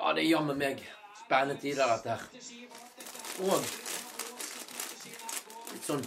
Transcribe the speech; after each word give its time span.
Ja, 0.00 0.12
det 0.16 0.22
er 0.24 0.30
jammen 0.30 0.56
meg 0.58 0.78
spennende 1.18 1.60
tider, 1.60 1.90
dette 1.92 2.10
her. 2.10 2.22
Og 3.44 3.66
litt 5.74 5.84
sånn 5.84 6.06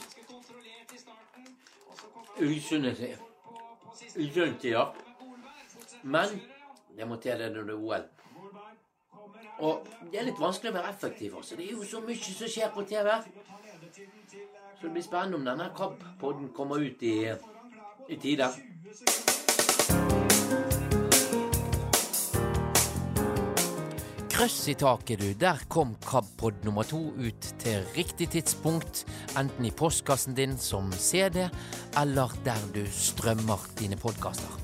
usunne 2.42 2.94
tider. 2.98 3.22
Usunne 4.18 4.58
tider. 4.64 4.98
Men 6.04 6.34
det 6.98 7.08
må 7.08 7.20
til 7.22 7.38
det 7.38 7.52
når 7.54 7.70
det 7.70 7.78
er 7.78 7.86
OL. 7.86 8.10
Og 9.64 9.88
det 10.10 10.20
er 10.20 10.28
litt 10.32 10.42
vanskelig 10.42 10.74
å 10.74 10.78
være 10.80 10.90
effektiv. 10.96 11.38
Også. 11.38 11.56
Det 11.56 11.68
er 11.68 11.78
jo 11.78 11.86
så 11.86 12.02
mye 12.02 12.18
som 12.18 12.50
skjer 12.56 12.74
på 12.74 12.88
TV. 12.90 13.14
Så 13.94 14.88
det 14.88 14.94
blir 14.98 15.06
spennende 15.06 15.38
om 15.38 15.46
denne 15.46 15.70
KAB-podden 15.78 16.50
kommer 16.58 16.82
ut 16.82 17.06
i, 17.06 17.16
i 18.10 18.18
tide. 18.18 18.50
Krøss 24.44 24.66
i 24.68 24.74
taket, 24.76 25.22
du. 25.22 25.30
Der 25.40 25.62
kom 25.72 25.94
KAB-pod 26.04 26.66
nummer 26.68 26.84
to 26.84 26.98
ut 27.16 27.46
til 27.62 27.86
riktig 27.96 28.26
tidspunkt. 28.34 29.06
Enten 29.40 29.64
i 29.64 29.72
postkassen 29.72 30.36
din 30.36 30.58
som 30.60 30.90
CD, 30.92 31.46
eller 31.96 32.34
der 32.44 32.60
du 32.76 32.82
strømmer 32.92 33.64
dine 33.80 33.96
podkaster. 33.96 34.60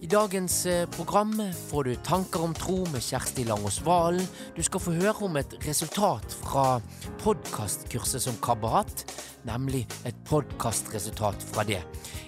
I 0.00 0.08
dagens 0.08 0.56
eh, 0.64 0.86
program 0.96 1.34
får 1.68 1.84
du 1.84 1.92
Tanker 2.00 2.46
om 2.46 2.54
tro 2.56 2.78
med 2.94 3.04
Kjersti 3.04 3.44
Langås 3.44 3.82
Valen. 3.84 4.24
Du 4.56 4.62
skal 4.64 4.80
få 4.80 4.96
høre 4.96 5.28
om 5.28 5.36
et 5.36 5.52
resultat 5.66 6.32
fra 6.40 6.80
podkastkurset 7.20 8.24
som 8.24 8.40
KAB 8.40 8.64
har 8.70 8.86
hatt, 8.86 9.04
nemlig 9.44 9.84
et 10.08 10.24
podkastresultat 10.32 11.44
fra 11.52 11.68
det. 11.68 11.82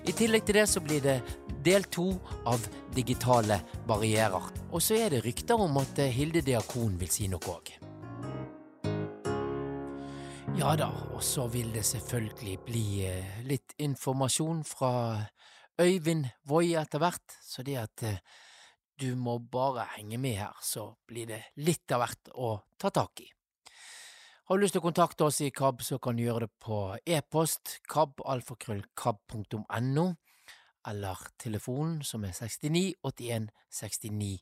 I 0.04 0.12
tillegg 0.12 0.44
til 0.44 0.60
det 0.60 0.68
så 0.68 0.84
blir 0.84 1.00
det 1.00 1.22
del 1.64 1.84
to 1.88 2.10
av 2.46 2.60
digitale 2.94 3.60
barrierer. 3.88 4.50
Og 4.70 4.82
så 4.82 4.94
er 5.00 5.10
det 5.14 5.24
rykter 5.24 5.60
om 5.60 5.76
at 5.80 5.98
eh, 6.02 6.12
Hilde 6.12 6.42
Diakon 6.44 6.98
vil 7.00 7.10
si 7.12 7.28
noe 7.32 7.54
òg. 7.54 7.72
Ja 10.54 10.76
da, 10.78 10.90
og 11.10 11.22
så 11.24 11.48
vil 11.50 11.72
det 11.74 11.84
selvfølgelig 11.88 12.58
bli 12.66 12.86
eh, 13.08 13.38
litt 13.48 13.74
informasjon 13.82 14.62
fra 14.68 14.90
Øyvind 15.80 16.28
Voi 16.46 16.74
etter 16.78 16.98
hvert, 17.02 17.38
så 17.42 17.62
det 17.66 17.76
at 17.80 18.02
eh, 18.06 18.20
du 19.00 19.16
må 19.18 19.38
bare 19.38 19.88
henge 19.96 20.18
med 20.22 20.36
her, 20.38 20.54
så 20.62 20.92
blir 21.08 21.26
det 21.32 21.42
litt 21.66 21.90
av 21.90 21.98
hvert 22.04 22.28
å 22.38 22.60
ta 22.78 22.90
tak 22.94 23.20
i. 23.24 23.26
Har 24.44 24.56
du 24.56 24.62
lyst 24.62 24.74
til 24.76 24.82
å 24.82 24.84
kontakte 24.84 25.24
oss 25.24 25.40
i 25.40 25.50
KAB, 25.50 25.82
så 25.82 25.98
kan 25.98 26.14
du 26.14 26.22
gjøre 26.22 26.44
det 26.44 26.52
på 26.62 26.96
e-post 27.16 27.80
kabalfakrøllkab.no, 27.90 30.06
eller 30.86 31.20
telefonen 31.40 32.02
som 32.06 32.24
er 32.24 32.34
69 32.36 32.94
81 33.04 33.48
69 33.70 34.38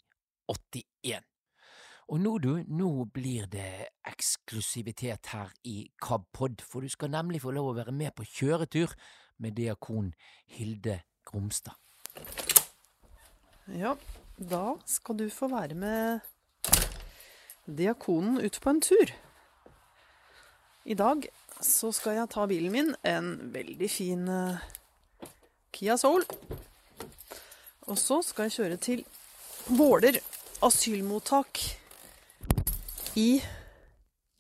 81. 0.48 1.28
Og 2.12 2.20
nå, 2.20 2.32
du, 2.42 2.50
nå 2.66 2.90
blir 3.14 3.46
det 3.48 3.88
eksklusivitet 4.10 5.30
her 5.32 5.52
i 5.64 5.86
KAB-pod, 6.02 6.60
for 6.66 6.84
du 6.84 6.90
skal 6.92 7.12
nemlig 7.14 7.40
få 7.44 7.54
lov 7.54 7.70
å 7.70 7.76
være 7.78 7.94
med 7.94 8.12
på 8.18 8.26
kjøretur 8.26 8.92
med 9.40 9.56
diakon 9.56 10.10
Hilde 10.50 10.98
Gromstad. 11.24 11.78
Ja, 13.70 13.94
da 14.36 14.64
skal 14.90 15.22
du 15.22 15.28
få 15.30 15.48
være 15.52 15.78
med 15.78 16.20
diakonen 17.66 18.40
ut 18.42 18.60
på 18.60 18.74
en 18.74 18.82
tur. 18.82 19.14
I 20.84 20.98
dag 20.98 21.28
så 21.62 21.92
skal 21.94 22.18
jeg 22.18 22.30
ta 22.34 22.44
bilen 22.50 22.74
min, 22.74 22.94
en 23.06 23.54
veldig 23.54 23.90
fin 23.90 24.26
uh, 24.28 24.58
Kia 25.72 25.96
Soul. 25.98 26.24
Og 27.88 27.98
så 27.98 28.20
skal 28.24 28.48
jeg 28.48 28.56
kjøre 28.58 28.78
til 28.82 29.04
Våler 29.72 30.18
asylmottak 30.62 31.60
i 33.18 33.28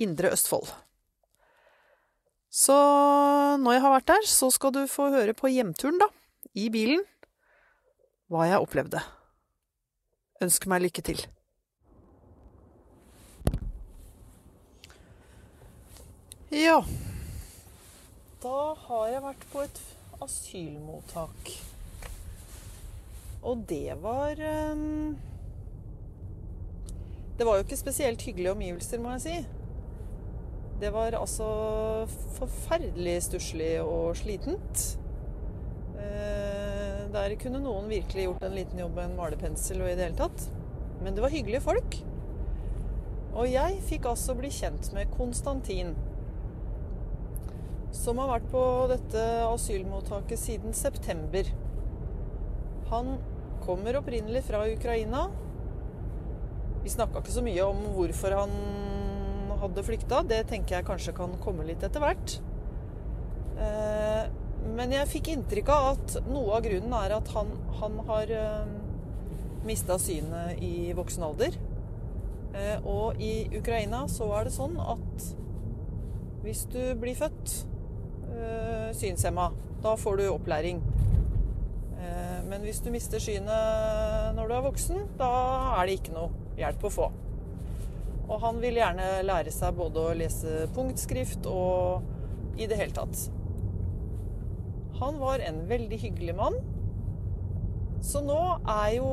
Indre 0.02 0.32
Østfold. 0.34 0.70
Så 2.52 2.76
når 3.62 3.76
jeg 3.78 3.82
har 3.84 3.94
vært 3.96 4.10
der, 4.12 4.26
så 4.28 4.50
skal 4.52 4.74
du 4.74 4.82
få 4.90 5.08
høre 5.14 5.34
på 5.36 5.50
hjemturen, 5.50 6.00
da 6.02 6.10
i 6.52 6.68
bilen 6.72 7.00
hva 8.32 8.46
jeg 8.48 8.60
opplevde. 8.64 9.00
Ønsker 10.42 10.72
meg 10.72 10.84
lykke 10.84 11.04
til. 11.06 11.20
Ja 16.52 16.82
Da 18.42 18.56
har 18.84 19.04
jeg 19.08 19.22
vært 19.24 19.44
på 19.52 19.62
et 19.64 19.78
asylmottak. 20.22 21.52
Og 23.42 23.64
det 23.68 23.96
var 24.02 24.38
um, 24.72 25.16
Det 27.38 27.46
var 27.46 27.58
jo 27.58 27.64
ikke 27.64 27.80
spesielt 27.80 28.22
hyggelige 28.22 28.52
omgivelser, 28.52 29.02
må 29.02 29.16
jeg 29.16 29.24
si. 29.24 29.36
Det 30.82 30.92
var 30.94 31.14
altså 31.18 31.46
forferdelig 32.36 33.16
stusslig 33.26 33.72
og 33.82 34.16
slitent. 34.18 34.84
Uh, 35.96 37.02
der 37.12 37.36
kunne 37.40 37.62
noen 37.62 37.90
virkelig 37.90 38.28
gjort 38.28 38.46
en 38.46 38.56
liten 38.56 38.78
jobb 38.78 38.96
med 38.96 39.10
en 39.10 39.18
malerpensel 39.18 39.82
og 39.82 39.90
i 39.90 39.96
det 39.98 40.06
hele 40.06 40.20
tatt. 40.22 40.48
Men 41.02 41.16
det 41.16 41.24
var 41.24 41.34
hyggelige 41.34 41.64
folk. 41.64 41.98
Og 43.32 43.48
jeg 43.48 43.78
fikk 43.88 44.06
altså 44.10 44.36
bli 44.38 44.50
kjent 44.52 44.92
med 44.94 45.10
Konstantin. 45.16 45.94
Som 47.92 48.20
har 48.22 48.30
vært 48.30 48.48
på 48.52 48.62
dette 48.90 49.22
asylmottaket 49.46 50.40
siden 50.40 50.76
september. 50.76 51.48
Han 52.92 53.16
kommer 53.62 53.98
opprinnelig 54.00 54.44
fra 54.48 54.64
Ukraina. 54.68 55.26
Vi 56.82 56.90
snakka 56.90 57.20
ikke 57.22 57.34
så 57.34 57.44
mye 57.44 57.66
om 57.68 57.82
hvorfor 57.94 58.34
han 58.40 58.54
hadde 59.62 59.84
flykta. 59.86 60.22
Det 60.26 60.40
tenker 60.50 60.78
jeg 60.78 60.88
kanskje 60.88 61.14
kan 61.16 61.36
komme 61.44 61.66
litt 61.68 61.84
etter 61.86 62.02
hvert. 62.02 62.38
Eh, 63.60 64.24
men 64.72 64.94
jeg 64.94 65.10
fikk 65.10 65.32
inntrykk 65.34 65.70
av 65.74 65.90
at 65.92 66.16
noe 66.30 66.56
av 66.56 66.64
grunnen 66.64 66.96
er 66.96 67.16
at 67.18 67.28
han, 67.36 67.52
han 67.78 68.00
har 68.08 68.32
eh, 68.32 68.72
mista 69.68 69.98
synet 70.00 70.62
i 70.62 70.92
voksen 70.96 71.28
alder. 71.28 71.58
Uh, 72.52 72.78
og 72.84 73.20
i 73.22 73.46
Ukraina 73.56 74.02
så 74.12 74.26
er 74.36 74.44
det 74.44 74.50
sånn 74.52 74.74
at 74.76 75.28
hvis 76.42 76.66
du 76.68 76.80
blir 77.00 77.16
født 77.16 77.62
synshemma, 78.98 79.50
da 79.82 79.96
får 79.98 80.20
du 80.20 80.24
opplæring. 80.30 80.82
Uh, 81.96 82.38
men 82.48 82.64
hvis 82.66 82.82
du 82.84 82.90
mister 82.94 83.22
synet 83.22 84.32
når 84.36 84.48
du 84.48 84.56
er 84.56 84.64
voksen, 84.68 85.04
da 85.20 85.32
er 85.80 85.88
det 85.88 86.00
ikke 86.00 86.16
noe 86.16 86.56
hjelp 86.58 86.88
å 86.88 86.92
få. 86.92 87.12
Og 88.28 88.40
han 88.42 88.60
vil 88.62 88.78
gjerne 88.80 89.08
lære 89.26 89.52
seg 89.52 89.76
både 89.76 90.02
å 90.02 90.16
lese 90.16 90.66
punktskrift 90.76 91.46
og 91.50 92.60
i 92.60 92.68
det 92.70 92.78
hele 92.78 92.94
tatt. 92.96 93.26
Han 95.02 95.18
var 95.18 95.42
en 95.42 95.64
veldig 95.68 95.98
hyggelig 95.98 96.36
mann. 96.38 96.56
Så 98.02 98.18
nå 98.22 98.38
er 98.66 98.96
jo 98.96 99.08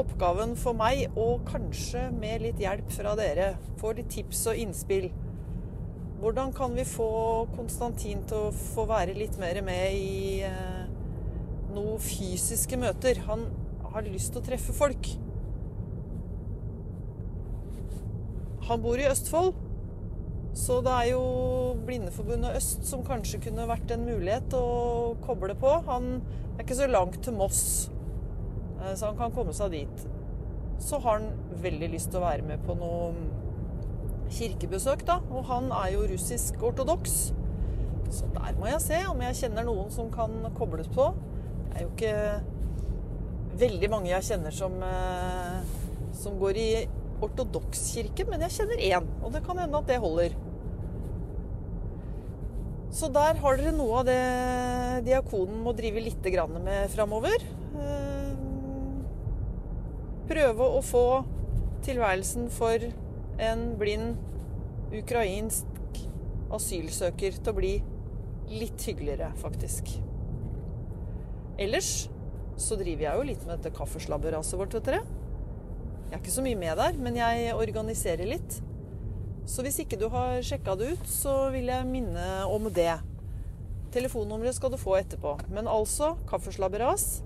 oppgaven 0.00 0.56
for 0.58 0.74
meg, 0.78 1.04
og 1.14 1.44
kanskje 1.46 2.08
med 2.14 2.42
litt 2.42 2.62
hjelp 2.62 2.90
fra 2.94 3.14
dere, 3.18 3.52
få 3.80 3.92
litt 3.94 4.10
tips 4.14 4.42
og 4.50 4.62
innspill. 4.62 5.06
Hvordan 6.16 6.52
kan 6.56 6.72
vi 6.72 6.84
få 6.88 7.10
Konstantin 7.52 8.22
til 8.28 8.48
å 8.48 8.54
få 8.72 8.86
være 8.88 9.16
litt 9.18 9.36
mer 9.40 9.58
med 9.64 9.98
i 9.98 10.40
eh, 10.48 10.86
noen 11.74 12.00
fysiske 12.00 12.78
møter? 12.80 13.20
Han 13.28 13.44
har 13.92 14.08
lyst 14.08 14.32
til 14.32 14.40
å 14.40 14.46
treffe 14.46 14.72
folk. 14.76 15.10
Han 18.70 18.82
bor 18.82 18.98
i 18.98 19.08
Østfold. 19.10 19.52
Så 20.56 20.80
det 20.80 20.92
er 21.02 21.10
jo 21.10 21.22
Blindeforbundet 21.84 22.56
Øst 22.56 22.86
som 22.88 23.02
kanskje 23.04 23.42
kunne 23.44 23.68
vært 23.68 23.90
en 23.92 24.06
mulighet 24.08 24.54
å 24.56 25.16
koble 25.26 25.52
på. 25.60 25.74
Han 25.84 26.14
er 26.54 26.64
ikke 26.64 26.78
så 26.78 26.88
langt 26.88 27.20
til 27.26 27.36
Moss, 27.36 27.90
eh, 28.80 28.94
så 28.96 29.10
han 29.10 29.20
kan 29.20 29.36
komme 29.36 29.52
seg 29.52 29.76
dit. 29.76 30.06
Så 30.80 30.96
har 31.04 31.20
han 31.20 31.60
veldig 31.60 31.92
lyst 31.92 32.08
til 32.08 32.22
å 32.22 32.30
være 32.30 32.48
med 32.48 32.64
på 32.64 32.76
noe 32.80 33.12
kirkebesøk, 34.32 35.06
da. 35.08 35.20
Og 35.30 35.46
han 35.50 35.70
er 35.74 35.92
jo 35.94 36.06
russisk 36.10 36.62
ortodoks. 36.66 37.16
Så 38.12 38.28
der 38.34 38.54
må 38.58 38.68
jeg 38.70 38.82
se 38.84 39.00
om 39.10 39.22
jeg 39.24 39.38
kjenner 39.40 39.66
noen 39.66 39.90
som 39.94 40.10
kan 40.14 40.34
kobles 40.56 40.90
på. 40.94 41.10
Det 41.70 41.80
er 41.80 41.86
jo 41.86 41.92
ikke 41.92 42.14
veldig 43.60 43.90
mange 43.92 44.12
jeg 44.12 44.28
kjenner 44.30 44.54
som, 44.54 44.76
eh, 44.82 45.60
som 46.16 46.38
går 46.40 46.60
i 46.60 46.70
ortodoks 47.24 47.80
kirke, 47.94 48.26
men 48.28 48.44
jeg 48.44 48.58
kjenner 48.58 48.82
én, 48.90 49.06
og 49.24 49.32
det 49.32 49.44
kan 49.46 49.58
hende 49.58 49.78
at 49.78 49.88
det 49.88 50.00
holder. 50.02 50.36
Så 52.96 53.08
der 53.12 53.36
har 53.40 53.56
dere 53.58 53.74
noe 53.76 54.00
av 54.00 54.06
det 54.08 54.20
diakonen 55.04 55.58
må 55.64 55.74
drive 55.76 56.00
litt 56.00 56.28
med 56.64 56.90
framover. 56.92 57.42
Eh, 57.76 58.36
prøve 60.28 60.68
å 60.78 60.80
få 60.82 61.24
tilværelsen 61.84 62.48
for 62.50 62.78
en 63.42 63.68
blind 63.80 64.16
ukrainsk 64.96 66.02
asylsøker 66.54 67.38
til 67.40 67.52
å 67.52 67.56
bli 67.56 67.72
litt 68.52 68.82
hyggeligere, 68.86 69.32
faktisk. 69.40 69.90
Ellers 71.58 72.06
så 72.56 72.78
driver 72.78 73.08
jeg 73.08 73.18
jo 73.18 73.26
litt 73.30 73.42
med 73.44 73.58
dette 73.58 73.74
kaffeslabberaset 73.76 74.58
vårt, 74.60 74.76
vet 74.76 74.88
dere. 74.88 75.02
Jeg 76.06 76.14
er 76.14 76.22
ikke 76.22 76.36
så 76.36 76.44
mye 76.46 76.58
med 76.60 76.78
der, 76.78 76.98
men 77.02 77.18
jeg 77.18 77.52
organiserer 77.56 78.30
litt. 78.30 78.60
Så 79.46 79.62
hvis 79.62 79.78
ikke 79.82 79.98
du 79.98 80.08
har 80.10 80.40
sjekka 80.42 80.76
det 80.78 80.94
ut, 80.94 81.06
så 81.10 81.34
vil 81.54 81.70
jeg 81.70 81.88
minne 81.90 82.26
om 82.50 82.70
det. 82.74 82.94
Telefonnummeret 83.94 84.56
skal 84.56 84.72
du 84.72 84.78
få 84.80 84.96
etterpå. 84.98 85.36
Men 85.54 85.70
altså, 85.70 86.14
kaffeslabberas. 86.30 87.22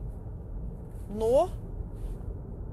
Nå 1.17 1.35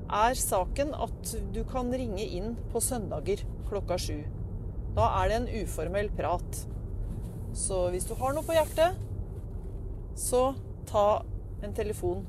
er 0.08 0.38
saken 0.40 0.94
at 0.96 1.34
du 1.54 1.62
kan 1.68 1.92
ringe 1.92 2.24
inn 2.24 2.56
på 2.72 2.82
søndager 2.84 3.44
klokka 3.68 3.98
sju. 4.00 4.22
Da 4.96 5.10
er 5.20 5.30
det 5.30 5.38
en 5.38 5.50
uformell 5.64 6.10
prat. 6.16 6.64
Så 7.58 7.88
hvis 7.94 8.08
du 8.08 8.16
har 8.20 8.34
noe 8.36 8.46
på 8.46 8.56
hjertet, 8.56 8.98
så 10.18 10.56
ta 10.90 11.24
en 11.66 11.76
telefon 11.78 12.24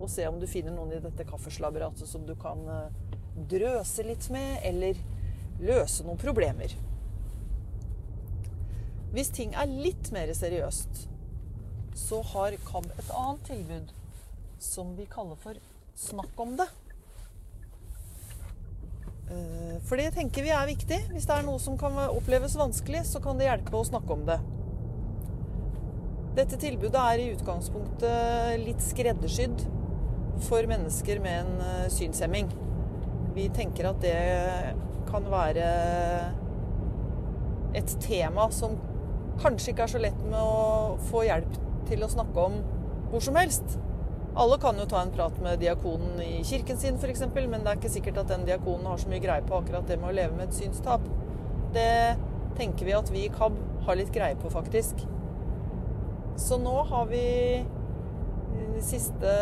og 0.00 0.08
se 0.10 0.26
om 0.28 0.38
du 0.40 0.48
finner 0.48 0.74
noen 0.74 0.96
i 0.96 1.02
dette 1.04 1.26
kaffeslabberatet 1.28 2.08
som 2.08 2.24
du 2.26 2.34
kan 2.40 2.62
eh, 2.72 3.16
drøse 3.50 4.04
litt 4.06 4.28
med, 4.32 4.58
eller 4.64 5.00
løse 5.60 6.06
noen 6.06 6.20
problemer. 6.20 6.72
Hvis 9.12 9.32
ting 9.36 9.52
er 9.58 9.68
litt 9.68 10.12
mer 10.14 10.32
seriøst, 10.36 11.06
så 11.98 12.20
har 12.32 12.56
KAB 12.64 12.86
et 12.94 13.10
annet 13.10 13.48
tilbud 13.48 13.92
som 14.62 14.94
vi 14.96 15.08
kaller 15.10 15.38
for 15.40 15.58
Snakk 16.00 16.38
om 16.40 16.54
det. 16.56 16.64
Eh, 19.30 19.76
for 19.86 20.00
det 20.00 20.10
tenker 20.16 20.44
vi 20.46 20.52
er 20.54 20.70
viktig. 20.70 20.98
Hvis 21.14 21.28
det 21.28 21.36
er 21.36 21.46
noe 21.46 21.60
som 21.62 21.78
kan 21.80 21.96
oppleves 22.08 22.58
vanskelig, 22.58 23.04
så 23.08 23.22
kan 23.22 23.38
det 23.38 23.48
hjelpe 23.48 23.76
å 23.78 23.86
snakke 23.86 24.16
om 24.16 24.26
det. 24.28 24.40
Dette 26.38 26.58
tilbudet 26.62 26.98
er 27.00 27.20
i 27.20 27.30
utgangspunktet 27.34 28.60
litt 28.62 28.82
skreddersydd 28.84 29.64
for 30.46 30.66
mennesker 30.70 31.22
med 31.22 31.44
en 31.44 31.64
eh, 31.66 31.88
synshemming. 31.92 32.50
Vi 33.36 33.48
tenker 33.54 33.90
at 33.90 34.00
det 34.02 34.16
kan 35.10 35.26
være 35.30 35.66
et 37.78 37.92
tema 38.02 38.48
som 38.54 38.76
kanskje 39.40 39.72
ikke 39.72 39.86
er 39.86 39.92
så 39.92 40.00
lett 40.02 40.22
med 40.26 40.38
å 40.38 40.96
få 41.10 41.24
hjelp 41.26 41.58
til 41.88 42.02
å 42.04 42.10
snakke 42.10 42.46
om 42.50 42.58
hvor 43.10 43.22
som 43.24 43.38
helst. 43.38 43.78
Alle 44.40 44.56
kan 44.56 44.78
jo 44.80 44.86
ta 44.88 45.02
en 45.04 45.10
prat 45.12 45.36
med 45.44 45.58
diakonen 45.60 46.20
i 46.24 46.40
kirken 46.48 46.78
sin 46.80 46.96
f.eks., 46.96 47.26
men 47.36 47.60
det 47.60 47.68
er 47.68 47.76
ikke 47.76 47.92
sikkert 47.92 48.22
at 48.22 48.30
den 48.32 48.46
diakonen 48.48 48.88
har 48.88 49.00
så 49.00 49.10
mye 49.12 49.20
greie 49.20 49.44
på 49.44 49.58
akkurat 49.58 49.84
det 49.90 49.98
med 50.00 50.14
å 50.14 50.16
leve 50.16 50.38
med 50.38 50.48
et 50.48 50.56
synstap. 50.56 51.04
Det 51.74 52.16
tenker 52.56 52.88
vi 52.88 52.96
at 52.96 53.12
vi 53.12 53.26
i 53.26 53.34
KAB 53.34 53.58
har 53.84 54.00
litt 54.00 54.14
greie 54.14 54.38
på, 54.40 54.48
faktisk. 54.52 55.04
Så 56.40 56.56
nå 56.62 56.72
har 56.88 57.10
vi 57.12 57.20
det 58.80 58.86
siste 58.86 59.36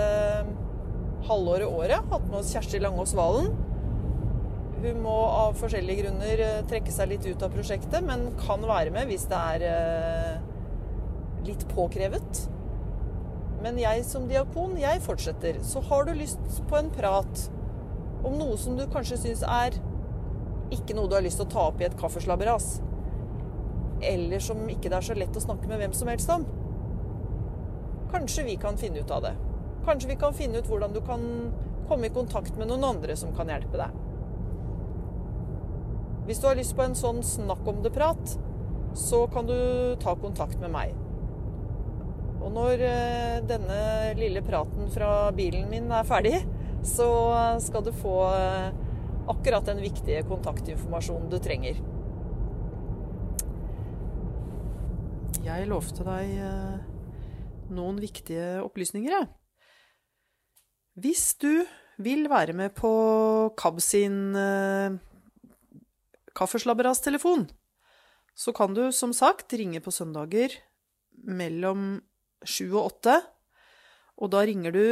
halvåret, 1.29 1.71
året, 1.71 2.11
hatt 2.11 2.27
med 2.27 2.41
oss 2.41 2.51
Kjersti 2.57 2.83
Langås 2.83 3.15
Valen. 3.15 3.53
Hun 4.83 5.01
må 5.03 5.15
av 5.15 5.55
forskjellige 5.59 6.05
grunner 6.05 6.43
eh, 6.43 6.61
trekke 6.71 6.93
seg 6.95 7.13
litt 7.13 7.27
ut 7.27 7.43
av 7.43 7.55
prosjektet, 7.55 8.03
men 8.07 8.33
kan 8.43 8.67
være 8.67 8.91
med 8.95 9.11
hvis 9.11 9.31
det 9.31 9.47
er 9.55 9.67
eh, 9.71 10.47
litt 11.47 11.67
påkrevet. 11.71 12.49
Men 13.63 13.79
jeg 13.81 14.05
som 14.07 14.29
diakon, 14.31 14.77
jeg 14.79 15.03
fortsetter. 15.03 15.59
Så 15.67 15.83
har 15.89 16.07
du 16.07 16.13
lyst 16.15 16.61
på 16.71 16.79
en 16.79 16.91
prat 16.95 17.49
om 18.27 18.35
noe 18.39 18.59
som 18.59 18.77
du 18.79 18.85
kanskje 18.91 19.19
syns 19.23 19.43
er 19.47 19.79
ikke 20.75 20.95
noe 20.97 21.09
du 21.09 21.17
har 21.17 21.25
lyst 21.25 21.41
til 21.41 21.47
å 21.47 21.53
ta 21.53 21.67
opp 21.71 21.81
i 21.81 21.87
et 21.87 21.97
kaffeslabberas, 21.99 22.79
eller 24.05 24.43
som 24.43 24.67
ikke 24.69 24.91
det 24.91 24.99
er 24.99 25.07
så 25.07 25.17
lett 25.17 25.37
å 25.37 25.43
snakke 25.43 25.71
med 25.71 25.81
hvem 25.81 25.95
som 25.97 26.11
helst 26.11 26.33
om, 26.35 26.45
kanskje 28.13 28.45
vi 28.49 28.59
kan 28.61 28.77
finne 28.81 29.01
ut 29.01 29.15
av 29.15 29.25
det. 29.25 29.35
Kanskje 29.87 30.11
vi 30.13 30.19
kan 30.21 30.37
finne 30.37 30.61
ut 30.61 30.69
hvordan 30.69 30.93
du 30.93 31.01
kan 31.05 31.25
komme 31.89 32.09
i 32.09 32.13
kontakt 32.13 32.59
med 32.61 32.69
noen 32.69 32.85
andre 32.85 33.17
som 33.17 33.33
kan 33.37 33.49
hjelpe 33.49 33.81
deg. 33.81 33.97
Hvis 36.29 36.43
du 36.43 36.49
har 36.51 36.59
lyst 36.59 36.77
på 36.77 36.85
en 36.85 36.97
sånn 36.99 37.23
snakk 37.25 37.65
om 37.71 37.81
det-prat, 37.85 38.37
så 38.99 39.25
kan 39.33 39.49
du 39.49 39.57
ta 40.03 40.13
kontakt 40.21 40.61
med 40.61 40.75
meg. 40.75 40.93
Og 42.49 42.55
når 42.57 42.81
eh, 42.81 43.39
denne 43.45 43.79
lille 44.17 44.41
praten 44.41 44.87
fra 44.89 45.29
bilen 45.37 45.67
min 45.69 45.91
er 45.93 46.07
ferdig, 46.09 46.39
så 46.81 47.09
skal 47.61 47.85
du 47.85 47.91
få 47.93 48.15
eh, 48.33 48.71
akkurat 49.29 49.69
den 49.69 49.83
viktige 49.85 50.23
kontaktinformasjonen 50.31 51.29
du 51.29 51.37
trenger. 51.45 51.83
Jeg 55.45 55.69
lovte 55.69 56.09
deg 56.09 56.33
eh, 56.41 56.81
noen 57.69 58.01
viktige 58.01 58.63
opplysninger, 58.65 59.13
jeg. 59.13 59.29
Hvis 61.05 61.29
du 61.37 61.53
vil 62.01 62.33
være 62.33 62.57
med 62.57 62.73
på 62.73 62.89
KAB 63.61 63.85
sin 63.85 64.33
kaffeslabberas-telefon, 66.33 67.45
så 68.33 68.57
kan 68.57 68.73
du 68.73 68.87
som 68.95 69.13
sagt 69.13 69.53
ringe 69.53 69.83
på 69.85 69.93
søndager 69.95 70.57
mellom 71.29 71.99
7 72.45 72.69
og 72.73 72.93
8. 73.03 73.19
Og 74.19 74.33
da 74.35 74.45
ringer 74.47 74.75
du 74.75 74.85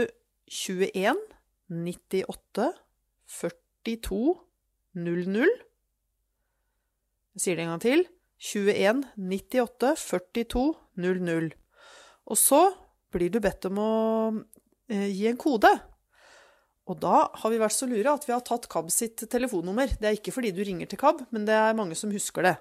21 0.47 1.17
98 1.69 2.73
42 3.27 4.35
00. 4.95 5.55
Jeg 7.37 7.43
sier 7.43 7.59
det 7.59 7.67
en 7.67 7.75
gang 7.75 7.83
til. 7.83 8.07
21 8.39 9.03
98 9.17 9.95
42 10.07 10.65
00. 10.97 11.51
Og 12.27 12.39
så 12.41 12.63
blir 13.15 13.33
du 13.33 13.41
bedt 13.43 13.67
om 13.69 13.81
å 13.81 13.93
eh, 14.91 15.11
gi 15.11 15.27
en 15.31 15.41
kode. 15.41 15.71
Og 16.87 16.99
da 17.03 17.27
har 17.35 17.51
vi 17.51 17.59
vært 17.59 17.75
så 17.75 17.89
lure 17.91 18.15
at 18.15 18.27
vi 18.29 18.35
har 18.35 18.45
tatt 18.47 18.69
KAB 18.71 18.91
sitt 18.95 19.25
telefonnummer. 19.31 19.91
Det 19.99 20.07
er 20.07 20.19
ikke 20.19 20.35
fordi 20.35 20.53
du 20.55 20.63
ringer 20.63 20.87
til 20.91 21.01
KAB, 21.01 21.25
men 21.35 21.47
det 21.49 21.57
er 21.59 21.79
mange 21.79 21.99
som 21.99 22.13
husker 22.15 22.47
det. 22.47 22.57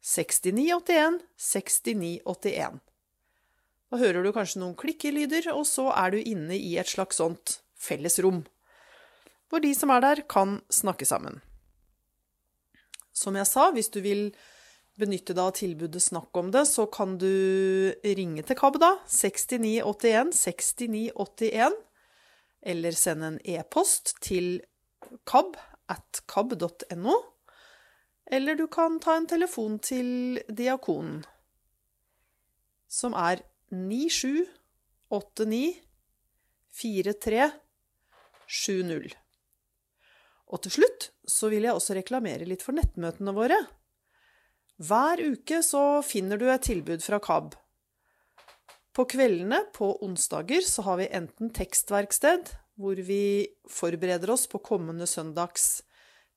6981 0.00 1.20
6981. 1.36 2.80
Da 3.90 3.98
hører 3.98 4.22
du 4.22 4.30
kanskje 4.34 4.62
noen 4.62 4.76
klikkelyder, 4.78 5.50
og 5.54 5.64
så 5.66 5.88
er 5.90 6.14
du 6.14 6.20
inne 6.20 6.54
i 6.54 6.76
et 6.78 6.90
slags 6.90 7.18
sånt 7.18 7.58
fellesrom, 7.80 8.44
hvor 9.50 9.62
de 9.64 9.72
som 9.74 9.90
er 9.90 10.04
der, 10.04 10.22
kan 10.30 10.60
snakke 10.70 11.08
sammen. 11.08 11.40
Som 13.10 13.34
jeg 13.34 13.48
sa, 13.50 13.70
hvis 13.74 13.90
du 13.90 13.98
vil 14.04 14.28
benytte 15.00 15.34
deg 15.34 15.42
av 15.42 15.56
tilbudet 15.58 16.02
Snakk 16.04 16.36
om 16.38 16.52
det, 16.54 16.66
så 16.70 16.86
kan 16.92 17.16
du 17.18 17.26
ringe 18.04 18.44
til 18.46 18.58
KAB, 18.58 18.78
da. 18.78 18.92
6981 19.10 20.34
6981 20.38 21.78
eller 22.60 22.92
send 22.92 23.24
en 23.24 23.38
e-post 23.48 24.14
til 24.20 24.60
kab 25.28 25.56
at 25.90 26.22
kab.no. 26.28 27.16
Eller 28.30 28.54
du 28.54 28.66
kan 28.70 29.00
ta 29.02 29.16
en 29.16 29.26
telefon 29.26 29.78
til 29.82 30.38
diakonen, 30.46 31.24
som 32.86 33.16
er 33.18 33.42
9789 33.70 35.74
4370. 36.80 39.16
Og 40.50 40.58
til 40.64 40.72
slutt 40.74 41.02
så 41.30 41.46
vil 41.52 41.64
jeg 41.66 41.76
også 41.76 41.94
reklamere 41.98 42.48
litt 42.48 42.62
for 42.66 42.72
nettmøtene 42.74 43.32
våre. 43.36 43.58
Hver 44.80 45.16
uke 45.32 45.58
så 45.66 46.02
finner 46.06 46.36
du 46.40 46.46
et 46.50 46.66
tilbud 46.66 47.00
fra 47.04 47.18
KAB 47.22 47.48
på 48.96 49.06
kveldene 49.08 49.62
på 49.72 49.92
onsdager 50.04 50.64
så 50.66 50.82
har 50.84 50.98
vi 51.00 51.10
enten 51.14 51.52
tekstverksted, 51.54 52.50
hvor 52.80 52.98
vi 53.06 53.46
forbereder 53.70 54.32
oss 54.34 54.48
på 54.50 54.60
kommende 54.64 55.06
søndags 55.06 55.82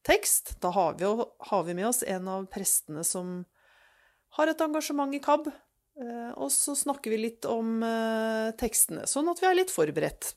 tekst. 0.05 0.55
Da 0.61 0.71
har 0.71 1.65
vi 1.65 1.73
med 1.73 1.89
oss 1.89 2.03
en 2.07 2.29
av 2.29 2.45
prestene 2.53 3.03
som 3.07 3.41
har 4.37 4.51
et 4.51 4.63
engasjement 4.63 5.15
i 5.15 5.21
KAB. 5.23 5.49
Eh, 6.01 6.31
og 6.41 6.49
så 6.51 6.73
snakker 6.77 7.13
vi 7.13 7.19
litt 7.27 7.45
om 7.45 7.83
eh, 7.85 8.49
tekstene, 8.57 9.05
sånn 9.09 9.29
at 9.29 9.41
vi 9.43 9.49
er 9.49 9.59
litt 9.61 9.73
forberedt 9.73 10.33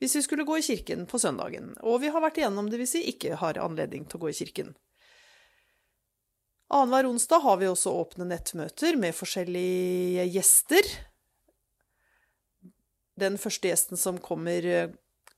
hvis 0.00 0.12
vi 0.18 0.22
skulle 0.26 0.44
gå 0.44 0.58
i 0.58 0.64
kirken 0.64 1.06
på 1.08 1.18
søndagen. 1.20 1.70
Og 1.80 2.02
vi 2.02 2.10
har 2.12 2.20
vært 2.20 2.40
igjennom 2.40 2.68
det 2.68 2.80
hvis 2.82 2.98
vi 2.98 3.06
ikke 3.14 3.38
har 3.40 3.60
anledning 3.62 4.04
til 4.04 4.18
å 4.18 4.26
gå 4.26 4.32
i 4.32 4.36
kirken. 4.36 4.74
Annenhver 6.66 7.08
onsdag 7.08 7.44
har 7.44 7.60
vi 7.60 7.68
også 7.70 7.94
åpne 8.02 8.26
nettmøter 8.28 8.98
med 9.00 9.16
forskjellige 9.16 10.26
gjester. 10.34 10.90
Den 13.16 13.38
første 13.40 13.70
gjesten 13.70 14.00
som 14.00 14.20
kommer 14.20 14.68
eh, 14.68 14.92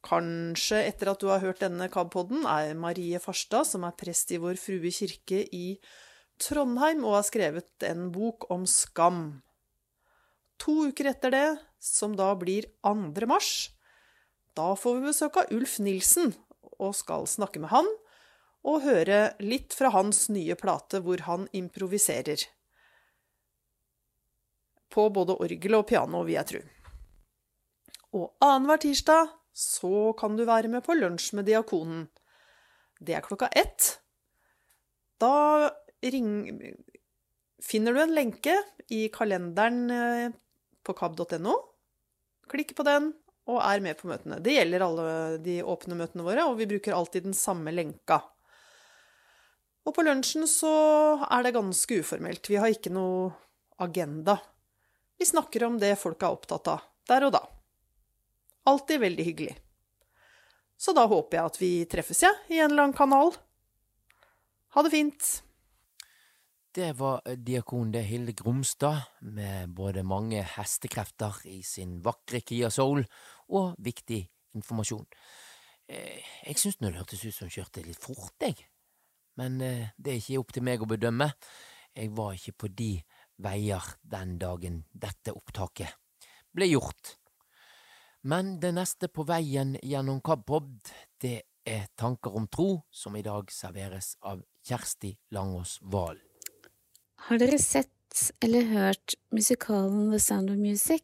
kanskje 0.07 0.81
etter 0.89 1.13
at 1.13 1.23
du 1.23 1.29
har 1.31 1.43
hørt 1.45 1.63
denne 1.63 1.91
KAB-podden, 1.93 2.47
er 2.49 2.75
Marie 2.79 3.21
Farstad, 3.23 3.69
som 3.69 3.85
er 3.87 3.99
prest 3.99 4.33
i 4.35 4.41
Vår 4.43 4.59
Frue 4.59 4.91
kirke 4.95 5.45
i 5.55 5.67
Trondheim 6.43 7.05
og 7.05 7.19
har 7.19 7.29
skrevet 7.29 7.87
en 7.87 8.09
bok 8.15 8.49
om 8.55 8.67
skam. 8.67 9.43
To 10.59 10.89
uker 10.91 11.13
etter 11.13 11.33
det, 11.35 11.49
som 11.79 12.17
da 12.19 12.33
blir 12.39 12.67
2. 12.83 13.27
mars, 13.31 13.71
da 14.59 14.75
får 14.75 14.99
vi 14.99 15.07
besøk 15.07 15.39
av 15.39 15.53
Ulf 15.55 15.79
Nilsen 15.79 16.33
og 16.79 16.97
skal 16.99 17.29
snakke 17.31 17.63
med 17.63 17.71
han 17.71 17.87
og 18.67 18.83
høre 18.83 19.21
litt 19.39 19.75
fra 19.77 19.93
hans 19.95 20.27
nye 20.35 20.57
plate 20.59 21.01
hvor 21.05 21.23
han 21.29 21.47
improviserer. 21.55 22.43
På 24.91 25.07
både 25.15 25.37
orgel 25.39 25.79
og 25.79 25.87
piano, 25.87 26.25
vil 26.27 26.39
jeg 26.39 26.51
tro. 26.51 26.63
Og 28.19 28.27
annenhver 28.43 28.83
tirsdag 28.83 29.31
så 29.53 30.13
kan 30.19 30.37
du 30.39 30.47
være 30.49 30.71
med 30.73 30.85
på 30.87 30.97
lunsj 30.97 31.35
med 31.39 31.47
diakonen. 31.49 32.07
Det 32.99 33.15
er 33.15 33.25
klokka 33.25 33.51
ett. 33.55 33.99
Da 35.23 35.71
ring, 36.03 36.31
finner 37.63 37.95
du 37.95 38.03
en 38.03 38.15
lenke 38.17 38.55
i 38.95 39.07
kalenderen 39.15 39.91
eh, 39.93 40.37
på 40.89 40.97
kab.no. 40.97 41.55
Klikk 42.49 42.75
på 42.77 42.87
den 42.89 43.13
og 43.49 43.61
er 43.65 43.81
med 43.85 43.97
på 43.97 44.11
møtene. 44.11 44.41
Det 44.45 44.57
gjelder 44.59 44.85
alle 44.85 45.13
de 45.45 45.61
åpne 45.65 45.97
møtene 45.97 46.25
våre, 46.27 46.45
og 46.49 46.59
vi 46.59 46.69
bruker 46.69 46.97
alltid 46.97 47.29
den 47.29 47.37
samme 47.37 47.73
lenka. 47.73 48.21
Og 49.89 49.95
på 49.97 50.05
lunsjen 50.05 50.45
så 50.51 50.73
er 51.25 51.47
det 51.47 51.55
ganske 51.57 52.01
uformelt. 52.03 52.51
Vi 52.51 52.59
har 52.61 52.73
ikke 52.73 52.93
noe 52.93 53.31
agenda. 53.81 54.37
Vi 55.17 55.29
snakker 55.29 55.65
om 55.65 55.79
det 55.81 55.95
folk 56.01 56.21
er 56.23 56.37
opptatt 56.37 56.69
av, 56.75 56.85
der 57.09 57.25
og 57.29 57.33
da. 57.39 57.43
Alltid 58.69 59.01
veldig 59.01 59.25
hyggelig. 59.31 59.57
Så 60.79 60.93
da 60.95 61.09
håper 61.11 61.39
jeg 61.39 61.51
at 61.51 61.57
vi 61.59 61.73
treffes, 61.91 62.21
jeg, 62.23 62.37
ja, 62.37 62.55
i 62.55 62.61
en 62.61 62.71
eller 62.71 62.91
annen 62.91 62.99
kanal. 62.99 63.33
Ha 64.77 64.85
det 64.85 64.93
fint. 64.93 65.31
Det 66.75 66.93
var 66.99 67.23
diakon 67.37 67.93
det 67.93 68.03
Hilde 68.05 68.33
Gromstad, 68.37 69.01
med 69.21 69.71
både 69.73 70.03
mange 70.05 70.43
hestekrefter 70.45 71.41
i 71.49 71.63
sin 71.65 71.97
vakre 72.05 72.43
Kia 72.45 72.69
Soul 72.71 73.01
og 73.57 73.79
viktig 73.81 74.21
informasjon. 74.59 75.07
Eh, 75.89 76.21
jeg 76.45 76.61
syns 76.61 76.77
nå 76.81 76.91
det 76.91 77.01
hørtes 77.01 77.25
ut 77.25 77.35
som 77.35 77.49
hun 77.49 77.55
kjørte 77.55 77.87
litt 77.87 78.03
fort, 78.03 78.37
jeg. 78.45 78.69
Men 79.41 79.57
eh, 79.65 79.95
det 79.97 80.13
er 80.13 80.21
ikke 80.21 80.43
opp 80.43 80.53
til 80.53 80.67
meg 80.69 80.85
å 80.85 80.91
bedømme. 80.91 81.31
Jeg 81.97 82.13
var 82.13 82.37
ikke 82.37 82.57
på 82.61 82.73
de 82.77 82.93
veier 83.41 83.89
den 84.03 84.37
dagen 84.39 84.83
dette 84.93 85.33
opptaket 85.33 85.97
ble 86.53 86.69
gjort. 86.69 87.17
Men 88.29 88.59
det 88.61 88.75
neste 88.77 89.09
på 89.09 89.25
veien 89.25 89.77
gjennom 89.81 90.21
KABpod, 90.21 90.73
det 91.23 91.39
er 91.65 91.89
Tanker 91.97 92.37
om 92.37 92.49
tro, 92.53 92.83
som 92.91 93.17
i 93.17 93.25
dag 93.25 93.49
serveres 93.53 94.17
av 94.27 94.43
Kjersti 94.69 95.15
Langås 95.33 95.79
Valen. 95.81 96.28
Har 97.27 97.39
dere 97.39 97.59
sett 97.59 98.33
eller 98.41 98.63
hørt 98.63 99.15
musikalen 99.31 100.11
The 100.11 100.21
Sound 100.21 100.51
of 100.51 100.57
Music? 100.57 101.03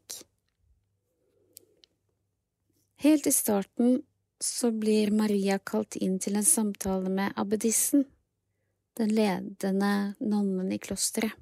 Helt 2.96 3.26
i 3.26 3.32
starten 3.32 4.02
så 4.40 4.70
blir 4.70 5.10
Maria 5.10 5.58
kalt 5.58 5.96
inn 5.96 6.16
til 6.18 6.38
en 6.38 6.46
samtale 6.46 7.10
med 7.12 7.34
abbedissen, 7.36 8.06
den 8.96 9.12
ledende 9.12 10.14
nonnen 10.20 10.72
i 10.72 10.78
klosteret. 10.78 11.34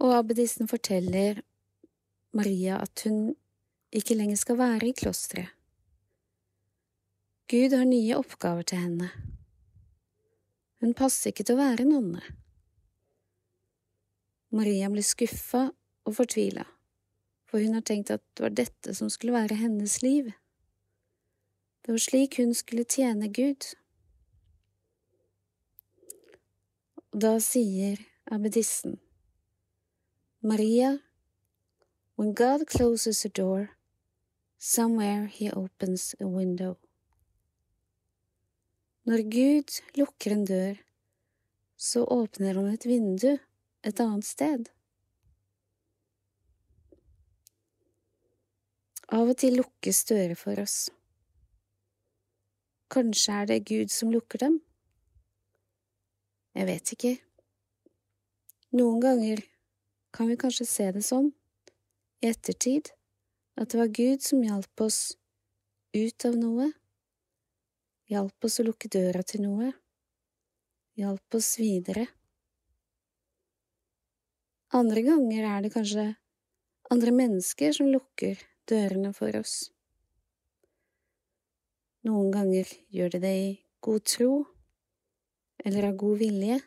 Og 0.00 0.14
abbedissen 0.16 0.70
forteller 0.70 1.42
Maria 2.32 2.78
at 2.80 3.04
hun 3.04 3.34
ikke 3.92 4.16
lenger 4.16 4.40
skal 4.40 4.58
være 4.62 4.88
i 4.88 4.96
klosteret. 4.96 5.50
Gud 7.50 7.74
har 7.74 7.84
nye 7.84 8.16
oppgaver 8.16 8.62
til 8.62 8.78
henne. 8.78 9.10
Hun 10.80 10.94
passer 10.96 11.30
ikke 11.30 11.44
til 11.44 11.58
å 11.58 11.60
være 11.60 11.84
nonne. 11.84 12.22
Maria 14.50 14.88
blir 14.90 15.04
skuffa 15.06 15.68
og 16.08 16.14
fortvila, 16.16 16.64
for 17.46 17.62
hun 17.62 17.76
har 17.76 17.84
tenkt 17.86 18.10
at 18.10 18.24
det 18.34 18.46
var 18.46 18.54
dette 18.56 18.94
som 18.96 19.10
skulle 19.12 19.36
være 19.36 19.60
hennes 19.60 20.00
liv. 20.02 20.32
Det 21.84 21.92
var 21.92 22.02
slik 22.02 22.40
hun 22.40 22.54
skulle 22.56 22.88
tjene 22.88 23.28
Gud. 23.28 23.68
Og 27.12 27.20
da 27.26 27.36
sier 27.44 28.00
abbedissen, 28.30 28.98
Maria, 30.42 30.98
when 32.16 32.32
God 32.34 32.66
closes 32.66 33.24
a 33.24 33.28
door, 33.28 33.76
somewhere 34.58 35.26
he 35.26 35.50
opens 35.50 36.14
a 36.20 36.26
window. 36.26 36.76
Når 39.08 39.22
Gud 39.32 39.76
lukker 39.96 40.34
en 40.34 40.44
dør, 40.44 40.80
så 41.80 42.02
åpner 42.04 42.58
han 42.58 42.68
et 42.68 42.84
vindu 42.84 43.30
et 43.82 44.00
annet 44.02 44.26
sted. 44.28 44.68
Av 49.10 49.24
og 49.24 49.38
til 49.40 49.56
lukkes 49.58 50.04
dører 50.10 50.36
for 50.38 50.60
oss. 50.60 50.90
Kanskje 52.92 53.38
er 53.40 53.48
det 53.48 53.64
Gud 53.70 53.92
som 53.94 54.12
lukker 54.12 54.42
dem? 54.42 54.60
Jeg 56.54 56.68
vet 56.68 56.92
ikke. 56.94 57.14
Noen 58.76 59.00
ganger 59.02 59.40
kan 60.14 60.28
vi 60.28 60.36
kanskje 60.38 60.66
se 60.68 60.90
det 60.92 61.02
sånn, 61.06 61.30
i 62.20 62.28
ettertid, 62.30 62.92
at 63.56 63.72
det 63.72 63.80
var 63.80 63.94
Gud 63.96 64.26
som 64.26 64.44
hjalp 64.44 64.84
oss 64.84 65.00
ut 65.96 66.26
av 66.28 66.36
noe 66.38 66.68
hjalp 68.10 68.44
oss 68.44 68.58
å 68.58 68.66
lukke 68.66 68.90
døra 68.90 69.22
til 69.22 69.44
noe, 69.44 69.70
hjalp 70.98 71.36
oss 71.38 71.52
videre. 71.60 72.08
Andre 74.74 75.04
ganger 75.06 75.46
er 75.46 75.62
det 75.62 75.70
kanskje 75.74 76.06
andre 76.90 77.14
mennesker 77.14 77.74
som 77.76 77.90
lukker 77.90 78.42
dørene 78.70 79.12
for 79.14 79.38
oss. 79.38 79.70
Noen 82.06 82.30
ganger 82.34 82.70
gjør 82.90 83.14
de 83.14 83.22
det 83.22 83.34
i 83.38 83.48
god 83.84 84.06
tro 84.08 84.30
eller 85.62 85.90
av 85.90 85.98
god 86.00 86.20
vilje. 86.22 86.60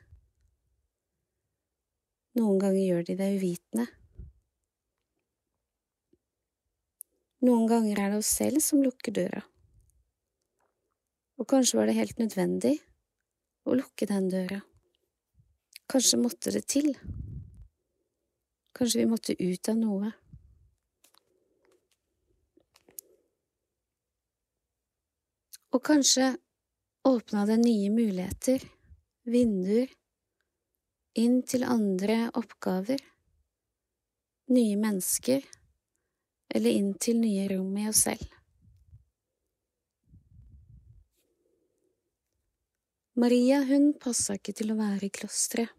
Noen 2.40 2.60
ganger 2.62 2.84
gjør 2.84 3.08
de 3.08 3.18
det 3.20 3.32
uvitende. 3.36 3.88
Noen 7.44 7.66
ganger 7.68 8.00
er 8.00 8.14
det 8.14 8.22
oss 8.24 8.38
selv 8.40 8.64
som 8.64 8.84
lukker 8.86 9.16
døra 9.16 9.44
og 11.38 11.48
kanskje 11.50 11.80
var 11.80 11.90
det 11.90 11.98
helt 11.98 12.20
nødvendig 12.22 12.75
å 13.66 13.78
lukke 13.78 14.08
den 14.10 14.30
døra. 14.32 14.60
Kanskje 15.90 16.20
måtte 16.22 16.52
det 16.54 16.66
til. 16.72 16.94
Kanskje 18.74 19.04
vi 19.04 19.10
måtte 19.10 19.36
ut 19.38 19.70
av 19.70 19.80
noe. 19.80 20.12
Og 25.74 25.82
kanskje 25.82 26.36
åpna 27.10 27.48
det 27.50 27.58
nye 27.63 27.90
muligheter, 27.90 28.62
vinduer, 29.25 29.90
inn 31.18 31.42
til 31.50 31.66
andre 31.66 32.28
oppgaver, 32.38 33.02
nye 34.54 34.78
mennesker, 34.78 35.42
eller 36.54 36.78
inn 36.78 36.94
til 37.02 37.20
nye 37.22 37.50
rom 37.50 37.74
i 37.82 37.90
oss 37.90 38.06
selv. 38.06 38.43
Maria, 43.15 43.60
hun 43.62 43.91
passa 44.01 44.34
ikke 44.39 44.55
til 44.58 44.72
å 44.74 44.75
være 44.79 45.05
i 45.05 45.13
klosteret. 45.13 45.70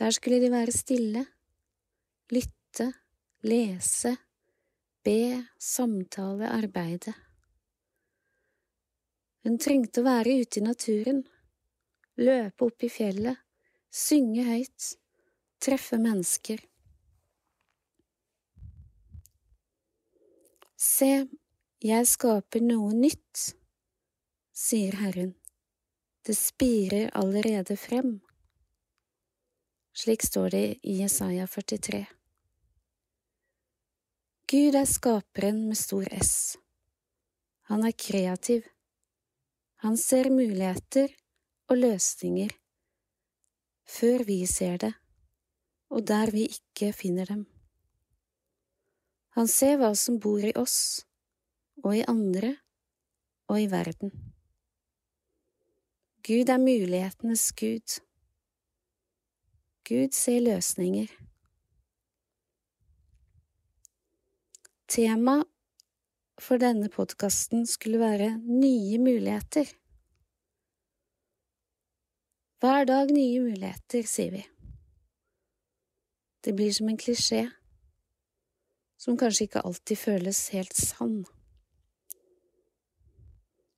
Der 0.00 0.10
skulle 0.10 0.40
de 0.42 0.48
være 0.50 0.74
stille, 0.74 1.20
lytte, 2.34 2.88
lese, 3.46 4.16
be, 5.06 5.44
samtale, 5.62 6.48
arbeide. 6.50 7.14
Hun 9.46 9.60
trengte 9.62 10.02
å 10.02 10.08
være 10.08 10.34
ute 10.42 10.58
i 10.58 10.64
naturen, 10.66 11.22
løpe 12.18 12.66
opp 12.66 12.82
i 12.82 12.90
fjellet, 12.90 13.38
synge 13.94 14.48
høyt, 14.48 14.90
treffe 15.62 16.02
mennesker. 16.02 16.66
Se, 20.74 21.14
jeg 21.78 22.14
skaper 22.18 22.64
noe 22.66 22.90
nytt 22.90 23.52
sier 24.62 24.94
Herren, 25.02 25.34
det 26.26 26.36
spirer 26.38 27.10
allerede 27.18 27.76
frem. 27.76 28.20
Slik 29.92 30.22
står 30.22 30.50
det 30.54 30.66
i 30.86 31.00
Jesaja 31.00 31.46
43. 31.50 32.04
Gud 34.52 34.76
er 34.78 34.86
skaperen 34.86 35.64
med 35.68 35.78
stor 35.80 36.06
S. 36.14 36.56
Han 37.72 37.82
er 37.88 37.96
kreativ. 37.96 38.68
Han 39.82 39.96
ser 39.98 40.30
muligheter 40.30 41.10
og 41.68 41.80
løsninger 41.82 42.52
før 43.92 44.22
vi 44.24 44.38
ser 44.46 44.78
det, 44.80 44.92
og 45.90 46.06
der 46.08 46.30
vi 46.32 46.46
ikke 46.46 46.92
finner 46.96 47.26
dem. 47.28 47.42
Han 49.36 49.50
ser 49.50 49.80
hva 49.80 49.90
som 49.98 50.20
bor 50.22 50.40
i 50.40 50.54
oss, 50.56 51.02
og 51.82 51.96
i 51.98 52.04
andre, 52.08 52.54
og 53.50 53.60
i 53.60 53.66
verden. 53.72 54.14
Gud 56.22 56.50
er 56.54 56.58
mulighetenes 56.62 57.48
Gud. 57.58 57.96
Gud 59.88 60.14
ser 60.14 60.38
løsninger. 60.44 61.10
Tema 64.86 65.40
for 66.38 66.62
denne 66.62 66.92
podkasten 66.94 67.66
skulle 67.66 67.98
være 67.98 68.30
nye 68.38 69.02
muligheter. 69.02 69.66
Hver 72.62 72.86
dag 72.86 73.10
nye 73.10 73.42
muligheter, 73.42 74.06
sier 74.06 74.38
vi. 74.38 74.46
Det 76.46 76.54
blir 76.54 76.70
som 76.70 76.86
en 76.86 77.02
klisjé, 77.02 77.48
som 78.94 79.18
kanskje 79.18 79.50
ikke 79.50 79.66
alltid 79.66 80.06
føles 80.06 80.48
helt 80.54 80.78
sann. 80.78 81.24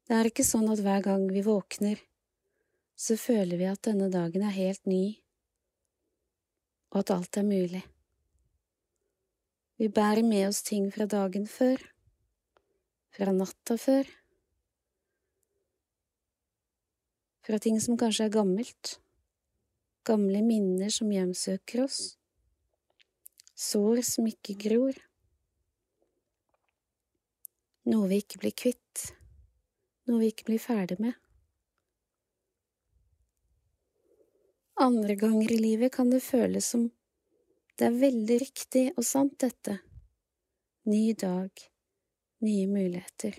Det 0.05 0.19
er 0.19 0.29
ikke 0.29 0.45
sånn 0.45 0.69
at 0.69 0.85
hver 0.85 1.01
gang 1.09 1.33
vi 1.33 1.41
våkner, 1.41 2.11
så 2.95 3.17
føler 3.19 3.59
vi 3.59 3.67
at 3.69 3.83
denne 3.87 4.09
dagen 4.13 4.45
er 4.47 4.55
helt 4.55 4.87
ny, 4.87 5.17
og 6.95 7.03
at 7.03 7.13
alt 7.15 7.39
er 7.41 7.47
mulig. 7.47 7.83
Vi 9.79 9.89
bærer 9.91 10.23
med 10.23 10.47
oss 10.49 10.63
ting 10.63 10.87
fra 10.95 11.07
dagen 11.11 11.49
før, 11.51 11.81
fra 13.15 13.35
natta 13.35 13.77
før, 13.79 14.07
fra 17.45 17.59
ting 17.61 17.81
som 17.83 17.99
kanskje 18.01 18.29
er 18.29 18.37
gammelt, 18.37 18.99
gamle 20.07 20.45
minner 20.47 20.93
som 20.95 21.11
hjemsøker 21.11 21.83
oss, 21.85 22.15
sår 23.59 24.05
som 24.07 24.31
ikke 24.31 24.57
gror, 24.69 24.97
noe 27.91 28.09
vi 28.09 28.23
ikke 28.23 28.41
blir 28.47 28.55
kvitt, 28.57 29.09
noe 30.09 30.23
vi 30.23 30.31
ikke 30.33 30.49
blir 30.49 30.63
ferdig 30.63 31.03
med. 31.03 31.24
Andre 34.75 35.15
ganger 35.15 35.53
i 35.53 35.59
livet 35.59 35.93
kan 35.95 36.11
det 36.11 36.23
føles 36.25 36.67
som 36.75 36.89
det 37.79 37.87
er 37.87 37.99
veldig 37.99 38.37
riktig 38.39 38.85
og 38.95 39.05
sant, 39.07 39.35
dette. 39.43 39.81
Ny 40.87 41.15
dag, 41.19 41.51
nye 42.45 42.67
muligheter. 42.71 43.39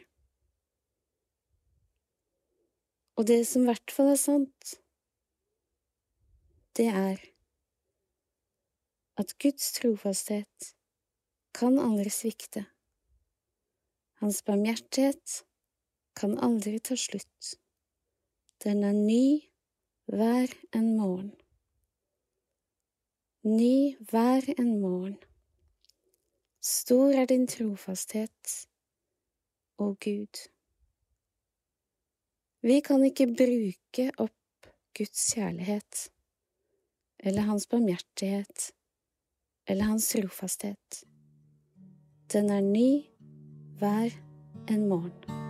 Og 3.16 3.28
det 3.30 3.42
som 3.48 3.64
i 3.64 3.70
hvert 3.70 3.94
fall 3.96 4.12
er 4.12 4.20
sant, 4.20 4.76
det 6.76 6.90
er 6.92 7.22
at 9.16 9.32
Guds 9.40 9.72
trofasthet 9.78 10.72
kan 11.56 11.80
aldri 11.80 12.12
svikte. 12.12 12.66
Hans 14.20 14.42
barmhjertighet 14.44 15.42
kan 16.20 16.36
aldri 16.44 16.80
ta 16.84 16.98
slutt. 17.00 17.56
Den 18.64 18.84
er 18.84 18.96
ny 18.96 19.55
hver 20.06 20.48
en 20.74 20.98
morgen. 20.98 21.32
Ny 23.42 23.98
hver 24.10 24.54
en 24.58 24.80
morgen. 24.82 25.18
Stor 26.62 27.14
er 27.14 27.26
din 27.30 27.46
trofasthet, 27.48 28.68
å 29.78 29.92
Gud. 30.02 30.42
Vi 32.66 32.80
kan 32.82 33.06
ikke 33.06 33.28
bruke 33.38 34.08
opp 34.18 34.70
Guds 34.98 35.28
kjærlighet, 35.36 36.08
eller 37.20 37.46
Hans 37.52 37.70
barmhjertighet, 37.70 38.72
eller 39.68 39.92
Hans 39.94 40.10
trofasthet. 40.10 41.04
Den 42.34 42.50
er 42.50 42.66
ny 42.66 42.90
hver 43.78 44.18
en 44.70 44.88
morgen. 44.90 45.45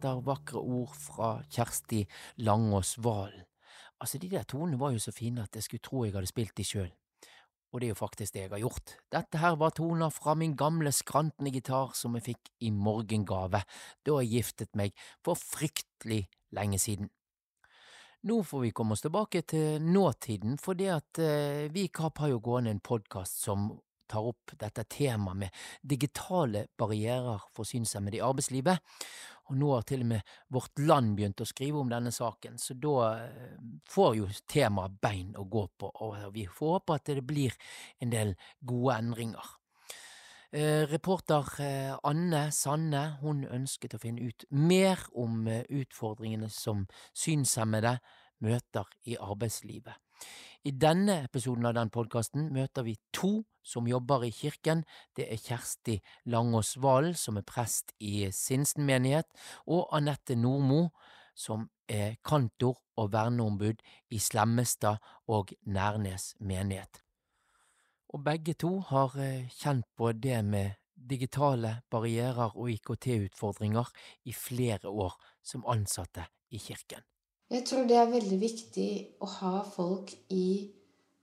Etter 0.00 0.22
vakre 0.24 0.60
ord 0.60 0.94
fra 0.96 1.42
Kjersti 1.52 2.06
Langås 2.40 2.96
Valen. 3.04 3.44
Altså, 4.00 4.16
de 4.16 4.30
der 4.32 4.46
tonene 4.48 4.80
var 4.80 4.94
jo 4.94 5.02
så 5.02 5.12
fine 5.12 5.44
at 5.44 5.54
jeg 5.54 5.66
skulle 5.66 5.84
tro 5.84 6.04
jeg 6.06 6.14
hadde 6.14 6.30
spilt 6.30 6.56
de 6.56 6.64
sjøl. 6.64 6.88
Og 7.70 7.80
det 7.80 7.86
er 7.86 7.92
jo 7.92 8.00
faktisk 8.00 8.34
det 8.34 8.46
jeg 8.46 8.50
har 8.50 8.62
gjort. 8.64 8.94
Dette 9.12 9.38
her 9.38 9.58
var 9.60 9.74
toner 9.76 10.10
fra 10.10 10.34
min 10.34 10.56
gamle 10.56 10.90
skrantende 10.90 11.52
gitar 11.52 11.92
som 11.94 12.16
jeg 12.16 12.30
fikk 12.30 12.48
i 12.64 12.72
morgengave 12.72 13.60
da 14.06 14.16
jeg 14.22 14.32
giftet 14.32 14.72
meg 14.74 14.96
for 15.22 15.36
fryktelig 15.36 16.24
lenge 16.56 16.80
siden. 16.80 17.12
Nå 18.24 18.40
får 18.44 18.64
vi 18.64 18.72
komme 18.72 18.96
oss 18.96 19.04
tilbake 19.04 19.44
til 19.48 19.84
nåtiden, 19.84 20.56
for 20.60 20.76
det 20.76 20.90
at 20.92 21.20
eh, 21.20 21.68
vi 21.72 21.86
i 21.86 21.92
Kapp 21.92 22.18
har 22.20 22.32
jo 22.32 22.40
gående 22.40 22.72
en 22.72 22.82
podkast 22.84 23.44
som 23.44 23.70
tar 24.10 24.26
opp 24.26 24.54
dette 24.58 24.84
temaet 24.90 25.44
med 25.44 25.60
digitale 25.82 26.66
barrierer 26.78 27.46
for 27.54 27.68
synshemmede 27.68 28.18
i 28.18 28.24
arbeidslivet, 28.24 28.82
og 29.50 29.56
nå 29.58 29.70
har 29.74 29.86
til 29.86 30.04
og 30.04 30.10
med 30.12 30.34
Vårt 30.54 30.78
Land 30.78 31.16
begynt 31.18 31.42
å 31.42 31.48
skrive 31.48 31.80
om 31.80 31.88
denne 31.90 32.12
saken, 32.14 32.58
så 32.62 32.76
da 32.78 32.96
eh, 33.24 33.56
får 33.90 34.12
jo 34.20 34.28
temaet 34.50 35.00
bein 35.02 35.32
å 35.38 35.46
gå 35.50 35.64
på, 35.78 35.90
og 36.06 36.28
vi 36.34 36.46
får 36.46 36.76
håpe 36.76 36.98
at 36.98 37.10
det 37.10 37.24
blir 37.26 37.56
en 37.98 38.12
del 38.14 38.36
gode 38.60 38.98
endringer. 39.02 39.56
Eh, 40.54 40.86
reporter 40.90 41.50
eh, 41.62 41.96
Anne 42.06 42.46
Sanne 42.54 43.02
hun 43.24 43.42
ønsket 43.46 43.94
å 43.94 44.02
finne 44.02 44.30
ut 44.30 44.46
mer 44.50 45.02
om 45.18 45.46
utfordringene 45.48 46.50
som 46.50 46.86
synshemmede 47.10 47.98
møter 48.40 48.86
i 49.10 49.18
arbeidslivet. 49.18 49.98
I 50.64 50.72
denne 50.76 51.22
episoden 51.24 51.64
av 51.70 51.74
den 51.78 51.90
podkasten 51.92 52.50
møter 52.52 52.84
vi 52.84 52.98
to 53.16 53.40
som 53.64 53.88
jobber 53.88 54.26
i 54.26 54.32
kirken. 54.34 54.84
Det 55.16 55.28
er 55.32 55.40
Kjersti 55.40 55.96
Langås 56.28 56.74
Valen, 56.76 57.14
som 57.16 57.38
er 57.40 57.46
prest 57.48 57.94
i 57.98 58.28
Sinsen 58.34 58.84
menighet, 58.88 59.28
og 59.66 59.88
Anette 59.96 60.36
Nordmo, 60.36 60.90
som 61.34 61.68
er 61.88 62.18
kantor 62.24 62.82
og 63.00 63.12
verneombud 63.14 63.80
i 64.12 64.18
Slemmestad 64.20 65.00
og 65.28 65.54
Nærnes 65.64 66.34
menighet. 66.40 67.00
Og 68.10 68.24
begge 68.26 68.54
to 68.58 68.80
har 68.90 69.14
eh, 69.22 69.48
kjent 69.54 69.86
på 69.96 70.10
det 70.12 70.42
med 70.44 70.76
digitale 70.94 71.78
barrierer 71.90 72.56
og 72.56 72.70
IKT-utfordringer 72.74 73.88
i 74.26 74.34
flere 74.36 74.90
år 74.90 75.16
som 75.42 75.64
ansatte 75.66 76.26
i 76.50 76.58
kirken. 76.58 77.00
Jeg 77.50 77.64
tror 77.66 77.86
det 77.90 77.96
er 77.98 78.12
veldig 78.12 78.36
viktig 78.38 78.90
å 79.18 79.26
ha 79.40 79.56
folk 79.66 80.12
i 80.30 80.70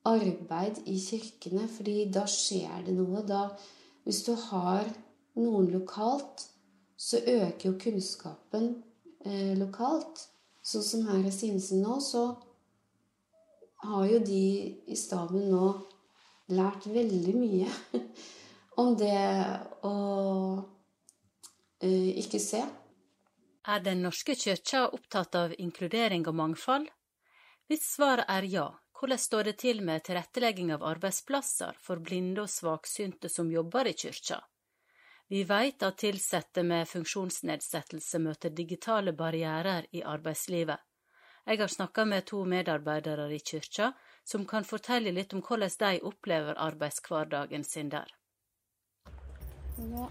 arbeid 0.08 0.82
i 0.92 0.98
kirkene, 1.00 1.68
fordi 1.72 2.02
da 2.12 2.26
skjer 2.28 2.84
det 2.84 2.96
noe. 2.98 3.22
Da, 3.28 3.46
hvis 4.04 4.26
du 4.26 4.34
har 4.50 4.90
noen 5.40 5.70
lokalt, 5.72 6.50
så 6.98 7.22
øker 7.22 7.70
jo 7.70 7.78
kunnskapen 7.80 8.68
eh, 9.24 9.54
lokalt. 9.56 10.26
Sånn 10.68 10.84
som 10.84 11.06
her 11.08 11.24
i 11.24 11.32
Sinsen 11.32 11.80
nå, 11.86 12.00
så 12.04 12.26
har 13.86 14.08
jo 14.10 14.20
de 14.20 14.44
i 14.84 14.98
staben 15.00 15.48
nå 15.52 15.70
lært 16.52 16.90
veldig 16.92 17.36
mye 17.38 17.70
om 18.82 18.98
det 19.00 19.16
å 19.88 19.96
eh, 21.80 22.12
ikke 22.24 22.42
se. 22.44 22.66
Er 23.68 23.80
Den 23.84 24.02
norske 24.02 24.36
kyrkja 24.36 24.88
opptatt 24.96 25.36
av 25.36 25.54
inkludering 25.60 26.28
og 26.28 26.36
mangfold? 26.40 26.86
Hvis 27.68 27.84
svaret 27.98 28.30
er 28.32 28.46
ja, 28.48 28.68
hvordan 28.96 29.20
står 29.20 29.50
det 29.50 29.58
til 29.60 29.82
med 29.84 30.06
tilrettelegging 30.08 30.72
av 30.72 30.86
arbeidsplasser 30.88 31.76
for 31.84 32.00
blinde 32.00 32.46
og 32.46 32.50
svaksynte 32.54 33.28
som 33.28 33.52
jobber 33.52 33.92
i 33.92 33.94
kyrkja? 33.94 34.40
Vi 35.28 35.44
vet 35.44 35.84
at 35.84 36.06
ansatte 36.08 36.64
med 36.64 36.88
funksjonsnedsettelse 36.88 38.24
møter 38.24 38.56
digitale 38.56 39.12
barrierer 39.12 39.92
i 39.92 40.06
arbeidslivet. 40.16 40.80
Jeg 41.48 41.60
har 41.60 41.68
snakka 41.68 42.06
med 42.06 42.26
to 42.32 42.46
medarbeidere 42.48 43.28
i 43.36 43.44
kyrkja, 43.44 43.92
som 44.24 44.48
kan 44.48 44.64
fortelle 44.64 45.12
litt 45.12 45.36
om 45.36 45.44
hvordan 45.44 45.76
de 45.80 46.02
opplever 46.08 46.56
arbeidshverdagen 46.56 47.68
sin 47.68 47.92
der. 47.92 48.08
Nå 49.78 50.08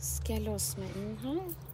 skal 0.00 0.38
jeg 0.38 0.46
låse 0.48 0.80
meg 0.80 0.96
inn 0.96 1.16
her. 1.26 1.67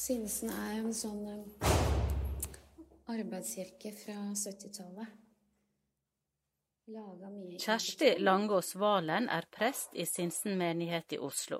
Sinsen 0.00 0.48
er 0.48 0.78
en 0.78 0.94
sånn 0.96 1.26
arbeidskirke 3.12 3.90
fra 3.92 4.14
70-tallet. 4.32 5.10
Kjersti 7.60 8.14
Langås 8.24 8.72
Valen 8.80 9.28
er 9.28 9.44
prest 9.52 9.92
i 9.92 10.06
Sinsen 10.08 10.56
menighet 10.56 11.12
i 11.12 11.18
Oslo. 11.20 11.58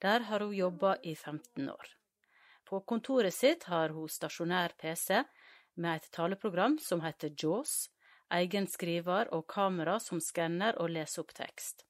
Der 0.00 0.24
har 0.30 0.46
hun 0.46 0.54
jobba 0.56 0.94
i 1.02 1.12
15 1.14 1.68
år. 1.74 1.92
På 2.64 2.80
kontoret 2.80 3.36
sitt 3.36 3.68
har 3.68 3.92
hun 3.92 4.08
stasjonær 4.08 4.72
PC 4.80 5.20
med 5.74 6.00
et 6.00 6.08
taleprogram 6.16 6.78
som 6.80 7.04
heter 7.04 7.36
Jaws, 7.36 7.90
egen 8.40 8.72
skriver 8.72 9.28
og 9.36 9.44
kamera 9.52 10.00
som 10.00 10.24
skanner 10.24 10.80
og 10.80 10.96
leser 10.96 11.26
opp 11.26 11.36
tekst. 11.36 11.84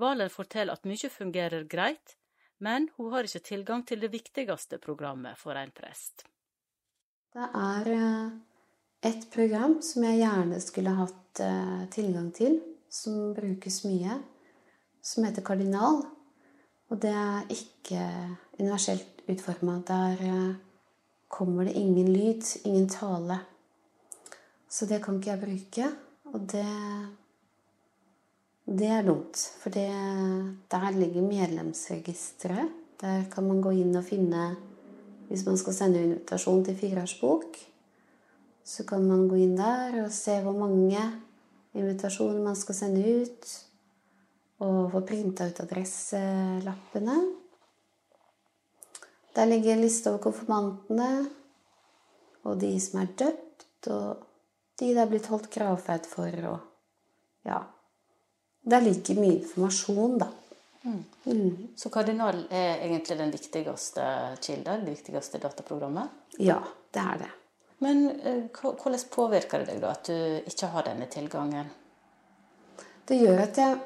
Valen 0.00 0.32
forteller 0.32 0.80
at 0.80 0.88
mye 0.88 1.12
fungerer 1.12 1.68
greit, 1.68 2.16
men 2.62 2.88
hun 2.96 3.12
har 3.12 3.26
ikke 3.26 3.42
tilgang 3.46 3.82
til 3.86 4.02
det 4.02 4.12
viktigste 4.12 4.78
programmet 4.82 5.38
for 5.38 5.58
en 5.58 5.72
prest. 5.74 6.24
Det 7.32 7.48
er 7.58 7.88
eh, 7.96 8.32
et 9.08 9.24
program 9.32 9.78
som 9.82 10.04
jeg 10.06 10.20
gjerne 10.20 10.60
skulle 10.62 10.96
hatt 10.98 11.42
eh, 11.42 11.84
tilgang 11.94 12.28
til, 12.36 12.60
som 12.92 13.32
brukes 13.34 13.82
mye, 13.88 14.18
som 15.02 15.26
heter 15.26 15.44
Kardinal. 15.46 16.04
Og 16.92 17.00
det 17.00 17.14
er 17.16 17.48
ikke 17.50 18.02
universelt 18.60 19.24
utforma. 19.32 19.78
Der 19.88 20.22
eh, 20.28 20.52
kommer 21.32 21.64
det 21.64 21.78
ingen 21.80 22.12
lyd, 22.12 22.44
ingen 22.68 22.88
tale. 22.92 23.40
Så 24.68 24.86
det 24.86 25.02
kan 25.04 25.18
ikke 25.18 25.32
jeg 25.32 25.42
bruke. 25.42 25.90
Og 26.32 26.46
det 26.52 26.68
det 28.66 28.88
er 28.88 29.02
dumt, 29.06 29.38
for 29.58 29.74
det, 29.74 29.88
der 30.70 30.90
ligger 30.94 31.22
medlemsregisteret. 31.26 32.70
Der 33.02 33.24
kan 33.32 33.48
man 33.48 33.62
gå 33.62 33.72
inn 33.74 33.96
og 33.98 34.04
finne 34.06 34.52
Hvis 35.28 35.46
man 35.46 35.56
skal 35.56 35.72
sende 35.72 36.02
invitasjon 36.02 36.64
til 36.64 36.76
fireårsbok, 36.76 37.56
så 38.64 38.84
kan 38.84 39.06
man 39.08 39.28
gå 39.30 39.38
inn 39.40 39.54
der 39.56 39.94
og 40.02 40.10
se 40.12 40.34
hvor 40.44 40.52
mange 40.52 41.00
invitasjoner 41.72 42.42
man 42.44 42.56
skal 42.56 42.76
sende 42.76 43.22
ut. 43.22 43.46
Og 44.60 44.90
få 44.92 45.00
printa 45.08 45.48
ut 45.48 45.60
adresselappene. 45.64 47.16
Der 49.32 49.48
ligger 49.48 49.72
en 49.72 49.80
liste 49.80 50.10
over 50.10 50.20
konfirmantene 50.20 51.30
og 52.44 52.60
de 52.60 52.72
som 52.80 53.00
er 53.02 53.12
døpt, 53.18 53.88
og 53.88 54.26
de 54.80 54.90
det 54.92 55.00
er 55.00 55.10
blitt 55.10 55.30
holdt 55.30 55.50
gravferd 55.54 56.08
for, 56.10 56.38
og 56.50 57.48
ja. 57.48 57.62
Der 58.62 58.84
like 58.84 59.14
mye 59.18 59.40
informasjon, 59.40 60.18
da. 60.22 60.28
Mm. 60.82 61.04
Mm. 61.24 61.68
Så 61.76 61.90
Kardinal 61.90 62.44
er 62.50 62.82
egentlig 62.82 63.18
den 63.18 63.30
viktigste 63.34 64.04
kilden, 64.42 64.84
det 64.86 64.96
viktigste 64.96 65.38
dataprogrammet? 65.42 66.10
Ja, 66.38 66.58
det 66.94 67.02
er 67.02 67.22
det. 67.22 67.30
Men 67.82 68.04
eh, 68.20 68.44
hvordan 68.54 69.06
påvirker 69.10 69.62
det 69.62 69.72
deg 69.72 69.80
da 69.82 69.94
at 69.96 70.06
du 70.06 70.50
ikke 70.50 70.70
har 70.74 70.86
denne 70.86 71.08
tilgangen? 71.10 71.70
Det 73.08 73.18
gjør 73.18 73.42
at 73.42 73.58
jeg 73.58 73.78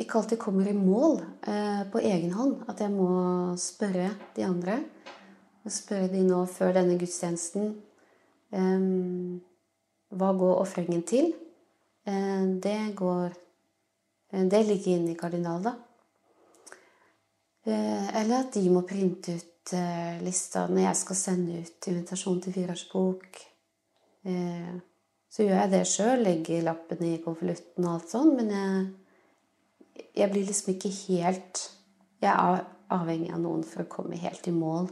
ikke 0.00 0.18
alltid 0.18 0.40
kommer 0.40 0.68
i 0.68 0.76
mål 0.76 1.20
eh, 1.46 1.84
på 1.92 2.00
egen 2.00 2.32
hånd. 2.36 2.62
At 2.68 2.80
jeg 2.80 2.92
må 2.94 3.52
spørre 3.60 4.08
de 4.36 4.46
andre. 4.46 4.80
Og 5.62 5.72
spørre 5.72 6.08
de 6.10 6.24
nå 6.26 6.40
før 6.50 6.72
denne 6.74 6.96
gudstjenesten 6.98 7.68
eh, 8.56 8.88
Hva 10.12 10.32
går 10.40 10.60
ofringen 10.64 11.04
til? 11.08 11.32
Eh, 12.08 12.48
det 12.64 12.96
går 12.98 13.36
Det 14.32 14.62
ligger 14.64 14.96
inne 14.96 15.12
i 15.12 15.18
kardinal, 15.18 15.60
da. 15.64 15.74
Eh, 17.68 18.06
eller 18.22 18.38
at 18.38 18.54
de 18.56 18.62
må 18.72 18.82
printe 18.88 19.36
ut 19.36 19.48
lista 20.24 20.64
når 20.66 20.80
jeg 20.82 20.98
skal 20.98 21.18
sende 21.18 21.60
ut 21.62 21.86
invitasjon 21.92 22.40
til 22.42 22.56
fireårsbok. 22.56 23.42
Eh, 24.26 24.72
så 25.32 25.46
gjør 25.46 25.62
jeg 25.62 25.72
det 25.72 25.84
sjøl, 25.88 26.24
legger 26.26 26.66
lappen 26.66 27.04
i 27.08 27.14
konvolutten 27.24 27.86
og 27.86 27.94
alt 27.94 28.10
sånn, 28.12 28.34
men 28.38 28.50
jeg, 28.52 30.02
jeg 30.20 30.32
blir 30.32 30.48
liksom 30.48 30.74
ikke 30.74 30.92
helt 31.06 31.68
Jeg 32.22 32.30
er 32.30 32.60
avhengig 32.94 33.32
av 33.34 33.40
noen 33.42 33.64
for 33.66 33.82
å 33.82 33.90
komme 33.90 34.18
helt 34.20 34.44
i 34.46 34.52
mål 34.54 34.84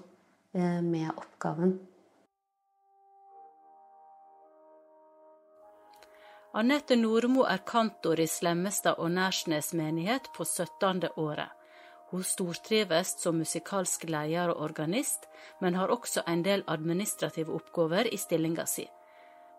eh, 0.57 0.81
med 0.83 1.13
oppgaven. 1.13 1.77
Anette 6.51 6.97
Nordmo 6.99 7.45
er 7.47 7.61
kantor 7.63 8.19
i 8.19 8.25
Slemmestad 8.27 8.99
og 8.99 9.13
Nærsnes 9.15 9.69
menighet 9.79 10.25
på 10.35 10.43
17. 10.43 11.05
året. 11.23 11.53
Hun 12.11 12.25
stortrives 12.27 13.13
som 13.23 13.37
musikalsk 13.39 14.09
leder 14.11 14.51
og 14.51 14.65
organist, 14.67 15.29
men 15.63 15.77
har 15.79 15.93
også 15.95 16.25
en 16.27 16.43
del 16.43 16.65
administrative 16.67 17.55
oppgaver 17.55 18.11
i 18.11 18.19
stillinga 18.19 18.65
si. 18.67 18.89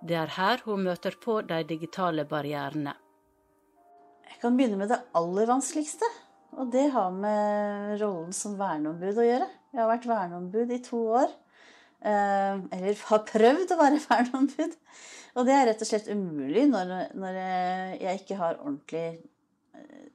Det 0.04 0.18
er 0.20 0.36
her 0.36 0.66
hun 0.66 0.84
møter 0.84 1.16
på 1.16 1.38
de 1.48 1.62
digitale 1.70 2.26
barrierene. 2.28 2.98
Jeg 4.28 4.42
kan 4.42 4.60
begynne 4.60 4.82
med 4.82 4.92
det 4.92 5.00
aller 5.16 5.48
vanskeligste. 5.48 6.12
Og 6.60 6.68
det 6.74 6.90
har 6.92 7.14
med 7.16 8.02
rollen 8.02 8.36
som 8.36 8.58
verneombud 8.60 9.16
å 9.16 9.30
gjøre. 9.30 9.48
Jeg 9.72 9.80
har 9.80 9.88
vært 9.94 10.12
verneombud 10.12 10.76
i 10.76 10.84
to 10.84 11.00
år. 11.22 11.32
Eh, 12.02 12.62
eller 12.78 13.04
har 13.10 13.26
prøvd 13.30 13.76
å 13.76 13.80
være 13.82 14.02
verneombud. 14.08 14.78
Og 15.38 15.48
det 15.48 15.54
er 15.56 15.70
rett 15.70 15.84
og 15.84 15.88
slett 15.88 16.10
umulig 16.12 16.66
når, 16.68 17.14
når 17.16 17.38
jeg 18.02 18.24
ikke 18.24 18.40
har 18.42 18.60
ordentlig 18.60 19.06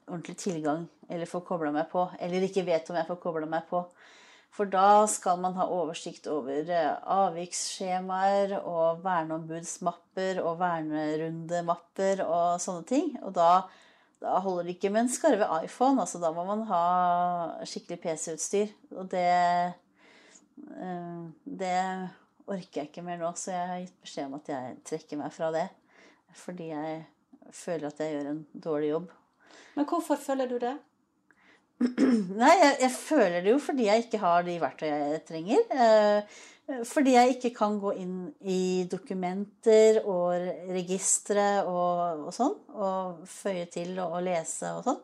ordentlig 0.06 0.36
tilgang 0.38 0.84
eller 1.08 1.26
får 1.26 1.42
kobla 1.46 1.72
meg 1.74 1.88
på, 1.90 2.04
eller 2.22 2.44
ikke 2.46 2.66
vet 2.66 2.90
om 2.90 2.98
jeg 2.98 3.08
får 3.08 3.18
kobla 3.22 3.48
meg 3.50 3.66
på. 3.70 3.82
For 4.56 4.68
da 4.72 5.04
skal 5.10 5.40
man 5.42 5.56
ha 5.58 5.66
oversikt 5.68 6.28
over 6.32 6.70
eh, 6.72 6.92
avviksskjemaer 7.12 8.54
og 8.62 9.02
verneombudsmapper 9.04 10.40
og 10.40 10.56
vernerundemapper 10.62 12.22
og 12.24 12.62
sånne 12.62 12.86
ting. 12.88 13.10
Og 13.26 13.34
da, 13.36 13.66
da 14.22 14.38
holder 14.40 14.64
det 14.70 14.78
ikke 14.78 14.92
med 14.94 15.04
en 15.04 15.12
skarve 15.12 15.50
iPhone. 15.58 16.00
altså 16.00 16.22
Da 16.22 16.32
må 16.32 16.46
man 16.48 16.64
ha 16.70 16.84
skikkelig 17.68 18.00
PC-utstyr. 18.06 18.72
Og 18.96 19.10
det, 19.12 19.26
eh, 19.28 19.76
det 20.56 21.76
orker 22.46 22.80
jeg 22.80 22.90
ikke 22.90 23.04
mer 23.04 23.20
nå, 23.20 23.30
så 23.38 23.52
jeg 23.52 23.68
har 23.70 23.82
gitt 23.82 24.02
beskjed 24.04 24.28
om 24.28 24.36
at 24.38 24.50
jeg 24.52 24.74
trekker 24.86 25.20
meg 25.20 25.34
fra 25.34 25.52
det. 25.54 25.66
Fordi 26.36 26.70
jeg 26.70 26.98
føler 27.54 27.88
at 27.88 28.02
jeg 28.02 28.16
gjør 28.16 28.28
en 28.32 28.42
dårlig 28.66 28.90
jobb. 28.92 29.08
Men 29.76 29.88
hvorfor 29.88 30.20
føler 30.20 30.50
du 30.50 30.58
det? 30.62 30.74
Nei, 32.40 32.52
jeg, 32.56 32.76
jeg, 32.80 32.92
føler 32.96 33.42
det 33.44 33.50
jo 33.52 33.60
fordi 33.60 33.88
jeg 33.90 34.06
ikke 34.06 34.20
har 34.22 34.44
de 34.46 34.60
verktøyene 34.62 35.08
jeg 35.12 35.24
trenger. 35.28 35.64
Eh, 35.76 36.38
fordi 36.88 37.12
jeg 37.14 37.36
ikke 37.36 37.52
kan 37.58 37.76
gå 37.78 37.92
inn 38.00 38.16
i 38.48 38.86
dokumenter 38.90 40.00
og 40.02 40.48
registre 40.72 41.46
og, 41.68 42.26
og 42.26 42.32
sånn. 42.34 42.56
Og 42.74 43.26
føye 43.30 43.66
til 43.72 43.92
og, 43.98 44.16
og 44.18 44.24
lese 44.26 44.72
og 44.78 44.86
sånn. 44.88 45.02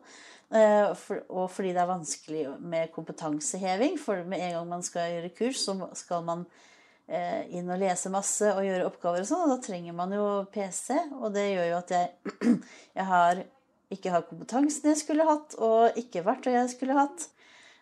Eh, 0.53 0.91
og 1.33 1.47
fordi 1.49 1.71
det 1.73 1.81
er 1.81 1.89
vanskelig 1.89 2.43
med 2.61 2.91
kompetanseheving. 2.93 3.97
For 4.01 4.21
med 4.27 4.43
en 4.43 4.59
gang 4.59 4.69
man 4.75 4.85
skal 4.85 5.15
gjøre 5.15 5.33
kurs, 5.37 5.63
så 5.65 5.75
skal 5.97 6.23
man 6.27 6.45
eh, 7.07 7.49
inn 7.57 7.71
og 7.73 7.81
lese 7.81 8.11
masse 8.13 8.53
og 8.53 8.65
gjøre 8.67 8.87
oppgaver 8.89 9.23
og 9.23 9.29
sånn. 9.31 9.47
Og 9.47 9.55
da 9.55 9.59
trenger 9.65 9.97
man 9.97 10.13
jo 10.13 10.27
PC. 10.53 10.93
Og 11.19 11.33
det 11.35 11.49
gjør 11.53 11.69
jo 11.71 11.81
at 11.81 11.95
jeg, 11.97 12.33
jeg 12.99 13.09
har 13.09 13.43
ikke 13.93 14.13
har 14.13 14.25
kompetansen 14.25 14.89
jeg 14.89 15.01
skulle 15.03 15.27
hatt, 15.27 15.55
og 15.61 15.97
ikke 15.99 16.23
verktøy 16.25 16.53
jeg 16.55 16.71
skulle 16.73 16.97
hatt. 16.97 17.27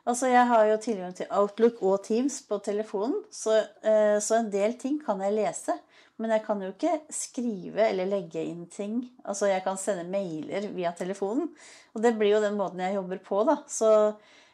Altså, 0.05 0.27
Jeg 0.27 0.47
har 0.47 0.65
jo 0.65 0.77
tilgang 0.81 1.15
til 1.15 1.29
Outlook 1.29 1.81
og 1.81 2.03
Teams 2.03 2.41
på 2.49 2.57
telefonen, 2.57 3.21
så, 3.31 3.61
eh, 3.83 4.19
så, 4.19 4.39
en 4.39 4.51
del 4.51 4.73
ting 4.73 4.99
kan 5.05 5.21
jeg 5.21 5.33
lese. 5.33 5.77
Men 6.21 6.35
jeg 6.35 6.43
kan 6.45 6.61
jo 6.61 6.69
ikke 6.69 6.99
skrive 7.13 7.87
eller 7.87 8.09
legge 8.09 8.43
inn 8.45 8.67
ting. 8.69 8.99
Altså, 9.25 9.49
Jeg 9.49 9.63
kan 9.65 9.79
sende 9.81 10.05
mailer 10.05 10.67
via 10.75 10.93
telefonen. 10.97 11.49
Og 11.95 12.03
det 12.03 12.13
blir 12.19 12.35
jo 12.35 12.43
den 12.43 12.59
måten 12.59 12.83
jeg 12.83 12.95
jobber 12.99 13.21
på, 13.25 13.41
da. 13.47 13.57
Så 13.67 13.91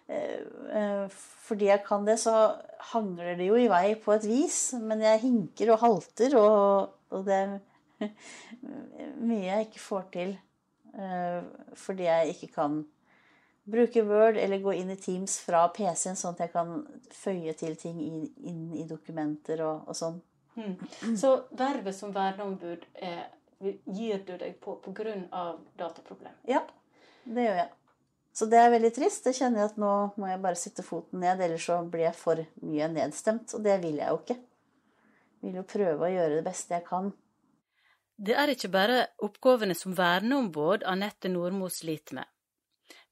eh, 0.08 0.40
eh 0.72 1.18
fordi 1.48 1.70
jeg 1.70 1.80
kan 1.86 2.04
det, 2.04 2.18
så 2.20 2.58
hangler 2.92 3.38
det 3.40 3.46
jo 3.48 3.56
i 3.56 3.70
vei 3.72 3.96
på 4.04 4.12
et 4.12 4.26
vis. 4.28 4.74
Men 4.80 5.04
jeg 5.04 5.24
hinker 5.24 5.72
og 5.72 5.80
halter, 5.84 6.36
og, 6.36 6.90
og 7.12 7.24
det 7.28 7.38
er 7.38 7.54
mye 9.30 9.46
jeg 9.46 9.68
ikke 9.70 9.84
får 9.84 10.06
til. 10.16 10.36
Eh, 10.98 11.42
fordi 11.76 12.08
jeg 12.08 12.36
ikke 12.36 12.54
kan 12.56 12.82
bruke 13.68 14.04
Word 14.08 14.40
eller 14.40 14.64
gå 14.64 14.74
inn 14.80 14.92
i 14.94 15.00
Teams 15.00 15.40
fra 15.44 15.66
PC-en, 15.76 16.18
sånn 16.20 16.38
at 16.38 16.46
jeg 16.46 16.54
kan 16.54 16.74
føye 17.14 17.54
til 17.60 17.76
ting 17.80 18.00
inn 18.02 18.74
i 18.76 18.88
dokumenter 18.88 19.64
og, 19.66 19.88
og 19.88 19.98
sånn. 19.98 20.20
Mm. 20.58 21.18
Så 21.18 21.34
vervet 21.58 21.96
som 21.96 22.14
verneombud 22.14 22.86
er, 22.94 23.28
gir 23.86 24.24
du 24.26 24.34
deg 24.38 24.58
på 24.62 24.78
pga. 24.82 25.16
dataproblem? 25.78 26.34
Ja, 26.50 26.64
det 27.24 27.46
gjør 27.46 27.60
jeg. 27.62 27.70
Så 28.38 28.46
det 28.46 28.58
er 28.62 28.70
veldig 28.70 28.92
trist. 28.94 29.24
Det 29.26 29.34
kjenner 29.34 29.64
jeg 29.64 29.72
at 29.72 29.80
nå 29.82 29.94
må 30.22 30.28
jeg 30.30 30.42
bare 30.44 30.60
sitte 30.60 30.86
foten 30.86 31.24
ned, 31.24 31.42
ellers 31.42 31.66
så 31.66 31.80
blir 31.86 32.06
jeg 32.06 32.18
for 32.18 32.44
mye 32.62 32.90
nedstemt. 32.94 33.54
Og 33.58 33.64
det 33.66 33.80
vil 33.82 33.98
jeg 33.98 34.14
jo 34.14 34.20
ikke. 34.22 34.38
Jeg 35.38 35.48
vil 35.48 35.58
jo 35.58 35.64
prøve 35.70 36.06
å 36.06 36.12
gjøre 36.14 36.36
det 36.36 36.46
beste 36.46 36.78
jeg 36.78 36.86
kan. 36.86 37.10
Det 38.18 38.34
er 38.34 38.50
ikke 38.50 38.70
bare 38.74 39.02
oppgavene 39.26 39.74
som 39.78 39.94
verneombud 39.98 40.86
Anette 40.90 41.30
Nordmo 41.30 41.70
sliter 41.70 42.18
med. 42.18 42.30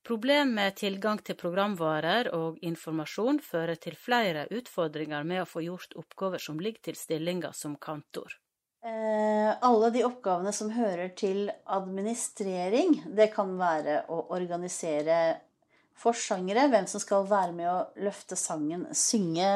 Problem 0.06 0.52
med 0.54 0.76
tilgang 0.78 1.18
til 1.26 1.34
programvarer 1.40 2.28
og 2.38 2.60
informasjon 2.62 3.40
fører 3.42 3.80
til 3.82 3.96
flere 3.98 4.44
utfordringer 4.54 5.26
med 5.26 5.42
å 5.42 5.48
få 5.50 5.64
gjort 5.66 5.96
oppgaver 5.98 6.44
som 6.44 6.60
ligger 6.62 6.92
til 6.92 7.00
stillinga 7.00 7.50
som 7.58 7.74
kantor. 7.82 8.36
Eh, 8.86 9.50
alle 9.66 9.90
de 9.96 10.04
oppgavene 10.06 10.54
som 10.54 10.70
hører 10.76 11.10
til 11.18 11.50
administrering, 11.66 13.00
det 13.18 13.32
kan 13.34 13.56
være 13.58 14.04
å 14.14 14.20
organisere 14.38 15.18
forsangere, 15.98 16.68
hvem 16.70 16.86
som 16.92 17.02
skal 17.02 17.26
være 17.26 17.58
med 17.58 17.72
å 17.72 18.06
løfte 18.06 18.38
sangen, 18.38 18.86
synge, 18.94 19.52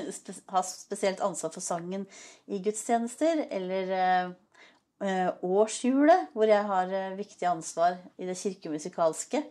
ha 0.52 0.64
spesielt 0.68 1.24
ansvar 1.24 1.56
for 1.56 1.64
sangen 1.64 2.04
i 2.44 2.60
gudstjenester, 2.60 3.46
eller 3.48 3.96
eh, 3.96 5.32
årshjulet, 5.40 6.28
hvor 6.36 6.52
jeg 6.52 6.72
har 6.74 6.92
eh, 6.92 7.16
viktig 7.16 7.48
ansvar 7.48 8.02
i 8.20 8.28
det 8.28 8.36
kirkemusikalske 8.42 9.46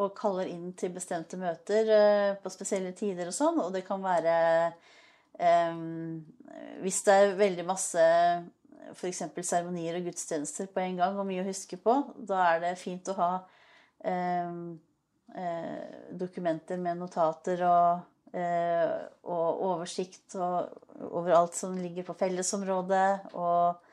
og 0.00 0.14
kaller 0.16 0.48
inn 0.48 0.70
til 0.78 0.92
bestemte 0.94 1.36
møter 1.40 1.88
eh, 1.92 2.34
på 2.40 2.52
spesielle 2.52 2.94
tider 2.96 3.28
og 3.28 3.36
sånn. 3.36 3.60
Og 3.60 3.72
det 3.74 3.84
kan 3.84 4.00
være 4.04 4.36
um, 5.72 6.22
Hvis 6.80 7.02
det 7.06 7.16
er 7.16 7.34
veldig 7.40 7.66
masse 7.68 8.06
f.eks. 8.92 9.22
seremonier 9.40 9.98
og 9.98 10.08
gudstjenester 10.08 10.70
på 10.72 10.82
en 10.82 10.98
gang 11.00 11.18
og 11.18 11.28
mye 11.28 11.44
å 11.44 11.48
huske 11.48 11.78
på, 11.80 11.94
da 12.16 12.40
er 12.50 12.64
det 12.64 12.72
fint 12.80 13.08
å 13.12 13.18
ha 13.18 13.30
um, 14.08 14.64
uh, 15.36 15.84
dokumenter 16.18 16.80
med 16.82 17.00
notater 17.00 17.62
og, 17.68 18.02
uh, 18.34 18.96
og 19.28 19.62
oversikt 19.68 20.36
og, 20.40 20.72
over 21.12 21.36
alt 21.36 21.56
som 21.56 21.76
ligger 21.78 22.08
på 22.08 22.18
fellesområdet. 22.24 23.34
og 23.36 23.91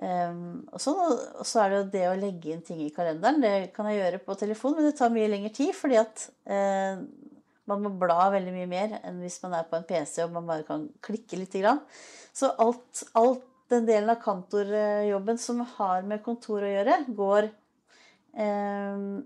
Um, 0.00 0.64
og, 0.72 0.80
så, 0.80 0.92
og, 0.96 1.44
så, 1.44 1.60
er 1.62 1.68
det 1.70 1.76
jo 1.76 1.88
det 1.92 2.04
å 2.08 2.18
legge 2.18 2.54
inn 2.54 2.62
ting 2.64 2.80
i 2.82 2.92
kalenderen. 2.94 3.42
Det 3.42 3.72
kan 3.76 3.86
jeg 3.90 4.00
gjøre 4.00 4.22
på 4.24 4.36
telefon, 4.40 4.78
men 4.78 4.88
det 4.88 4.96
tar 4.98 5.12
mye 5.12 5.28
lengre 5.30 5.52
tid. 5.54 5.74
Fordi 5.76 5.98
at 6.00 6.24
uh, 6.48 7.02
man 7.70 7.84
må 7.84 7.92
bla 8.00 8.30
veldig 8.32 8.54
mye 8.54 8.70
mer 8.70 8.96
enn 9.02 9.20
hvis 9.22 9.38
man 9.44 9.58
er 9.58 9.68
på 9.68 9.78
en 9.78 9.86
PC 9.88 10.24
og 10.24 10.34
man 10.34 10.48
bare 10.48 10.66
kan 10.68 10.88
klikke 11.04 11.38
litt. 11.38 11.58
Så 12.34 12.50
alt, 12.62 13.04
alt, 13.18 13.44
den 13.72 13.86
delen 13.88 14.10
av 14.12 14.18
kantorjobben 14.20 15.38
som 15.40 15.62
har 15.78 16.02
med 16.04 16.20
kontor 16.24 16.64
å 16.64 16.72
gjøre, 16.72 17.04
går 17.12 17.52
uh, 18.40 19.20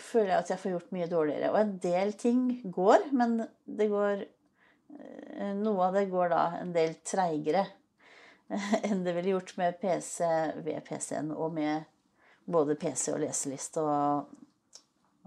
Føler 0.00 0.30
jeg 0.30 0.38
at 0.40 0.50
jeg 0.50 0.60
får 0.62 0.72
gjort 0.72 0.94
mye 0.96 1.06
dårligere. 1.10 1.50
Og 1.52 1.58
en 1.60 1.74
del 1.82 2.14
ting 2.18 2.46
går, 2.72 3.10
men 3.12 3.36
det 3.68 3.90
går 3.92 4.22
uh, 4.24 5.52
Noe 5.58 5.90
av 5.90 5.98
det 5.98 6.06
går 6.08 6.32
da 6.32 6.44
en 6.62 6.72
del 6.74 6.96
treigere 7.06 7.66
enn 8.82 9.04
det 9.04 9.12
ville 9.12 9.34
gjort 9.34 9.56
med 9.60 9.80
PC 9.80 10.24
ved 10.64 10.80
PC-en, 10.86 11.32
og 11.36 11.52
med 11.52 11.84
både 12.48 12.78
PC 12.80 13.12
og 13.12 13.20
leseliste 13.20 13.84
og, 13.84 14.30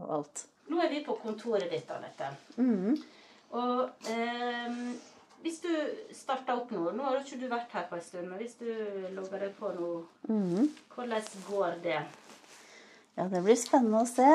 og, 0.02 0.08
alt. 0.18 0.46
Nå 0.72 0.82
er 0.82 0.90
vi 0.90 1.04
på 1.06 1.18
kontoret 1.22 1.70
ditt, 1.70 1.90
Anette. 1.94 2.32
Mm. 2.58 2.96
Og 3.60 4.10
eh, 4.10 4.78
hvis 5.44 5.60
du 5.62 5.70
starter 6.16 6.56
opp 6.56 6.70
nå 6.72 6.94
Nå 6.96 7.04
har 7.04 7.18
ikke 7.20 7.40
du 7.42 7.48
vært 7.52 7.74
her 7.76 7.88
på 7.90 7.98
en 7.98 8.04
stund, 8.06 8.30
men 8.30 8.40
hvis 8.40 8.56
du 8.62 8.70
logger 9.16 9.46
deg 9.46 9.56
på 9.58 9.74
nå, 9.76 9.90
mm. 10.30 10.70
hvordan 10.96 11.32
går 11.50 11.80
det? 11.84 12.00
Ja, 13.18 13.28
det 13.28 13.42
blir 13.44 13.60
spennende 13.60 14.06
å 14.06 14.10
se. 14.10 14.28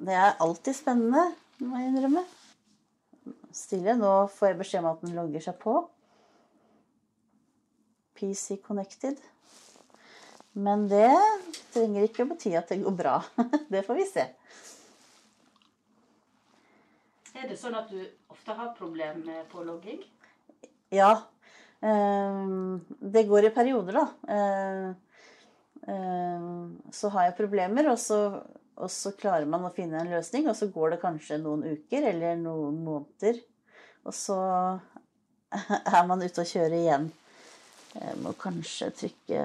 Det 0.00 0.14
er 0.16 0.38
alltid 0.40 0.78
spennende, 0.78 1.28
må 1.60 1.78
jeg 1.78 1.92
innrømme. 1.92 2.24
Stille. 3.54 3.94
Nå 3.98 4.14
får 4.32 4.52
jeg 4.52 4.60
beskjed 4.62 4.84
om 4.84 4.92
at 4.94 5.02
den 5.04 5.18
logger 5.18 5.44
seg 5.44 5.58
på. 5.60 5.76
PC 8.20 8.60
Connected. 8.62 9.16
Men 10.52 10.84
det 10.90 11.14
trenger 11.72 12.04
ikke 12.04 12.26
å 12.26 12.30
bety 12.34 12.52
at 12.58 12.70
det 12.72 12.82
går 12.84 12.94
bra. 12.98 13.16
Det 13.72 13.84
får 13.86 13.98
vi 14.00 14.06
se. 14.08 14.26
Er 17.40 17.46
det 17.48 17.56
sånn 17.56 17.76
at 17.78 17.88
du 17.88 18.00
ofte 18.28 18.52
har 18.52 18.72
problemer 18.76 19.20
med 19.24 19.46
pålogging? 19.52 20.02
Ja. 20.92 21.12
Ehm, 21.80 22.80
det 22.98 23.22
går 23.30 23.46
i 23.48 23.52
perioder, 23.54 24.00
da. 24.00 24.34
Ehm, 24.34 24.90
ehm, 25.86 26.66
så 26.92 27.08
har 27.14 27.28
jeg 27.28 27.38
problemer, 27.38 27.88
og 27.92 27.98
så, 28.02 28.18
og 28.76 28.90
så 28.90 29.14
klarer 29.16 29.48
man 29.48 29.64
å 29.64 29.72
finne 29.72 30.02
en 30.02 30.12
løsning. 30.12 30.50
Og 30.50 30.58
så 30.58 30.68
går 30.74 30.96
det 30.96 31.00
kanskje 31.04 31.40
noen 31.40 31.64
uker 31.70 32.10
eller 32.10 32.36
noen 32.42 32.82
måneder. 32.84 33.40
Og 34.04 34.16
så 34.16 34.36
er 35.96 36.06
man 36.10 36.26
ute 36.26 36.42
og 36.42 36.50
kjører 36.50 36.76
igjen. 36.82 37.10
Jeg 37.90 38.18
må 38.22 38.30
kanskje 38.38 38.90
trykke 38.94 39.40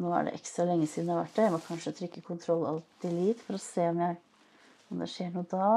Nå 0.00 0.12
er 0.16 0.24
det 0.24 0.38
ekstra 0.38 0.64
lenge 0.64 0.86
siden 0.88 1.10
jeg 1.10 1.18
har 1.18 1.26
vært 1.26 1.36
der. 1.36 1.46
Jeg 1.50 1.52
må 1.52 1.60
kanskje 1.66 1.92
trykke 1.98 2.22
kontroll 2.24 2.62
alt 2.64 2.86
delete 3.02 3.44
for 3.44 3.58
å 3.58 3.60
se 3.60 3.84
om, 3.90 4.00
jeg, 4.00 4.16
om 4.88 5.02
det 5.02 5.08
skjer 5.12 5.34
noe 5.34 5.48
da. 5.50 5.68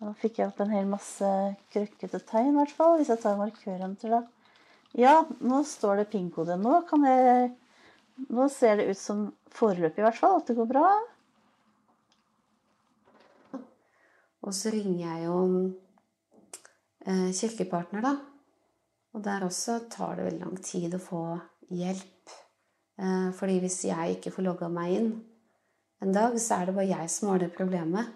Da 0.00 0.10
fikk 0.18 0.40
jeg 0.40 0.50
opp 0.50 0.58
en 0.64 0.74
hel 0.74 0.88
masse 0.90 1.30
krøkkete 1.70 2.20
tegn, 2.26 2.50
i 2.50 2.58
hvert 2.58 2.74
fall. 2.74 2.96
Hvis 2.98 3.12
jeg 3.14 3.22
tar 3.22 3.38
markøren 3.38 3.94
til 4.02 4.16
da. 4.16 4.24
Ja, 4.98 5.14
nå 5.46 5.62
står 5.66 6.02
det 6.02 6.10
pin-kode. 6.10 6.58
Nå 6.60 6.82
kan 6.90 7.06
jeg 7.06 7.52
Nå 8.30 8.44
ser 8.46 8.76
det 8.78 8.92
ut 8.92 8.98
som 8.98 9.24
foreløpig, 9.50 9.98
i 9.98 10.04
hvert 10.04 10.18
fall, 10.20 10.36
at 10.38 10.46
det 10.46 10.54
går 10.54 10.68
bra. 10.70 10.90
Og 14.46 14.54
så 14.54 14.70
ringer 14.70 15.00
jeg 15.00 15.24
jo 15.24 15.38
eh, 17.10 17.32
kirkepartner, 17.34 18.06
da. 18.06 18.12
Og 19.14 19.22
der 19.22 19.46
også 19.46 19.78
tar 19.90 20.16
det 20.18 20.26
veldig 20.26 20.42
lang 20.42 20.56
tid 20.62 20.96
å 20.96 21.02
få 21.02 21.22
hjelp. 21.70 22.32
Eh, 22.98 23.28
fordi 23.38 23.60
hvis 23.62 23.84
jeg 23.86 24.16
ikke 24.16 24.32
får 24.34 24.46
logga 24.48 24.70
meg 24.70 24.96
inn 24.96 25.12
en 26.02 26.14
dag, 26.14 26.34
så 26.42 26.58
er 26.58 26.68
det 26.68 26.74
bare 26.76 26.90
jeg 26.90 27.12
som 27.14 27.30
har 27.30 27.42
det 27.42 27.52
problemet. 27.54 28.10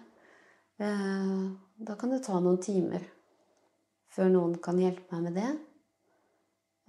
Eh, 0.79 1.39
da 1.87 1.95
kan 1.99 2.11
det 2.11 2.23
ta 2.25 2.39
noen 2.39 2.59
timer 2.63 3.05
før 4.11 4.31
noen 4.33 4.57
kan 4.63 4.79
hjelpe 4.79 5.15
meg 5.15 5.29
med 5.29 5.39
det. 5.39 5.53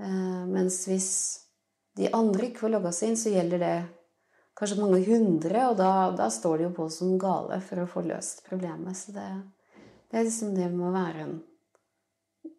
Eh, 0.03 0.42
mens 0.51 0.83
hvis 0.90 1.12
de 1.99 2.11
andre 2.16 2.49
ikke 2.49 2.64
får 2.64 2.75
logga 2.75 2.92
seg 2.96 3.12
inn, 3.12 3.20
så 3.20 3.35
gjelder 3.35 3.62
det 3.62 3.77
kanskje 4.59 4.81
mange 4.81 5.01
hundre, 5.07 5.68
og 5.70 5.79
da, 5.79 5.92
da, 6.18 6.27
står 6.33 6.59
de 6.59 6.66
jo 6.66 6.75
på 6.77 6.88
som 6.92 7.14
gale 7.20 7.61
for 7.64 7.83
å 7.83 7.88
få 7.88 8.03
løst 8.09 8.42
problemet. 8.49 8.99
Så 8.99 9.14
det, 9.14 9.29
det 10.11 10.18
er 10.18 10.27
liksom 10.27 10.59
det 10.59 10.66
med 10.75 10.88
å 10.90 10.94
være 10.99 11.25
en 11.29 11.38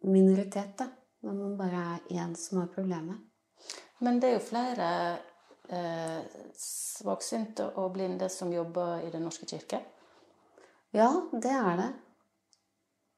minoritet, 0.08 0.74
da 0.80 0.88
når 1.22 1.36
man 1.38 1.58
bare 1.58 1.82
er 1.94 2.22
én 2.22 2.34
som 2.38 2.62
har 2.62 2.70
problemet. 2.74 3.18
Men 4.02 4.18
det 4.20 4.28
er 4.28 4.36
jo 4.36 4.46
flere 4.46 4.88
eh, 5.70 6.22
svaksynte 6.58 7.68
og 7.78 7.92
blinde 7.94 8.28
som 8.32 8.52
jobber 8.52 9.06
i 9.06 9.10
Den 9.10 9.22
norske 9.26 9.46
kirke? 9.46 9.80
Ja, 10.92 11.08
det 11.32 11.52
er 11.54 11.76
det. 11.78 11.92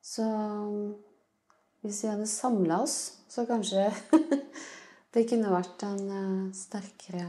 Så 0.04 0.24
hvis 1.80 2.02
vi 2.04 2.08
hadde 2.08 2.26
samla 2.26 2.82
oss, 2.84 2.98
så 3.28 3.46
kanskje 3.48 3.88
det 5.14 5.24
kunne 5.28 5.52
vært 5.52 5.82
en 5.88 6.04
uh, 6.08 6.52
sterkere 6.54 7.26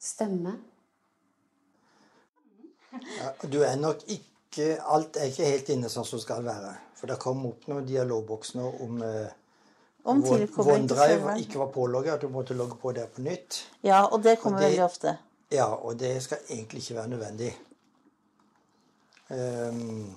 stemme. 0.00 0.54
Ja, 2.92 3.32
du 3.44 3.60
er 3.60 3.76
nok 3.76 4.06
ikke 4.08 4.22
Alt 4.88 5.18
er 5.20 5.28
ikke 5.28 5.48
helt 5.50 5.68
inne 5.74 5.88
sånn 5.92 6.06
som 6.08 6.20
skal 6.22 6.46
være. 6.46 6.70
For 6.96 7.10
det 7.10 7.18
kom 7.20 7.42
opp 7.44 7.66
noen 7.68 7.84
dialogboks 7.84 8.54
nå 8.56 8.70
om 8.86 9.02
uh, 9.04 9.26
om 10.06 10.22
OneDrive 10.24 11.34
ikke 11.42 11.58
var 11.58 11.72
pålogget, 11.74 12.14
at 12.14 12.22
du 12.22 12.30
måtte 12.32 12.54
logge 12.54 12.78
på 12.80 12.92
der 12.96 13.10
på 13.10 13.24
nytt. 13.24 13.58
Ja, 13.82 14.04
og 14.04 14.22
det 14.24 14.38
kommer 14.42 14.60
og 14.60 14.62
det, 14.62 14.70
veldig 14.70 14.84
ofte. 14.84 15.16
Ja, 15.52 15.66
og 15.66 15.98
det 16.00 16.14
skal 16.22 16.38
egentlig 16.48 16.84
ikke 16.84 17.00
være 17.00 17.12
nødvendig. 17.14 17.50
Um, 19.30 20.16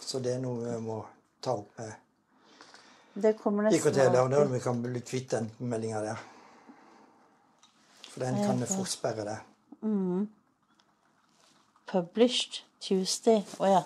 så 0.00 0.22
det 0.22 0.36
er 0.36 0.40
noe 0.42 0.62
vi 0.62 0.78
må 0.84 1.00
ta 1.42 1.56
opp 1.58 1.78
med 1.82 1.92
det 3.14 3.36
kommer 3.38 3.70
IKT. 3.72 3.94
Der, 3.94 4.20
og 4.20 4.52
vi 4.52 4.60
kan 4.60 4.82
bli 4.82 5.00
kvitt 5.00 5.30
den 5.30 5.50
meldinga 5.58 6.00
der. 6.02 6.22
For 8.10 8.20
den 8.24 8.38
kan 8.42 8.66
fort 8.66 8.90
sperre 8.90 9.26
det. 9.28 9.38
Mm. 9.82 10.28
Published 11.86 12.64
Tuesday. 12.80 13.44
Å 13.58 13.62
oh, 13.62 13.70
ja. 13.70 13.82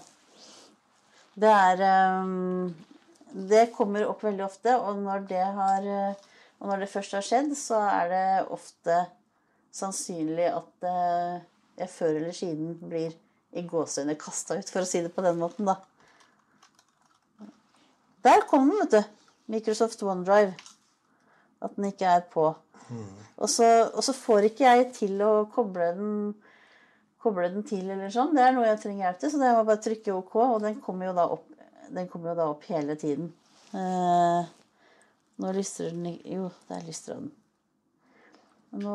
Det 1.38 1.50
er 1.52 1.82
um, 2.22 2.72
det 3.32 3.68
kommer 3.76 4.06
opp 4.08 4.24
veldig 4.24 4.44
ofte, 4.46 4.74
og 4.78 5.02
når 5.04 5.28
det, 5.28 5.44
har, 5.58 5.86
og 6.58 6.70
når 6.70 6.84
det 6.84 6.90
først 6.92 7.16
har 7.18 7.26
skjedd, 7.26 7.54
så 7.58 7.80
er 7.86 8.12
det 8.12 8.26
ofte 8.54 8.98
sannsynlig 9.74 10.48
at 10.50 10.88
eh, 10.88 11.40
jeg 11.78 11.92
før 11.92 12.16
eller 12.16 12.34
siden 12.36 12.74
blir 12.88 13.12
i 13.56 13.64
gåseøyne 13.68 14.16
kasta 14.20 14.58
ut, 14.58 14.70
for 14.70 14.84
å 14.84 14.88
si 14.88 15.02
det 15.04 15.12
på 15.14 15.24
den 15.24 15.38
måten, 15.40 15.68
da. 15.68 15.78
Der 18.26 18.44
kom 18.50 18.68
den, 18.68 18.80
vet 18.82 18.96
du. 18.96 19.14
Microsoft 19.48 20.02
OneDrive. 20.02 20.56
At 21.64 21.76
den 21.76 21.88
ikke 21.88 22.10
er 22.18 22.24
på. 22.30 22.50
Mm. 22.88 23.06
Og, 23.38 23.48
så, 23.50 23.66
og, 23.88 24.02
så, 24.04 24.14
får 24.16 24.50
ikke 24.50 24.66
jeg 24.66 24.88
til 24.96 25.22
å 25.24 25.32
koble 25.52 25.92
den, 25.96 26.12
koble 27.22 27.48
den 27.52 27.64
til, 27.66 27.86
eller 27.86 28.12
sånn. 28.12 28.34
Det 28.36 28.44
er 28.44 28.56
noe 28.56 28.66
jeg 28.68 28.82
trenger 28.82 29.06
hjelp 29.06 29.22
til, 29.22 29.32
så 29.32 29.40
det 29.42 29.54
må 29.54 29.64
bare 29.68 29.84
trykke 29.86 30.16
OK, 30.16 30.36
og 30.44 30.58
den 30.64 30.80
kommer 30.84 31.10
jo 31.10 31.16
da 31.16 31.28
opp 31.36 31.46
den 31.94 32.08
kommer 32.08 32.32
jo 32.32 32.38
da 32.38 32.48
opp 32.52 32.64
hele 32.70 32.96
tiden. 33.00 33.32
Eh, 33.76 34.50
nå 35.38 35.52
lystrer 35.54 35.94
den 35.94 36.18
Jo, 36.24 36.50
der 36.68 36.84
lystrer 36.86 37.20
den. 37.20 37.32
Nå 38.78 38.94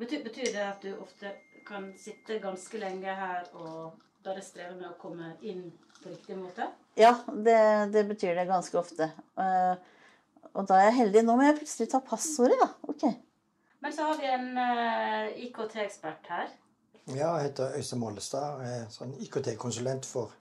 Betyr, 0.00 0.22
betyr 0.24 0.48
det 0.54 0.62
at 0.64 0.82
du 0.82 0.94
ofte 0.98 1.30
kan 1.68 1.92
sitte 2.00 2.40
ganske 2.42 2.78
lenge 2.80 3.12
her 3.14 3.44
og 3.54 3.98
bare 4.24 4.42
strever 4.42 4.74
med 4.78 4.88
å 4.88 4.96
komme 4.98 5.34
inn 5.46 5.66
på 6.02 6.10
riktig 6.10 6.36
måte? 6.38 6.66
Ja, 6.98 7.12
det, 7.28 7.58
det 7.94 8.06
betyr 8.08 8.34
det 8.38 8.48
ganske 8.48 8.78
ofte. 8.80 9.10
Eh, 9.38 9.74
og 10.52 10.66
da 10.68 10.80
er 10.80 10.90
jeg 10.90 10.98
heldig. 11.02 11.22
Nå 11.26 11.36
må 11.38 11.46
jeg 11.46 11.60
plutselig 11.60 11.90
ta 11.92 12.00
passordet, 12.04 12.58
da. 12.60 12.68
Ok. 12.90 13.06
Men 13.82 13.94
så 13.94 14.08
har 14.10 14.18
vi 14.20 14.28
en 14.30 14.48
eh, 14.64 15.46
IKT-ekspert 15.46 16.28
her. 16.32 16.50
Ja, 17.10 17.32
jeg 17.36 17.48
heter 17.48 17.76
Øystein 17.78 18.02
Mollestad. 18.02 18.60
Jeg 18.62 18.82
er 18.82 18.90
sånn 18.94 19.14
IKT-konsulent 19.26 20.06
for 20.06 20.34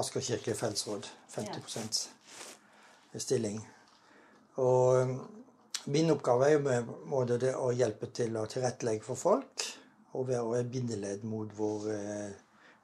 Asker 0.00 0.20
kirke 0.20 0.54
fellesråd. 0.58 1.06
50% 1.34 2.02
stilling. 3.22 3.60
Og 4.62 5.02
um, 5.02 5.14
min 5.86 6.10
oppgave 6.10 6.48
er 6.48 6.56
jo 6.56 6.64
med 6.64 6.90
måte 7.10 7.38
det 7.42 7.52
å 7.58 7.70
hjelpe 7.74 8.08
til 8.14 8.36
å 8.38 8.46
tilrettelegge 8.50 9.06
for 9.06 9.20
folk. 9.20 9.66
Og 10.14 10.28
være 10.30 10.60
et 10.60 10.70
bindeledd 10.70 11.24
mot 11.26 11.50
vår 11.58 11.88
eh, 11.90 12.34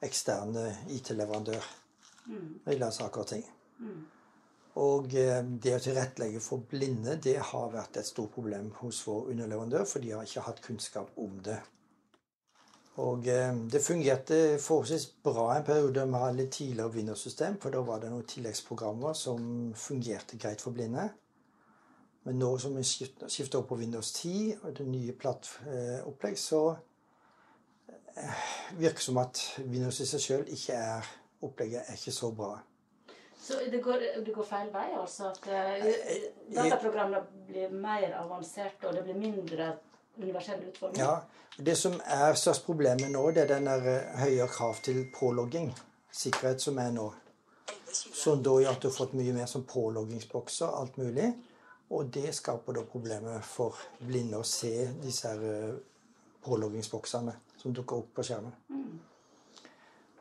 eksterne 0.03 0.65
IT-leverandør 0.91 1.69
når 2.31 2.65
det 2.65 2.75
gjelder 2.75 2.95
saker 2.95 3.23
og 3.23 3.29
ting. 3.31 3.45
Og 4.83 5.15
eh, 5.19 5.39
det 5.63 5.75
å 5.77 5.83
tilrettelegge 5.83 6.43
for 6.45 6.67
blinde 6.71 7.17
det 7.23 7.37
har 7.53 7.73
vært 7.73 8.01
et 8.01 8.09
stort 8.09 8.35
problem 8.35 8.71
hos 8.81 9.03
vår 9.07 9.31
underleverandør, 9.33 9.87
for 9.87 10.03
de 10.03 10.13
har 10.15 10.27
ikke 10.27 10.47
hatt 10.47 10.63
kunnskap 10.65 11.15
om 11.19 11.39
det. 11.47 11.59
Og 12.99 13.27
eh, 13.29 13.55
det 13.73 13.83
fungerte 13.85 14.59
forholdsvis 14.59 15.07
bra 15.23 15.57
en 15.57 15.65
periode 15.65 16.07
med 16.07 16.21
alle 16.21 16.47
tidligere 16.51 16.93
Windows-system, 16.93 17.61
for 17.61 17.71
da 17.71 17.83
var 17.87 18.01
det 18.03 18.11
noen 18.11 18.27
tilleggsprogrammer 18.27 19.15
som 19.15 19.75
fungerte 19.79 20.39
greit 20.39 20.61
for 20.61 20.75
blinde. 20.75 21.07
Men 22.27 22.39
nå 22.39 22.51
som 22.59 22.75
vi 22.77 22.83
skifter 22.85 23.59
opp 23.59 23.71
over 23.71 23.77
på 23.77 23.79
Windows 23.85 24.13
10 24.13 24.57
og 24.63 24.75
det 24.77 24.87
nye 24.91 25.15
plattopplegg, 25.17 26.39
så 26.39 26.65
eh, 28.19 28.43
virker 28.77 28.99
det 28.99 29.07
som 29.07 29.23
at 29.23 29.45
Windows 29.63 30.01
i 30.03 30.09
seg 30.11 30.27
sjøl 30.27 30.51
ikke 30.51 30.77
er 30.77 31.17
Opplegget 31.41 31.87
er 31.89 31.97
ikke 31.97 32.13
så 32.13 32.29
bra. 32.37 32.51
Så 33.41 33.57
det 33.73 33.79
går, 33.81 34.03
det 34.27 34.35
går 34.35 34.45
feil 34.45 34.67
vei, 34.75 34.91
altså? 34.93 35.31
At 35.31 35.47
dataprogrammene 36.53 37.23
blir 37.49 37.73
mer 37.73 38.13
avanserte, 38.19 38.91
og 38.91 38.99
det 38.99 39.07
blir 39.07 39.17
mindre 39.17 39.71
universell 40.19 40.63
utforming? 40.69 41.01
Ja, 41.01 41.21
Det 41.59 41.77
som 41.77 42.01
er 42.07 42.35
størst 42.35 42.65
problemet 42.65 43.11
nå, 43.11 43.31
det 43.31 43.43
er 43.43 43.55
den 43.55 43.67
der 43.67 43.87
eh, 43.91 44.19
høyere 44.23 44.49
krav 44.49 44.79
til 44.83 45.03
pålogging. 45.19 45.73
Sikkerhet 46.13 46.63
som 46.63 46.79
er 46.79 46.91
nå. 46.95 47.11
Som 47.93 48.43
da 48.43 48.55
gjør 48.63 48.71
at 48.77 48.83
du 48.83 48.89
har 48.89 48.95
fått 48.97 49.15
mye 49.19 49.33
mer 49.35 49.47
som 49.51 49.65
påloggingsbokser, 49.69 50.67
alt 50.81 50.97
mulig. 50.99 51.29
Og 51.91 52.07
det 52.15 52.35
skaper 52.35 52.73
da 52.79 52.85
problemer 52.87 53.41
for 53.43 53.77
blinde 53.99 54.39
å 54.39 54.47
se 54.47 54.73
disse 55.03 55.29
her 55.29 55.43
eh, 55.43 55.75
påloggingsboksene 56.47 57.35
som 57.61 57.75
dukker 57.77 58.01
opp 58.01 58.15
på 58.17 58.25
skjermen. 58.25 58.55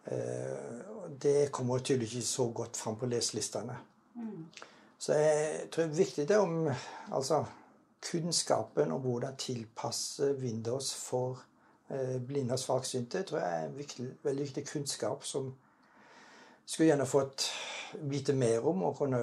Eh, 0.06 0.86
Det 1.20 1.52
kommer 1.52 1.80
tydeligvis 1.80 2.16
ikke 2.16 2.28
så 2.28 2.50
godt 2.54 2.78
fram 2.78 2.96
på 3.00 3.08
leselistene. 3.10 3.78
Så 5.00 5.14
jeg 5.16 5.70
tror 5.72 5.84
det 5.86 5.92
er 5.92 5.98
viktig 6.04 6.28
det 6.28 6.38
om 6.38 6.68
altså, 7.12 7.46
kunnskapen 8.02 8.92
om 8.92 9.02
hvordan 9.04 9.36
tilpasse 9.40 10.34
Windows 10.40 10.94
for 10.96 11.42
eh, 11.90 12.18
blinde 12.22 12.56
og 12.56 12.60
svaksynte. 12.60 13.24
tror 13.24 13.40
jeg 13.40 13.58
er 13.58 13.66
en 13.66 13.78
viktig, 13.78 14.08
veldig 14.24 14.44
viktig 14.44 14.68
kunnskap 14.68 15.26
som 15.26 15.52
skulle 16.66 16.92
gjerne 16.92 17.06
fått 17.10 17.50
vite 18.10 18.34
mer 18.34 18.66
om 18.70 18.84
og 18.84 18.98
kunne 18.98 19.20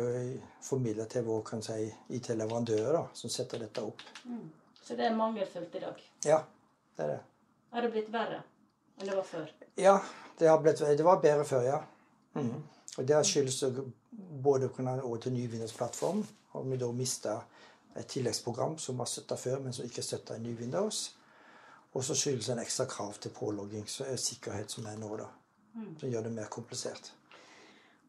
formidle 0.63 1.07
til 1.11 1.25
vår 1.27 1.43
kan 1.47 1.63
si, 1.63 1.87
IT-leverandører 2.19 3.13
som 3.15 3.31
setter 3.31 3.63
dette 3.63 3.85
opp. 3.87 4.03
Så 4.83 4.97
det 4.99 5.07
er 5.07 5.17
mangelfullt 5.17 5.75
i 5.75 5.83
dag? 5.83 6.03
Ja, 6.27 6.41
det 6.97 7.05
er 7.05 7.13
det. 7.15 7.21
Har 7.73 7.87
det 7.87 7.93
blitt 7.95 8.13
verre 8.13 8.43
enn 8.97 9.11
det 9.11 9.17
var 9.17 9.29
før? 9.29 9.51
Ja, 9.77 9.99
det, 10.39 10.49
har 10.49 10.61
blitt, 10.65 10.81
det 10.81 11.05
var 11.05 11.21
bedre 11.23 11.45
før, 11.45 11.63
ja. 11.67 11.81
Mm. 12.35 12.63
Og 12.97 13.09
det 13.09 13.19
skyldes 13.29 13.59
både 14.43 14.69
å 14.69 14.73
kunne 14.73 14.97
over 15.03 15.21
til 15.21 15.35
ny 15.37 15.47
Windows-plattform, 15.53 16.23
og 16.57 16.71
vi 16.71 16.79
da 16.81 16.89
mista 16.97 17.37
et 17.97 18.09
tilleggsprogram 18.13 18.77
som 18.79 18.99
var 19.01 19.09
støtta 19.11 19.39
før, 19.41 19.61
men 19.65 19.73
som 19.77 19.87
ikke 19.87 20.05
støtta 20.05 20.37
i 20.37 20.43
ny 20.45 20.57
Windows. 20.59 21.07
Og 21.97 22.05
så 22.05 22.17
skyldes 22.19 22.51
en 22.53 22.61
ekstra 22.61 22.85
krav 22.91 23.17
til 23.21 23.33
pålogging, 23.33 23.87
så 23.89 24.05
er 24.05 24.21
sikkerhet 24.21 24.73
som 24.73 24.89
er 24.91 24.99
nå, 25.01 25.15
da. 25.17 25.31
Som 26.01 26.11
gjør 26.11 26.27
det 26.27 26.33
mer 26.37 26.51
komplisert. 26.53 27.13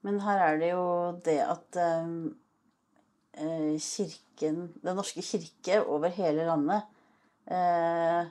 Men 0.06 0.20
her 0.24 0.44
er 0.44 0.60
det 0.60 0.72
jo 0.72 0.88
det 1.26 1.40
at 1.44 1.80
eh, 1.84 3.76
kirken, 3.84 4.60
Den 4.84 4.96
norske 4.96 5.24
kirke 5.26 5.82
over 5.84 6.12
hele 6.14 6.46
landet 6.48 6.84
eh, 7.52 8.28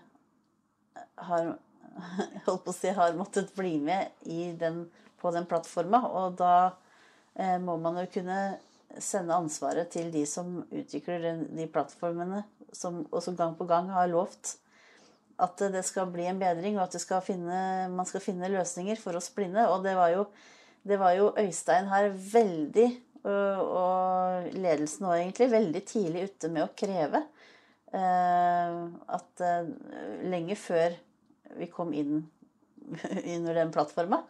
har 1.29 1.51
holdt 2.47 2.65
på 2.65 2.73
å 2.73 2.77
si, 2.77 2.93
har 2.93 3.17
måttet 3.19 3.53
bli 3.57 3.77
med 3.83 4.29
i 4.29 4.53
den, 4.61 4.85
på 5.21 5.33
den 5.35 5.49
plattforma. 5.49 6.03
Og 6.07 6.37
da 6.41 6.55
eh, 7.35 7.57
må 7.63 7.77
man 7.81 8.01
jo 8.03 8.07
kunne 8.19 8.41
sende 9.03 9.37
ansvaret 9.37 9.91
til 9.93 10.13
de 10.15 10.23
som 10.29 10.61
utvikler 10.71 11.45
de 11.53 11.67
plattformene, 11.73 12.45
som, 12.75 13.03
og 13.11 13.23
som 13.25 13.37
gang 13.39 13.57
på 13.59 13.67
gang 13.69 13.91
har 13.95 14.11
lovt 14.11 14.57
at 15.43 15.61
det 15.73 15.83
skal 15.85 16.09
bli 16.13 16.25
en 16.31 16.39
bedring, 16.41 16.79
og 16.79 16.87
at 16.87 17.01
skal 17.01 17.21
finne, 17.25 17.59
man 17.93 18.09
skal 18.09 18.25
finne 18.25 18.49
løsninger 18.53 18.97
for 19.01 19.19
oss 19.19 19.29
blinde. 19.37 19.67
Og 19.69 19.85
det 19.85 19.93
var 19.99 20.15
jo, 20.15 20.25
det 20.87 20.97
var 21.01 21.17
jo 21.19 21.33
Øystein 21.37 21.91
her 21.91 22.09
veldig, 22.33 22.87
og, 23.27 24.49
ledelsen 24.55 25.09
òg 25.09 25.19
egentlig, 25.19 25.51
veldig 25.53 25.83
tidlig 25.89 26.29
ute 26.31 26.53
med 26.53 26.65
å 26.65 26.73
kreve 26.79 27.25
at 27.97 29.43
lenge 30.27 30.57
før 30.59 30.97
vi 31.57 31.69
kom 31.73 31.93
inn 31.97 32.19
under 33.37 33.57
den 33.57 33.73
plattforma, 33.75 34.21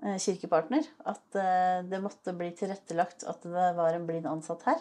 Kirkepartner, 0.00 0.86
at 1.04 1.36
eh, 1.36 1.82
det 1.84 2.00
måtte 2.00 2.32
bli 2.36 2.50
tilrettelagt 2.56 3.26
at 3.28 3.44
det 3.44 3.68
var 3.76 3.96
en 3.96 4.06
blind 4.08 4.28
ansatt 4.30 4.64
her. 4.68 4.80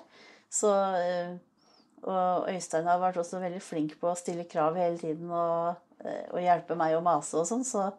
Så, 0.50 0.72
eh, 0.96 1.34
og 2.08 2.48
Øystein 2.48 2.88
har 2.88 3.02
vært 3.02 3.20
også 3.20 3.42
veldig 3.44 3.62
flink 3.64 3.98
på 4.00 4.12
å 4.12 4.18
stille 4.18 4.48
krav 4.50 4.80
hele 4.80 4.96
tiden 5.02 5.28
og, 5.28 5.76
og 6.00 6.40
hjelpe 6.40 6.78
meg 6.80 6.96
å 6.96 7.04
mase 7.04 7.36
og 7.42 7.48
sånn. 7.50 7.66
Så 7.68 7.90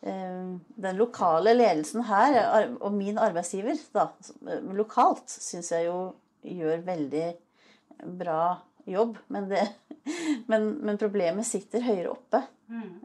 den 0.00 0.96
lokale 0.96 1.52
ledelsen 1.52 2.04
her, 2.06 2.36
og 2.78 2.94
min 2.94 3.18
arbeidsgiver 3.20 3.76
da, 3.92 4.06
lokalt, 4.76 5.28
syns 5.28 5.72
jeg 5.74 5.88
jo 5.88 5.98
gjør 6.46 6.84
veldig 6.86 7.26
bra 8.20 8.40
jobb. 8.88 9.18
Men, 9.28 9.48
det, 9.50 9.66
men, 10.50 10.70
men 10.80 11.00
problemet 11.00 11.48
sitter 11.48 11.84
høyere 11.84 12.12
oppe. 12.14 12.42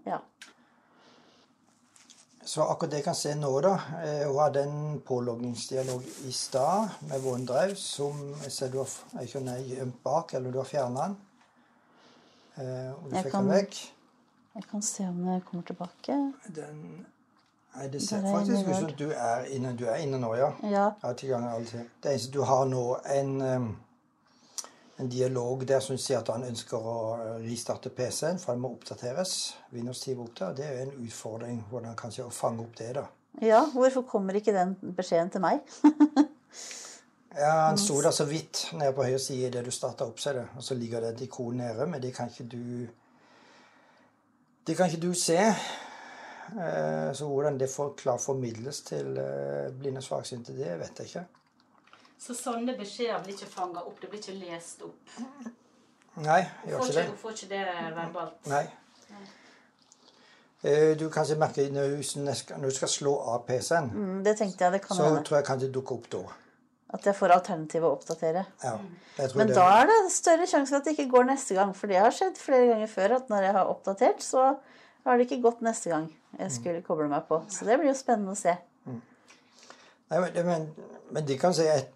Ja. 0.07 0.21
Så 2.45 2.61
akkurat 2.65 2.91
det 2.91 2.97
jeg 2.97 3.05
kan 3.05 3.15
se 3.15 3.35
nå, 3.37 3.49
da 3.61 3.73
eh, 4.03 4.23
Hun 4.27 4.39
hadde 4.39 4.63
en 4.63 5.01
påloggingsdialog 5.05 6.03
i 6.25 6.31
stad 6.33 6.89
med 7.09 7.25
OneDrive 7.25 7.75
som 7.77 8.35
jeg 8.43 8.51
ser 8.51 8.71
du 8.73 8.79
har 8.81 9.21
ikke 9.23 9.43
er 9.49 9.59
gjemt 9.67 9.99
bak, 10.03 10.33
eller 10.33 10.51
du 10.51 10.57
har 10.57 10.65
fjerna 10.65 11.05
den. 11.07 11.17
Eh, 12.57 12.91
og 12.93 13.09
du 13.09 13.15
Jeg 13.15 13.23
fikk 13.23 13.31
kan- 13.31 13.45
den 13.47 13.53
vekk. 13.55 13.79
Jeg 14.55 14.63
kan 14.71 14.81
se 14.81 15.03
om 15.07 15.21
den 15.25 15.41
kommer 15.41 15.63
tilbake. 15.63 16.33
Den 16.55 17.05
Nei, 17.75 17.87
det 17.87 18.01
ser 18.01 18.17
er 18.17 18.33
faktisk 18.35 18.67
ut 18.67 18.75
som 18.75 18.91
du 18.99 19.11
er 19.11 19.45
inne, 19.45 19.77
du 19.77 19.85
er 19.85 19.95
inne 20.03 20.17
nå, 20.19 20.33
ja. 20.35 20.49
Ja. 20.63 20.89
Det 21.01 21.23
eneste 22.11 22.31
du 22.33 22.41
har 22.43 22.65
nå, 22.65 22.97
en, 23.05 23.77
en 25.01 25.09
dialog 25.09 25.63
der 25.67 25.81
som 25.83 25.97
sier 25.97 26.19
at 26.21 26.29
han 26.29 26.43
ønsker 26.47 26.77
å 26.77 26.97
restarte 27.41 27.47
ristarte 27.47 27.89
PC-en, 27.97 28.39
for 28.39 28.53
den 28.53 28.61
må 28.63 28.71
oppdateres. 28.75 29.33
Windows 29.73 30.03
10 30.05 30.17
var 30.19 30.27
oppdatert. 30.29 30.57
Det 30.61 30.67
er 30.69 30.83
en 30.85 31.07
utfordring 31.07 31.63
hvordan 31.71 31.97
kanskje 31.99 32.27
å 32.27 32.33
fange 32.33 32.61
opp 32.63 32.77
det, 32.77 32.91
da. 32.99 33.07
ja, 33.41 33.63
hvorfor 33.73 34.05
kommer 34.07 34.37
ikke 34.37 34.53
den 34.55 34.75
beskjeden 34.97 35.33
til 35.33 35.41
meg? 35.41 35.65
Ja, 37.31 37.69
Han 37.69 37.77
sto 37.79 38.01
der 38.03 38.11
så 38.11 38.25
vidt 38.27 38.65
nede 38.75 38.91
på 38.91 39.05
høyre 39.07 39.19
side 39.23 39.47
idet 39.47 39.61
du 39.63 39.71
starta 39.71 40.03
opp, 40.03 40.17
ser 40.19 40.33
du. 40.35 40.41
Og 40.59 40.63
så 40.67 40.75
ligger 40.75 40.99
det 40.99 41.13
et 41.13 41.21
ikon 41.29 41.61
nede, 41.61 41.85
men 41.87 42.01
det 42.03 42.11
kan 42.15 42.27
ikke 42.27 42.43
du 42.51 42.87
Det 44.67 44.75
kan 44.77 44.89
ikke 44.91 45.07
du 45.07 45.13
se. 45.15 45.37
Eh, 45.39 47.13
Så 47.15 47.25
hvordan 47.27 47.57
det 47.59 47.69
får 47.71 47.93
klart 47.97 48.21
formidles 48.21 48.81
til 48.81 49.17
eh, 49.17 49.71
blinde 49.79 50.03
og 50.03 50.03
svaksynte, 50.03 50.57
det 50.57 50.79
vet 50.79 50.99
jeg 50.99 51.07
ikke. 51.07 51.23
Så 52.21 52.35
sånne 52.37 52.75
beskjeder 52.77 53.23
blir 53.25 53.33
ikke 53.33 53.49
fanga 53.49 53.81
opp, 53.81 53.97
det 54.01 54.09
blir 54.11 54.19
ikke 54.21 54.35
lest 54.43 54.83
opp. 54.85 55.15
Nei, 56.21 56.41
jeg 56.65 56.73
gjør 56.73 56.83
ikke 56.83 56.93
det. 56.99 57.05
hun 57.07 57.17
får 57.17 57.31
ikke 57.37 57.49
det 57.49 57.95
verbalt. 57.95 58.47
Nei. 58.51 58.65
Eh, 60.63 60.91
Du 60.97 61.07
kanskje 61.09 61.37
merker 61.41 61.71
når 61.73 61.95
du 61.97 62.03
skal- 62.03 62.57
når 62.59 62.69
du 62.69 62.75
skal 62.75 62.87
slå 62.89 63.13
av 63.27 63.45
PC-en, 63.47 63.89
Mm, 63.89 64.23
Det 64.23 64.37
tenkte 64.37 64.59
jeg 64.65 64.71
det 64.73 64.81
kan 64.87 64.97
så 64.97 65.03
hende. 65.05 65.23
tror 65.25 65.37
jeg 65.37 65.45
kan 65.45 65.59
det 65.59 65.71
dukke 65.71 65.91
opp 65.93 66.09
da. 66.09 66.19
At 66.93 67.03
jeg 67.05 67.15
får 67.15 67.29
alternativet 67.31 67.83
å 67.83 67.97
oppdatere. 67.97 68.45
Ja, 68.63 68.77
jeg 69.17 69.29
tror 69.29 69.37
Men 69.37 69.47
det. 69.47 69.55
da 69.55 69.81
er 69.81 69.85
det 69.87 70.11
større 70.11 70.45
sjanse 70.45 70.67
for 70.69 70.75
at 70.75 70.83
det 70.83 70.97
ikke 70.99 71.09
går 71.11 71.23
neste 71.25 71.55
gang. 71.55 71.73
For 71.73 71.87
det 71.87 71.97
har 71.97 72.11
skjedd 72.11 72.37
flere 72.37 72.67
ganger 72.67 72.87
før 72.87 73.15
at 73.15 73.29
når 73.29 73.41
jeg 73.43 73.51
har 73.53 73.65
oppdatert, 73.65 74.19
så 74.21 74.59
har 75.05 75.17
det 75.17 75.29
ikke 75.29 75.41
gått 75.41 75.61
neste 75.61 75.89
gang 75.89 76.13
jeg 76.37 76.51
skulle 76.51 76.81
koble 76.83 77.07
meg 77.09 77.27
på. 77.27 77.43
Så 77.49 77.65
det 77.65 77.79
blir 77.79 77.87
jo 77.87 77.93
spennende 77.93 78.31
å 78.31 78.37
se. 78.37 78.57
Nei, 80.11 80.19
men, 80.19 80.45
men, 80.45 80.75
men 81.11 81.25
de 81.25 81.37
kan 81.37 81.53
si 81.53 81.63
jeg 81.63 81.87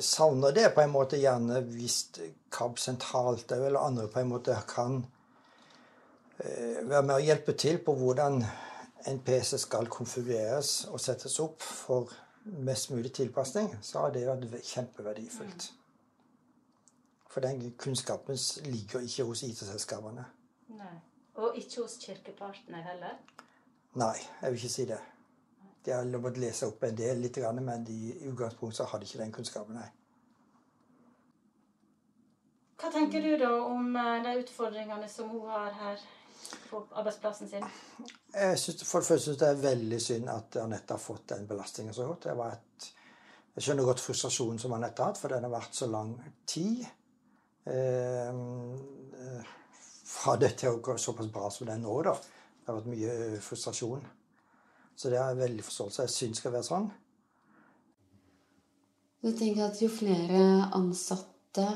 savner 0.00 0.52
det 0.52 0.68
på 0.74 0.82
en 0.82 0.92
måte 0.92 1.18
gjerne 1.20 1.62
hvis 1.72 1.98
KAB 2.52 2.78
sentralt 2.78 3.52
eller 3.52 3.80
andre 3.80 4.08
på 4.12 4.20
en 4.20 4.32
måte 4.32 4.56
kan 4.68 5.00
eh, 6.38 6.80
være 6.84 7.02
med 7.02 7.14
å 7.16 7.24
hjelpe 7.24 7.54
til 7.56 7.80
på 7.84 7.94
hvordan 7.96 8.42
en 9.08 9.20
PC 9.24 9.56
skal 9.62 9.88
konfigureres 9.88 10.84
og 10.92 11.00
settes 11.00 11.38
opp 11.40 11.62
for 11.62 12.12
mest 12.44 12.90
mulig 12.90 13.12
tilpasning, 13.12 13.70
så 13.82 14.04
har 14.04 14.14
det 14.14 14.26
vært 14.26 14.64
kjempeverdifullt. 14.64 15.68
For 17.28 17.44
den 17.44 17.74
kunnskapen 17.78 18.38
ligger 18.64 19.04
ikke 19.04 19.26
hos 19.28 19.42
IT-selskapene. 19.46 20.24
Og 21.38 21.56
ikke 21.56 21.84
hos 21.84 21.98
kirkepartene 22.02 22.80
heller? 22.82 23.20
Nei, 24.00 24.16
jeg 24.42 24.52
vil 24.52 24.60
ikke 24.62 24.72
si 24.72 24.86
det. 24.88 24.98
De 25.88 25.94
har 25.94 26.20
måttet 26.20 26.42
lese 26.42 26.68
opp 26.68 26.82
en 26.84 26.96
del, 26.96 27.22
litt, 27.24 27.38
men 27.56 27.84
de, 27.86 27.94
i 28.12 28.28
utgangspunktet 28.28 28.90
hadde 28.90 29.08
ikke 29.08 29.22
den 29.22 29.32
kunnskapen. 29.32 29.78
nei. 29.80 29.88
Hva 32.78 32.90
tenker 32.94 33.24
du 33.24 33.32
da 33.40 33.54
om 33.64 33.96
eh, 33.96 34.18
de 34.26 34.34
utfordringene 34.42 35.08
som 35.10 35.30
hun 35.32 35.48
har 35.50 35.72
her 35.80 36.02
på 36.68 36.82
arbeidsplassen 36.92 37.48
sin? 37.50 37.64
Jeg 38.34 38.58
synes, 38.60 38.84
for 38.84 39.00
det 39.00 39.08
første 39.08 39.30
syns 39.30 39.32
jeg 39.32 39.40
det 39.40 39.48
er 39.48 39.64
veldig 39.64 40.00
synd 40.04 40.28
at 40.34 40.58
Anette 40.62 40.94
har 40.94 41.02
fått 41.02 41.24
den 41.32 41.48
belastningen 41.48 41.96
så 41.96 42.06
godt. 42.06 42.28
Et, 42.28 42.90
jeg 43.56 43.66
skjønner 43.66 43.88
godt 43.88 44.04
frustrasjonen 44.04 44.60
som 44.62 44.76
Anette 44.76 45.02
har 45.02 45.10
hatt, 45.10 45.22
for 45.22 45.34
den 45.34 45.48
har 45.48 45.54
vært 45.56 45.80
så 45.80 45.88
lang 45.90 46.12
tid. 46.46 46.84
Eh, 47.64 48.28
eh, 48.28 49.50
fra 50.12 50.36
det 50.36 50.52
til 50.60 50.76
å 50.76 50.84
gå 50.84 51.00
såpass 51.00 51.32
bra 51.32 51.48
som 51.50 51.66
det 51.66 51.74
er 51.78 51.82
nå, 51.82 51.96
da. 52.04 52.14
Det 52.60 52.70
har 52.70 52.78
vært 52.82 52.92
mye 52.92 53.42
frustrasjon. 53.48 54.06
Så 54.98 55.12
det 55.12 55.20
har 55.20 55.30
jeg 55.30 55.42
veldig 55.44 55.62
forståelse 55.62 56.02
Jeg 56.02 56.14
syns 56.14 56.34
det 56.34 56.40
skal 56.42 56.54
være 56.56 56.66
sånn. 56.66 56.88
Jeg 59.22 59.36
tenker 59.38 59.68
at 59.68 59.82
Jo 59.82 59.90
flere 59.92 60.42
ansatte 60.74 61.68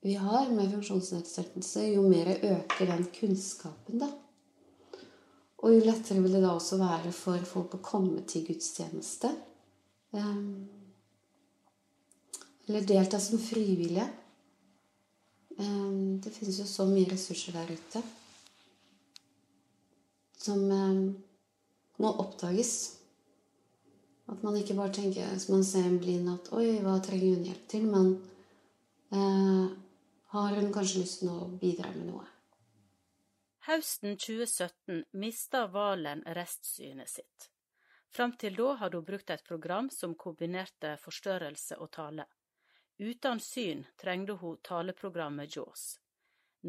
vi 0.00 0.14
har 0.16 0.48
med 0.48 0.70
funksjonsnedsettelse, 0.72 1.82
jo 1.92 2.06
mer 2.08 2.30
øker 2.32 2.86
den 2.88 3.02
kunnskapen, 3.12 3.98
da. 4.00 4.08
Og 5.60 5.74
jo 5.74 5.82
lettere 5.84 6.22
vil 6.24 6.38
det 6.38 6.40
da 6.40 6.54
også 6.54 6.78
være 6.80 7.12
for 7.12 7.44
folk 7.44 7.76
å 7.76 7.82
komme 7.84 8.22
til 8.24 8.46
gudstjeneste. 8.46 9.28
Um, 10.16 10.70
eller 12.64 12.88
delta 12.88 13.20
som 13.20 13.42
frivillige. 13.44 14.08
Um, 15.58 16.16
det 16.24 16.32
finnes 16.32 16.62
jo 16.62 16.68
så 16.70 16.88
mye 16.88 17.10
ressurser 17.12 17.58
der 17.58 17.74
ute 17.76 18.02
som 20.40 20.64
må 22.00 22.10
oppdages. 22.22 22.72
At 24.30 24.42
man 24.46 24.56
ikke 24.56 24.76
bare 24.78 24.94
tenker 24.94 25.38
som 25.42 25.56
man 25.56 25.64
ser 25.66 25.86
en 25.86 26.00
blind 26.02 26.30
at 26.32 26.50
'oi, 26.54 26.80
hva 26.84 26.98
trenger 27.04 27.36
hun 27.36 27.46
hjelp 27.48 27.68
til?' 27.68 27.86
Men 27.90 28.10
eh, 29.12 29.78
har 30.34 30.58
hun 30.58 30.72
kanskje 30.72 31.02
lyst 31.02 31.22
til 31.22 31.32
å 31.32 31.48
bidra 31.62 31.90
med 31.94 32.12
noe? 32.12 32.26
Høsten 33.66 34.16
2017 34.16 35.04
mista 35.12 35.66
Valen 35.66 36.22
restsynet 36.38 37.10
sitt. 37.10 37.50
Fram 38.10 38.32
til 38.38 38.56
da 38.58 38.74
hadde 38.80 38.98
hun 38.98 39.06
brukt 39.06 39.30
et 39.30 39.44
program 39.46 39.90
som 39.94 40.14
kombinerte 40.18 40.96
forstørrelse 41.02 41.78
og 41.78 41.90
tale. 41.94 42.26
Uten 42.98 43.40
syn 43.40 43.84
trengte 44.00 44.38
hun 44.40 44.58
taleprogrammet 44.66 45.56
JAWS. 45.56 45.84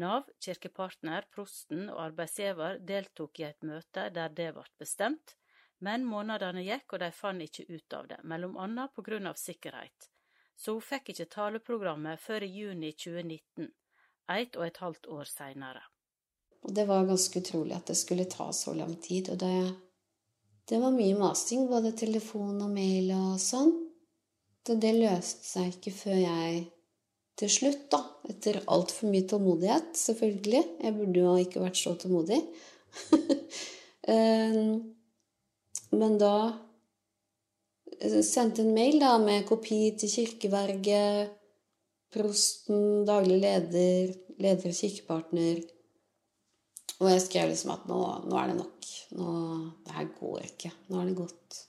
Nav, 0.00 0.30
kirkepartner, 0.40 1.26
prosten 1.34 1.88
og 1.92 2.00
arbeidsgiver 2.06 2.78
deltok 2.80 3.42
i 3.42 3.48
et 3.50 3.66
møte 3.68 4.08
der 4.14 4.32
det 4.32 4.52
ble 4.56 4.64
bestemt, 4.80 5.36
men 5.84 6.06
månedene 6.08 6.62
gikk 6.64 6.94
og 6.96 7.02
de 7.02 7.10
fant 7.12 7.44
ikke 7.44 7.68
ut 7.68 7.98
av 7.98 8.08
det, 8.08 8.22
mellom 8.22 8.56
annet 8.56 8.94
på 8.96 9.04
grunn 9.04 9.28
av 9.28 9.36
sikkerhet 9.40 10.12
så 10.62 10.72
hun 10.76 10.84
fikk 10.84 11.12
ikke 11.12 11.30
taleprogrammet 11.32 12.20
før 12.22 12.44
i 12.46 12.50
juni 12.54 12.92
2019, 12.94 13.70
ett 14.36 14.58
og 14.58 14.66
et 14.66 14.82
halvt 14.82 15.08
år 15.10 15.30
seinere. 15.30 15.82
Det 16.62 16.84
var 16.86 17.08
ganske 17.08 17.40
utrolig 17.42 17.74
at 17.74 17.88
det 17.90 17.96
skulle 17.98 18.28
ta 18.30 18.52
så 18.54 18.74
lang 18.78 18.94
tid. 19.02 19.32
Og 19.32 19.40
det, 19.42 19.72
det 20.70 20.78
var 20.78 20.94
mye 20.94 21.16
masing, 21.18 21.66
både 21.70 21.90
telefon 21.98 22.60
og 22.62 22.70
mail 22.70 23.10
og 23.16 23.40
sånn. 23.42 23.72
Så 24.62 24.78
det 24.78 24.92
løste 24.94 25.48
seg 25.48 25.72
ikke 25.74 25.94
før 25.96 26.20
jeg 26.22 26.62
til 27.42 27.50
slutt, 27.50 27.86
da, 27.90 28.00
etter 28.30 28.60
altfor 28.70 29.10
mye 29.10 29.26
tålmodighet, 29.26 29.92
selvfølgelig 29.98 30.62
Jeg 30.84 30.94
burde 30.96 31.22
jo 31.24 31.36
ikke 31.42 31.62
vært 31.64 31.80
så 31.82 31.96
tålmodig. 31.98 32.42
Eh, 34.02 34.54
men 35.94 36.16
da 36.18 36.32
sendte 38.26 38.64
en 38.64 38.72
mail 38.74 38.96
da, 38.98 39.12
med 39.22 39.44
kopi 39.46 39.92
til 39.94 40.10
kirkeverget, 40.10 41.30
prosten, 42.10 43.04
daglig 43.06 43.38
leder, 43.44 44.10
leder 44.42 44.74
og 44.74 44.74
kirkepartner. 44.74 45.62
Og 46.98 47.12
jeg 47.12 47.22
skrev 47.28 47.52
liksom 47.52 47.76
at 47.76 47.86
nå, 47.86 48.00
nå 48.26 48.40
er 48.40 48.50
det 48.50 48.58
nok. 48.58 48.90
Nå, 49.20 49.32
det 49.86 49.96
her 50.00 50.10
går 50.18 50.50
ikke. 50.50 50.74
Nå 50.88 50.98
har 50.98 51.08
det 51.08 51.18
gått 51.22 51.62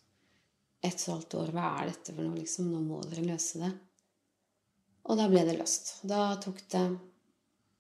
ett 0.84 0.98
og 0.98 1.04
et 1.04 1.10
halvt 1.14 1.40
år. 1.44 1.54
Hva 1.56 1.72
er 1.78 1.94
dette 1.94 2.18
for 2.18 2.26
noe, 2.26 2.42
liksom? 2.42 2.74
Nå 2.74 2.82
må 2.86 3.06
dere 3.08 3.30
løse 3.30 3.62
det. 3.62 3.72
Og 5.10 5.20
da 5.20 5.28
ble 5.32 5.44
det 5.48 5.58
løst. 5.58 5.98
Da 6.08 6.34
tok 6.44 6.62
det 6.72 6.84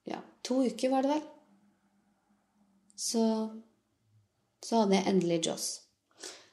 ja, 0.09 0.19
to 0.43 0.63
uker, 0.65 0.91
var 0.91 1.05
det 1.05 1.13
vel. 1.13 1.21
Så, 2.99 3.23
så 4.63 4.83
hadde 4.83 4.99
jeg 4.99 5.09
endelig 5.11 5.39
Joss. 5.47 5.67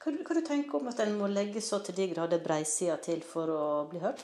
Hva, 0.01 0.13
hva 0.15 0.37
du 0.37 0.41
tenker 0.45 0.79
om 0.79 0.87
at 0.89 1.01
en 1.03 1.17
må 1.19 1.27
legge 1.29 1.61
så 1.63 1.81
til 1.85 1.97
de 1.99 2.07
grader 2.13 2.41
breisida 2.43 2.95
til 3.03 3.21
for 3.25 3.51
å 3.53 3.65
bli 3.91 4.01
hørt? 4.03 4.23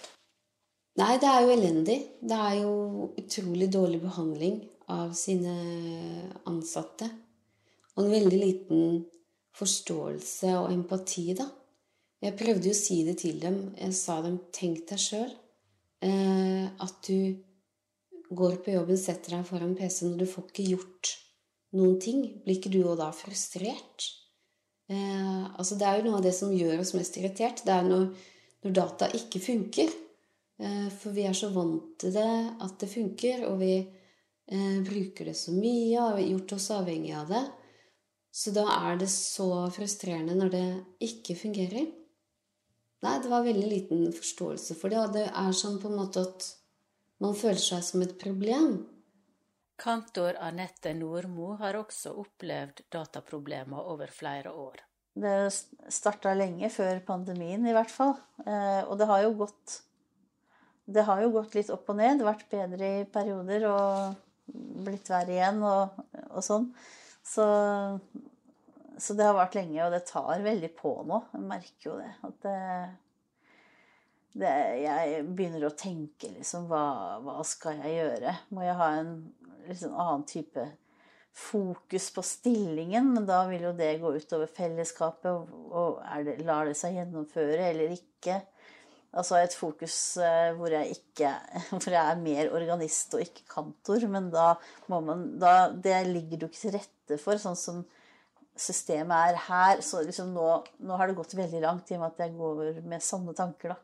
Nei, 0.97 1.13
det 1.21 1.29
er 1.29 1.43
jo 1.43 1.53
elendig. 1.53 1.97
Det 2.25 2.39
er 2.47 2.55
jo 2.63 3.11
utrolig 3.19 3.67
dårlig 3.73 3.99
behandling 4.01 4.63
av 4.89 5.11
sine 5.17 5.53
ansatte. 6.49 7.09
Og 7.97 8.05
en 8.05 8.13
veldig 8.15 8.39
liten 8.39 9.03
forståelse 9.57 10.55
og 10.57 10.71
empati, 10.71 11.27
da. 11.37 11.45
Jeg 12.23 12.33
prøvde 12.39 12.71
jo 12.71 12.73
å 12.73 12.79
si 12.79 13.03
det 13.05 13.19
til 13.21 13.37
dem. 13.43 13.59
Jeg 13.77 13.93
sa 13.93 14.17
dem 14.25 14.39
tenk 14.55 14.87
deg 14.89 15.01
sjøl 15.01 15.35
at 16.03 17.07
du 17.07 17.33
går 18.29 18.59
på 18.61 18.73
jobben, 18.75 18.97
setter 18.99 19.33
deg 19.37 19.47
foran 19.47 19.75
PC 19.77 20.05
når 20.05 20.21
du 20.21 20.27
får 20.29 20.45
ikke 20.49 20.65
gjort 20.73 21.11
noen 21.77 21.97
ting. 22.01 22.23
Blir 22.43 22.59
ikke 22.59 22.71
du 22.73 22.81
òg 22.83 22.97
da 22.99 23.09
frustrert? 23.15 24.07
Eh, 24.87 25.43
altså 25.59 25.75
det 25.75 25.87
er 25.87 25.99
jo 25.99 26.07
noe 26.07 26.19
av 26.21 26.25
det 26.25 26.33
som 26.35 26.53
gjør 26.53 26.81
oss 26.83 26.95
mest 26.95 27.19
irritert. 27.19 27.63
Det 27.65 27.73
er 27.73 27.87
når, 27.87 28.09
når 28.65 28.75
data 28.77 29.09
ikke 29.17 29.43
funker. 29.43 29.91
Eh, 30.63 30.87
for 30.95 31.15
vi 31.15 31.27
er 31.27 31.37
så 31.37 31.51
vant 31.55 31.95
til 32.01 32.15
det 32.15 32.31
at 32.63 32.79
det 32.81 32.91
funker, 32.91 33.45
og 33.49 33.59
vi 33.61 33.75
eh, 33.77 34.79
bruker 34.87 35.31
det 35.31 35.37
så 35.39 35.55
mye 35.55 36.01
og 36.01 36.17
har 36.17 36.25
gjort 36.25 36.57
oss 36.57 36.71
avhengig 36.75 37.15
av 37.19 37.31
det. 37.33 37.45
Så 38.37 38.53
da 38.53 38.67
er 38.69 38.99
det 39.01 39.09
så 39.09 39.49
frustrerende 39.73 40.35
når 40.37 40.53
det 40.53 40.67
ikke 41.07 41.35
fungerer. 41.39 41.87
Nei, 43.05 43.17
det 43.21 43.29
var 43.29 43.45
veldig 43.45 43.67
liten 43.69 44.05
forståelse 44.13 44.77
for 44.79 44.93
det, 44.93 45.01
og 45.01 45.13
det 45.13 45.27
er 45.29 45.55
sånn 45.55 45.77
på 45.81 45.91
en 45.91 45.99
måte 45.99 46.23
at 46.25 46.47
man 47.21 47.37
føler 47.37 47.61
seg 47.61 47.83
som 47.85 48.03
et 48.05 48.15
problem. 48.21 48.79
Kantor 49.77 50.39
Anette 50.41 50.93
Nordmo 50.97 51.51
har 51.59 51.77
også 51.77 52.15
opplevd 52.17 52.81
dataproblemer 52.93 53.89
over 53.93 54.09
flere 54.13 54.53
år. 54.53 54.81
Det 55.17 55.33
starta 55.93 56.33
lenge 56.37 56.69
før 56.73 57.01
pandemien, 57.05 57.65
i 57.65 57.73
hvert 57.73 57.93
fall. 57.93 58.15
Eh, 58.45 58.81
og 58.85 58.97
det 58.99 59.09
har 59.09 59.25
jo 59.25 59.35
gått 59.43 59.81
Det 60.87 61.03
har 61.03 61.19
jo 61.19 61.33
gått 61.33 61.55
litt 61.57 61.69
opp 61.73 61.89
og 61.91 61.97
ned. 61.99 62.21
Vært 62.23 62.45
bedre 62.49 62.89
i 63.01 63.07
perioder 63.11 63.65
og 63.67 64.13
blitt 64.85 65.09
verre 65.11 65.33
igjen 65.35 65.57
og, 65.67 65.97
og 66.29 66.45
sånn. 66.45 66.69
Så, 67.27 67.43
så, 68.97 69.13
det 69.17 69.27
har 69.27 69.35
vart 69.37 69.55
lenge, 69.57 69.79
og 69.85 69.93
det 69.93 70.05
tar 70.09 70.45
veldig 70.45 70.71
på 70.77 70.93
nå. 71.07 71.21
Jeg 71.33 71.45
merker 71.49 71.89
jo 71.89 71.97
det. 71.99 72.09
At 72.27 72.41
det, 72.45 72.57
det 74.41 74.55
Jeg 74.83 75.23
begynner 75.29 75.67
å 75.67 75.75
tenke 75.77 76.31
liksom 76.33 76.67
hva, 76.71 76.83
hva 77.23 77.39
skal 77.47 77.81
jeg 77.85 77.99
gjøre? 77.99 78.35
Må 78.55 78.65
jeg 78.65 78.77
ha 78.81 78.91
en 78.99 79.15
liksom 79.67 79.95
annen 79.95 80.27
type 80.29 80.65
fokus 81.37 82.09
på 82.15 82.23
stillingen, 82.25 83.11
men 83.13 83.25
da 83.29 83.43
vil 83.49 83.67
jo 83.67 83.73
det 83.77 83.97
gå 84.01 84.13
utover 84.17 84.49
fellesskapet. 84.49 85.49
Og 85.69 85.99
det, 86.25 86.39
lar 86.47 86.69
det 86.69 86.77
seg 86.79 86.97
gjennomføre 86.97 87.69
eller 87.69 87.93
ikke? 87.93 88.39
Altså 89.17 89.37
et 89.39 89.53
fokus 89.55 89.95
eh, 90.21 90.49
hvor 90.57 90.69
jeg 90.69 90.97
ikke 90.97 91.29
Hvor 91.71 91.93
jeg 91.93 92.01
er 92.01 92.19
mer 92.19 92.49
organist 92.53 93.15
og 93.15 93.23
ikke 93.23 93.45
kantor. 93.49 94.03
Men 94.11 94.31
da 94.33 94.49
må 94.91 94.99
man 95.05 95.29
da, 95.41 95.69
Det 95.71 95.95
ligger 96.09 96.43
jo 96.43 96.49
ikke 96.51 96.63
til 96.65 96.75
rette 96.75 97.19
for, 97.21 97.39
sånn 97.41 97.57
som 97.57 97.85
systemet 98.61 99.31
er 99.31 99.41
her. 99.47 99.83
Så 99.85 100.03
liksom 100.05 100.33
nå, 100.35 100.47
nå 100.83 100.97
har 100.99 101.09
det 101.09 101.17
gått 101.17 101.37
veldig 101.37 101.61
langt 101.63 101.91
i 101.91 101.97
og 101.97 102.03
med 102.03 102.13
at 102.13 102.25
jeg 102.25 102.37
går 102.37 102.81
med 102.87 103.05
sånne 103.05 103.35
tanker, 103.37 103.75
da. 103.75 103.81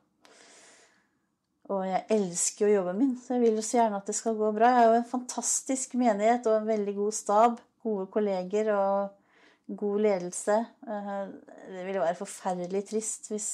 Og 1.71 1.85
jeg 1.87 2.03
elsker 2.11 2.67
jo 2.67 2.73
jobben 2.73 2.97
min, 2.99 3.11
så 3.15 3.37
jeg 3.37 3.45
vil 3.45 3.59
jo 3.59 3.63
så 3.63 3.77
gjerne 3.77 3.99
at 4.01 4.09
det 4.09 4.17
skal 4.17 4.35
gå 4.35 4.49
bra. 4.55 4.67
Jeg 4.67 4.81
har 4.81 4.89
jo 4.89 4.97
en 4.99 5.11
fantastisk 5.13 5.93
menighet 5.99 6.47
og 6.51 6.57
en 6.57 6.67
veldig 6.67 6.95
god 6.97 7.15
stab. 7.15 7.61
Gode 7.83 8.07
kolleger 8.11 8.71
og 8.75 9.77
god 9.79 10.03
ledelse. 10.03 10.57
Eh, 10.87 11.23
det 11.71 11.85
ville 11.87 12.03
være 12.03 12.19
forferdelig 12.19 12.83
trist 12.91 13.31
hvis, 13.31 13.49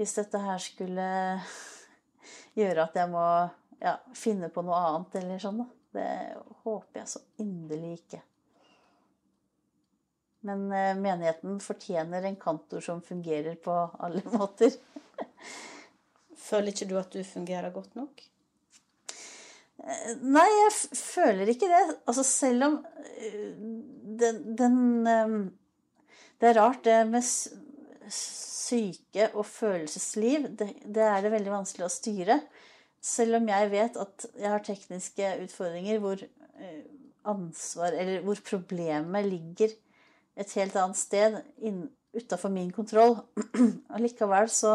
hvis 0.00 0.16
dette 0.16 0.40
her 0.40 0.64
skulle 0.64 1.10
gjøre 2.58 2.88
at 2.88 2.96
jeg 2.96 3.12
må 3.12 3.26
ja, 3.82 3.98
finne 4.16 4.48
på 4.52 4.64
noe 4.64 4.80
annet 4.88 5.20
eller 5.20 5.44
sånn. 5.44 5.62
Det 5.92 6.08
håper 6.64 7.02
jeg 7.02 7.12
så 7.12 7.24
inderlig 7.44 7.98
ikke. 8.00 8.24
Men 10.48 10.72
eh, 10.72 10.94
menigheten 10.96 11.60
fortjener 11.60 12.24
en 12.24 12.36
kantor 12.40 12.80
som 12.84 13.02
fungerer 13.04 13.58
på 13.60 13.74
alle 13.98 14.22
måter. 14.38 14.72
Føler 16.48 16.72
ikke 16.72 16.88
du 16.88 16.96
at 17.00 17.12
du 17.12 17.20
fungerer 17.26 17.74
godt 17.74 17.98
nok? 17.98 18.22
Eh, 19.84 20.14
nei, 20.24 20.46
jeg 20.46 20.74
føler 20.96 21.52
ikke 21.52 21.68
det. 21.70 21.84
Altså 22.08 22.24
selv 22.26 22.68
om 22.68 22.78
eh, 23.18 23.50
den, 24.22 24.42
den 24.58 24.78
Det 26.38 26.48
er 26.48 26.60
rart, 26.60 26.84
det 26.86 27.02
med 27.10 27.24
syke 28.14 29.28
og 29.34 29.44
følelsesliv. 29.46 30.48
Det, 30.56 30.70
det 30.86 31.04
er 31.04 31.20
det 31.24 31.34
veldig 31.34 31.56
vanskelig 31.58 31.88
å 31.88 31.92
styre. 31.92 32.40
Selv 33.04 33.40
om 33.40 33.50
jeg 33.50 33.70
vet 33.74 33.98
at 34.00 34.26
jeg 34.38 34.52
har 34.52 34.64
tekniske 34.64 35.34
utfordringer 35.44 36.00
hvor 36.02 36.22
ansvar, 37.28 37.92
eller 37.94 38.24
hvor 38.24 38.40
problemet 38.46 39.26
ligger 39.28 39.74
et 40.38 40.52
helt 40.58 40.76
annet 40.78 40.98
sted 40.98 41.38
utafor 42.16 42.52
min 42.52 42.70
kontroll. 42.74 43.18
Allikevel 43.94 44.50
så, 44.52 44.74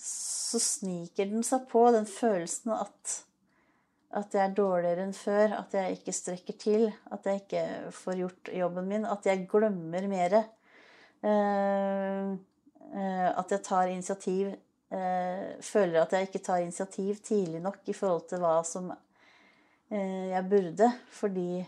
så, 0.00 0.60
sniker 0.62 1.30
den 1.30 1.46
seg 1.46 1.66
på, 1.70 1.84
den 1.94 2.06
følelsen 2.08 2.74
at, 2.76 3.16
at 4.16 4.36
jeg 4.36 4.44
er 4.44 4.54
dårligere 4.56 5.06
enn 5.06 5.16
før, 5.16 5.56
at 5.58 5.74
jeg 5.76 5.98
ikke 5.98 6.16
strekker 6.16 6.58
til, 6.60 6.86
at 7.12 7.26
jeg 7.26 7.42
ikke 7.42 7.64
får 7.98 8.22
gjort 8.22 8.52
jobben 8.60 8.88
min, 8.92 9.08
at 9.08 9.26
jeg 9.28 9.48
glemmer 9.50 10.08
mer. 10.10 10.38
Eh, 11.18 12.30
eh, 12.94 13.28
at 13.32 13.50
jeg 13.50 13.62
tar 13.66 13.88
initiativ 13.90 14.52
eh, 14.94 15.48
Føler 15.66 16.04
at 16.04 16.12
jeg 16.14 16.28
ikke 16.28 16.44
tar 16.46 16.62
initiativ 16.62 17.16
tidlig 17.26 17.58
nok 17.64 17.90
i 17.90 17.94
forhold 17.98 18.28
til 18.30 18.38
hva 18.38 18.52
som 18.62 18.92
Eh, 19.88 20.28
jeg 20.28 20.44
burde, 20.50 20.92
fordi 21.08 21.64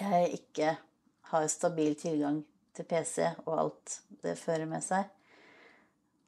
jeg 0.00 0.28
ikke 0.32 0.76
har 1.32 1.48
stabil 1.50 1.96
tilgang 1.98 2.42
til 2.76 2.86
PC 2.88 3.26
og 3.46 3.52
alt 3.58 3.98
det 4.22 4.36
fører 4.40 4.68
med 4.68 4.84
seg. 4.84 5.08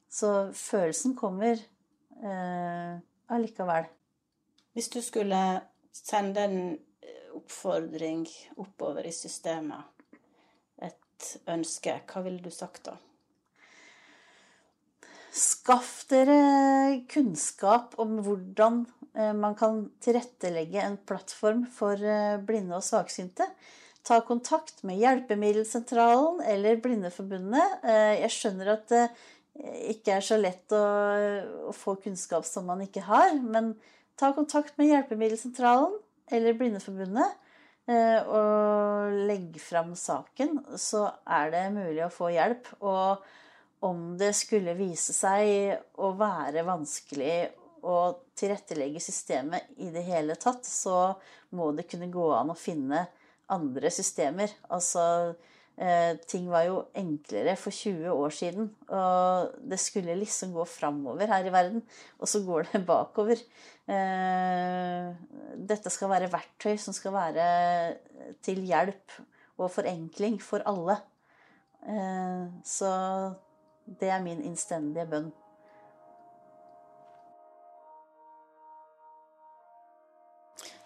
Så 0.09 0.51
følelsen 0.55 1.15
kommer 1.17 1.55
eh, 1.55 2.93
allikevel. 3.31 3.87
Hvis 4.75 4.91
du 4.93 4.99
skulle 5.03 5.41
sende 5.95 6.45
en 6.45 6.59
eh, 7.01 7.31
oppfordring 7.35 8.27
oppover 8.57 9.07
i 9.07 9.15
systemet, 9.15 9.81
et 10.83 11.31
ønske, 11.49 11.99
hva 12.11 12.23
ville 12.25 12.43
du 12.43 12.51
sagt 12.53 12.87
da? 12.89 12.97
Skaff 15.35 16.05
dere 16.07 17.01
kunnskap 17.11 17.97
om 17.99 18.21
hvordan 18.23 18.85
Eh, 19.15 19.33
man 19.33 19.55
kan 19.55 19.89
tilrettelegge 20.03 20.81
en 20.83 20.97
plattform 20.97 21.63
for 21.71 21.99
eh, 22.03 22.37
blinde 22.43 22.75
og 22.75 22.83
svaksynte. 22.83 23.47
Ta 24.05 24.19
kontakt 24.21 24.83
med 24.85 24.99
Hjelpemiddelsentralen 25.01 26.43
eller 26.45 26.77
Blindeforbundet. 26.81 27.79
Eh, 27.83 28.19
jeg 28.21 28.33
skjønner 28.35 28.75
at 28.75 28.85
det 28.91 29.05
ikke 29.89 30.17
er 30.17 30.25
så 30.25 30.37
lett 30.37 30.73
å, 30.75 31.71
få 31.73 31.95
kunnskap 32.03 32.45
som 32.45 32.67
man 32.67 32.83
ikke 32.83 33.05
har, 33.07 33.33
men 33.39 33.73
ta 34.19 34.33
kontakt 34.35 34.75
med 34.77 34.91
Hjelpemiddelsentralen 34.91 35.95
eller 36.35 36.57
Blindeforbundet 36.59 37.41
og 37.85 39.11
legg 39.29 39.59
fram 39.61 39.91
saken, 39.93 40.55
så 40.73 41.03
er 41.29 41.51
det 41.53 41.59
mulig 41.75 42.01
å 42.01 42.09
få 42.09 42.31
hjelp. 42.33 42.71
Og 42.81 43.21
om 43.85 44.15
det 44.17 44.31
skulle 44.33 44.73
vise 44.77 45.13
seg 45.13 46.01
å 46.01 46.09
være 46.17 46.65
vanskelig 46.65 47.35
å 47.85 47.97
tilrettelegge 48.37 49.01
systemet 49.03 49.75
i 49.77 49.91
det 49.93 50.01
hele 50.07 50.37
tatt, 50.41 50.65
så 50.65 51.13
må 51.55 51.69
det 51.77 51.85
kunne 51.91 52.09
gå 52.11 52.31
an 52.33 52.53
å 52.53 52.57
finne 52.57 53.05
andre 53.51 53.91
systemer. 53.93 54.51
Altså 54.73 55.03
eh, 55.77 56.17
Ting 56.27 56.49
var 56.51 56.65
jo 56.67 56.81
enklere 56.97 57.55
for 57.59 57.75
20 57.75 58.11
år 58.11 58.35
siden. 58.35 58.69
Og 58.87 59.55
det 59.71 59.79
skulle 59.81 60.17
liksom 60.19 60.55
gå 60.55 60.65
framover 60.69 61.29
her 61.31 61.47
i 61.47 61.53
verden, 61.53 61.83
og 62.19 62.31
så 62.31 62.43
går 62.45 62.69
det 62.71 62.85
bakover. 62.91 63.41
Eh, 63.85 65.09
dette 65.69 65.93
skal 65.93 66.13
være 66.15 66.31
verktøy 66.33 66.77
som 66.81 66.95
skal 66.95 67.13
være 67.15 67.47
til 68.45 68.63
hjelp 68.65 69.19
og 69.57 69.71
forenkling 69.71 70.39
for 70.43 70.65
alle. 70.67 70.99
Eh, 71.85 72.45
så 72.65 72.91
det 73.85 74.09
er 74.09 74.23
min 74.23 74.41
innstendige 74.43 75.05
bønn. 75.09 75.33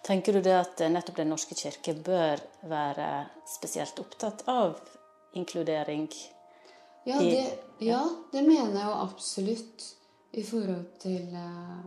Tenker 0.06 0.32
du 0.32 0.40
det 0.40 0.56
at 0.56 0.80
nettopp 0.88 1.20
Den 1.20 1.28
norske 1.34 1.56
kirke 1.58 1.94
bør 1.94 2.40
være 2.68 3.08
spesielt 3.48 3.98
opptatt 4.00 4.46
av 4.48 4.78
inkludering? 5.36 6.08
Ja, 7.04 7.18
det, 7.20 7.44
ja, 7.84 8.00
det 8.32 8.42
mener 8.44 8.76
jeg 8.76 8.86
jo 8.86 8.96
absolutt 9.04 9.84
i 10.36 10.42
forhold 10.46 10.86
til 11.02 11.30
uh, 11.34 11.84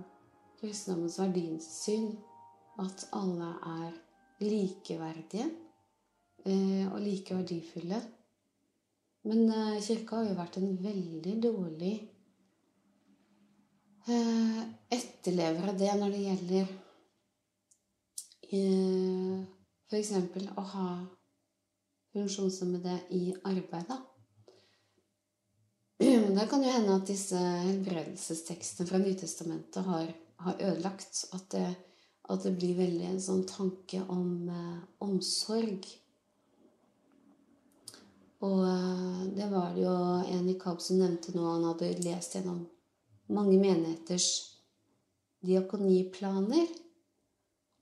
kristendommens 0.61 1.19
verdisyn. 1.21 2.13
At 2.81 3.05
alle 3.13 3.51
er 3.69 3.91
likeverdige 4.41 5.45
uh, 6.47 6.93
og 6.93 6.99
like 7.01 7.35
verdifulle. 7.37 8.01
Men 9.29 9.45
uh, 9.49 9.81
kirka 9.81 10.19
har 10.19 10.29
jo 10.29 10.39
vært 10.39 10.57
en 10.59 10.73
veldig 10.83 11.35
dårlig 11.45 11.93
uh, 14.09 14.63
etterlever 14.91 15.69
av 15.69 15.77
det 15.79 15.93
når 15.99 16.17
det 16.17 16.25
gjelder 16.25 16.73
f.eks. 18.51 20.11
å 20.57 20.65
ha 20.73 20.87
funksjonshemmede 22.13 22.99
i 23.09 23.33
arbeid. 23.43 23.87
Da. 23.89 23.99
Det 26.03 26.47
kan 26.49 26.63
jo 26.63 26.73
hende 26.73 26.95
at 26.97 27.07
disse 27.07 27.39
helbredelsestekstene 27.39 28.89
fra 28.89 28.99
Nytestamentet 29.01 29.85
har, 29.85 30.13
har 30.45 30.55
ødelagt. 30.59 31.25
At 31.33 31.49
det, 31.53 31.67
at 32.29 32.43
det, 32.43 32.55
blir 32.57 32.77
veldig 32.77 33.09
en 33.09 33.21
sånn 33.21 33.43
tanke 33.49 34.01
om 34.11 34.49
eh, 34.49 34.79
omsorg. 35.05 35.87
Og 38.43 38.61
eh, 38.67 39.23
det 39.37 39.49
var 39.53 39.73
det 39.75 39.85
jo 39.85 39.95
en 40.35 40.49
i 40.51 40.57
KAB 40.59 40.81
som 40.83 40.99
nevnte 41.01 41.35
nå. 41.35 41.45
Han 41.47 41.69
hadde 41.71 41.93
lest 42.03 42.37
gjennom 42.37 42.65
mange 43.33 43.57
menigheters 43.61 44.29
diakoniplaner. 45.43 46.67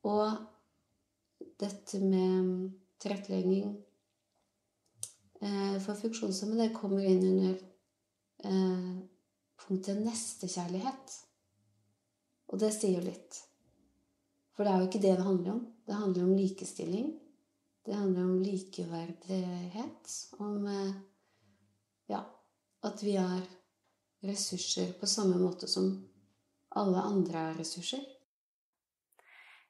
Og 0.07 0.50
dette 1.61 1.99
med 2.01 2.71
tilrettelegging 3.01 3.75
eh, 5.41 5.77
for 5.81 5.97
funksjonshemmede 5.97 6.71
kommer 6.75 7.05
inn 7.05 7.23
under 7.31 7.55
eh, 8.49 8.91
punktet 9.61 10.01
nestekjærlighet. 10.01 11.15
Og 12.51 12.59
det 12.61 12.73
sier 12.75 12.99
jo 12.99 13.05
litt. 13.05 13.39
For 14.55 14.67
det 14.67 14.73
er 14.73 14.81
jo 14.81 14.89
ikke 14.89 15.03
det 15.03 15.15
det 15.15 15.25
handler 15.25 15.53
om. 15.55 15.63
Det 15.87 15.97
handler 15.97 16.27
om 16.27 16.35
likestilling. 16.35 17.11
Det 17.85 17.95
handler 17.95 18.27
om 18.27 18.41
likeverdighet. 18.43 20.15
Om 20.37 20.67
eh, 20.67 20.93
ja, 22.11 22.21
at 22.83 23.03
vi 23.05 23.15
er 23.21 23.41
ressurser 24.21 24.91
på 24.99 25.09
samme 25.09 25.39
måte 25.41 25.69
som 25.69 25.93
alle 26.77 27.01
andre 27.01 27.47
er 27.49 27.57
ressurser. 27.61 28.03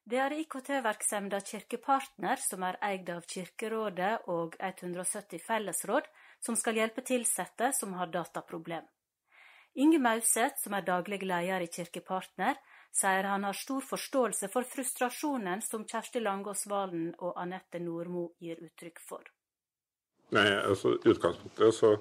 Det 0.04 0.18
er 0.18 0.34
IKT-verksemda 0.34 1.40
Kirkepartner, 1.46 2.40
som 2.42 2.64
er 2.66 2.80
eid 2.82 3.10
av 3.14 3.22
Kirkerådet 3.30 4.26
og 4.34 4.56
170 4.58 5.44
fellesråd, 5.46 6.08
som 6.42 6.58
skal 6.58 6.80
hjelpe 6.82 7.04
tilsette 7.06 7.70
som 7.78 7.94
har 8.00 8.10
dataproblem. 8.10 8.88
Inge 9.78 10.00
Mauseth, 10.04 10.58
som 10.64 10.74
er 10.76 10.88
daglig 10.88 11.22
leder 11.22 11.64
i 11.64 11.70
Kirkepartner, 11.72 12.58
sier 12.92 13.30
han 13.30 13.46
har 13.48 13.56
stor 13.56 13.86
forståelse 13.88 14.50
for 14.52 14.68
frustrasjonen 14.68 15.62
som 15.64 15.86
Kjersti 15.88 16.20
Langås 16.20 16.66
Valen 16.68 17.14
og 17.20 17.38
Anette 17.40 17.80
Nordmo 17.80 18.32
gir 18.42 18.60
uttrykk 18.60 19.00
for. 19.06 19.30
Nei, 20.36 20.48
altså 20.50 20.98
utgangspunktet 20.98 21.76
så, 21.78 21.94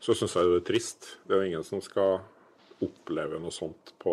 så 0.00 0.16
syns 0.16 0.36
jeg 0.36 0.48
det 0.48 0.60
er 0.62 0.66
trist. 0.70 1.10
Det 1.26 1.34
er 1.34 1.42
jo 1.42 1.50
ingen 1.50 1.66
som 1.66 1.82
skal 1.84 2.22
oppleve 2.80 3.38
noe 3.38 3.52
sånt 3.54 3.94
på 3.98 4.12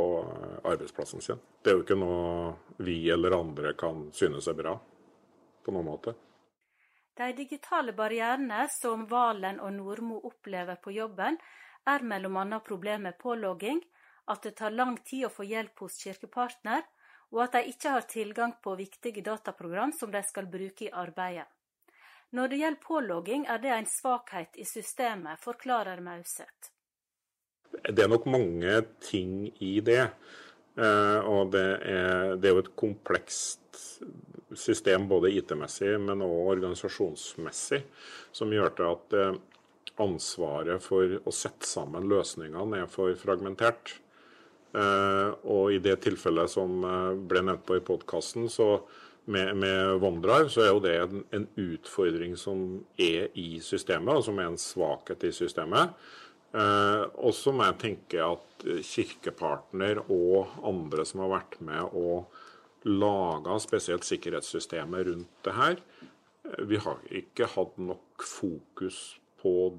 arbeidsplassen 0.64 1.22
sin. 1.22 1.42
Det 1.62 1.72
er 1.72 1.78
jo 1.78 1.86
ikke 1.86 2.00
noe 2.00 2.54
vi 2.84 3.00
eller 3.12 3.36
andre 3.38 3.74
kan 3.80 4.08
synes 4.16 4.48
er 4.48 4.58
bra 4.58 4.76
på 5.64 5.74
noen 5.76 5.88
måte. 5.88 6.14
De 7.18 7.32
digitale 7.34 7.96
barrierene 7.98 8.68
som 8.70 9.08
Valen 9.10 9.60
og 9.60 9.74
Nordmo 9.74 10.20
opplever 10.30 10.78
på 10.78 10.94
jobben, 10.94 11.40
er 11.88 12.04
bl.a. 12.04 12.60
problemet 12.60 13.02
med 13.02 13.18
pålogging, 13.18 13.82
at 14.28 14.44
det 14.44 14.58
tar 14.60 14.76
lang 14.76 14.98
tid 14.98 15.26
å 15.26 15.34
få 15.34 15.48
hjelp 15.48 15.80
hos 15.80 15.98
Kirkepartner, 16.04 16.84
og 17.32 17.44
at 17.44 17.58
de 17.58 17.72
ikke 17.72 17.94
har 17.96 18.08
tilgang 18.08 18.54
på 18.64 18.76
viktige 18.76 19.24
dataprogram 19.24 19.94
som 19.96 20.12
de 20.12 20.22
skal 20.24 20.48
bruke 20.52 20.88
i 20.88 20.92
arbeidet. 20.94 21.48
Når 22.36 22.48
det 22.48 22.58
gjelder 22.62 22.84
pålogging, 22.84 23.46
er 23.48 23.60
det 23.64 23.72
en 23.72 23.88
svakhet 23.88 24.58
i 24.60 24.66
systemet, 24.68 25.40
forklarer 25.40 26.02
Mauseth. 26.04 26.74
Det 27.88 28.04
er 28.04 28.12
nok 28.12 28.26
mange 28.30 28.82
ting 29.04 29.48
i 29.64 29.78
det. 29.86 30.04
Eh, 30.78 31.20
og 31.26 31.54
det 31.56 31.68
er, 31.90 32.36
det 32.38 32.50
er, 32.50 32.56
jo 32.56 32.64
et 32.64 32.74
komplekst 32.78 33.80
system 34.58 35.08
både 35.10 35.32
IT-messig, 35.34 35.96
men 36.02 36.22
også 36.22 36.52
organisasjonsmessig, 36.54 37.82
som 38.36 38.54
gjør 38.54 38.76
til 38.78 38.92
at 38.92 39.16
eh, 39.18 39.40
ansvaret 40.04 40.84
for 40.84 41.18
å 41.26 41.34
sette 41.34 41.66
sammen 41.66 42.06
løsningene 42.10 42.84
er 42.84 42.92
for 42.92 43.16
fragmentert. 43.18 43.96
Eh, 44.78 45.32
og 45.50 45.74
i 45.74 45.82
det 45.82 45.98
tilfellet 46.06 46.54
som 46.54 46.86
ble 47.30 47.44
nevnt 47.48 47.66
på 47.66 47.80
i 47.80 47.86
podkasten, 47.86 48.46
så 48.54 48.76
med, 49.28 49.58
med 49.60 50.04
OneDrive, 50.04 50.52
så 50.54 50.62
er 50.64 50.70
jo 50.70 50.84
det 50.84 50.94
en, 51.02 51.24
en, 51.36 51.48
utfordring 51.60 52.38
som 52.40 52.62
er 53.02 53.34
i 53.36 53.58
systemet, 53.64 54.14
og 54.14 54.24
som 54.24 54.38
er 54.40 54.48
en 54.48 54.62
svakhet 54.62 55.26
i 55.28 55.34
systemet. 55.36 55.98
Eh, 56.58 57.04
og 57.22 57.36
så 57.38 57.54
må 57.54 57.68
jeg 57.68 57.80
tenke 57.84 58.22
at 58.24 58.68
kirkepartner 58.88 60.00
og 60.08 60.56
andre 60.66 61.06
som 61.06 61.22
har 61.26 61.34
vært 61.36 61.58
med 61.66 61.98
og 61.98 62.88
laga 62.88 63.58
spesielt 63.62 64.08
sikkerhetssystemet 64.08 65.10
rundt 65.10 65.44
det 65.46 65.54
her, 65.58 65.82
eh, 66.46 66.64
vi 66.66 66.80
har 66.82 67.04
ikke 67.12 67.50
hatt 67.54 67.78
nok 67.78 68.24
fokus 68.24 69.20
på 69.42 69.78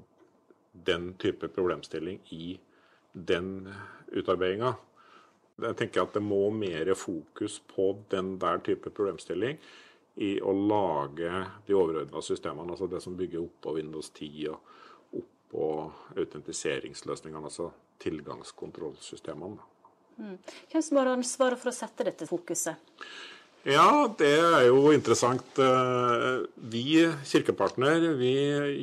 den 0.71 1.13
type 1.19 1.49
problemstilling 1.51 2.21
i 2.31 2.59
den 3.13 3.67
utarbeidinga. 4.13 4.75
Jeg 5.59 5.75
tenker 5.75 6.05
at 6.05 6.13
det 6.15 6.23
må 6.23 6.45
mer 6.55 6.93
fokus 6.95 7.59
på 7.67 7.91
den 8.13 8.37
der 8.39 8.61
type 8.63 8.89
problemstilling 8.89 9.57
i 10.15 10.37
å 10.39 10.53
lage 10.53 11.31
de 11.67 11.75
overordna 11.75 12.21
systemene, 12.23 12.71
altså 12.71 12.87
det 12.87 13.01
som 13.03 13.17
bygger 13.19 13.43
oppå 13.43 13.75
Windows 13.75 14.09
10 14.13 14.47
og 14.53 14.61
oppå 15.49 15.91
autentiseringsløsningene, 16.17 17.43
altså 17.43 17.71
tilgangskontrollsystemene. 17.99 19.57
Mm. 20.19 20.37
Hvem 20.71 20.83
som 20.83 20.99
har 20.99 21.11
ansvaret 21.13 21.59
for 21.59 21.71
å 21.71 21.75
sette 21.75 22.05
dette 22.05 22.27
fokuset? 22.29 22.77
Ja, 23.67 24.07
det 24.15 24.31
er 24.39 24.67
jo 24.69 24.93
interessant. 24.95 25.57
Eh, 25.59 26.45
vi 26.71 27.01
kirkepartner 27.27 28.13
vi 28.15 28.35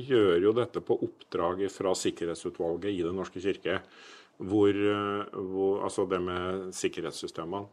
gjør 0.04 0.42
jo 0.42 0.52
dette 0.56 0.82
på 0.84 0.98
oppdrag 1.06 1.64
fra 1.72 1.94
Sikkerhetsutvalget 1.96 2.92
i 2.92 3.04
Den 3.04 3.16
norske 3.16 3.40
kirke 3.40 3.80
hvor, 4.36 4.68
eh, 4.68 5.24
hvor, 5.32 5.82
altså 5.84 6.04
det 6.08 6.20
med 6.20 6.74
sikkerhetssystemene. 6.76 7.66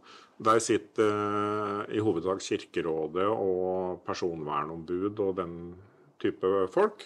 Der 0.44 0.60
sitter 0.60 1.12
uh, 1.14 1.94
i 1.94 2.00
hovedsak 2.02 2.42
Kirkerådet 2.42 3.28
og 3.28 4.02
personvernombud 4.04 5.20
og 5.20 5.36
den 5.38 5.76
type 6.20 6.68
folk. 6.74 7.04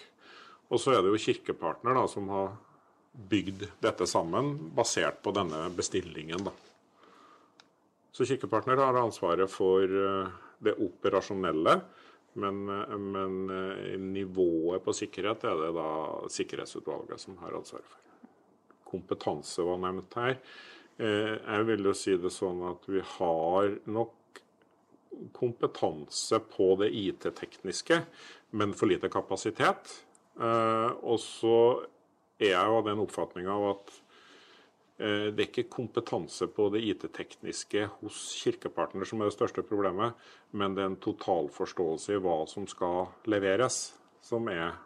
Og 0.68 0.80
så 0.80 0.94
er 0.94 1.02
det 1.02 1.12
jo 1.12 1.20
Kirkepartner 1.22 1.96
da, 1.96 2.06
som 2.10 2.28
har 2.32 2.56
bygd 3.28 3.64
dette 3.82 4.06
sammen 4.06 4.52
basert 4.76 5.22
på 5.24 5.32
denne 5.34 5.64
bestillingen. 5.74 6.44
Da. 6.48 6.52
Så 8.12 8.26
Kirkepartner 8.28 8.80
har 8.82 9.00
ansvaret 9.00 9.50
for 9.50 9.82
uh, 9.82 10.34
det 10.64 10.76
operasjonelle. 10.76 11.80
Men, 12.38 12.58
men 12.68 13.48
nivået 14.12 14.84
på 14.84 14.92
sikkerhet 14.94 15.42
er 15.48 15.56
det 15.58 15.70
da 15.74 15.88
Sikkerhetsutvalget 16.30 17.24
som 17.24 17.40
har 17.40 17.56
ansvaret 17.56 17.88
for 17.88 17.98
kompetanse 18.88 19.64
var 19.64 19.80
nevnt 19.82 20.16
her. 20.18 20.36
Eh, 20.98 21.34
jeg 21.36 21.66
vil 21.68 21.88
jo 21.90 21.94
si 21.96 22.16
det 22.20 22.32
sånn 22.34 22.62
at 22.70 22.88
vi 22.90 23.02
har 23.16 23.76
nok 23.90 24.42
kompetanse 25.34 26.40
på 26.52 26.74
det 26.80 26.90
IT-tekniske, 26.94 28.02
men 28.58 28.74
for 28.76 28.90
lite 28.90 29.10
kapasitet. 29.12 29.90
Eh, 30.38 30.90
og 31.02 31.18
så 31.22 31.56
er 32.38 32.52
jeg 32.52 32.70
jo 32.70 32.78
av 32.78 32.84
den 32.86 33.00
oppfatninga 33.02 33.50
av 33.50 33.64
at 33.72 33.94
eh, 35.02 35.26
det 35.34 35.42
er 35.42 35.46
ikke 35.48 35.66
kompetanse 35.72 36.46
på 36.54 36.68
det 36.74 36.84
IT-tekniske 36.92 37.86
hos 37.98 38.20
kirkepartner 38.38 39.08
som 39.08 39.22
er 39.22 39.30
det 39.30 39.34
største 39.34 39.66
problemet, 39.66 40.14
men 40.54 40.76
det 40.76 40.84
er 40.84 40.92
en 40.92 41.00
totalforståelse 41.02 42.14
i 42.14 42.22
hva 42.22 42.38
som 42.50 42.68
skal 42.70 43.10
leveres, 43.30 43.80
som 44.22 44.46
er 44.52 44.76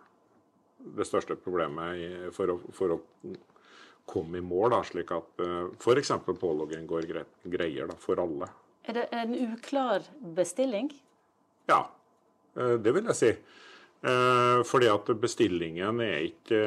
det 0.83 1.07
største 1.07 1.37
problemet 1.39 2.33
for 2.35 2.51
å, 2.51 2.59
for 2.75 2.97
å 2.97 3.01
komme 4.09 4.41
i 4.41 4.43
mål, 4.45 4.73
da, 4.73 4.81
slik 4.83 5.13
at 5.15 5.43
uh, 5.45 5.69
f.eks. 5.79 6.11
pålogging 6.27 6.89
går 6.91 7.07
greier 7.53 7.87
da, 7.87 7.95
for 8.03 8.19
alle. 8.19 8.49
Er 8.83 8.97
det 8.97 9.05
en 9.15 9.37
uklar 9.37 10.09
bestilling? 10.35 10.89
Ja, 11.71 11.85
det 12.57 12.97
vil 12.97 13.07
jeg 13.13 13.15
si. 13.21 13.31
Uh, 14.03 14.63
fordi 14.67 14.89
at 14.91 15.11
bestillingen 15.23 16.01
er 16.03 16.25
ikke, 16.27 16.63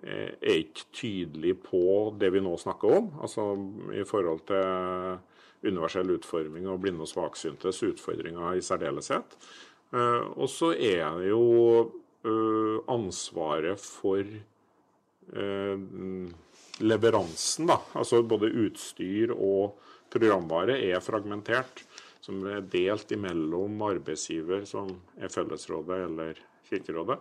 er 0.00 0.54
ikke 0.54 0.86
tydelig 0.96 1.58
på 1.66 1.82
det 2.20 2.30
vi 2.32 2.40
nå 2.40 2.54
snakker 2.60 2.94
om. 3.00 3.10
Altså 3.20 3.50
i 3.92 4.04
forhold 4.08 4.46
til 4.48 5.68
universell 5.70 6.14
utforming 6.14 6.70
og 6.72 6.80
blinde 6.80 7.04
og 7.04 7.10
svaksyntes 7.10 7.82
utfordringer 7.84 8.56
i 8.56 8.64
særdeleshet. 8.64 9.36
Og 9.92 10.48
så 10.48 10.70
er 10.72 11.18
det 11.18 11.28
jo 11.34 11.42
ansvaret 12.88 13.82
for 13.82 14.24
Eh, 15.32 15.78
leveransen, 16.80 17.68
da, 17.68 17.76
altså 17.94 18.22
både 18.26 18.50
utstyr 18.64 19.30
og 19.34 19.76
programvare, 20.10 20.78
er 20.90 21.02
fragmentert. 21.04 21.84
Som 22.20 22.42
er 22.48 22.66
delt 22.68 23.12
imellom 23.14 23.80
arbeidsgiver, 23.86 24.66
som 24.68 24.92
er 25.16 25.32
Fellesrådet 25.32 26.02
eller 26.04 26.40
Kirkerådet, 26.68 27.16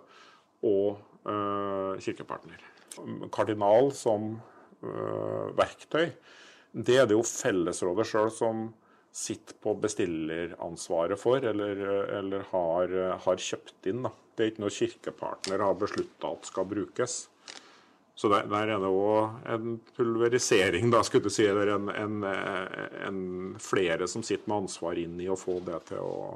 og 0.68 1.00
uh, 1.24 1.96
kirkepartner. 2.04 2.60
Kardinal 3.32 3.94
som 3.96 4.34
uh, 4.84 5.48
verktøy, 5.58 6.12
det 6.76 7.00
er 7.00 7.08
det 7.10 7.16
jo 7.16 7.24
Fellesrådet 7.26 8.06
sjøl 8.10 8.30
som 8.34 8.68
sitter 9.16 9.58
på 9.64 9.74
bestilleransvaret 9.82 11.18
for, 11.20 11.42
eller, 11.42 11.82
eller 12.20 12.46
har, 12.52 12.94
har, 13.24 13.42
kjøpt 13.42 13.90
inn. 13.90 14.04
Da. 14.06 14.12
Det 14.36 14.46
er 14.46 14.52
ikke 14.52 14.64
noe 14.66 14.76
kirkepartner 14.76 15.64
har 15.66 15.80
beslutta 15.80 16.36
at 16.36 16.50
skal 16.52 16.68
brukes. 16.70 17.24
Så 18.20 18.28
der, 18.28 18.48
der 18.52 18.68
er 18.68 18.82
det 18.84 18.88
òg 18.92 19.46
en 19.48 19.78
pulverisering, 19.96 20.90
da, 20.92 21.00
skulle 21.08 21.30
du 21.30 21.32
si, 21.32 21.46
eller 21.48 21.70
en, 21.72 21.86
en, 21.88 22.24
en, 23.08 23.20
flere 23.64 24.10
som 24.12 24.26
sitter 24.28 24.50
med 24.52 24.66
ansvar 24.66 24.98
inn 25.00 25.14
i 25.24 25.30
å 25.32 25.38
få 25.40 25.62
det 25.64 25.78
til 25.88 26.04
å, 26.04 26.34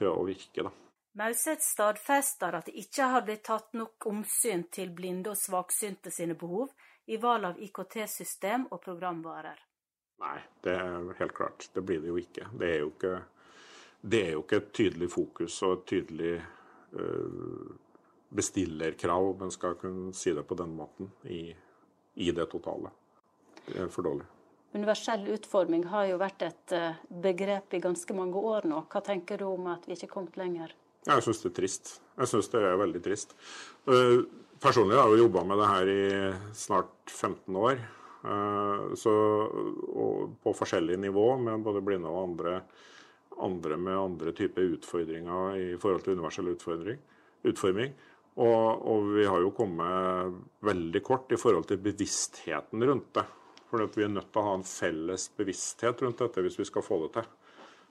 til 0.00 0.08
å 0.10 0.24
virke. 0.26 0.64
da. 0.66 0.72
Mauseth 1.20 1.62
stadfester 1.62 2.56
at 2.58 2.66
det 2.66 2.74
ikke 2.82 3.06
har 3.12 3.22
blitt 3.22 3.44
tatt 3.46 3.78
nok 3.78 4.08
omsyn 4.10 4.64
til 4.74 4.90
blinde 4.96 5.30
og 5.30 5.38
svaksynte 5.38 6.10
sine 6.10 6.34
behov 6.40 6.72
i 7.06 7.20
valg 7.22 7.52
av 7.52 7.60
IKT-system 7.68 8.64
og 8.74 8.80
programvarer. 8.82 9.60
Nei, 10.24 10.40
det 10.66 10.74
er 10.74 11.06
helt 11.20 11.36
klart. 11.38 11.68
Det 11.70 11.84
blir 11.86 12.02
det 12.02 12.10
jo 12.10 12.16
ikke. 12.18 12.48
Det 12.50 12.72
er 12.72 12.82
jo 12.82 12.90
ikke, 12.96 13.12
det 14.02 14.24
er 14.24 14.34
jo 14.34 14.42
ikke 14.42 14.58
et 14.64 14.74
tydelig 14.80 15.10
fokus 15.14 15.60
og 15.68 15.76
et 15.76 15.86
tydelig 15.94 16.34
øh, 16.98 17.70
bestillerkrav, 18.30 19.30
om 19.30 19.42
en 19.42 19.50
skal 19.50 19.74
kunne 19.78 20.12
si 20.14 20.32
det 20.34 20.44
på 20.46 20.56
den 20.58 20.74
måten, 20.76 21.10
i, 21.24 21.50
i, 22.14 22.30
det 22.30 22.46
totale. 22.50 22.92
Det 23.66 23.78
er 23.84 23.90
for 23.92 24.06
dårlig. 24.06 24.26
Universell 24.70 25.26
utforming 25.34 25.88
har 25.90 26.06
jo 26.12 26.18
vært 26.20 26.44
et 26.46 26.74
eh, 26.76 27.00
begrep 27.10 27.74
i 27.74 27.82
ganske 27.82 28.14
mange 28.14 28.38
år 28.38 28.68
nå. 28.70 28.84
Hva 28.90 29.02
tenker 29.02 29.40
du 29.40 29.48
om 29.50 29.66
at 29.72 29.88
vi 29.88 29.96
ikke 29.96 30.06
er 30.06 30.12
kommet 30.12 30.38
lenger? 30.38 30.76
Jeg 31.08 31.24
syns 31.24 31.40
det 31.42 31.50
er 31.50 31.56
trist. 31.56 31.94
Jeg 32.20 32.30
syns 32.30 32.50
det 32.52 32.60
er 32.62 32.78
veldig 32.78 33.02
trist. 33.02 33.34
Eh, 33.90 34.20
personlig 34.62 34.98
har 34.98 35.10
jeg 35.10 35.18
jo 35.18 35.26
jobba 35.26 35.42
med 35.48 35.58
det 35.58 35.70
her 35.72 35.90
i 35.90 36.04
snart 36.54 36.94
15 37.10 37.58
år. 37.58 37.82
Eh, 38.30 38.94
så, 39.00 39.16
på 40.42 40.54
forskjellig 40.54 41.00
nivå 41.02 41.32
med 41.40 41.66
både 41.66 41.82
blinde 41.82 42.12
og 42.12 42.28
andre, 42.28 42.60
andre 43.42 43.80
med 43.80 43.98
andre 43.98 44.36
typer 44.36 44.76
utfordringer 44.76 45.56
i 45.56 45.68
forhold 45.80 46.04
til 46.04 46.14
universell 46.18 46.52
utforming. 46.52 47.90
Og, 48.34 48.86
og, 48.86 49.10
vi 49.16 49.26
har 49.26 49.42
jo 49.42 49.50
kommet 49.54 50.38
veldig 50.64 51.02
kort 51.04 51.32
i 51.34 51.38
forhold 51.40 51.66
til 51.68 51.80
bevisstheten 51.82 52.84
rundt 52.86 53.12
det. 53.18 53.26
For 53.70 53.82
vi 53.94 54.04
er 54.06 54.10
nødt 54.12 54.30
til 54.32 54.42
å 54.42 54.48
ha 54.48 54.56
en 54.58 54.66
felles 54.66 55.28
bevissthet 55.36 56.02
rundt 56.02 56.22
dette 56.22 56.42
hvis 56.44 56.58
vi 56.58 56.66
skal 56.68 56.84
få 56.86 57.02
det 57.04 57.12
til. 57.18 57.30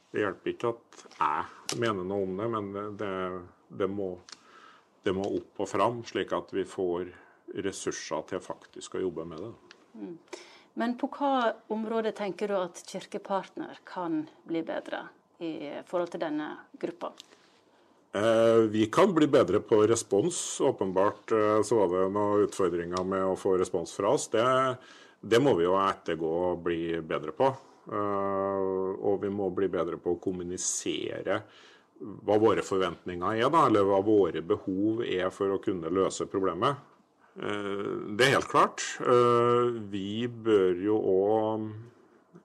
Det 0.10 0.24
hjelper 0.24 0.52
ikke 0.52 0.74
at 0.74 1.02
jeg 1.20 1.80
mener 1.84 2.08
noe 2.08 2.26
om 2.26 2.40
det, 2.40 2.48
men 2.56 2.70
det, 2.98 3.14
det, 3.78 3.88
må, 3.92 4.10
det 5.06 5.14
må, 5.16 5.28
opp 5.38 5.64
og 5.64 5.70
fram, 5.70 6.00
slik 6.08 6.34
at 6.36 6.54
vi 6.56 6.66
får 6.68 7.12
ressurser 7.66 8.26
til 8.32 8.42
faktisk 8.44 8.98
å 8.98 9.04
jobbe 9.04 9.28
med 9.30 9.44
det. 9.46 9.52
Mm. 10.00 10.16
Men 10.80 10.96
på 10.98 11.10
hva 11.14 11.52
område 11.76 12.14
tenker 12.18 12.50
du 12.50 12.58
at 12.58 12.82
Kirkepartner 12.88 13.82
kan 13.88 14.24
bli 14.48 14.64
bedre 14.66 15.04
i 15.44 15.54
forhold 15.88 16.14
til 16.14 16.24
denne 16.24 16.50
gruppa? 16.80 17.12
Eh, 18.12 18.55
vi 18.70 18.86
kan 18.86 19.14
bli 19.14 19.28
bedre 19.28 19.60
på 19.60 19.82
respons. 19.88 20.62
Åpenbart 20.62 21.32
eh, 21.32 21.62
så 21.62 21.76
var 21.78 21.91
det 21.93 22.10
noen 22.14 22.45
utfordringer 22.47 23.05
med 23.05 23.26
å 23.26 23.38
få 23.38 23.53
respons 23.62 23.93
fra 23.93 24.16
oss. 24.18 24.30
Det, 24.34 24.45
det 25.22 25.41
må 25.43 25.53
vi 25.60 25.68
jo 25.68 25.78
ettergå 25.78 26.32
og 26.51 26.64
bli 26.66 26.97
bedre 27.05 27.36
på. 27.38 27.51
Eh, 27.89 28.70
og 28.97 29.22
vi 29.22 29.30
må 29.34 29.51
bli 29.53 29.70
bedre 29.70 30.01
på 30.01 30.16
å 30.16 30.22
kommunisere 30.22 31.43
hva 31.99 32.39
våre 32.39 32.64
forventninger 32.66 33.43
er, 33.43 33.49
da, 33.51 33.66
eller 33.68 33.86
hva 33.86 33.99
våre 34.01 34.41
behov 34.41 35.03
er 35.03 35.30
for 35.36 35.51
å 35.51 35.62
kunne 35.62 35.91
løse 35.91 36.30
problemet. 36.32 36.86
Det 37.36 38.24
er 38.26 38.32
helt 38.34 38.47
klart. 38.49 38.84
Vi 39.91 40.24
bør 40.32 40.80
jo 40.80 40.95
òg 41.12 41.68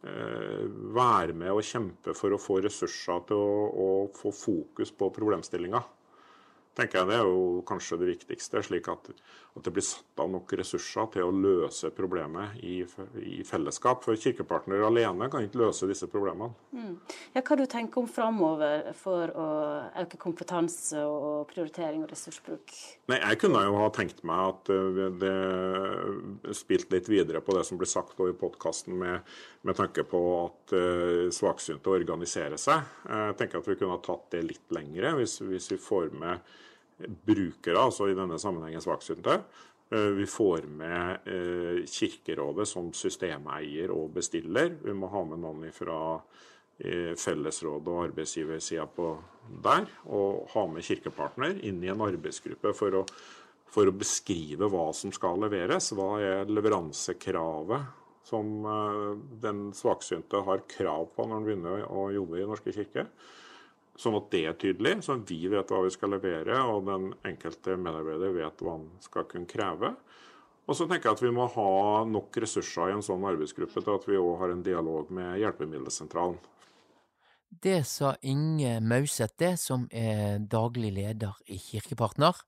være 0.04 1.32
med 1.36 1.52
og 1.54 1.64
kjempe 1.64 2.14
for 2.16 2.34
å 2.34 2.40
få 2.40 2.58
ressurser 2.64 3.24
til 3.28 3.40
å, 3.40 3.52
å 3.72 3.88
få 4.16 4.32
fokus 4.36 4.92
på 4.92 5.08
problemstillinga 5.16 5.80
tenker 6.74 7.00
jeg 7.00 7.10
det 7.10 7.16
er 7.20 7.28
jo 7.28 7.62
kanskje 7.68 7.98
det 8.00 8.10
viktigste. 8.12 8.62
Slik 8.66 8.88
at, 8.92 9.10
at, 9.10 9.62
det 9.64 9.72
blir 9.74 9.84
satt 9.86 10.22
av 10.22 10.30
nok 10.32 10.54
ressurser 10.58 11.10
til 11.14 11.28
å 11.28 11.34
løse 11.34 11.90
problemet 11.94 12.58
i, 12.66 12.80
i 13.22 13.42
fellesskap. 13.46 14.02
For 14.06 14.18
kirkepartnere 14.20 14.86
alene 14.88 15.28
kan 15.32 15.46
ikke 15.46 15.62
løse 15.62 15.88
disse 15.90 16.08
problemene. 16.10 16.54
Mm. 16.74 16.96
Ja, 17.36 17.42
hva 17.42 17.58
du 17.58 17.64
tenker 17.70 18.02
om 18.02 18.10
framover 18.10 18.90
for 18.98 19.30
å 19.30 19.48
øke 20.04 20.18
kompetanse 20.20 21.04
og 21.06 21.46
prioritering 21.52 22.02
og 22.04 22.10
ressursbruk? 22.12 22.74
Nei, 23.10 23.20
Jeg 23.20 23.40
kunne 23.42 23.62
jo 23.66 23.78
ha 23.78 23.88
tenkt 23.94 24.24
meg 24.26 24.50
at 24.50 24.72
eh, 24.74 25.02
det 25.20 26.54
spilt 26.56 26.90
litt 26.92 27.08
videre 27.10 27.42
på 27.44 27.54
det 27.56 27.64
som 27.68 27.78
ble 27.80 27.88
sagt 27.88 28.20
i 28.24 28.32
podkasten 28.38 28.96
med, 28.98 29.34
med, 29.62 29.76
tanke 29.78 30.04
på 30.06 30.20
at 30.38 30.74
uh, 30.76 31.30
svaksynte 31.34 31.90
organiserer 31.92 32.60
seg. 32.60 32.84
Jeg 33.08 33.36
tenker 33.40 33.60
at 33.60 33.68
vi 33.68 33.76
kunne 33.78 33.96
ha 33.96 34.02
tatt 34.04 34.28
det 34.34 34.44
litt 34.46 34.74
lengre 34.74 35.14
hvis, 35.18 35.40
hvis 35.44 35.70
vi 35.72 35.80
får 35.80 36.12
med 36.14 36.54
brukere, 36.98 37.78
altså 37.78 38.08
i 38.08 38.16
denne 38.16 38.38
sammenhengen 38.40 38.82
svaksynte. 38.82 39.40
Eh, 39.90 40.00
vi 40.00 40.26
får 40.26 40.62
med 40.62 41.28
eh, 41.28 41.84
Kirkerådet 41.86 42.68
som 42.68 42.92
systemeier 42.96 43.92
og 43.94 44.14
bestiller. 44.16 44.72
Vi 44.82 44.94
må 44.96 45.10
ha 45.12 45.24
med 45.28 45.42
noen 45.42 45.72
fra 45.74 45.98
eh, 46.78 47.12
fellesrådet 47.20 47.92
og 47.92 48.04
arbeidsgiversida 48.08 48.86
på 48.96 49.10
der, 49.64 49.88
og 50.08 50.48
ha 50.54 50.66
med 50.70 50.86
Kirkepartner 50.86 51.60
inn 51.68 51.82
i 51.84 51.92
en 51.92 52.04
arbeidsgruppe 52.04 52.72
for 52.76 53.02
å, 53.02 53.04
for 53.70 53.90
å 53.90 53.98
beskrive 53.98 54.70
hva 54.72 54.88
som 54.96 55.12
skal 55.14 55.42
leveres. 55.44 55.92
Hva 55.92 56.16
er 56.22 56.50
leveransekravet 56.50 58.02
som 58.24 58.64
den 59.42 59.66
svaksynte 59.76 60.40
har 60.46 60.62
krav 60.64 61.10
på 61.12 61.26
når 61.26 61.34
han 61.36 61.44
begynner 61.44 61.82
å 61.92 62.06
jobbe 62.14 62.40
i 62.40 62.46
Norske 62.48 62.72
kirke? 62.72 63.04
Sånn 63.94 64.16
at 64.18 64.30
det 64.32 64.42
er 64.48 64.56
tydelig, 64.58 64.96
sånn 65.06 65.22
at 65.22 65.30
vi 65.30 65.44
vet 65.52 65.70
hva 65.70 65.84
vi 65.84 65.92
skal 65.94 66.10
levere, 66.16 66.56
og 66.66 66.88
den 66.88 67.12
enkelte 67.28 67.76
medarbeider 67.78 68.34
vet 68.34 68.64
hva 68.64 68.78
han 68.78 68.88
skal 69.04 69.28
kunne 69.30 69.50
kreve. 69.50 69.92
Og 70.64 70.74
så 70.78 70.88
tenker 70.88 71.10
jeg 71.10 71.18
at 71.18 71.22
vi 71.22 71.34
må 71.36 71.46
ha 71.52 71.68
nok 72.08 72.40
ressurser 72.42 72.90
i 72.90 72.96
en 72.96 73.04
sånn 73.04 73.26
arbeidsgruppe 73.28 73.84
til 73.84 73.94
at 73.94 74.08
vi 74.08 74.18
òg 74.18 74.34
har 74.40 74.54
en 74.54 74.64
dialog 74.64 75.12
med 75.14 75.36
Hjelpemiddelsentralen. 75.42 76.40
Det 77.62 77.84
sa 77.86 78.16
Inge 78.26 78.80
Mauseth, 78.82 79.36
det, 79.38 79.52
som 79.62 79.84
er 79.92 80.40
daglig 80.50 80.90
leder 80.96 81.36
i 81.46 81.60
Kirkepartner. 81.60 82.40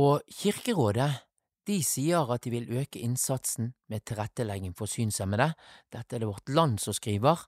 Og 0.00 0.24
Kirkerådet 0.40 1.12
de 1.68 1.78
sier 1.84 2.30
at 2.32 2.46
de 2.46 2.52
vil 2.54 2.70
øke 2.80 3.00
innsatsen 3.04 3.74
med 3.92 4.06
tilrettelegging 4.08 4.72
for 4.76 4.88
synshemmede. 4.88 5.50
Dette 5.92 6.16
er 6.16 6.24
det 6.24 6.30
Vårt 6.30 6.48
Land 6.48 6.80
som 6.80 6.96
skriver. 6.96 7.44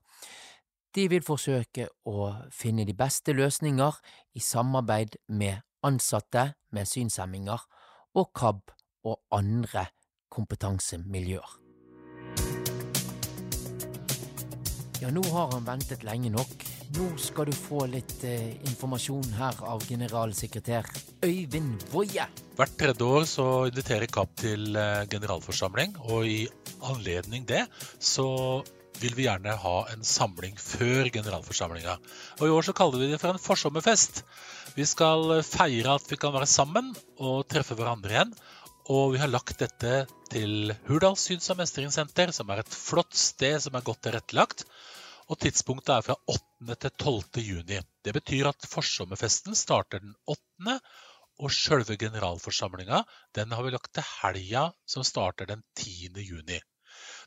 De 0.91 1.05
vil 1.07 1.23
forsøke 1.23 1.85
å 2.11 2.25
finne 2.51 2.83
de 2.83 2.91
beste 2.91 3.31
løsninger 3.31 3.95
i 4.35 4.41
samarbeid 4.43 5.13
med 5.31 5.61
ansatte 5.87 6.49
med 6.75 6.89
synshemminger 6.89 7.63
og 8.19 8.33
KAB 8.35 8.73
og 9.07 9.21
andre 9.31 9.85
kompetansemiljøer. 10.35 11.53
Ja, 14.99 15.13
nå 15.15 15.23
har 15.31 15.47
han 15.55 15.63
ventet 15.65 16.03
lenge 16.05 16.29
nok. 16.29 16.67
Nå 16.97 17.07
skal 17.23 17.47
du 17.47 17.55
få 17.55 17.85
litt 17.89 18.19
eh, 18.27 18.51
informasjon 18.67 19.31
her 19.39 19.63
av 19.63 19.87
generalsekretær 19.87 20.91
Øyvind 21.23 21.87
Woie. 21.95 22.27
Hvert 22.59 22.75
tredje 22.77 23.07
år 23.07 23.25
så 23.31 23.47
inviterer 23.71 24.11
KAB 24.11 24.35
til 24.43 24.75
eh, 24.75 25.07
generalforsamling, 25.09 25.95
og 26.11 26.27
i 26.27 26.43
anledning 26.91 27.47
det 27.47 27.63
så 27.95 28.27
vil 29.01 29.15
vi 29.17 29.25
gjerne 29.25 29.57
ha 29.63 29.75
en 29.91 30.03
samling 30.05 30.57
før 30.61 31.09
generalforsamlinga. 31.13 31.97
Og 32.39 32.45
I 32.47 32.53
år 32.53 32.67
så 32.67 32.75
kaller 32.77 33.01
vi 33.01 33.09
det 33.11 33.19
for 33.21 33.33
en 33.33 33.41
forsommerfest. 33.41 34.21
Vi 34.77 34.85
skal 34.87 35.41
feire 35.45 35.97
at 35.97 36.07
vi 36.11 36.19
kan 36.21 36.33
være 36.35 36.49
sammen 36.49 36.93
og 37.17 37.47
treffe 37.51 37.77
hverandre 37.77 38.13
igjen. 38.13 38.33
Og 38.91 39.13
vi 39.13 39.21
har 39.21 39.29
lagt 39.31 39.59
dette 39.61 40.05
til 40.31 40.73
Hurdal 40.87 41.17
syns- 41.19 41.49
og 41.53 41.59
mestringssenter, 41.61 42.31
som 42.35 42.49
er 42.49 42.61
et 42.61 42.73
flott 42.75 43.13
sted 43.17 43.59
som 43.63 43.77
er 43.77 43.85
godt 43.85 44.03
tilrettelagt. 44.07 44.65
Og 45.31 45.39
tidspunktet 45.39 45.93
er 45.95 46.05
fra 46.05 46.17
8. 46.27 46.75
til 46.75 46.91
12. 46.97 47.45
juni. 47.45 47.79
Det 48.03 48.13
betyr 48.17 48.49
at 48.49 48.67
forsommerfesten 48.67 49.55
starter 49.55 50.03
den 50.03 50.17
8. 50.27 50.79
Og 51.41 51.53
sjølve 51.55 51.97
generalforsamlinga 51.97 53.03
den 53.37 53.55
har 53.55 53.65
vi 53.65 53.71
lagt 53.73 53.93
til 53.95 54.05
helga, 54.19 54.67
som 54.85 55.05
starter 55.07 55.49
den 55.49 55.63
10. 55.79 56.11
juni. 56.21 56.59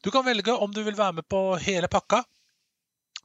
Du 0.05 0.11
kan 0.11 0.25
velge 0.25 0.53
om 0.53 0.73
du 0.73 0.83
vil 0.85 0.97
være 0.97 1.17
med 1.17 1.25
på 1.33 1.39
hele 1.65 1.89
pakka. 1.89 2.19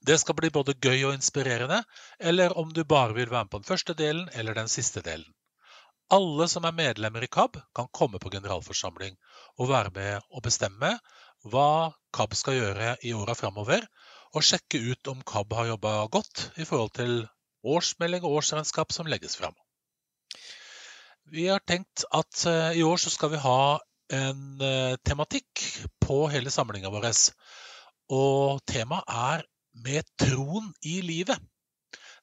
Det 0.07 0.15
skal 0.21 0.35
bli 0.39 0.47
både 0.55 0.77
gøy 0.79 1.09
og 1.09 1.17
inspirerende, 1.17 1.81
eller 2.19 2.55
om 2.57 2.69
du 2.71 2.85
bare 2.87 3.11
vil 3.17 3.27
være 3.27 3.49
med 3.49 3.51
på 3.51 3.59
den 3.59 3.67
første 3.67 3.95
delen 3.99 4.29
eller 4.31 4.55
den 4.55 4.71
siste 4.71 5.03
delen. 5.03 5.27
Alle 6.09 6.47
som 6.47 6.63
er 6.65 6.77
medlemmer 6.77 7.25
i 7.25 7.27
KAB, 7.27 7.59
kan 7.75 7.89
komme 7.91 8.21
på 8.23 8.31
generalforsamling 8.31 9.17
og 9.59 9.69
være 9.73 9.91
med 9.97 10.31
å 10.31 10.43
bestemme 10.45 10.93
hva 11.51 11.91
KAB 12.15 12.37
skal 12.39 12.55
gjøre 12.61 12.95
i 13.03 13.11
åra 13.13 13.35
framover, 13.35 13.83
og 14.31 14.45
sjekke 14.45 14.79
ut 14.79 15.11
om 15.11 15.19
KAB 15.33 15.57
har 15.59 15.73
jobba 15.73 15.93
godt 16.15 16.45
i 16.55 16.69
forhold 16.69 16.95
til 16.95 17.13
årsmelding 17.67 18.23
og 18.23 18.39
årsregnskap 18.39 18.95
som 18.95 19.11
legges 19.11 19.35
fram. 19.35 19.57
Vi 21.27 21.49
har 21.51 21.59
tenkt 21.59 22.07
at 22.15 22.45
eh, 22.47 22.79
i 22.79 22.87
år 22.87 22.97
så 23.03 23.11
skal 23.11 23.35
vi 23.35 23.43
ha 23.43 23.59
en 24.13 24.61
eh, 24.61 24.95
tematikk 25.05 25.63
på 26.01 26.23
hele 26.33 26.51
samlinga 26.53 26.91
vår. 26.93 27.07
Og 28.09 28.65
temaet 28.65 29.15
er 29.21 29.47
'Med 29.79 30.03
troen 30.17 30.73
i 30.81 30.99
livet'. 31.05 31.39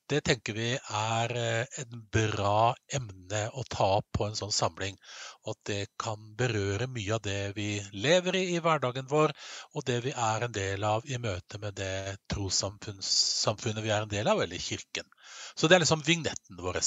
Det 0.07 0.21
tenker 0.23 0.55
vi 0.55 0.67
er 0.75 1.33
eh, 1.35 1.81
en 1.83 2.03
bra 2.15 2.75
emne 2.99 3.41
å 3.59 3.65
ta 3.71 3.87
opp 3.97 4.07
på 4.15 4.27
en 4.27 4.37
sånn 4.39 4.55
samling. 4.55 4.99
Og 5.45 5.55
at 5.55 5.63
det 5.71 5.79
kan 5.99 6.29
berøre 6.39 6.87
mye 6.87 7.17
av 7.17 7.25
det 7.25 7.57
vi 7.57 7.69
lever 7.93 8.39
i 8.39 8.45
i 8.55 8.61
hverdagen 8.63 9.09
vår, 9.11 9.35
og 9.75 9.87
det 9.89 9.99
vi 10.07 10.15
er 10.29 10.47
en 10.47 10.55
del 10.55 10.87
av 10.87 11.11
i 11.11 11.19
møte 11.19 11.59
med 11.63 11.75
det 11.81 12.17
trossamfunnet 12.31 13.83
vi 13.83 13.91
er 13.91 14.07
en 14.07 14.15
del 14.15 14.31
av, 14.31 14.43
eller 14.43 14.63
Kirken. 14.69 15.11
Så 15.57 15.67
det 15.67 15.79
er 15.79 15.87
liksom 15.87 16.07
vignetten 16.07 16.63
vår. 16.63 16.83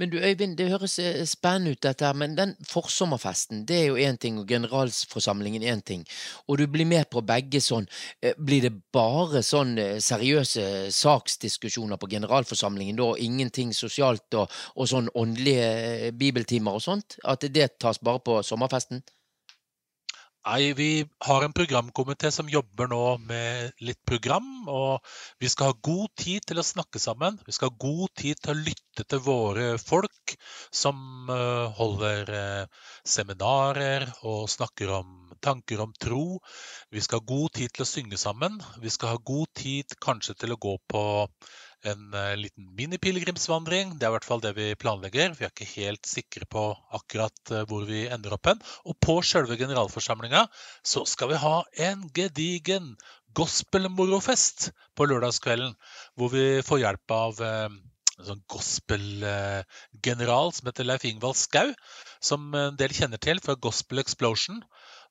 Men 0.00 0.08
du 0.10 0.16
Øyvind, 0.16 0.56
det 0.56 0.70
høres 0.70 0.98
eh, 0.98 1.26
spennende 1.28 1.74
ut 1.74 1.82
dette 1.84 2.06
her, 2.06 2.16
men 2.16 2.32
den 2.36 2.54
forsommerfesten 2.64 3.66
det 3.68 3.76
er 3.76 3.86
jo 3.90 3.98
én 4.00 4.16
ting, 4.16 4.38
og 4.40 4.48
generalforsamlingen 4.48 5.62
én 5.62 5.82
ting. 5.84 6.06
Og 6.48 6.56
du 6.58 6.64
blir 6.66 6.88
med 6.88 7.10
på 7.12 7.20
begge 7.20 7.60
sånn. 7.60 7.84
Eh, 8.22 8.32
blir 8.40 8.64
det 8.64 8.72
bare 8.96 9.44
sånn 9.44 9.76
eh, 9.76 9.98
seriøse 10.00 10.88
saksdiskusjoner 10.96 12.00
på 12.00 12.08
generalforsamlingen 12.16 12.96
da, 12.96 13.12
ingenting 13.20 13.76
sosialt 13.76 14.40
og, 14.40 14.48
og 14.80 14.88
sånn 14.88 15.12
åndelige 15.12 16.14
bibeltimer 16.16 16.80
og 16.80 16.86
sånt? 16.86 17.20
At 17.28 17.44
det 17.44 17.74
tas 17.76 18.00
bare 18.00 18.24
på 18.24 18.40
sommerfesten? 18.40 19.04
Nei, 20.40 20.72
vi 20.72 21.04
har 21.26 21.44
en 21.44 21.52
programkomité 21.52 22.30
som 22.32 22.48
jobber 22.48 22.88
nå 22.88 23.18
med 23.28 23.82
litt 23.84 23.98
program. 24.08 24.46
Og 24.72 25.04
vi 25.42 25.50
skal 25.52 25.70
ha 25.70 25.76
god 25.84 26.14
tid 26.16 26.46
til 26.48 26.62
å 26.62 26.64
snakke 26.64 27.02
sammen. 27.02 27.36
Vi 27.44 27.52
skal 27.52 27.68
ha 27.68 27.80
god 27.84 28.08
tid 28.16 28.40
til 28.40 28.54
å 28.54 28.62
lytte 28.70 29.04
til 29.04 29.20
våre 29.26 29.66
folk 29.82 30.34
som 30.72 31.28
eh, 31.28 31.66
holder 31.76 32.32
eh, 32.38 32.86
seminarer 33.04 34.08
og 34.24 34.48
snakker 34.48 34.94
om 35.02 35.12
tanker 35.44 35.84
om 35.84 35.92
tro. 36.00 36.40
Vi 36.90 37.04
skal 37.04 37.20
ha 37.20 37.28
god 37.34 37.52
tid 37.60 37.76
til 37.76 37.84
å 37.84 37.90
synge 37.92 38.20
sammen. 38.20 38.56
Vi 38.80 38.92
skal 38.92 39.14
ha 39.14 39.20
god 39.20 39.52
tid 39.60 39.92
kanskje 40.00 40.38
til 40.40 40.56
å 40.56 40.60
gå 40.60 40.78
på 40.88 41.02
en 41.88 42.12
liten 42.12 42.60
liten 42.60 42.74
minipilegrimsvandring. 42.76 43.96
Det 43.98 44.06
er 44.06 44.12
i 44.12 44.16
hvert 44.16 44.26
fall 44.26 44.42
det 44.44 44.54
vi 44.56 44.74
planlegger. 44.74 45.34
Vi 45.38 45.46
er 45.46 45.52
ikke 45.52 45.68
helt 45.76 46.06
sikre 46.06 46.46
på 46.46 46.64
akkurat 46.92 47.52
uh, 47.52 47.64
hvor 47.68 47.86
vi 47.88 48.08
ender 48.08 48.34
opp 48.36 48.50
hen. 48.50 48.60
Og 48.84 48.96
på 49.00 49.20
selve 49.22 49.56
generalforsamlinga 49.56 50.46
så 50.82 51.04
skal 51.06 51.32
vi 51.32 51.40
ha 51.40 51.62
en 51.90 52.08
gedigen 52.14 52.96
gospelmorofest 53.34 54.70
på 54.96 55.06
lørdagskvelden. 55.06 55.76
Hvor 56.16 56.34
vi 56.34 56.60
får 56.66 56.84
hjelp 56.84 57.16
av 57.16 57.40
uh, 57.40 57.68
en 58.20 58.28
sånn 58.28 58.44
gospelgeneral 58.52 60.52
som 60.52 60.68
heter 60.68 60.84
Leif 60.84 61.06
Ingvald 61.08 61.38
Skau, 61.40 61.70
som 62.20 62.52
en 62.54 62.76
del 62.76 62.92
kjenner 62.92 63.20
til 63.22 63.40
fra 63.40 63.56
Gospel 63.56 64.02
Explosion. 64.02 64.60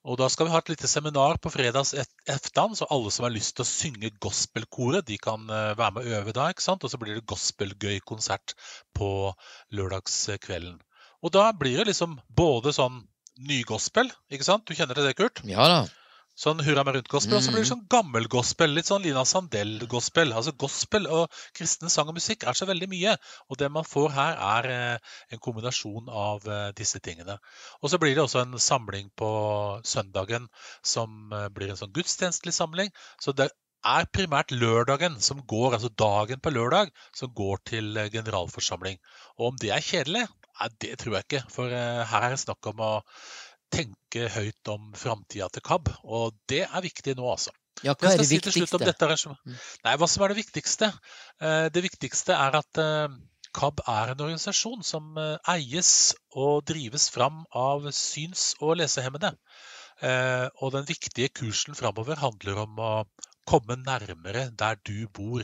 Og 0.08 0.18
Da 0.18 0.30
skal 0.32 0.48
vi 0.48 0.54
ha 0.54 0.60
et 0.62 0.70
lite 0.72 0.88
seminar 0.88 1.38
på 1.44 1.52
fredags 1.52 1.92
ettermiddag, 1.94 2.78
så 2.80 2.88
alle 2.90 3.12
som 3.12 3.26
har 3.28 3.34
lyst 3.36 3.58
til 3.58 3.66
å 3.66 3.70
synge 3.70 4.12
gospelkoret, 4.24 5.06
de 5.08 5.18
kan 5.20 5.44
eh, 5.50 5.76
være 5.78 5.96
med 5.98 6.08
og 6.08 6.20
øve 6.20 6.36
da. 6.38 6.50
ikke 6.50 6.64
sant? 6.64 6.84
Og 6.84 6.92
så 6.92 7.00
blir 7.02 7.18
det 7.18 7.28
gospelgøy-konsert 7.28 8.56
på 8.96 9.34
lørdagskvelden. 9.76 10.80
Og 11.20 11.34
da 11.36 11.50
blir 11.52 11.82
det 11.82 11.90
liksom 11.92 12.16
både 12.32 12.72
sånn 12.76 13.02
nygospel, 13.50 14.12
ikke 14.32 14.48
sant? 14.48 14.68
Du 14.68 14.76
kjenner 14.76 14.96
til 14.96 15.08
det, 15.10 15.18
Kurt? 15.20 15.44
Ja 15.48 15.68
da. 15.68 15.82
Sånn 16.40 16.62
hurra 16.64 16.86
meg 16.88 16.96
rundt-gospel. 16.96 17.36
Og 17.36 17.44
så 17.44 17.52
blir 17.52 17.66
det 17.66 17.70
sånn 17.74 17.88
gammel 17.92 18.30
gospel. 18.32 18.72
Litt 18.72 18.88
sånn 18.88 19.04
Lina 19.04 19.26
Sandell-gospel. 19.28 20.32
Altså 20.32 20.54
Gospel 20.56 21.08
og 21.12 21.34
kristen 21.58 21.92
sang 21.92 22.08
og 22.08 22.16
musikk 22.16 22.46
er 22.48 22.56
så 22.56 22.68
veldig 22.70 22.88
mye. 22.94 23.18
Og 23.52 23.60
det 23.60 23.68
man 23.76 23.88
får 23.88 24.14
her, 24.16 24.40
er 24.50 24.70
eh, 24.72 25.18
en 25.36 25.42
kombinasjon 25.44 26.08
av 26.08 26.48
eh, 26.48 26.70
disse 26.78 27.02
tingene. 27.04 27.36
Og 27.84 27.92
så 27.92 28.00
blir 28.00 28.16
det 28.16 28.24
også 28.24 28.46
en 28.46 28.56
samling 28.56 29.12
på 29.20 29.32
søndagen 29.84 30.48
som 30.94 31.36
eh, 31.36 31.50
blir 31.52 31.74
en 31.74 31.82
sånn 31.82 31.92
gudstjenestelig 31.98 32.56
samling. 32.56 32.96
Så 33.20 33.36
det 33.36 33.50
er 33.84 34.08
primært 34.16 34.56
lørdagen 34.56 35.20
som 35.24 35.44
går, 35.44 35.76
altså 35.76 35.92
dagen 35.92 36.40
på 36.40 36.56
lørdag, 36.56 36.96
som 37.16 37.36
går 37.36 37.66
til 37.68 38.00
generalforsamling. 38.16 38.96
Og 39.36 39.52
om 39.52 39.60
det 39.60 39.76
er 39.76 39.84
kjedelig? 39.84 40.24
Nei, 40.60 40.72
det 40.84 40.96
tror 41.04 41.20
jeg 41.20 41.28
ikke. 41.28 41.46
For 41.52 41.72
her 41.72 42.26
er 42.30 42.36
det 42.36 42.42
snakk 42.48 42.72
om 42.72 42.82
å 42.84 42.96
tenke 43.74 44.28
høyt 44.34 44.72
om 44.72 44.92
framtida 44.98 45.50
til 45.54 45.64
KAB. 45.66 45.92
Og 46.04 46.36
det 46.50 46.66
er 46.68 46.86
viktig 46.86 47.16
nå, 47.18 47.26
altså. 47.32 47.54
Ja, 47.86 47.96
hva 47.96 48.12
er 48.12 48.20
det 48.20 48.28
viktigste? 48.28 48.80
Mm. 49.48 49.58
Nei, 49.86 49.96
hva 50.02 50.08
som 50.12 50.24
er 50.26 50.34
det 50.34 50.40
viktigste? 50.42 50.92
Eh, 51.40 51.68
det 51.72 51.84
viktigste 51.86 52.36
er 52.36 52.58
at 52.60 52.82
eh, 52.82 53.18
KAB 53.56 53.84
er 53.88 54.14
en 54.14 54.24
organisasjon 54.26 54.84
som 54.86 55.16
eh, 55.20 55.38
eies 55.56 56.14
og 56.36 56.66
drives 56.70 57.08
fram 57.14 57.46
av 57.56 57.88
syns- 57.96 58.54
og 58.60 58.80
lesehemmede. 58.82 59.36
Og 60.00 60.70
den 60.72 60.86
viktige 60.88 61.28
kursen 61.36 61.76
framover 61.76 62.16
handler 62.22 62.62
om 62.62 62.78
å 62.80 62.92
komme 63.44 63.76
nærmere 63.82 64.46
der 64.56 64.78
du 64.88 65.10
bor 65.12 65.44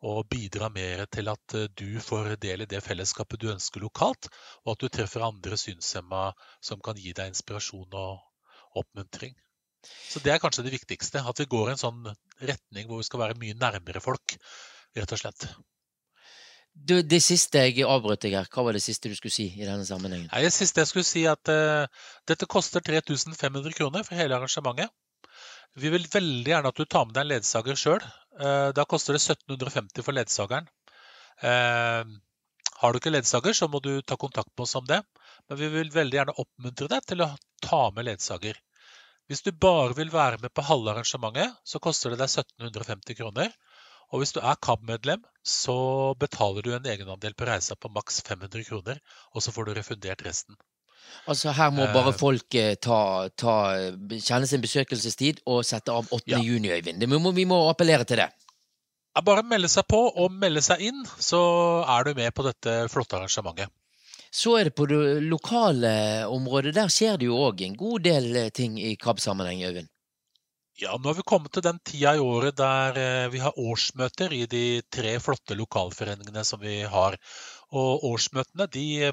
og 0.00 0.24
bidra 0.32 0.70
mer 0.72 1.04
til 1.12 1.28
at 1.32 1.54
eh, 1.58 1.68
du 1.76 2.00
får 2.00 2.36
del 2.40 2.64
i 2.64 2.68
det 2.70 2.80
fellesskapet 2.84 3.40
du 3.40 3.50
ønsker 3.52 3.84
lokalt, 3.84 4.30
og 4.64 4.74
at 4.74 4.82
du 4.82 4.88
treffer 4.88 5.26
andre 5.26 5.58
synshemma 5.60 6.30
som 6.64 6.80
kan 6.84 6.98
gi 7.00 7.12
deg 7.16 7.32
inspirasjon 7.34 7.88
og 7.92 8.80
oppmuntring. 8.80 9.34
Så 10.08 10.20
Det 10.20 10.32
er 10.32 10.40
kanskje 10.40 10.64
det 10.66 10.74
viktigste. 10.76 11.22
At 11.24 11.40
vi 11.40 11.48
går 11.48 11.70
i 11.70 11.74
en 11.74 11.80
sånn 11.80 12.04
retning 12.40 12.88
hvor 12.88 13.00
vi 13.00 13.08
skal 13.08 13.22
være 13.24 13.38
mye 13.40 13.56
nærmere 13.56 14.02
folk, 14.04 14.36
rett 14.96 15.12
og 15.16 15.20
slett. 15.20 15.46
Du, 16.70 17.00
det 17.02 17.18
siste 17.24 17.64
jeg 17.64 17.84
avbrøt 17.88 18.22
deg 18.22 18.36
her, 18.38 18.48
hva 18.52 18.64
var 18.64 18.76
det 18.76 18.82
siste 18.84 19.10
du 19.10 19.16
skulle 19.18 19.34
si 19.34 19.48
i 19.58 19.66
denne 19.66 19.84
sammenhengen? 19.88 20.28
Nei, 20.30 20.44
det 20.46 20.52
siste 20.54 20.80
jeg 20.80 20.90
skulle 20.90 21.08
si 21.08 21.24
at 21.28 21.50
uh, 21.50 21.88
Dette 22.30 22.46
koster 22.48 22.84
3500 22.84 23.74
kroner 23.76 24.06
for 24.06 24.16
hele 24.16 24.36
arrangementet. 24.36 24.92
Vi 25.78 25.90
vil 25.92 26.06
veldig 26.10 26.50
gjerne 26.50 26.70
at 26.70 26.78
du 26.78 26.86
tar 26.86 27.06
med 27.06 27.16
deg 27.16 27.26
en 27.26 27.32
ledsager 27.34 27.78
sjøl. 27.78 28.06
Eh, 28.38 28.68
da 28.76 28.84
koster 28.84 29.16
det 29.16 29.22
1750 29.24 30.04
for 30.06 30.16
ledsageren. 30.16 30.68
Eh, 31.42 32.04
har 32.80 32.92
du 32.92 32.98
ikke 33.00 33.12
ledsager, 33.12 33.52
så 33.56 33.68
må 33.68 33.80
du 33.84 33.92
ta 34.02 34.16
kontakt 34.16 34.52
med 34.54 34.64
oss 34.64 34.78
om 34.78 34.86
det. 34.86 35.02
Men 35.48 35.58
vi 35.60 35.68
vil 35.74 35.92
veldig 35.92 36.18
gjerne 36.20 36.36
oppmuntre 36.38 36.88
deg 36.94 37.06
til 37.10 37.24
å 37.26 37.32
ta 37.64 37.82
med 37.96 38.06
ledsager. 38.08 38.60
Hvis 39.28 39.44
du 39.46 39.52
bare 39.52 39.94
vil 39.94 40.10
være 40.10 40.40
med 40.42 40.52
på 40.54 40.64
halve 40.66 40.94
arrangementet, 40.94 41.58
så 41.64 41.78
koster 41.82 42.10
det 42.10 42.22
deg 42.22 42.30
1750 42.32 43.18
kroner. 43.18 43.52
Og 44.10 44.22
hvis 44.22 44.32
du 44.34 44.40
er 44.42 44.58
KAB-medlem, 44.66 45.22
så 45.46 45.76
betaler 46.18 46.66
du 46.66 46.72
en 46.74 46.88
egenandel 46.94 47.36
på 47.38 47.46
reisa 47.46 47.76
på 47.78 47.92
maks 47.94 48.24
500 48.26 48.66
kroner, 48.66 48.98
og 49.30 49.44
så 49.44 49.54
får 49.54 49.68
du 49.68 49.74
refundert 49.76 50.24
resten. 50.26 50.58
Altså 51.30 51.52
Her 51.54 51.72
må 51.74 51.86
bare 51.94 52.12
eh. 52.14 52.18
folk 52.18 52.56
eh, 52.58 52.76
ta, 52.80 53.28
ta, 53.38 53.56
kjenne 54.16 54.48
sin 54.48 54.62
besøkelsestid 54.62 55.42
og 55.50 55.64
sette 55.66 55.92
av 55.92 56.08
8. 56.08 56.22
Ja. 56.32 56.40
juni, 56.42 56.72
Øyvind. 56.72 57.02
Vi 57.04 57.20
må, 57.20 57.34
vi 57.36 57.46
må 57.48 57.60
appellere 57.70 58.06
til 58.08 58.22
det. 58.22 58.30
Ja, 59.10 59.22
bare 59.26 59.44
melde 59.46 59.68
seg 59.70 59.88
på 59.90 60.00
og 60.08 60.32
melde 60.32 60.62
seg 60.64 60.82
inn, 60.86 61.04
så 61.18 61.42
er 61.82 62.06
du 62.06 62.14
med 62.18 62.34
på 62.34 62.46
dette 62.46 62.82
flotte 62.92 63.18
arrangementet. 63.18 63.72
Så 64.30 64.54
er 64.60 64.68
det 64.68 64.76
på 64.78 64.86
det 64.86 65.18
lokale 65.26 65.92
området. 66.30 66.76
Der 66.76 66.90
skjer 66.92 67.18
det 67.18 67.26
jo 67.26 67.38
òg 67.48 67.64
en 67.66 67.78
god 67.78 68.06
del 68.06 68.28
eh, 68.44 68.52
ting 68.54 68.78
i 68.78 68.94
KAB-sammenheng, 68.98 69.64
Øyvind? 69.66 69.90
Ja, 70.80 70.94
nå 70.96 71.10
har 71.10 71.18
vi 71.18 71.26
kommet 71.28 71.52
til 71.52 71.64
den 71.66 71.80
tida 71.84 72.14
i 72.16 72.22
året 72.24 72.56
der 72.56 73.28
vi 73.28 73.42
har 73.42 73.58
årsmøter 73.58 74.32
i 74.32 74.46
de 74.48 74.80
tre 74.88 75.18
flotte 75.20 75.52
lokalforeningene 75.58 76.40
som 76.46 76.62
vi 76.62 76.78
har. 76.88 77.18
Og 77.76 78.06
årsmøtene 78.08 78.64
de 78.72 79.10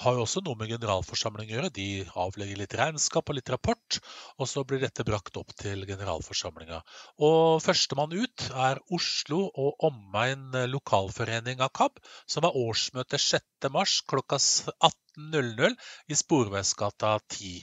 har 0.00 0.16
jo 0.16 0.24
også 0.24 0.40
noe 0.44 0.58
med 0.58 0.70
generalforsamling 0.72 1.50
å 1.50 1.54
gjøre. 1.56 1.70
De 1.76 1.86
avlegger 2.24 2.60
litt 2.60 2.76
regnskap 2.78 3.28
og 3.28 3.36
litt 3.38 3.52
rapport, 3.52 3.98
og 4.38 4.48
så 4.50 4.64
blir 4.66 4.82
dette 4.82 5.04
brakt 5.06 5.36
opp 5.40 5.52
til 5.58 5.84
generalforsamlinga. 5.88 6.80
Og 7.28 7.60
Førstemann 7.64 8.14
ut 8.14 8.46
er 8.68 8.80
Oslo 8.96 9.44
og 9.50 9.86
omegn 9.90 10.56
lokalforening 10.72 11.62
av 11.64 11.74
KAB, 11.76 12.00
som 12.26 12.48
har 12.48 12.58
årsmøte 12.58 13.20
6.3 13.20 13.84
klokka 14.10 14.40
18.00 14.40 15.78
i 16.08 16.18
Sporveisgata 16.18 17.18
10. 17.36 17.62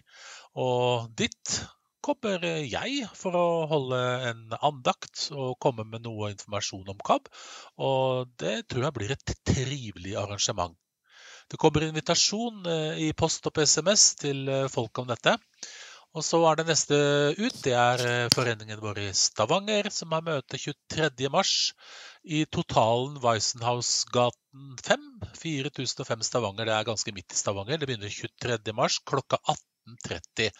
Og 0.61 1.09
dit 1.19 1.59
kommer 2.05 2.45
jeg 2.63 3.07
for 3.19 3.36
å 3.36 3.47
holde 3.69 3.99
en 4.30 4.45
andakt 4.63 5.27
og 5.36 5.57
komme 5.61 5.84
med 5.88 6.05
noe 6.07 6.32
informasjon 6.34 6.93
om 6.93 7.01
KAB. 7.09 7.27
Og 7.86 8.30
det 8.39 8.61
tror 8.71 8.88
jeg 8.88 8.97
blir 8.99 9.15
et 9.17 9.36
trivelig 9.49 10.15
arrangement. 10.21 10.77
Det 11.49 11.57
kommer 11.57 11.83
invitasjon 11.83 12.65
eh, 12.69 12.99
i 13.07 13.13
post 13.17 13.47
og 13.49 13.55
på 13.55 13.63
SMS 13.65 14.03
til 14.21 14.49
eh, 14.53 14.67
folk 14.69 14.99
om 15.01 15.07
dette. 15.09 15.33
Og 16.17 16.25
så 16.25 16.39
er 16.49 16.57
det 16.59 16.65
neste 16.69 16.97
ut. 17.37 17.57
Det 17.65 17.73
er 17.73 18.03
eh, 18.05 18.27
foreningen 18.33 18.81
vår 18.81 19.01
i 19.01 19.07
Stavanger, 19.17 19.89
som 19.93 20.13
har 20.13 20.25
møte 20.25 20.59
23.3 20.61 21.45
i 22.37 22.43
totalen 22.53 23.17
Weissenhausgaten 23.23 24.75
5. 24.85 25.07
4005 25.41 26.27
Stavanger. 26.29 26.69
Det 26.69 26.75
er 26.77 26.89
ganske 26.91 27.13
midt 27.17 27.33
i 27.33 27.41
Stavanger. 27.41 27.81
Det 27.81 27.89
begynner 27.89 28.13
23.3 28.13 29.01
klokka 29.09 29.41
18.30. 29.55 30.51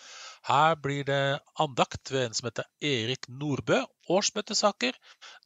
Her 0.50 0.78
blir 0.82 1.06
det 1.06 1.24
andakt 1.62 2.14
ved 2.14 2.30
en 2.30 2.38
som 2.38 2.50
heter 2.50 2.70
Erik 2.82 3.30
Nordbø. 3.30 3.84
Årsmøtesaker, 4.10 4.98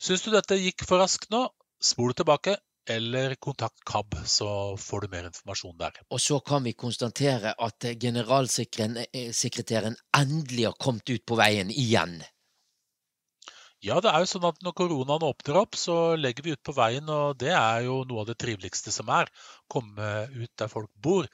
Syns 0.00 0.22
du 0.24 0.30
dette 0.32 0.56
gikk 0.58 0.84
for 0.88 0.98
raskt 1.02 1.30
nå, 1.30 1.48
spol 1.80 2.14
tilbake 2.16 2.56
eller 2.90 3.34
kontakt 3.34 3.84
KAB, 3.86 4.14
så 4.26 4.76
får 4.80 5.00
du 5.00 5.08
mer 5.12 5.24
informasjon 5.28 5.76
der. 5.78 5.92
Og 6.10 6.20
så 6.20 6.40
kan 6.40 6.64
vi 6.64 6.72
konstatere 6.72 7.54
at 7.58 7.86
generalsekretæren 8.00 9.96
endelig 10.16 10.66
har 10.66 10.76
kommet 10.80 11.10
ut 11.10 11.26
på 11.26 11.36
veien 11.38 11.70
igjen. 11.70 12.22
Ja, 13.80 13.96
det 14.04 14.10
er 14.12 14.20
jo 14.20 14.28
sånn 14.28 14.44
at 14.44 14.58
når 14.60 14.74
koronaen 14.76 15.22
åpner 15.24 15.56
opp, 15.62 15.76
så 15.80 16.12
legger 16.20 16.44
vi 16.44 16.52
ut 16.52 16.60
på 16.66 16.74
veien, 16.76 17.06
og 17.08 17.38
det 17.40 17.54
er 17.56 17.86
jo 17.86 18.02
noe 18.08 18.20
av 18.22 18.26
det 18.28 18.36
triveligste 18.42 18.92
som 18.92 19.08
er. 19.16 19.30
Komme 19.72 20.08
ut 20.34 20.50
der 20.60 20.68
folk 20.68 20.90
bor, 21.00 21.24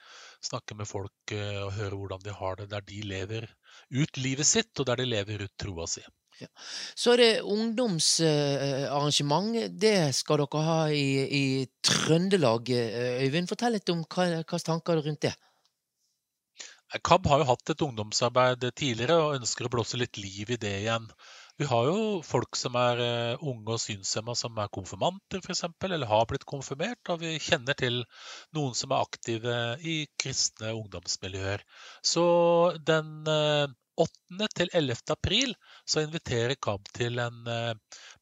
snakke 0.44 0.76
med 0.78 0.86
folk 0.86 1.32
eh, 1.34 1.64
og 1.64 1.72
høre 1.74 1.97
hvordan 1.99 2.22
de 2.22 2.30
har 2.36 2.57
det 2.61 2.68
der 2.70 2.84
de 2.86 3.01
lever 3.03 3.49
ut 3.90 4.16
livet 4.22 4.47
sitt, 4.47 4.70
og 4.78 4.86
der 4.86 4.97
de 5.03 5.07
lever 5.11 5.42
ut 5.42 5.51
troa 5.59 5.86
si. 5.90 6.05
Ja. 6.38 6.47
Så 6.94 7.12
er 7.14 7.18
det 7.22 7.42
ungdomsarrangement. 7.49 9.57
Det 9.72 10.14
skal 10.14 10.38
dere 10.44 10.62
ha 10.68 10.90
i, 10.92 11.26
i 11.26 11.66
Trøndelag. 11.82 12.70
Øyvind, 13.24 13.49
fortell 13.51 13.72
litt 13.78 13.90
om 13.90 14.05
hva, 14.05 14.44
hva 14.44 14.59
tanker 14.68 15.03
rundt 15.03 15.22
det? 15.26 15.34
KAB 17.03 17.26
har 17.26 17.38
jo 17.42 17.49
hatt 17.49 17.70
et 17.72 17.82
ungdomsarbeid 17.82 18.62
tidligere 18.78 19.16
og 19.18 19.34
ønsker 19.40 19.66
å 19.66 19.72
blåse 19.72 19.99
litt 19.99 20.16
liv 20.20 20.51
i 20.55 20.61
det 20.61 20.84
igjen. 20.84 21.09
Vi 21.57 21.68
har 21.70 21.86
jo 21.88 22.00
folk 22.26 22.59
som 22.59 22.76
er 22.80 23.00
eh, 23.04 23.44
unge 23.44 23.76
og 23.76 23.80
synshemma 23.80 24.34
som 24.36 24.59
er 24.61 24.72
konfirmanter, 24.74 25.40
f.eks., 25.40 25.64
eller 25.88 26.11
har 26.11 26.28
blitt 26.28 26.44
konfirmert. 26.48 27.00
Og 27.12 27.22
vi 27.24 27.36
kjenner 27.40 27.78
til 27.78 28.02
noen 28.57 28.76
som 28.76 28.92
er 28.92 29.07
aktive 29.07 29.57
i 29.80 29.96
kristne 30.20 30.74
ungdomsmiljøer. 30.76 31.64
Så 32.04 32.26
den 32.86 33.26
8. 33.26 34.48
til 34.59 34.72
11. 34.72 34.98
april 35.16 35.54
så 35.88 36.04
inviterer 36.04 36.59
KAB 36.61 36.92
til 36.98 37.22
en 37.24 37.48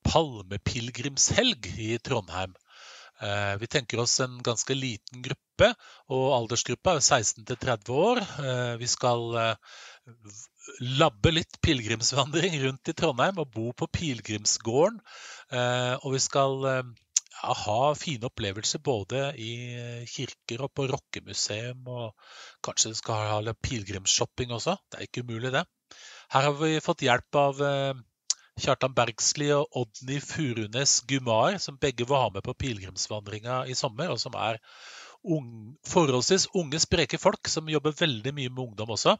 palmepilegrimshelg 0.07 1.73
i 1.75 1.97
Trondheim. 1.99 2.55
Eh, 3.23 3.57
vi 3.59 3.67
tenker 3.67 4.01
oss 4.01 4.21
en 4.21 4.43
ganske 4.43 4.75
liten 4.75 5.23
gruppe, 5.23 5.71
og 6.11 6.25
aldersgruppa 6.39 6.97
er 6.97 7.05
16 7.05 7.45
til 7.47 7.59
30 7.63 8.01
år. 8.09 8.21
Eh, 8.43 8.75
vi 8.81 8.89
skal 8.91 9.37
eh, 9.39 9.77
labbe 11.01 11.33
litt 11.35 11.59
pilegrimsvandring 11.65 12.57
rundt 12.65 12.91
i 12.91 12.95
Trondheim 12.97 13.41
og 13.43 13.51
bo 13.55 13.73
på 13.77 13.89
pilegrimsgården. 13.99 15.01
Og 16.01 16.09
vi 16.15 16.21
skal 16.25 16.57
ja, 16.65 17.53
ha 17.65 17.79
fine 17.99 18.31
opplevelser 18.31 18.83
både 18.85 19.27
i 19.41 19.53
kirker 20.11 20.65
og 20.65 20.73
på 20.75 20.89
rockemuseum. 20.91 21.85
Og 21.85 22.65
kanskje 22.65 22.95
vi 22.95 23.01
skal 23.03 23.29
ha 23.33 23.39
litt 23.45 23.61
pilegrimsshopping 23.65 24.57
også. 24.57 24.79
Det 24.89 25.01
er 25.01 25.09
ikke 25.09 25.27
umulig, 25.27 25.53
det. 25.55 25.67
Her 26.33 26.49
har 26.49 26.59
vi 26.59 26.81
fått 26.83 27.05
hjelp 27.05 27.41
av 27.43 27.63
Kjartan 28.55 28.95
Bergsli 28.95 29.49
og 29.51 29.67
Odny 29.81 30.21
Furunes 30.23 31.01
Gumar, 31.11 31.57
som 31.59 31.79
begge 31.81 32.07
var 32.07 32.29
med 32.35 32.45
på 32.47 32.55
pilegrimsvandringa 32.55 33.65
i 33.67 33.75
sommer, 33.75 34.13
og 34.15 34.21
som 34.23 34.37
er 34.39 34.61
unge, 35.25 35.75
forholdsvis 35.91 36.47
unge, 36.55 36.79
spreke 36.83 37.19
folk 37.19 37.51
som 37.51 37.71
jobber 37.71 37.97
veldig 37.99 38.35
mye 38.37 38.53
med 38.53 38.63
ungdom 38.69 38.95
også. 38.95 39.17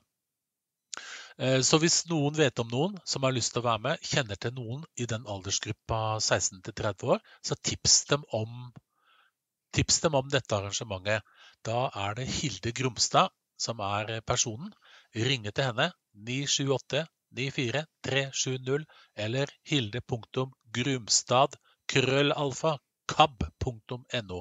Eh, 1.39 1.61
så 1.67 1.81
hvis 1.83 2.05
noen 2.11 2.37
vet 2.39 2.61
om 2.63 2.69
noen 2.71 2.99
som 3.11 3.27
har 3.27 3.35
lyst 3.35 3.55
til 3.55 3.63
å 3.63 3.69
være 3.69 3.85
med, 3.87 4.05
kjenner 4.07 4.39
til 4.39 4.55
noen 4.55 4.85
i 5.01 5.07
den 5.11 5.27
aldersgruppa 5.27 6.21
16 6.21 6.63
30 6.71 7.15
år, 7.17 7.23
så 7.43 7.59
tips 7.59 7.97
dem, 8.13 8.27
om, 8.31 8.71
tips 9.75 9.99
dem 10.05 10.15
om 10.21 10.29
dette 10.31 10.55
arrangementet. 10.55 11.27
Da 11.67 11.89
er 12.07 12.15
det 12.21 12.29
Hilde 12.37 12.75
Grumstad 12.77 13.35
som 13.59 13.83
er 13.83 14.21
personen. 14.27 14.71
Ringe 15.15 15.51
til 15.55 15.71
henne 15.71 15.91
978 16.15 17.05
94 17.35 17.83
370 18.07 18.85
eller 19.27 19.51
hilde.grumstad 19.67 21.57
krøllalfa 21.91 22.77
kab.no. 23.11 24.41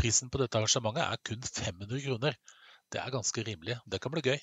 Prisen 0.00 0.30
på 0.30 0.40
dette 0.40 0.58
arrangementet 0.58 1.04
er 1.04 1.20
kun 1.28 1.44
500 1.44 2.04
kroner. 2.06 2.38
Det 2.92 3.00
er 3.00 3.10
ganske 3.10 3.42
rimelig. 3.46 3.78
Det 3.90 4.00
kan 4.02 4.12
bli 4.14 4.22
gøy. 4.22 4.40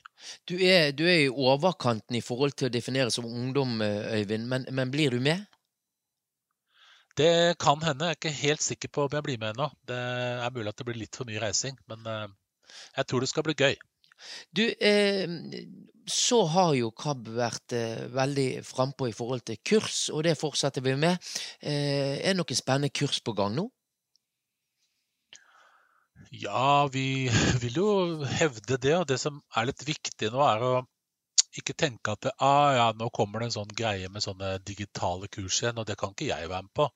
Du 0.50 0.56
er, 0.58 0.92
du 0.92 1.06
er 1.08 1.26
i 1.26 1.32
overkanten 1.32 2.18
i 2.18 2.24
forhold 2.26 2.56
til 2.58 2.68
å 2.68 2.74
definere 2.74 3.14
som 3.14 3.28
ungdom, 3.28 3.80
Øyvind, 3.82 4.48
men, 4.52 4.66
men 4.72 4.92
blir 4.92 5.14
du 5.14 5.22
med? 5.24 5.46
Det 7.18 7.58
kan 7.60 7.82
hende. 7.84 8.08
Jeg 8.08 8.16
er 8.16 8.20
ikke 8.20 8.42
helt 8.42 8.66
sikker 8.66 8.92
på 8.92 9.06
om 9.06 9.16
jeg 9.16 9.26
blir 9.26 9.40
med 9.40 9.54
ennå. 9.54 9.70
Det 9.88 9.98
er 9.98 10.54
mulig 10.56 10.72
at 10.72 10.80
det 10.80 10.88
blir 10.88 11.00
litt 11.00 11.18
for 11.18 11.28
mye 11.28 11.42
reising, 11.44 11.78
men 11.92 12.08
eh, 12.08 12.28
jeg 12.98 13.08
tror 13.08 13.24
det 13.24 13.32
skal 13.32 13.48
bli 13.48 13.56
gøy. 13.60 13.76
Du, 14.56 14.64
eh, 14.70 15.28
så 16.08 16.44
har 16.54 16.74
jo 16.78 16.92
KAB 16.96 17.30
vært 17.36 17.76
eh, 17.76 18.06
veldig 18.14 18.50
frampå 18.66 19.10
i 19.10 19.16
forhold 19.16 19.44
til 19.48 19.60
kurs, 19.66 20.08
og 20.14 20.24
det 20.28 20.38
fortsetter 20.40 20.84
vi 20.86 20.96
med. 21.00 21.20
Eh, 21.60 22.20
er 22.22 22.32
det 22.32 22.40
noen 22.40 22.58
spennende 22.58 22.94
kurs 22.94 23.22
på 23.24 23.36
gang 23.38 23.56
nå? 23.58 23.68
Ja, 26.32 26.88
vi 26.88 27.28
vil 27.62 27.78
jo 27.82 27.92
hevde 28.24 28.80
det. 28.80 28.96
Og 28.98 29.08
det 29.10 29.20
som 29.22 29.42
er 29.56 29.68
litt 29.70 29.84
viktig 29.88 30.32
nå, 30.32 30.42
er 30.48 30.64
å 30.64 30.74
ikke 31.60 31.76
tenke 31.76 32.14
at 32.16 32.30
ah, 32.40 32.72
ja, 32.78 32.86
nå 32.96 33.10
kommer 33.12 33.42
det 33.42 33.50
en 33.50 33.58
sånn 33.58 33.74
greie 33.76 34.08
med 34.10 34.24
sånne 34.24 34.54
digitale 34.64 35.28
kurs 35.28 35.60
igjen, 35.60 35.82
og 35.82 35.90
det 35.90 35.98
kan 36.00 36.16
ikke 36.16 36.30
jeg 36.30 36.48
være 36.48 36.68
med 36.68 36.74
på. 36.80 36.88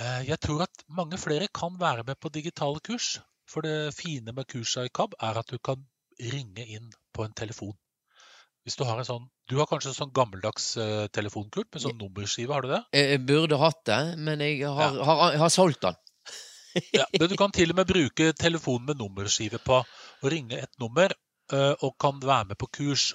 Eh, 0.00 0.22
jeg 0.30 0.40
tror 0.40 0.64
at 0.64 0.86
mange 0.88 1.20
flere 1.20 1.50
kan 1.52 1.76
være 1.80 2.06
med 2.08 2.16
på 2.16 2.32
digitale 2.32 2.80
kurs. 2.86 3.18
For 3.50 3.66
det 3.66 3.92
fine 3.98 4.32
med 4.32 4.46
kursa 4.48 4.86
i 4.86 4.92
KAB 4.94 5.16
er 5.26 5.40
at 5.42 5.50
du 5.50 5.58
kan 5.58 5.82
ringe 6.32 6.64
inn 6.64 6.88
på 7.12 7.26
en 7.26 7.36
telefon. 7.36 7.74
Hvis 8.64 8.76
Du 8.76 8.84
har 8.84 9.00
en 9.00 9.08
sånn, 9.08 9.24
du 9.48 9.56
har 9.58 9.66
kanskje 9.66 9.90
en 9.90 9.96
sånn 9.96 10.12
gammeldags 10.14 10.66
telefonkult 11.16 11.70
med 11.72 11.82
sånn 11.82 11.96
nummerskive, 11.98 12.52
har 12.52 12.62
du 12.62 12.68
det? 12.70 12.80
Jeg 12.94 13.22
burde 13.26 13.58
hatt 13.58 13.80
det, 13.88 14.00
men 14.20 14.44
jeg 14.44 14.60
har, 14.68 14.94
ja. 14.94 15.06
har, 15.08 15.38
har 15.40 15.50
solgt 15.50 15.80
den. 15.82 15.96
Ja, 16.92 17.06
men 17.18 17.28
Du 17.28 17.36
kan 17.38 17.52
til 17.54 17.72
og 17.72 17.80
med 17.80 17.88
bruke 17.90 18.30
telefonen 18.38 18.90
med 18.90 19.00
nummerskive 19.00 19.60
på 19.64 19.80
og 19.80 20.30
ringe 20.32 20.58
et 20.62 20.72
nummer, 20.82 21.12
uh, 21.52 21.74
og 21.80 21.96
kan 22.00 22.20
være 22.22 22.52
med 22.52 22.60
på 22.60 22.68
kurs. 22.78 23.10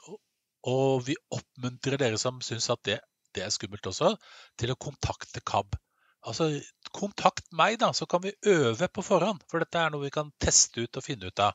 Og 0.66 1.06
vi 1.08 1.16
oppmuntrer 1.34 2.00
dere 2.02 2.18
som 2.22 2.42
syns 2.42 2.70
at 2.74 2.82
det, 2.88 3.00
det 3.36 3.46
er 3.46 3.54
skummelt 3.54 3.86
også, 3.92 4.16
til 4.58 4.74
å 4.74 4.80
kontakte 4.80 5.44
KAB. 5.46 5.78
Altså, 6.26 6.50
kontakt 6.96 7.46
meg, 7.54 7.78
da, 7.82 7.92
så 7.94 8.08
kan 8.10 8.24
vi 8.24 8.34
øve 8.50 8.88
på 8.90 9.04
forhånd. 9.06 9.44
For 9.52 9.62
dette 9.62 9.78
er 9.82 9.94
noe 9.94 10.08
vi 10.08 10.14
kan 10.14 10.32
teste 10.42 10.88
ut 10.88 10.98
og 10.98 11.06
finne 11.06 11.30
ut 11.30 11.44
av. 11.44 11.54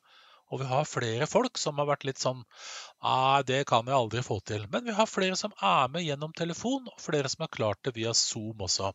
Og 0.51 0.63
vi 0.63 0.67
har 0.67 0.87
flere 0.87 1.27
folk 1.31 1.59
som 1.63 1.79
har 1.79 1.87
vært 1.87 2.07
litt 2.09 2.19
sånn 2.19 2.41
Nei, 2.43 3.43
det 3.47 3.61
kan 3.71 3.87
jeg 3.87 3.97
aldri 3.97 4.23
få 4.27 4.41
til. 4.47 4.67
Men 4.71 4.87
vi 4.87 4.95
har 4.95 5.11
flere 5.11 5.39
som 5.39 5.55
er 5.55 5.91
med 5.95 6.07
gjennom 6.07 6.35
telefon, 6.37 6.89
og 6.91 7.03
flere 7.03 7.31
som 7.31 7.47
har 7.47 7.55
klart 7.55 7.83
det 7.87 7.95
via 7.99 8.15
Zoom 8.15 8.67
også. 8.67 8.91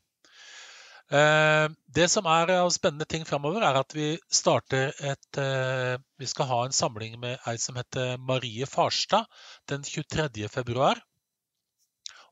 Eh, 1.14 1.66
det 1.96 2.08
som 2.10 2.26
er 2.26 2.50
av 2.56 2.70
spennende 2.74 3.06
ting 3.06 3.26
framover, 3.30 3.62
er 3.62 3.78
at 3.78 3.94
vi 3.94 4.16
starter 4.34 4.90
et 5.06 5.38
eh, 5.38 5.98
Vi 6.18 6.26
skal 6.26 6.48
ha 6.50 6.62
en 6.66 6.74
samling 6.74 7.20
med 7.22 7.38
ei 7.46 7.58
som 7.62 7.78
heter 7.78 8.18
Marie 8.18 8.66
Farstad 8.66 9.28
den 9.70 9.84
23. 9.86 10.48
februar. 10.50 11.02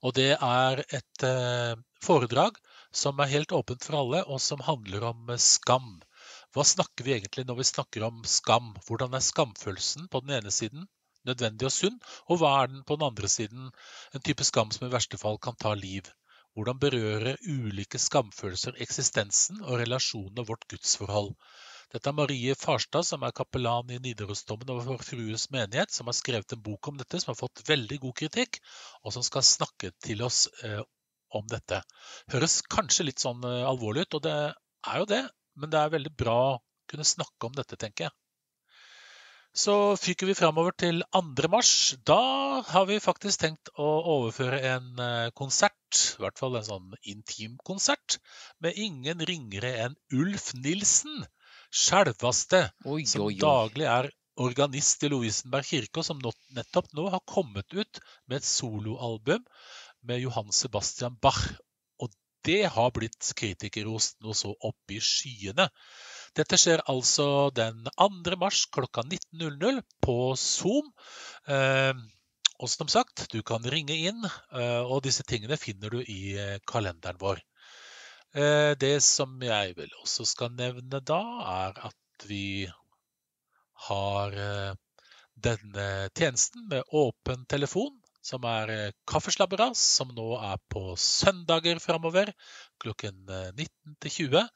Og 0.02 0.16
det 0.18 0.32
er 0.34 0.82
et 0.90 1.28
eh, 1.28 1.76
foredrag 2.02 2.58
som 2.92 3.22
er 3.22 3.32
helt 3.36 3.54
åpent 3.54 3.86
for 3.86 4.00
alle, 4.00 4.24
og 4.26 4.42
som 4.42 4.66
handler 4.66 5.06
om 5.12 5.30
skam. 5.38 6.02
Hva 6.54 6.66
snakker 6.66 7.06
vi 7.06 7.14
egentlig 7.14 7.46
når 7.46 7.62
vi 7.62 7.70
snakker 7.70 8.10
om 8.10 8.26
skam? 8.26 8.74
Hvordan 8.88 9.14
er 9.14 9.26
skamfølelsen 9.26 10.10
på 10.10 10.26
den 10.26 10.36
ene 10.40 10.52
siden 10.52 10.90
nødvendig 11.30 11.70
og 11.70 11.74
sunn, 11.78 12.02
og 12.28 12.42
hva 12.42 12.52
er 12.64 12.74
den 12.74 12.84
på 12.84 12.98
den 12.98 13.06
andre 13.08 13.30
siden 13.32 13.70
en 14.14 14.26
type 14.26 14.44
skam 14.44 14.74
som 14.74 14.88
i 14.88 14.92
verste 14.94 15.22
fall 15.22 15.38
kan 15.38 15.56
ta 15.62 15.78
liv? 15.78 16.10
Hvordan 16.54 16.80
berører 16.82 17.38
ulike 17.50 17.98
skamfølelser 17.98 18.76
eksistensen 18.86 19.62
og 19.64 19.80
relasjonen 19.82 20.42
av 20.44 20.52
vårt 20.52 20.68
gudsforhold? 20.70 21.32
Dette 21.94 22.10
er 22.10 22.18
Marie 22.18 22.54
Farstad, 22.58 23.06
som 23.06 23.26
er 23.26 23.34
kapellan 23.38 23.90
i 23.94 24.00
Nidarosdomen 24.02 24.72
og 24.74 24.84
Vår 24.86 25.02
Frues 25.06 25.48
menighet, 25.54 25.94
som 25.94 26.10
har 26.10 26.18
skrevet 26.18 26.56
en 26.56 26.62
bok 26.66 26.90
om 26.90 26.98
dette, 26.98 27.22
som 27.22 27.34
har 27.34 27.40
fått 27.40 27.64
veldig 27.68 28.00
god 28.06 28.16
kritikk, 28.22 28.62
og 29.04 29.14
som 29.14 29.26
skal 29.26 29.46
snakke 29.46 29.92
til 30.06 30.22
oss 30.26 30.48
eh, 30.66 30.82
om 31.38 31.46
dette. 31.50 31.82
Høres 32.34 32.62
kanskje 32.70 33.08
litt 33.10 33.22
sånn 33.22 33.46
eh, 33.50 33.62
alvorlig 33.70 34.08
ut, 34.08 34.20
og 34.20 34.26
det 34.26 34.38
er 34.54 35.02
jo 35.02 35.10
det, 35.10 35.24
men 35.58 35.74
det 35.74 35.82
er 35.82 35.94
veldig 35.94 36.14
bra 36.18 36.38
å 36.56 36.60
kunne 36.90 37.06
snakke 37.08 37.50
om 37.50 37.58
dette, 37.58 37.78
tenker 37.82 38.10
jeg. 38.10 38.18
Så 39.54 39.74
fyker 40.02 40.26
vi 40.26 40.34
framover 40.34 40.74
til 40.74 41.04
2. 41.14 41.48
mars. 41.54 41.72
Da 42.10 42.18
har 42.66 42.88
vi 42.90 42.98
faktisk 42.98 43.44
tenkt 43.44 43.70
å 43.78 43.90
overføre 44.16 44.58
en 44.66 44.88
uh, 44.98 45.30
konsert, 45.38 45.78
i 45.94 46.24
hvert 46.24 46.40
fall 46.42 46.58
en 46.58 46.68
sånn 46.68 46.98
intimkonsert, 47.14 48.18
med 48.64 48.78
ingen 48.80 49.24
ringere 49.30 49.74
enn 49.86 49.98
Ulf 50.16 50.52
Nilsen. 50.58 51.26
Sjølvaste, 51.74 52.68
som 53.10 53.30
daglig 53.42 53.88
er 53.90 54.10
organist 54.42 55.04
i 55.06 55.10
Lovisenberg 55.14 55.68
kirke, 55.68 56.02
og 56.02 56.08
som 56.08 56.22
nettopp 56.58 56.90
nå 56.98 57.08
har 57.14 57.24
kommet 57.30 57.74
ut 57.74 58.02
med 58.28 58.40
et 58.40 58.48
soloalbum 58.48 59.44
med 60.08 60.24
Johan 60.24 60.52
Sebastian 60.54 61.18
Bach. 61.22 61.42
Og 62.02 62.14
det 62.48 62.64
har 62.76 62.92
blitt 62.96 63.34
kritikerrost 63.38 64.20
noe 64.26 64.38
så 64.38 64.54
opp 64.54 64.94
i 64.94 65.00
skyene. 65.02 65.70
Dette 66.38 66.58
skjer 66.58 66.82
altså 66.90 67.50
den 67.54 67.86
2. 67.94 68.38
mars 68.42 68.66
klokka 68.74 69.06
19.00 69.06 69.82
på 70.02 70.18
Zoom. 70.40 70.90
Eh, 71.48 71.94
og 72.64 72.72
som 72.72 72.90
sagt, 72.92 73.26
du 73.34 73.42
kan 73.46 73.66
ringe 73.68 73.96
inn, 74.08 74.24
eh, 74.56 74.82
og 74.82 75.04
disse 75.06 75.26
tingene 75.28 75.60
finner 75.60 75.92
du 75.92 76.00
i 76.02 76.38
eh, 76.40 76.60
kalenderen 76.70 77.20
vår. 77.22 77.44
Det 78.34 78.96
som 79.06 79.36
jeg 79.46 79.76
vel 79.78 79.92
også 80.02 80.24
skal 80.26 80.56
nevne 80.58 80.98
da, 81.06 81.20
er 81.46 81.76
at 81.86 82.24
vi 82.26 82.66
har 83.86 84.34
denne 85.38 85.86
tjenesten 86.18 86.66
med 86.72 86.96
åpen 86.98 87.44
telefon 87.46 87.94
som 88.24 88.46
er 88.48 88.72
eh, 88.72 88.94
Kaffeslabberas, 89.10 89.82
som 89.98 90.14
nå 90.16 90.30
er 90.40 90.62
på 90.72 90.96
søndager 91.00 91.82
framover 91.84 92.32
klokken 92.82 93.20
19 93.28 93.60
eh, 93.60 93.98
til 94.06 94.16
20. 94.16 94.48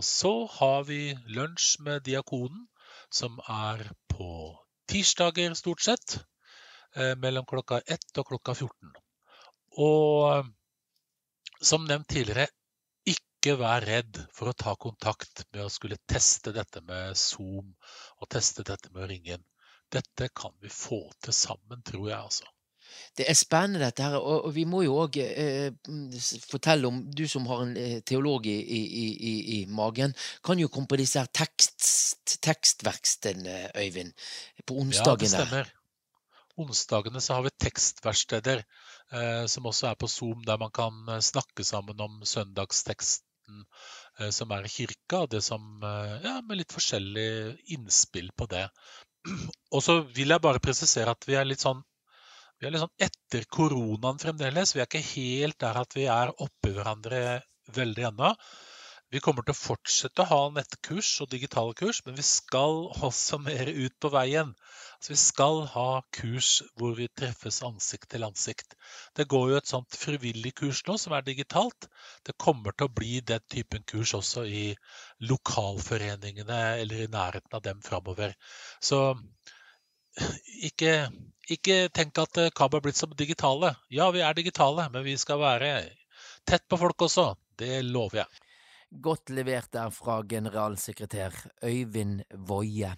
Og 0.00 0.06
så 0.06 0.32
har 0.58 0.82
vi 0.88 1.00
lunsj 1.36 1.76
med 1.86 2.02
Diakonen, 2.08 2.66
som 3.12 3.38
er 3.46 3.84
på 4.10 4.28
tirsdager 4.90 5.54
stort 5.58 5.84
sett, 5.86 6.16
eh, 6.18 6.26
mellom 7.22 7.46
klokka 7.48 7.80
1 7.86 8.20
og 8.20 8.26
klokka 8.28 8.54
14. 8.54 8.90
Og 9.80 10.50
som 11.62 11.86
nevnt 11.88 12.10
tidligere, 12.10 12.48
ikke 13.42 13.56
vær 13.58 13.84
redd 13.86 14.18
for 14.34 14.50
å 14.50 14.56
ta 14.58 14.74
kontakt 14.78 15.44
med 15.52 15.64
å 15.64 15.70
skulle 15.72 16.00
teste 16.06 16.52
dette 16.54 16.82
med 16.86 17.16
Zoom 17.18 17.72
og 18.18 18.28
teste 18.30 18.66
dette 18.66 18.90
med 18.92 19.04
å 19.04 19.10
ringe 19.10 19.36
inn. 19.38 19.46
Dette 19.92 20.28
kan 20.34 20.54
vi 20.60 20.72
få 20.72 21.04
til 21.22 21.36
sammen, 21.36 21.82
tror 21.86 22.08
jeg 22.08 22.18
altså. 22.18 22.50
Det 23.16 23.24
er 23.28 23.36
spennende 23.36 23.80
dette 23.86 24.04
her, 24.04 24.18
og, 24.18 24.48
og 24.48 24.54
vi 24.56 24.64
må 24.68 24.82
jo 24.84 24.98
òg 25.04 25.16
eh, 25.22 25.72
fortelle 26.44 26.88
om 26.88 26.98
Du 27.16 27.24
som 27.30 27.46
har 27.48 27.62
en 27.64 27.76
eh, 27.78 28.00
teolog 28.04 28.46
i, 28.48 28.56
i, 28.60 28.82
i, 28.92 29.34
i, 29.56 29.60
magen, 29.68 30.12
kan 30.44 30.60
jo 30.60 30.68
komme 30.72 30.90
på 30.90 30.98
disse 31.00 31.22
her 31.22 31.30
tekst, 31.32 32.36
tekstverkstedene, 32.44 33.70
Øyvind. 33.80 34.12
På 34.66 34.76
onsdagene. 34.82 35.08
Ja, 35.08 35.22
det 35.22 35.32
stemmer. 35.32 35.72
Onsdagene 36.60 37.20
så 37.20 37.34
har 37.38 37.46
vi 37.46 37.52
tekstverksteder, 37.64 38.62
eh, 39.12 39.44
som 39.46 39.68
også 39.68 39.88
er 39.88 39.98
på 40.00 40.08
Zoom, 40.10 40.42
der 40.44 40.58
man 40.60 40.72
kan 40.74 41.08
eh, 41.08 41.22
snakke 41.24 41.64
sammen 41.64 42.00
om 42.00 42.18
søndagsteksten 42.28 43.62
eh, 44.18 44.28
som 44.30 44.52
er 44.52 44.68
i 44.68 44.72
kirka, 44.72 45.24
det 45.32 45.40
som, 45.44 45.64
ja, 46.24 46.34
med 46.44 46.60
litt 46.60 46.74
forskjellig 46.74 47.56
innspill 47.76 48.28
på 48.36 48.50
det. 48.52 48.66
Og 49.74 49.80
så 49.84 50.02
vil 50.12 50.34
jeg 50.34 50.44
bare 50.44 50.62
presisere 50.62 51.16
at 51.16 51.28
vi 51.28 51.38
er 51.40 51.48
litt 51.48 51.64
sånn 51.64 51.80
vi 52.60 52.68
er 52.68 52.74
litt 52.76 52.82
sånn 52.84 53.02
etter 53.02 53.48
koronaen 53.50 54.20
fremdeles. 54.22 54.76
Vi 54.76 54.82
er 54.82 54.86
ikke 54.86 55.00
helt 55.02 55.56
der 55.58 55.80
at 55.80 55.96
vi 55.98 56.04
er 56.06 56.30
oppi 56.30 56.70
hverandre 56.76 57.40
veldig 57.74 58.04
ennå. 58.12 58.28
Vi 59.12 59.20
kommer 59.20 59.44
til 59.44 59.52
å 59.52 59.58
fortsette 59.58 60.24
å 60.24 60.28
ha 60.30 60.40
nettkurs 60.56 61.08
og 61.20 61.28
digitale 61.34 61.74
kurs, 61.76 61.98
men 62.06 62.16
vi 62.16 62.24
skal 62.24 62.86
også 63.04 63.36
mer 63.44 63.68
ut 63.68 63.94
på 64.00 64.08
veien. 64.14 64.54
Altså, 64.96 65.10
vi 65.12 65.18
skal 65.20 65.58
ha 65.74 65.88
kurs 66.16 66.52
hvor 66.80 66.94
vi 66.96 67.10
treffes 67.20 67.60
ansikt 67.66 68.08
til 68.14 68.24
ansikt. 68.24 68.72
Det 69.18 69.26
går 69.28 69.50
jo 69.50 69.58
et 69.60 69.68
sånt 69.68 69.98
frivillig 70.00 70.54
kurs 70.62 70.80
nå 70.86 70.96
som 71.02 71.12
er 71.12 71.26
digitalt. 71.26 71.90
Det 72.24 72.38
kommer 72.40 72.72
til 72.72 72.88
å 72.88 72.94
bli 73.00 73.20
den 73.32 73.44
typen 73.52 73.84
kurs 73.92 74.14
også 74.16 74.46
i 74.48 74.64
lokalforeningene 75.28 76.60
eller 76.80 77.04
i 77.04 77.10
nærheten 77.12 77.58
av 77.58 77.66
dem 77.66 77.82
framover. 77.84 78.32
Så 78.80 79.02
ikke, 80.70 80.94
ikke 81.52 81.76
tenk 81.92 82.22
at 82.22 82.40
eh, 82.40 82.52
KAB 82.56 82.78
er 82.78 82.86
blitt 82.86 83.00
som 83.00 83.12
digitale. 83.18 83.74
Ja, 83.92 84.08
vi 84.14 84.24
er 84.24 84.40
digitale, 84.40 84.88
men 84.92 85.04
vi 85.04 85.18
skal 85.20 85.40
være 85.42 85.74
tett 86.48 86.64
på 86.68 86.80
folk 86.80 87.08
også. 87.08 87.34
Det 87.60 87.82
lover 87.84 88.22
jeg. 88.22 88.41
Godt 89.00 89.30
levert 89.30 89.72
der 89.72 89.88
fra 89.90 90.20
generalsekretær 90.28 91.32
Øyvind 91.64 92.20
Woie. 92.48 92.90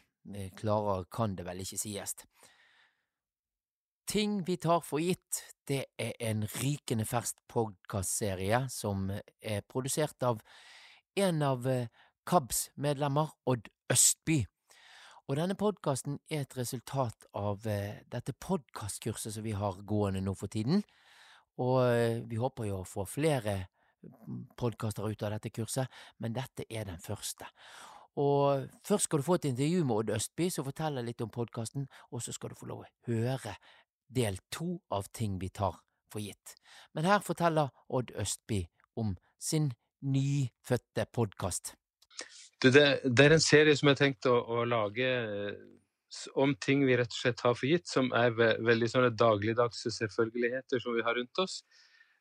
Klarere 0.57 1.05
kan 1.05 1.37
det 1.37 1.45
vel 1.47 1.61
ikke 1.63 1.79
sies. 1.79 2.15
Ting 4.11 4.41
vi 4.47 4.57
tar 4.57 4.81
for 4.83 4.99
gitt, 4.99 5.39
det 5.69 5.85
er 5.99 6.13
en 6.21 6.43
rykende 6.51 7.07
fersk 7.07 7.39
podkastserie 7.49 8.65
som 8.75 9.07
er 9.41 9.63
produsert 9.71 10.27
av 10.27 10.43
en 11.17 11.43
av 11.47 11.69
eh, 11.71 11.87
KABs 12.27 12.71
medlemmer, 12.75 13.31
Odd 13.47 13.71
Østby. 13.93 14.43
Og 15.29 15.39
denne 15.39 15.55
podkasten 15.55 16.19
er 16.29 16.43
et 16.43 16.57
resultat 16.59 17.29
av 17.39 17.69
eh, 17.71 18.03
dette 18.11 18.35
podkastkurset 18.35 19.37
som 19.37 19.47
vi 19.47 19.55
har 19.55 19.79
gående 19.87 20.25
nå 20.27 20.35
for 20.35 20.51
tiden. 20.51 20.83
Og 21.63 21.79
eh, 21.87 22.19
vi 22.27 22.43
håper 22.43 22.69
jo 22.69 22.83
å 22.83 22.89
få 22.89 23.07
flere 23.07 23.69
podkaster 24.57 25.09
ut 25.09 25.23
av 25.23 25.35
dette 25.37 25.53
kurset, 25.55 25.91
men 26.19 26.37
dette 26.37 26.67
er 26.71 26.87
den 26.89 27.01
første. 27.03 27.49
Og 28.21 28.69
først 28.87 29.09
skal 29.09 29.21
du 29.21 29.27
få 29.27 29.39
et 29.41 29.49
intervju 29.51 29.85
med 29.85 29.97
Odd 29.97 30.13
Østby 30.15 30.47
som 30.53 30.67
forteller 30.67 31.03
litt 31.03 31.23
om 31.25 31.33
podkasten, 31.35 31.89
og 32.13 32.23
så 32.23 32.35
skal 32.35 32.53
du 32.53 32.59
få 32.59 32.69
lov 32.71 32.85
å 32.85 32.93
høre 33.09 33.57
del 34.15 34.39
to 34.55 34.79
av 34.95 35.09
ting 35.13 35.39
vi 35.43 35.51
tar 35.51 35.81
for 36.13 36.23
gitt. 36.23 36.55
Men 36.95 37.09
her 37.11 37.25
forteller 37.27 37.73
Odd 37.89 38.15
Østby 38.21 38.63
om 39.01 39.17
sin 39.43 39.73
nyfødte 40.05 41.09
podkast. 41.13 41.75
Det, 42.63 42.73
det, 43.05 43.25
er 43.25 43.35
en 43.35 43.43
serie 43.43 43.75
som 43.77 43.89
jeg 43.89 43.97
har 43.97 44.01
tenkt 44.01 44.29
å, 44.31 44.37
å, 44.39 44.63
lage 44.69 45.05
eh, 45.05 45.57
om 46.41 46.55
ting 46.63 46.85
vi 46.87 46.97
rett 46.97 47.11
og 47.11 47.19
slett 47.19 47.43
har 47.45 47.57
for 47.59 47.69
gitt, 47.69 47.89
som 47.91 48.13
er 48.17 48.31
ve 48.37 48.53
veldig 48.65 48.89
sånne 48.93 49.11
dagligdagse 49.19 49.93
selvfølgeligheter 49.93 50.81
som 50.81 50.95
vi 50.97 51.05
har 51.05 51.19
rundt 51.19 51.43
oss. 51.43 51.59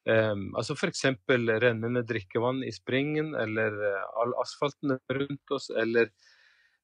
Um, 0.03 0.49
altså 0.59 0.75
F.eks. 0.75 1.05
rennende 1.63 2.03
drikkevann 2.07 2.63
i 2.67 2.71
springen, 2.75 3.33
eller 3.39 3.75
uh, 3.79 4.21
all 4.21 4.33
asfalten 4.43 4.97
rundt 5.17 5.53
oss, 5.55 5.69
eller 5.69 6.09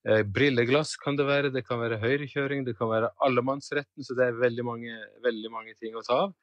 uh, 0.08 0.22
brilleglass 0.24 0.96
kan 1.04 1.20
det 1.20 1.28
være, 1.28 1.52
det 1.52 1.66
kan 1.68 1.82
være 1.82 2.00
høyrekjøring, 2.00 2.64
det 2.68 2.78
kan 2.80 2.92
være 2.92 3.12
allemannsretten, 3.26 4.06
så 4.06 4.16
det 4.16 4.30
er 4.30 4.40
veldig 4.40 4.68
mange, 4.68 5.02
veldig 5.26 5.52
mange 5.52 5.76
ting 5.82 6.00
å 6.00 6.06
ta 6.06 6.24
av 6.28 6.38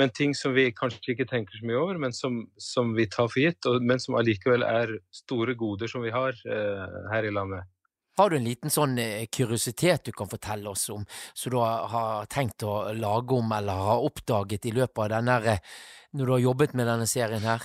men 0.00 0.10
ting 0.10 0.34
som 0.34 0.54
vi 0.56 0.70
kanskje 0.72 1.12
ikke 1.12 1.28
tenker 1.28 1.58
så 1.58 1.68
mye 1.68 1.80
over, 1.80 1.98
men 2.00 2.14
som, 2.16 2.42
som 2.60 2.94
vi 2.96 3.06
tar 3.12 3.28
for 3.28 3.42
gitt, 3.42 3.60
og, 3.68 3.82
men 3.84 4.00
som 4.00 4.16
allikevel 4.16 4.64
er 4.64 4.94
store 5.12 5.56
goder 5.58 5.90
som 5.90 6.04
vi 6.04 6.12
har 6.14 6.36
eh, 6.48 6.98
her 7.12 7.28
i 7.28 7.32
landet. 7.34 7.68
Har 8.16 8.30
du 8.30 8.36
en 8.36 8.44
liten 8.44 8.72
sånn 8.72 8.98
eh, 9.00 9.24
kuriositet 9.32 10.10
du 10.10 10.12
kan 10.16 10.28
fortelle 10.28 10.68
oss 10.68 10.88
om, 10.92 11.04
som 11.32 11.54
du 11.54 11.58
har 11.60 12.26
tenkt 12.32 12.64
å 12.68 12.92
lage 12.92 13.38
om 13.38 13.54
eller 13.56 13.86
har 13.88 14.04
oppdaget 14.04 14.68
i 14.68 14.74
løpet 14.76 15.04
av 15.06 15.14
denne, 15.14 15.38
eh, 15.54 15.78
når 16.12 16.28
du 16.28 16.34
har 16.34 16.44
jobbet 16.48 16.76
med 16.76 16.90
denne 16.92 17.08
serien 17.08 17.46
her? 17.46 17.64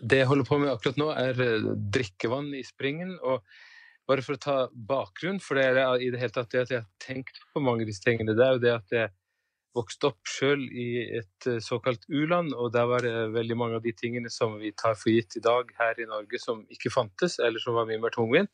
Det 0.00 0.22
jeg 0.22 0.30
holder 0.30 0.48
på 0.48 0.58
med 0.62 0.72
akkurat 0.72 1.00
nå, 1.02 1.10
er 1.12 1.44
eh, 1.44 1.70
drikkevann 1.98 2.52
i 2.56 2.64
springen. 2.64 3.18
og 3.20 3.44
bare 4.08 4.24
for 4.24 4.36
å 4.36 4.40
ta 4.40 4.56
bakgrunn 4.72 5.38
for 5.40 5.56
det, 5.56 5.70
er 5.80 6.02
i 6.02 6.10
det 6.12 6.20
hele 6.20 6.34
tatt 6.34 6.50
det 6.52 6.64
at 6.64 6.72
jeg 6.72 6.82
har 6.82 6.90
tenkt 7.00 7.38
på 7.52 7.62
mange 7.64 7.84
av 7.84 7.88
disse 7.88 8.04
tingene, 8.04 8.36
det 8.36 8.44
er 8.44 8.56
jo 8.56 8.64
det 8.64 8.74
at 8.74 8.92
jeg 8.92 9.12
vokste 9.74 10.10
opp 10.10 10.28
sjøl 10.28 10.64
i 10.70 10.88
et 11.18 11.48
eh, 11.50 11.60
såkalt 11.62 12.06
u-land, 12.08 12.54
og 12.54 12.72
der 12.74 12.88
var 12.90 13.04
det 13.04 13.14
veldig 13.34 13.56
mange 13.58 13.80
av 13.80 13.84
de 13.84 13.94
tingene 13.96 14.30
som 14.32 14.58
vi 14.60 14.72
tar 14.76 14.96
for 14.98 15.12
gitt 15.12 15.38
i 15.38 15.44
dag 15.44 15.70
her 15.80 16.00
i 16.00 16.08
Norge, 16.10 16.40
som 16.42 16.62
ikke 16.72 16.92
fantes, 16.94 17.38
eller 17.42 17.62
som 17.62 17.76
var 17.78 17.88
mye 17.90 18.02
mer 18.02 18.14
tungvint. 18.14 18.52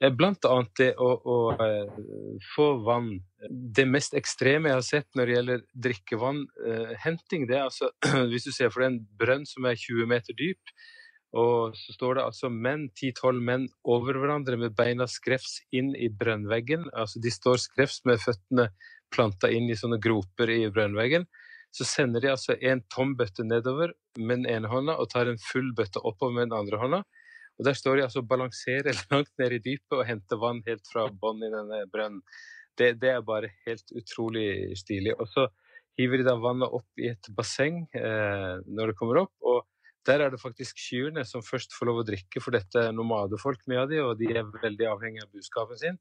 Eh, 0.00 0.10
blant 0.14 0.46
annet 0.50 0.72
det 0.80 0.90
å, 1.00 1.10
å, 1.18 1.38
eh, 1.54 2.42
få 2.54 2.70
vann. 2.86 3.12
Det 3.50 3.86
mest 3.88 4.16
ekstreme 4.18 4.70
jeg 4.70 4.80
har 4.80 4.88
sett 4.88 5.08
når 5.14 5.26
det 5.26 5.38
gjelder 5.38 5.64
drikkevannhenting, 5.88 7.48
det 7.50 7.58
er 7.58 7.68
altså 7.68 7.90
hvis 8.30 8.48
du 8.48 8.52
ser 8.54 8.74
for 8.74 8.84
deg 8.84 8.92
en 8.92 9.00
brønn 9.20 9.48
som 9.48 9.66
er 9.70 9.80
20 9.80 10.10
meter 10.10 10.38
dyp, 10.38 10.74
og 11.34 11.74
så 11.74 11.94
står 11.96 12.14
det 12.14 12.24
altså 12.28 12.48
menn, 12.52 12.86
10-12 12.94 13.40
menn 13.42 13.64
over 13.90 14.20
hverandre 14.22 14.54
med 14.60 14.76
beina 14.78 15.08
skrevs 15.10 15.64
inn 15.74 15.90
i 15.98 16.06
brønnveggen. 16.06 16.86
Altså 16.94 17.18
de 17.22 17.32
står 17.34 17.58
skrevs 17.58 18.04
med 18.06 18.22
føttene 18.22 18.68
planta 19.14 19.50
inn 19.52 19.70
i 19.70 19.78
sånne 19.78 20.00
groper 20.02 20.50
i 20.52 20.62
brønnveggen. 20.74 21.26
Så 21.74 21.86
sender 21.88 22.22
de 22.22 22.30
altså 22.30 22.54
en 22.62 22.84
tom 22.92 23.16
bøtte 23.18 23.46
nedover 23.46 23.94
med 24.18 24.44
den 24.44 24.48
ene 24.50 24.70
hånda 24.70 24.94
og 25.00 25.10
tar 25.10 25.30
en 25.30 25.40
full 25.42 25.72
bøtte 25.74 26.02
oppover 26.02 26.36
med 26.36 26.50
den 26.50 26.58
andre 26.58 26.80
hånda. 26.82 27.02
Og 27.58 27.66
Der 27.66 27.76
står 27.78 27.96
de 27.96 28.06
altså 28.06 28.22
og 28.22 28.30
balanserer 28.30 28.94
langt 29.12 29.32
ned 29.38 29.56
i 29.56 29.62
dypet 29.62 29.98
og 29.98 30.06
henter 30.06 30.40
vann 30.42 30.62
helt 30.68 30.86
fra 30.90 31.06
bånn 31.10 31.42
i 31.42 31.52
denne 31.52 31.84
brønnen. 31.90 32.22
Det, 32.74 32.96
det, 32.98 33.10
er 33.10 33.26
bare 33.26 33.52
helt 33.66 33.92
utrolig 33.94 34.74
stilig. 34.78 35.14
Og 35.14 35.30
så 35.30 35.46
hiver 35.98 36.18
de 36.18 36.26
da 36.26 36.34
vannet 36.42 36.74
opp 36.74 37.02
i 37.02 37.12
et 37.12 37.30
basseng 37.36 37.84
eh, 37.94 38.56
når 38.66 38.90
det 38.90 38.98
kommer 38.98 39.22
opp. 39.22 39.34
og 39.42 39.62
der 40.04 40.20
er 40.20 40.32
det 40.32 40.40
faktisk 40.40 40.76
kyrne 40.76 41.24
som 41.24 41.44
først 41.44 41.72
får 41.72 41.88
lov 41.88 42.02
å 42.02 42.04
drikke, 42.04 42.42
for 42.44 42.52
dette 42.52 42.80
er 42.90 42.92
nomadefolk 42.92 43.62
med 43.70 43.80
av 43.80 43.86
de, 43.88 44.02
og 44.04 44.18
de 44.20 44.28
er 44.34 44.50
veldig 44.60 44.88
avhengig 44.90 45.22
av 45.24 45.30
buskapen 45.32 45.80
sin. 45.80 45.96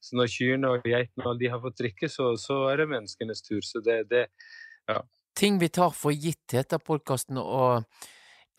Så 0.00 0.16
når 0.16 0.30
kyrne 0.32 0.72
og 0.72 0.86
geitene 0.86 1.34
de 1.40 1.50
har 1.52 1.60
fått 1.62 1.80
drikke, 1.82 2.08
så, 2.08 2.32
så, 2.40 2.62
er 2.72 2.82
det 2.82 2.90
menneskenes 2.94 3.44
tur. 3.44 3.60
Så 3.64 3.82
det, 3.84 4.02
det 4.10 4.26
ja. 4.88 5.02
Ting 5.36 5.60
vi 5.60 5.68
tar 5.72 5.92
for 5.96 6.12
gitt, 6.12 6.46
heter 6.52 6.80
podkasten, 6.82 7.38
og 7.40 7.84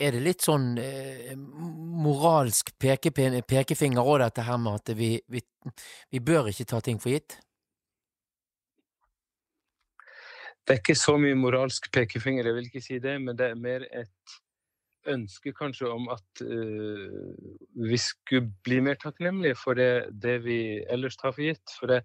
er 0.02 0.16
det 0.16 0.22
litt 0.24 0.46
sånn 0.46 0.74
eh, 0.82 1.34
moralsk 1.36 2.72
pekefinger 2.82 4.02
òg, 4.02 4.18
dette 4.24 4.46
her 4.48 4.60
med 4.62 4.80
at 4.80 4.94
vi, 4.98 5.14
vi, 5.30 5.42
vi 6.14 6.22
bør 6.26 6.50
ikke 6.54 6.70
ta 6.72 6.82
ting 6.86 7.02
for 7.02 7.14
gitt? 7.14 7.38
Det 10.62 10.78
er 10.78 10.82
ikke 10.82 10.98
så 10.98 11.18
mye 11.20 11.38
moralsk 11.38 11.90
pekefinger, 11.94 12.48
jeg 12.48 12.58
vil 12.58 12.70
ikke 12.70 12.86
si 12.86 13.02
det, 13.04 13.18
men 13.22 13.38
det 13.38 13.52
er 13.52 13.60
mer 13.60 13.86
et 13.90 14.40
ønske 15.10 15.54
kanskje 15.56 15.90
om 15.90 16.08
at 16.14 16.44
uh, 16.46 17.32
vi 17.90 18.00
skulle 18.00 18.52
bli 18.66 18.82
mer 18.86 19.00
takknemlige 19.02 19.58
for 19.60 19.78
det, 19.78 20.12
det, 20.12 20.42
vi 20.46 20.82
ellers 20.90 21.18
tar 21.18 21.34
for 21.36 21.46
gitt. 21.46 21.76
For 21.80 21.92
det, 21.92 22.02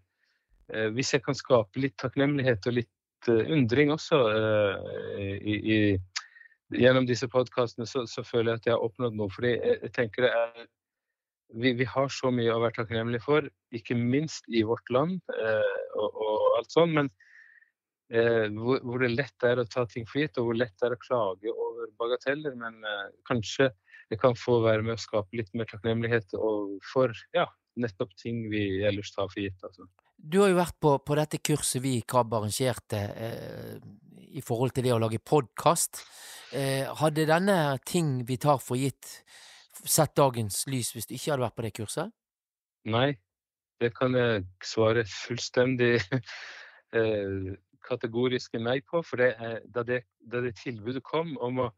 uh, 0.74 0.88
hvis 0.96 1.14
jeg 1.14 1.24
kan 1.26 1.36
skape 1.36 1.82
litt 1.82 1.96
takknemlighet 2.00 2.68
og 2.68 2.78
litt 2.78 3.30
uh, 3.30 3.42
undring 3.52 3.92
også 3.94 4.22
i, 5.18 5.56
i, 5.56 5.78
gjennom 6.76 7.06
disse 7.08 7.28
podkastene, 7.32 7.86
så, 7.88 8.06
så, 8.10 8.24
føler 8.26 8.54
jeg 8.54 8.62
at 8.62 8.70
jeg 8.70 8.76
har 8.76 8.88
oppnådd 8.88 9.18
noe. 9.18 9.32
Fordi 9.32 9.54
jeg, 9.54 9.78
jeg 9.84 9.94
tenker 9.96 10.26
det 10.26 10.32
er 10.32 10.66
vi, 11.54 11.76
vi, 11.78 11.86
har 11.86 12.08
så 12.10 12.32
mye 12.34 12.50
å 12.50 12.58
være 12.58 12.80
takknemlige 12.80 13.22
for, 13.22 13.46
ikke 13.70 13.94
minst 13.94 14.48
i 14.50 14.64
vårt 14.66 14.90
land 14.90 15.20
og, 15.30 16.08
og 16.10 16.56
alt 16.58 16.72
sånt. 16.74 16.96
Men 16.96 17.12
hvor, 18.56 18.82
hvor, 18.82 18.98
det 18.98 19.12
lett 19.14 19.46
er 19.46 19.62
å 19.62 19.66
ta 19.70 19.84
ting 19.86 20.08
for 20.10 20.24
gitt, 20.24 20.40
og 20.42 20.48
hvor 20.48 20.58
lett 20.58 20.74
det 20.74 20.88
er 20.88 20.96
å 20.96 21.00
klage 21.04 21.54
over 21.86 21.94
bagateller. 22.02 22.56
Men 22.58 22.82
eh, 22.84 23.06
kanskje 23.28 23.70
det 24.10 24.20
kan 24.22 24.36
få 24.38 24.60
være 24.64 24.84
med 24.86 24.96
å 24.96 25.02
skape 25.02 25.38
litt 25.38 25.52
mer 25.56 25.68
takknemlighet 25.70 26.36
for 26.92 27.14
ja, 27.34 27.46
nettopp 27.80 28.12
ting 28.20 28.44
vi 28.52 28.84
ellers 28.86 29.12
tar 29.14 29.30
for 29.32 29.42
gitt. 29.42 29.58
Altså. 29.66 29.88
Du 30.16 30.40
har 30.40 30.50
jo 30.50 30.58
vært 30.58 30.78
på, 30.80 30.96
på 31.02 31.16
dette 31.18 31.40
kurset 31.44 31.82
vi 31.84 31.98
i 31.98 32.04
KAB 32.08 32.36
arrangerte 32.38 33.02
eh, 33.14 33.74
i 34.36 34.42
forhold 34.44 34.74
til 34.76 34.86
det 34.86 34.94
å 34.94 35.00
lage 35.00 35.20
podkast. 35.22 36.02
Eh, 36.56 36.86
hadde 37.00 37.28
denne 37.28 37.76
ting 37.86 38.20
vi 38.28 38.38
tar 38.40 38.60
for 38.62 38.80
gitt, 38.80 39.20
sett 39.84 40.16
dagens 40.16 40.64
lys 40.72 40.94
hvis 40.94 41.08
du 41.08 41.14
ikke 41.16 41.34
hadde 41.34 41.46
vært 41.46 41.58
på 41.58 41.66
det 41.66 41.74
kurset? 41.76 42.14
Nei, 42.86 43.10
det 43.82 43.92
kan 43.96 44.14
jeg 44.16 44.46
svare 44.64 45.04
fullstendig 45.10 45.98
eh, 46.96 47.54
kategoriske 47.86 48.60
nei 48.62 48.80
på. 48.86 49.02
For 49.06 49.22
det, 49.22 49.34
da, 49.72 49.84
det, 49.86 50.02
da, 50.20 50.42
det, 50.44 50.56
tilbudet 50.60 51.04
kom 51.06 51.34
om 51.42 51.66
å 51.66 51.70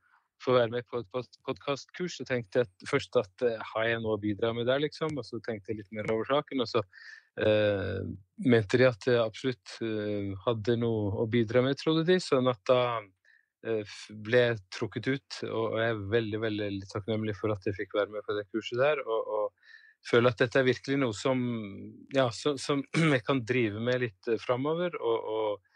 få 0.43 0.55
være 0.55 0.71
med 0.71 0.87
på 0.87 1.01
et 1.03 1.39
podkastkurs, 1.47 2.21
så 2.21 2.27
tenkte 2.27 2.63
jeg 2.63 2.89
først 2.89 3.17
at 3.19 3.43
har 3.73 3.89
jeg 3.89 4.03
noe 4.05 4.15
å 4.15 4.23
bidra 4.23 4.53
med 4.55 4.69
der, 4.71 4.85
liksom? 4.85 5.17
Og 5.19 5.27
så 5.27 5.41
tenkte 5.43 5.73
jeg 5.73 5.81
litt 5.81 5.95
mer 5.97 6.11
over 6.15 6.29
saken. 6.31 6.63
Og 6.63 6.71
så 6.71 6.83
eh, 7.43 8.05
mente 8.47 8.79
de 8.79 8.87
at 8.87 9.09
jeg 9.09 9.19
absolutt 9.23 9.79
eh, 9.83 10.35
hadde 10.47 10.79
noe 10.79 11.25
å 11.25 11.27
bidra 11.31 11.65
med, 11.67 11.79
trodde 11.81 12.07
de. 12.07 12.21
Sånn 12.23 12.51
at 12.51 12.63
da 12.71 12.83
eh, 13.67 13.99
ble 14.29 14.45
trukket 14.75 15.11
ut, 15.11 15.41
og 15.51 15.81
jeg 15.83 15.97
er 15.97 16.07
veldig 16.15 16.43
veldig 16.47 16.71
takknemlig 16.93 17.35
for 17.41 17.55
at 17.55 17.67
jeg 17.67 17.79
fikk 17.81 17.99
være 17.99 18.15
med 18.15 18.27
på 18.27 18.39
det 18.39 18.47
kurset 18.53 18.79
der. 18.79 19.03
og, 19.07 19.35
og 19.41 19.69
føler 20.07 20.33
at 20.33 20.43
dette 20.43 20.61
er 20.61 20.69
virkelig 20.69 20.99
noe 21.01 21.17
som, 21.17 21.41
ja, 22.15 22.29
som, 22.35 22.59
som 22.61 22.83
jeg 23.15 23.25
kan 23.27 23.43
drive 23.47 23.83
med 23.83 24.05
litt 24.07 24.31
framover. 24.43 24.97
Og, 25.01 25.33
og 25.35 25.68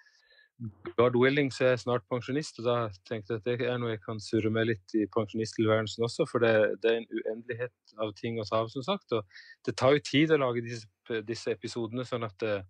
God 0.98 1.16
willing 1.18 1.50
så 1.54 1.64
er 1.64 1.72
jeg 1.72 1.82
snart 1.84 2.04
pensjonist, 2.10 2.60
og 2.60 2.66
da 2.68 2.76
tenkte 3.08 3.34
jeg 3.34 3.42
at 3.42 3.46
det 3.48 3.68
er 3.68 3.78
noe 3.80 3.94
jeg 3.94 4.02
kan 4.04 4.20
surre 4.22 4.50
med 4.52 4.68
litt 4.70 4.96
i 4.98 5.06
pensjonisttilværelsen 5.14 6.06
også, 6.06 6.26
for 6.30 6.44
det, 6.44 6.52
det, 6.82 6.92
er 6.92 7.00
en 7.00 7.08
uendelighet 7.10 7.96
av 8.02 8.12
ting 8.18 8.38
å 8.38 8.46
ta 8.48 8.62
av, 8.62 8.70
som 8.72 8.84
sagt. 8.86 9.14
Og 9.16 9.24
det 9.66 9.76
tar 9.80 9.96
jo 9.96 10.04
tid 10.06 10.34
å 10.34 10.40
lage 10.42 10.64
disse, 10.66 11.22
disse 11.26 11.54
episodene, 11.54 12.06
sånn 12.08 12.28
at 12.28 12.36
det, 12.44 12.60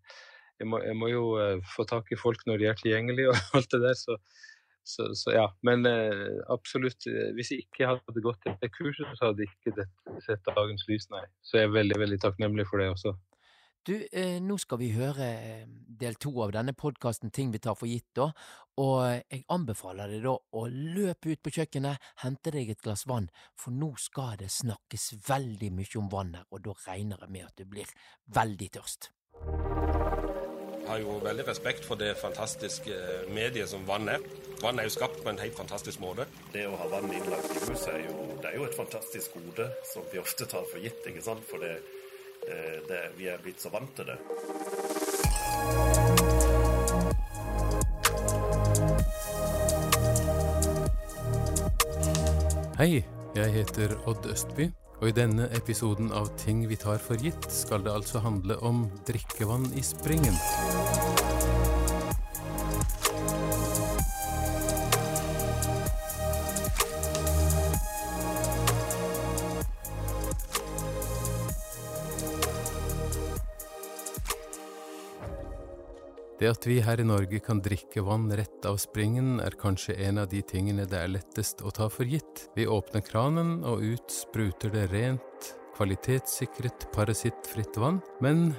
jeg, 0.61 0.71
må, 0.71 0.81
jeg, 0.85 0.97
må, 0.99 1.11
jo 1.13 1.27
uh, 1.37 1.59
få 1.75 1.85
tak 1.91 2.13
i 2.15 2.21
folk 2.21 2.45
når 2.49 2.63
de 2.63 2.71
er 2.71 2.81
tilgjengelige 2.81 3.35
og 3.35 3.45
alt 3.59 3.71
det 3.75 3.85
der. 3.85 3.99
så 3.99 4.19
så, 4.85 5.15
så, 5.15 5.31
ja, 5.31 5.47
Men 5.63 5.87
eh, 5.87 6.39
absolutt. 6.51 7.07
Eh, 7.07 7.31
hvis 7.37 7.53
jeg 7.53 7.67
ikke 7.67 7.87
hadde 7.87 8.23
gått 8.25 8.49
det 8.61 8.71
kurset, 8.75 9.07
så 9.19 9.31
hadde 9.31 9.45
jeg 9.45 9.53
ikke 9.55 9.87
sett 10.25 10.49
dagens 10.49 10.87
lys, 10.89 11.07
nei. 11.13 11.23
Så 11.47 11.61
jeg 11.61 11.69
er 11.69 11.77
veldig, 11.77 11.99
veldig 12.03 12.19
takknemlig 12.25 12.67
for 12.71 12.83
det 12.83 12.91
også. 12.91 13.15
Du, 13.83 13.97
eh, 14.13 14.37
nå 14.39 14.55
skal 14.63 14.79
vi 14.79 14.93
høre 14.95 15.27
eh, 15.27 15.63
del 15.99 16.15
to 16.23 16.31
av 16.45 16.53
denne 16.55 16.71
podkasten 16.79 17.33
Ting 17.35 17.51
vi 17.51 17.59
tar 17.59 17.75
for 17.75 17.91
gitt, 17.91 18.13
da. 18.15 18.29
Og 18.79 19.01
jeg 19.11 19.43
anbefaler 19.51 20.13
deg 20.13 20.23
da 20.23 20.37
å 20.39 20.61
løpe 20.71 21.33
ut 21.33 21.41
på 21.43 21.51
kjøkkenet, 21.57 21.99
hente 22.23 22.53
deg 22.55 22.71
et 22.71 22.85
glass 22.85 23.03
vann, 23.11 23.27
for 23.59 23.75
nå 23.75 23.91
skal 23.99 24.37
det 24.39 24.53
snakkes 24.55 25.09
veldig 25.27 25.73
mye 25.75 25.99
om 25.99 26.11
vann 26.13 26.31
her, 26.39 26.45
og 26.55 26.63
da 26.63 26.77
regner 26.85 27.25
jeg 27.27 27.35
med 27.35 27.49
at 27.49 27.59
du 27.59 27.67
blir 27.73 27.91
veldig 28.39 28.69
tørst 28.79 29.11
Jeg 29.43 30.87
har 30.87 31.03
jo 31.03 31.17
veldig 31.25 31.47
respekt 31.49 31.89
for 31.89 31.99
det 31.99 32.13
fantastiske 32.21 33.01
mediet 33.35 33.71
som 33.73 33.83
vann 33.89 34.13
er. 34.15 34.23
Vann 34.63 34.79
er 34.79 34.87
jo 34.87 34.95
skapt 34.95 35.25
på 35.25 35.33
en 35.33 35.43
helt 35.43 35.59
fantastisk 35.59 35.99
måte. 36.05 36.29
Det 36.55 36.69
å 36.71 36.79
ha 36.79 36.87
vann 36.93 37.11
innlagt 37.11 37.51
i 37.51 37.67
huset 37.67 37.91
er 37.97 38.07
jo, 38.07 38.31
det 38.39 38.53
er 38.53 38.61
jo 38.61 38.69
et 38.69 38.79
fantastisk 38.79 39.35
gode 39.41 39.69
som 39.91 40.07
vi 40.13 40.23
ofte 40.23 40.47
tar 40.47 40.67
for 40.71 40.83
gitt. 40.83 41.03
ikke 41.09 41.25
sant? 41.25 41.47
For 41.49 41.63
det, 41.63 41.81
det, 42.89 43.03
vi 43.17 43.29
er 43.31 43.43
blitt 43.43 43.61
så 43.63 43.71
vant 43.73 43.93
til 43.97 44.09
det. 44.13 44.19
Hei, 52.79 53.05
jeg 53.37 53.53
heter 53.55 53.99
Odd 54.11 54.27
Østby. 54.33 54.73
Og 55.03 55.09
i 55.11 55.15
denne 55.17 55.49
episoden 55.57 56.13
av 56.15 56.29
Ting 56.39 56.61
vi 56.71 56.77
tar 56.79 57.01
for 57.03 57.19
gitt, 57.19 57.49
skal 57.51 57.83
det 57.83 57.91
altså 57.91 58.23
handle 58.23 58.55
om 58.63 58.85
drikkevann 59.09 59.67
i 59.75 59.83
springen. 59.83 60.39
Det 76.43 76.49
at 76.51 76.65
vi 76.67 76.81
her 76.83 76.99
i 76.99 77.05
Norge 77.07 77.39
kan 77.39 77.61
drikke 77.63 78.03
vann 78.03 78.25
rett 78.35 78.65
av 78.67 78.81
springen, 78.83 79.37
er 79.39 79.55
kanskje 79.55 79.95
en 80.09 80.17
av 80.19 80.25
de 80.33 80.41
tingene 80.43 80.89
det 80.91 80.99
er 80.99 81.13
lettest 81.13 81.61
å 81.63 81.71
ta 81.71 81.87
for 81.87 82.03
gitt. 82.03 82.49
Vi 82.57 82.65
åpner 82.67 83.05
kranen, 83.07 83.61
og 83.63 83.79
ut 83.79 84.11
spruter 84.11 84.73
det 84.75 84.89
rent, 84.91 85.53
kvalitetssikret, 85.77 86.89
parasittfritt 86.97 87.79
vann. 87.79 88.01
Men 88.19 88.57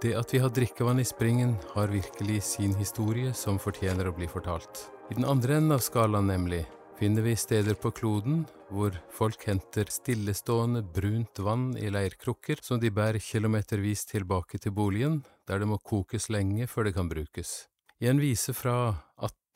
det 0.00 0.14
at 0.16 0.32
vi 0.32 0.40
har 0.40 0.54
drikkevann 0.56 1.04
i 1.04 1.04
springen, 1.04 1.52
har 1.74 1.92
virkelig 1.92 2.40
sin 2.48 2.72
historie 2.80 3.36
som 3.36 3.60
fortjener 3.60 4.08
å 4.08 4.16
bli 4.16 4.30
fortalt. 4.32 4.86
I 5.12 5.20
den 5.20 5.28
andre 5.28 5.60
enden 5.60 5.76
av 5.76 5.84
skalaen, 5.84 6.32
nemlig, 6.32 6.64
finner 6.98 7.22
vi 7.22 7.36
steder 7.38 7.76
på 7.78 7.92
kloden 7.94 8.40
hvor 8.74 8.96
folk 9.14 9.44
henter 9.46 9.86
stillestående, 9.92 10.82
brunt 10.82 11.38
vann 11.38 11.70
i 11.78 11.90
leirkrukker 11.94 12.58
som 12.64 12.80
de 12.82 12.90
bærer 12.90 13.22
kilometervis 13.22 14.02
tilbake 14.10 14.58
til 14.58 14.74
boligen, 14.74 15.20
der 15.46 15.62
det 15.62 15.68
må 15.70 15.78
kokes 15.78 16.28
lenge 16.28 16.66
før 16.66 16.88
det 16.88 16.96
kan 16.98 17.08
brukes. 17.08 17.68
I 18.02 18.10
en 18.10 18.18
vise 18.22 18.54
fra 18.54 18.74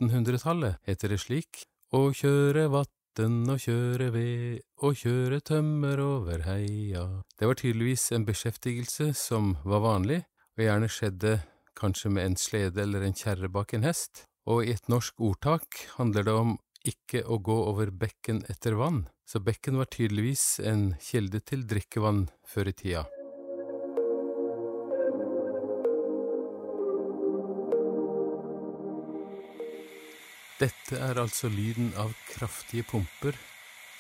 1800-tallet 0.01 0.79
heter 0.87 1.15
det 1.15 1.21
slik 1.23 1.65
Å 1.93 2.09
kjøre 2.15 2.69
vatn 2.73 3.51
og 3.51 3.61
kjøre 3.61 4.09
ved 4.15 4.63
og 4.87 4.97
kjøre 5.03 5.43
tømmer 5.43 6.01
over 6.01 6.47
heia. 6.47 7.05
Det 7.39 7.51
var 7.51 7.59
tydeligvis 7.59 8.11
en 8.15 8.27
beskjeftigelse 8.27 9.13
som 9.19 9.57
var 9.67 9.83
vanlig, 9.85 10.23
og 10.57 10.63
gjerne 10.63 10.89
skjedde 10.91 11.41
kanskje 11.79 12.15
med 12.15 12.31
en 12.31 12.39
slede 12.39 12.87
eller 12.87 13.03
en 13.03 13.19
kjerre 13.19 13.51
bak 13.51 13.75
en 13.75 13.87
hest, 13.87 14.29
og 14.47 14.65
i 14.67 14.75
et 14.75 14.89
norsk 14.91 15.21
ordtak 15.23 15.89
handler 15.99 16.27
det 16.27 16.35
om 16.39 16.61
ikke 16.89 17.23
å 17.27 17.39
gå 17.39 17.57
over 17.71 17.93
bekken 17.95 18.43
etter 18.53 18.77
vann, 18.79 19.05
så 19.29 19.41
bekken 19.41 19.79
var 19.81 19.91
tydeligvis 19.93 20.61
en 20.67 20.93
kilde 21.01 21.41
til 21.47 21.67
drikkevann 21.69 22.27
før 22.49 22.73
i 22.73 22.77
tida. 22.77 23.05
Dette 30.63 30.99
er 31.03 31.19
altså 31.19 31.49
lyden 31.51 31.91
av 31.99 32.13
kraftige 32.29 32.87
pumper 32.87 33.35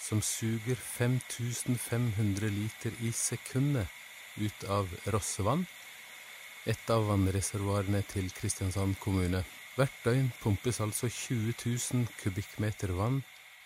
som 0.03 0.21
suger 0.23 0.79
5500 0.79 2.51
liter 2.55 2.95
i 3.03 3.11
sekundet 3.15 3.91
ut 4.39 4.69
av 4.71 4.91
Rossevann, 5.15 5.65
et 6.67 6.91
av 6.95 7.09
vannreservoarene 7.09 8.05
til 8.13 8.31
Kristiansand 8.37 8.99
kommune. 9.03 9.43
Hvert 9.73 10.03
døgn 10.05 10.27
pumpes 10.43 10.82
altså 10.85 11.09
20 11.09 11.55
000 11.65 12.09
kubikkmeter 12.20 12.90
vann 12.93 13.23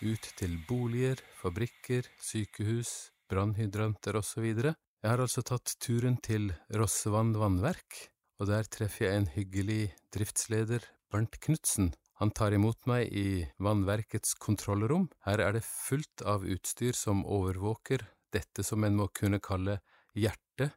ut 0.06 0.28
til 0.38 0.52
boliger, 0.68 1.18
fabrikker, 1.40 2.06
sykehus, 2.22 3.10
brannhydranter 3.26 4.14
osv. 4.20 4.44
Jeg 4.46 5.10
har 5.10 5.24
altså 5.24 5.42
tatt 5.42 5.74
turen 5.82 6.20
til 6.22 6.52
Rossevann 6.70 7.34
vannverk, 7.34 7.98
og 8.38 8.52
der 8.52 8.70
treffer 8.70 9.08
jeg 9.08 9.18
en 9.24 9.28
hyggelig 9.34 9.80
driftsleder, 10.14 10.86
Bernt 11.10 11.40
Knutsen. 11.42 11.90
Han 12.22 12.30
tar 12.30 12.54
imot 12.54 12.86
meg 12.86 13.10
i 13.10 13.42
vannverkets 13.58 14.38
kontrollrom. 14.38 15.10
Her 15.26 15.42
er 15.42 15.58
det 15.58 15.66
fullt 15.66 16.22
av 16.22 16.46
utstyr 16.46 16.94
som 16.94 17.26
overvåker 17.26 18.06
dette 18.30 18.62
som 18.62 18.86
en 18.86 19.02
må 19.02 19.10
kunne 19.10 19.42
kalle 19.42 19.80
hjertet 20.14 20.70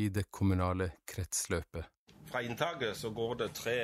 i 0.00 0.08
det 0.08 0.30
kommunale 0.32 0.94
kretsløpet. 1.04 1.84
Fra 2.30 2.42
inntaket 2.42 2.96
så 2.96 3.10
går 3.10 3.34
det 3.40 3.50
tre 3.58 3.80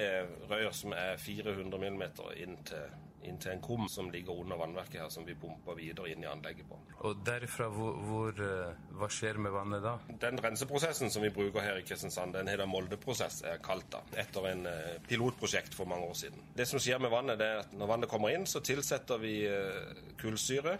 rør 0.51 0.71
som 0.75 0.95
er 0.95 1.19
400 1.19 1.81
mm 1.83 2.03
inn 2.39 2.55
til, 2.69 2.93
inn 3.27 3.41
til 3.43 3.57
en 3.57 3.63
kum 3.65 3.89
som 3.91 4.07
ligger 4.13 4.39
under 4.39 4.61
vannverket 4.61 5.01
her, 5.01 5.09
som 5.11 5.27
vi 5.27 5.35
pumper 5.35 5.75
videre 5.75 6.13
inn 6.13 6.23
i 6.23 6.29
anlegget 6.31 6.69
på. 6.71 6.79
Og 7.09 7.25
derifra, 7.27 7.67
hvor, 7.75 7.99
hvor, 8.07 8.43
eh, 8.47 8.77
hva 9.01 9.09
skjer 9.11 9.41
med 9.43 9.55
vannet 9.57 9.83
da? 9.83 9.97
Den 10.23 10.39
renseprosessen 10.45 11.11
som 11.11 11.27
vi 11.27 11.33
bruker 11.35 11.65
her 11.65 11.81
i 11.81 11.85
Kristiansand, 11.89 12.37
den 12.39 12.53
heter 12.53 12.71
Moldeprosess, 12.71 13.43
er 13.51 13.59
kalt 13.65 13.89
da, 13.91 14.05
etter 14.23 14.47
en 14.53 14.63
eh, 14.71 15.01
pilotprosjekt 15.09 15.75
for 15.75 15.91
mange 15.91 16.07
år 16.07 16.15
siden. 16.23 16.47
Det 16.55 16.69
som 16.71 16.83
skjer 16.83 17.03
med 17.03 17.11
vannet, 17.11 17.41
det 17.43 17.51
er 17.51 17.65
at 17.65 17.75
når 17.75 17.93
vannet 17.97 18.13
kommer 18.15 18.37
inn, 18.37 18.47
så 18.47 18.63
tilsetter 18.63 19.19
vi 19.23 19.41
eh, 19.51 20.07
kullsyre 20.23 20.79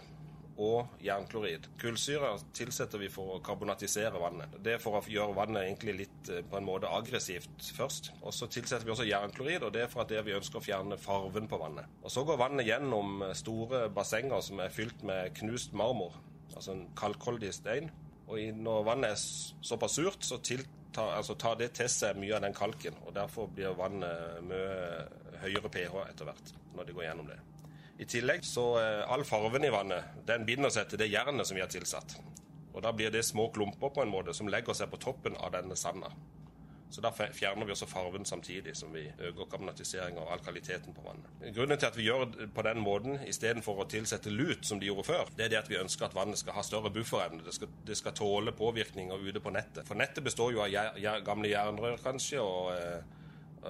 og 0.57 0.97
jernklorid. 1.03 1.67
Kullsyre 1.81 2.31
tilsetter 2.57 3.01
vi 3.01 3.09
for 3.13 3.35
å 3.35 3.41
karbonatisere 3.45 4.19
vannet. 4.21 4.57
Det 4.63 4.75
er 4.75 4.81
for 4.81 4.97
å 4.97 5.01
gjøre 5.05 5.35
vannet 5.37 5.67
egentlig 5.67 5.95
litt 6.01 6.31
eh, 6.33 6.43
på 6.45 6.59
en 6.59 6.67
måte 6.67 6.89
aggressivt 6.91 7.69
først. 7.77 8.11
Og 8.23 8.33
så 8.35 8.49
tilsetter 8.51 8.87
vi 8.87 8.93
også 8.93 9.07
jernklorid, 9.07 9.67
og 9.67 9.75
det 9.75 9.85
er 9.85 9.91
for 9.91 10.03
at 10.03 10.13
det 10.13 10.23
vi 10.25 10.35
ønsker 10.37 10.59
å 10.59 10.65
fjerne 10.65 10.99
farven 11.01 11.49
på 11.49 11.61
vannet. 11.61 11.89
Og 12.01 12.13
så 12.13 12.25
går 12.27 12.41
vannet 12.41 12.67
gjennom 12.67 13.21
eh, 13.27 13.35
store 13.37 13.85
bassenger 13.93 14.43
som 14.45 14.63
er 14.63 14.73
fylt 14.73 15.05
med 15.07 15.35
knust 15.37 15.77
marmor, 15.77 16.17
altså 16.55 16.73
en 16.73 16.87
kalkholdig 16.97 17.53
stein. 17.55 17.91
Og 18.27 18.41
når 18.59 18.87
vannet 18.87 19.13
er 19.13 19.21
såpass 19.69 19.99
surt, 19.99 20.25
så 20.25 20.41
tiltar, 20.43 21.13
altså 21.15 21.37
tar 21.39 21.59
det 21.61 21.71
til 21.77 21.89
seg 21.91 22.17
mye 22.19 22.35
av 22.35 22.43
den 22.43 22.57
kalken. 22.57 22.97
Og 23.05 23.13
derfor 23.15 23.47
blir 23.53 23.77
vannet 23.77 24.41
mye 24.47 25.05
høyere 25.43 25.71
pH 25.71 26.01
etter 26.09 26.27
hvert 26.27 26.55
når 26.75 26.89
det 26.89 26.97
går 26.97 27.07
gjennom 27.07 27.29
det. 27.29 27.37
I 27.97 28.05
tillegg 28.05 28.45
så 28.45 28.65
eh, 28.81 29.03
all 29.09 29.25
farven 29.25 29.65
i 29.65 29.73
vannet 29.73 30.17
den 30.27 30.45
binder 30.45 30.73
seg 30.73 30.89
til 30.89 31.01
det 31.01 31.09
jernet 31.09 31.47
som 31.49 31.57
vi 31.57 31.63
har 31.63 31.71
tilsatt. 31.71 32.17
Og 32.73 32.83
Da 32.85 32.91
blir 32.93 33.09
det 33.09 33.25
små 33.25 33.49
klumper 33.49 33.89
på 33.89 34.03
en 34.03 34.11
måte 34.13 34.35
som 34.37 34.49
legger 34.53 34.77
seg 34.77 34.91
på 34.91 34.99
toppen 35.01 35.37
av 35.41 35.55
denne 35.55 35.75
sanda. 35.75 36.11
Så 36.89 37.01
Da 37.01 37.11
fjerner 37.11 37.65
vi 37.65 37.73
også 37.73 37.87
farven 37.89 38.25
samtidig 38.25 38.75
som 38.77 38.93
vi 38.93 39.01
øker 39.19 39.49
karbonatisering 39.51 40.17
og 40.21 40.29
alkaliteten 40.31 40.93
på 40.93 41.03
vannet. 41.03 41.55
Grunnen 41.55 41.79
til 41.79 41.89
at 41.89 41.97
vi 41.97 42.05
gjør 42.05 42.23
det 42.31 42.47
på 42.53 42.63
den 42.63 42.79
måten 42.79 43.19
istedenfor 43.27 43.81
å 43.81 43.87
tilsette 43.91 44.31
lut, 44.31 44.63
som 44.65 44.79
de 44.79 44.87
gjorde 44.87 45.03
før, 45.09 45.33
det 45.35 45.45
er 45.45 45.49
det 45.49 45.59
at 45.63 45.69
vi 45.69 45.81
ønsker 45.81 46.07
at 46.07 46.15
vannet 46.15 46.39
skal 46.39 46.55
ha 46.55 46.63
større 46.63 46.93
bufferevne. 46.93 47.43
Det, 47.43 47.57
skal, 47.57 47.73
det 47.87 47.97
skal 47.97 48.15
tåle 48.15 48.53
påvirkninger 48.55 49.27
ute 49.27 49.43
på 49.43 49.51
nettet. 49.51 49.83
For 49.89 49.99
nettet 49.99 50.23
består 50.23 50.53
jo 50.55 50.63
av 50.63 51.03
gamle 51.27 51.51
jernrør, 51.51 51.99
kanskje, 52.05 52.39
og, 52.45 52.71
eh, 52.77 53.16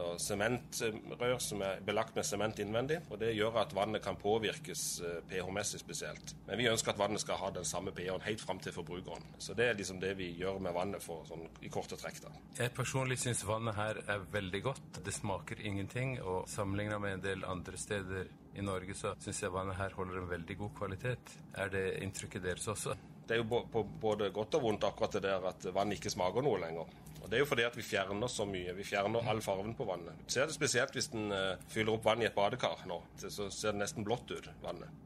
og 0.02 0.22
sementrør 0.22 1.38
som 1.44 1.62
er 1.66 1.82
belagt 1.86 2.16
med 2.18 2.26
sement 2.28 2.60
innvendig. 2.60 3.00
og 3.10 3.20
Det 3.22 3.34
gjør 3.36 3.60
at 3.64 3.76
vannet 3.76 4.04
kan 4.04 4.18
påvirkes 4.20 4.84
eh, 5.02 5.20
pH-messig 5.30 5.82
spesielt. 5.82 6.36
Men 6.48 6.60
vi 6.62 6.70
ønsker 6.72 6.94
at 6.94 7.02
vannet 7.02 7.24
skal 7.24 7.40
ha 7.42 7.52
den 7.56 7.68
samme 7.68 7.94
pH-en 7.96 8.26
helt 8.26 8.42
fram 8.42 8.60
til 8.64 8.76
forbrukeren. 8.76 9.26
Så 9.38 9.54
Det 9.58 9.70
er 9.70 9.78
liksom 9.78 10.00
det 10.00 10.14
vi 10.18 10.32
gjør 10.40 10.60
med 10.60 10.76
vannet 10.78 11.04
for, 11.04 11.26
sånn, 11.30 11.48
i 11.62 11.72
korte 11.74 11.98
trekk. 12.00 12.22
da. 12.26 12.34
Jeg 12.60 12.74
personlig 12.78 13.20
syns 13.22 13.46
vannet 13.48 13.76
her 13.76 14.02
er 14.08 14.26
veldig 14.32 14.64
godt. 14.64 15.04
Det 15.04 15.14
smaker 15.14 15.62
ingenting. 15.62 16.18
Og 16.22 16.48
sammenligna 16.50 17.00
med 17.00 17.18
en 17.18 17.26
del 17.26 17.46
andre 17.46 17.78
steder 17.78 18.28
i 18.58 18.62
Norge, 18.66 18.96
så 18.98 19.14
syns 19.22 19.44
jeg 19.44 19.54
vannet 19.54 19.78
her 19.78 19.94
holder 19.98 20.22
en 20.22 20.30
veldig 20.30 20.58
god 20.58 20.74
kvalitet. 20.80 21.38
Er 21.54 21.70
det 21.74 21.86
inntrykket 22.04 22.44
deres 22.44 22.68
også? 22.68 22.96
Det 23.28 23.36
er 23.36 23.44
jo 23.44 23.64
på 23.72 23.84
både 24.02 24.30
godt 24.32 24.56
og 24.56 24.64
vondt 24.64 24.86
akkurat 24.88 25.18
det 25.18 25.26
der 25.26 25.44
at 25.50 25.68
vann 25.76 25.92
ikke 25.92 26.12
smaker 26.14 26.46
noe 26.46 26.62
lenger. 26.64 26.88
Og 27.28 27.32
Det 27.32 27.42
er 27.42 27.42
jo 27.44 27.50
fordi 27.50 27.64
at 27.68 27.76
vi 27.76 27.84
fjerner 27.84 28.30
så 28.32 28.46
mye. 28.48 28.72
Vi 28.78 28.86
fjerner 28.88 29.26
all 29.28 29.42
farven 29.44 29.74
på 29.76 29.84
vannet. 29.84 30.16
Du 30.24 30.32
ser 30.32 30.48
det 30.48 30.56
spesielt 30.56 30.94
hvis 30.96 31.10
en 31.12 31.34
uh, 31.36 31.66
fyller 31.68 31.98
opp 31.98 32.06
vann 32.08 32.22
i 32.24 32.28
et 32.30 32.36
badekar 32.36 32.86
nå. 32.88 33.02
Så 33.20 33.50
ser 33.52 33.76
det 33.76 33.82
nesten 33.82 34.06
blått 34.08 34.32
ut, 34.32 34.48
vannet. 34.64 35.04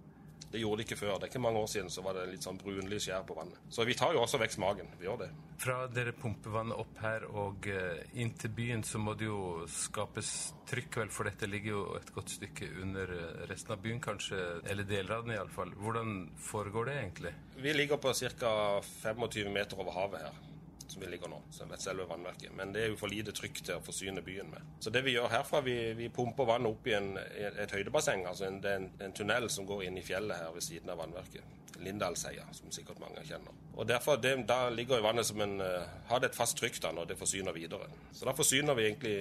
Det 0.51 0.59
gjorde 0.61 0.81
det 0.81 0.85
ikke 0.85 0.99
før. 0.99 1.15
Det 1.15 1.25
er 1.25 1.31
ikke 1.31 1.41
mange 1.41 1.63
år 1.63 1.71
siden 1.71 1.89
så 1.89 2.03
var 2.05 2.19
det 2.19 2.27
litt 2.29 2.45
sånn 2.45 2.59
brunlig 2.61 2.99
skjær 3.01 3.23
på 3.25 3.37
vannet. 3.39 3.57
Så 3.73 3.87
vi 3.87 3.95
tar 3.97 4.13
jo 4.13 4.21
også 4.21 4.37
vekk 4.37 4.53
smaken. 4.53 4.91
Vi 4.99 5.07
gjør 5.07 5.17
det. 5.23 5.29
Fra 5.63 5.79
dere 5.89 6.13
pumper 6.13 6.53
vannet 6.53 6.83
opp 6.83 7.01
her 7.01 7.25
og 7.31 7.71
uh, 7.71 8.03
inn 8.21 8.35
til 8.37 8.53
byen, 8.53 8.85
så 8.85 9.01
må 9.01 9.17
det 9.17 9.31
jo 9.31 9.65
skapes 9.71 10.35
trykk, 10.69 10.99
vel, 11.01 11.15
for 11.15 11.31
dette 11.31 11.49
ligger 11.49 11.73
jo 11.73 11.83
et 11.97 12.13
godt 12.13 12.35
stykke 12.35 12.69
under 12.83 13.15
eh, 13.17 13.41
resten 13.49 13.73
av 13.73 13.81
byen, 13.81 13.97
kanskje, 14.03 14.37
eller 14.69 14.85
deler 14.87 15.17
av 15.17 15.25
den 15.25 15.39
iallfall. 15.39 15.73
Hvordan 15.81 16.13
foregår 16.51 16.91
det 16.91 17.01
egentlig? 17.01 17.33
Vi 17.65 17.73
ligger 17.73 17.97
på 17.97 18.13
ca. 18.13 18.53
25 19.01 19.51
meter 19.57 19.81
over 19.81 19.97
havet 19.97 20.29
her 20.29 20.39
som 20.91 21.01
vi 21.01 21.07
ligger 21.07 21.31
nå, 21.31 21.39
selve 21.51 22.05
vannverket. 22.09 22.51
Men 22.57 22.73
det 22.75 22.83
er 22.83 22.91
jo 22.91 22.99
for 22.99 23.11
lite 23.11 23.33
trykk 23.35 23.61
til 23.61 23.77
å 23.77 23.83
forsyne 23.85 24.23
byen 24.25 24.51
med. 24.51 24.73
Så 24.83 24.91
det 24.93 25.05
vi 25.05 25.15
gjør 25.15 25.31
herfra, 25.31 25.61
vi, 25.65 25.77
vi 25.97 26.09
pumper 26.13 26.49
vannet 26.49 26.71
opp 26.71 26.89
i 26.89 26.95
en, 26.97 27.13
et 27.17 27.71
høydebasseng. 27.71 28.25
altså 28.27 28.49
en, 28.49 28.59
Det 28.61 28.71
er 28.71 28.81
en, 28.81 28.89
en, 28.99 29.15
tunnel 29.15 29.49
som 29.49 29.67
går 29.69 29.85
inn 29.87 30.01
i 30.01 30.05
fjellet 30.05 30.41
her 30.41 30.51
ved 30.55 30.65
siden 30.65 30.91
av 30.91 30.99
vannverket. 30.99 31.57
Lindalseia, 31.81 32.43
som 32.53 32.73
sikkert 32.75 32.99
mange 33.01 33.23
kjenner. 33.25 33.55
Og 33.73 33.87
derfor, 33.87 34.19
det, 34.21 34.35
Da 34.47 34.67
ligger 34.69 34.99
jo 34.99 35.07
vannet 35.07 35.25
som 35.25 35.41
en 35.41 35.57
uh, 35.61 35.87
Har 36.11 36.19
det 36.19 36.31
et 36.31 36.37
fast 36.37 36.59
trykk 36.59 36.81
da 36.83 36.91
når 36.93 37.13
det 37.13 37.17
forsyner 37.17 37.55
videre. 37.55 37.87
Så 38.11 38.27
da 38.27 38.35
forsyner 38.37 38.77
vi 38.77 38.89
egentlig 38.89 39.17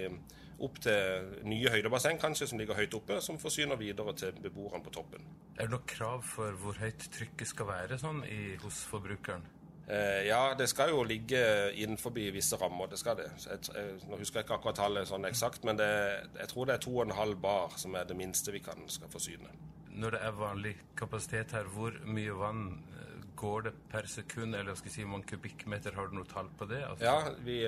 opp 0.61 0.77
til 0.85 1.31
nye 1.49 1.71
høydebasseng 1.73 2.19
kanskje, 2.21 2.51
som 2.51 2.61
ligger 2.61 2.77
høyt 2.77 2.95
oppe, 2.99 3.21
som 3.25 3.39
forsyner 3.41 3.81
videre 3.81 4.13
til 4.19 4.37
beboerne 4.43 4.85
på 4.85 4.93
toppen. 4.93 5.25
Er 5.57 5.69
det 5.69 5.73
noe 5.73 5.87
krav 5.89 6.27
for 6.27 6.57
hvor 6.61 6.77
høyt 6.83 7.07
trykket 7.15 7.49
skal 7.49 7.71
være 7.71 8.01
sånn 8.03 8.21
i, 8.29 8.59
hos 8.61 8.83
forbrukeren? 8.91 9.47
Eh, 9.91 10.27
ja, 10.29 10.55
det 10.59 10.69
skal 10.71 10.93
jo 10.93 11.03
ligge 11.03 11.41
innenfor 11.75 12.13
visse 12.15 12.57
rammer. 12.57 12.87
det 12.87 12.99
skal 12.99 13.17
det. 13.17 13.31
Jeg, 13.43 13.59
jeg, 13.75 13.97
nå 14.07 14.19
husker 14.21 14.39
jeg 14.39 14.47
ikke 14.47 14.59
akkurat 14.61 14.77
tallet 14.79 15.09
sånn 15.09 15.27
eksakt, 15.27 15.65
men 15.67 15.81
det, 15.81 15.91
jeg 16.39 16.51
tror 16.53 16.69
det 16.69 16.77
er 16.77 16.85
2,5 16.85 17.35
bar 17.43 17.75
som 17.81 17.97
er 17.99 18.07
det 18.07 18.17
minste 18.17 18.55
vi 18.55 18.63
kan 18.63 18.87
skal 18.87 19.11
forsyne. 19.11 19.51
Når 19.91 20.15
det 20.15 20.21
er 20.23 20.37
vanlig 20.39 20.77
kapasitet 20.97 21.57
her, 21.57 21.67
hvor 21.75 21.97
mye 22.07 22.37
vann 22.39 22.63
eh, 22.95 23.25
går 23.41 23.67
det 23.67 23.73
per 23.91 24.07
sekund, 24.07 24.55
eller 24.55 24.79
skal 24.79 24.93
jeg 24.93 25.01
si 25.01 25.09
mange 25.11 25.27
kubikkmeter? 25.33 25.97
Har 25.99 26.13
du 26.13 26.15
noe 26.21 26.31
tall 26.31 26.53
på 26.55 26.71
det? 26.71 26.85
Altså? 26.87 27.05
Ja, 27.05 27.35
vi, 27.43 27.59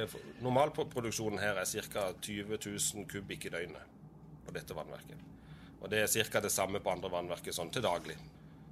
Normalproduksjonen 0.46 1.42
her 1.42 1.58
er 1.58 1.90
ca. 1.90 2.06
20 2.22 2.54
000 2.54 3.08
kubikk 3.10 3.48
i 3.50 3.54
døgnet 3.56 3.98
på 4.46 4.54
dette 4.54 4.78
vannverket. 4.78 5.26
Og 5.82 5.90
det 5.90 6.04
er 6.04 6.30
ca. 6.30 6.44
det 6.44 6.54
samme 6.54 6.78
på 6.78 6.94
andre 6.94 7.10
vannverket 7.10 7.58
sånn 7.58 7.74
til 7.74 7.82
daglig. 7.82 8.14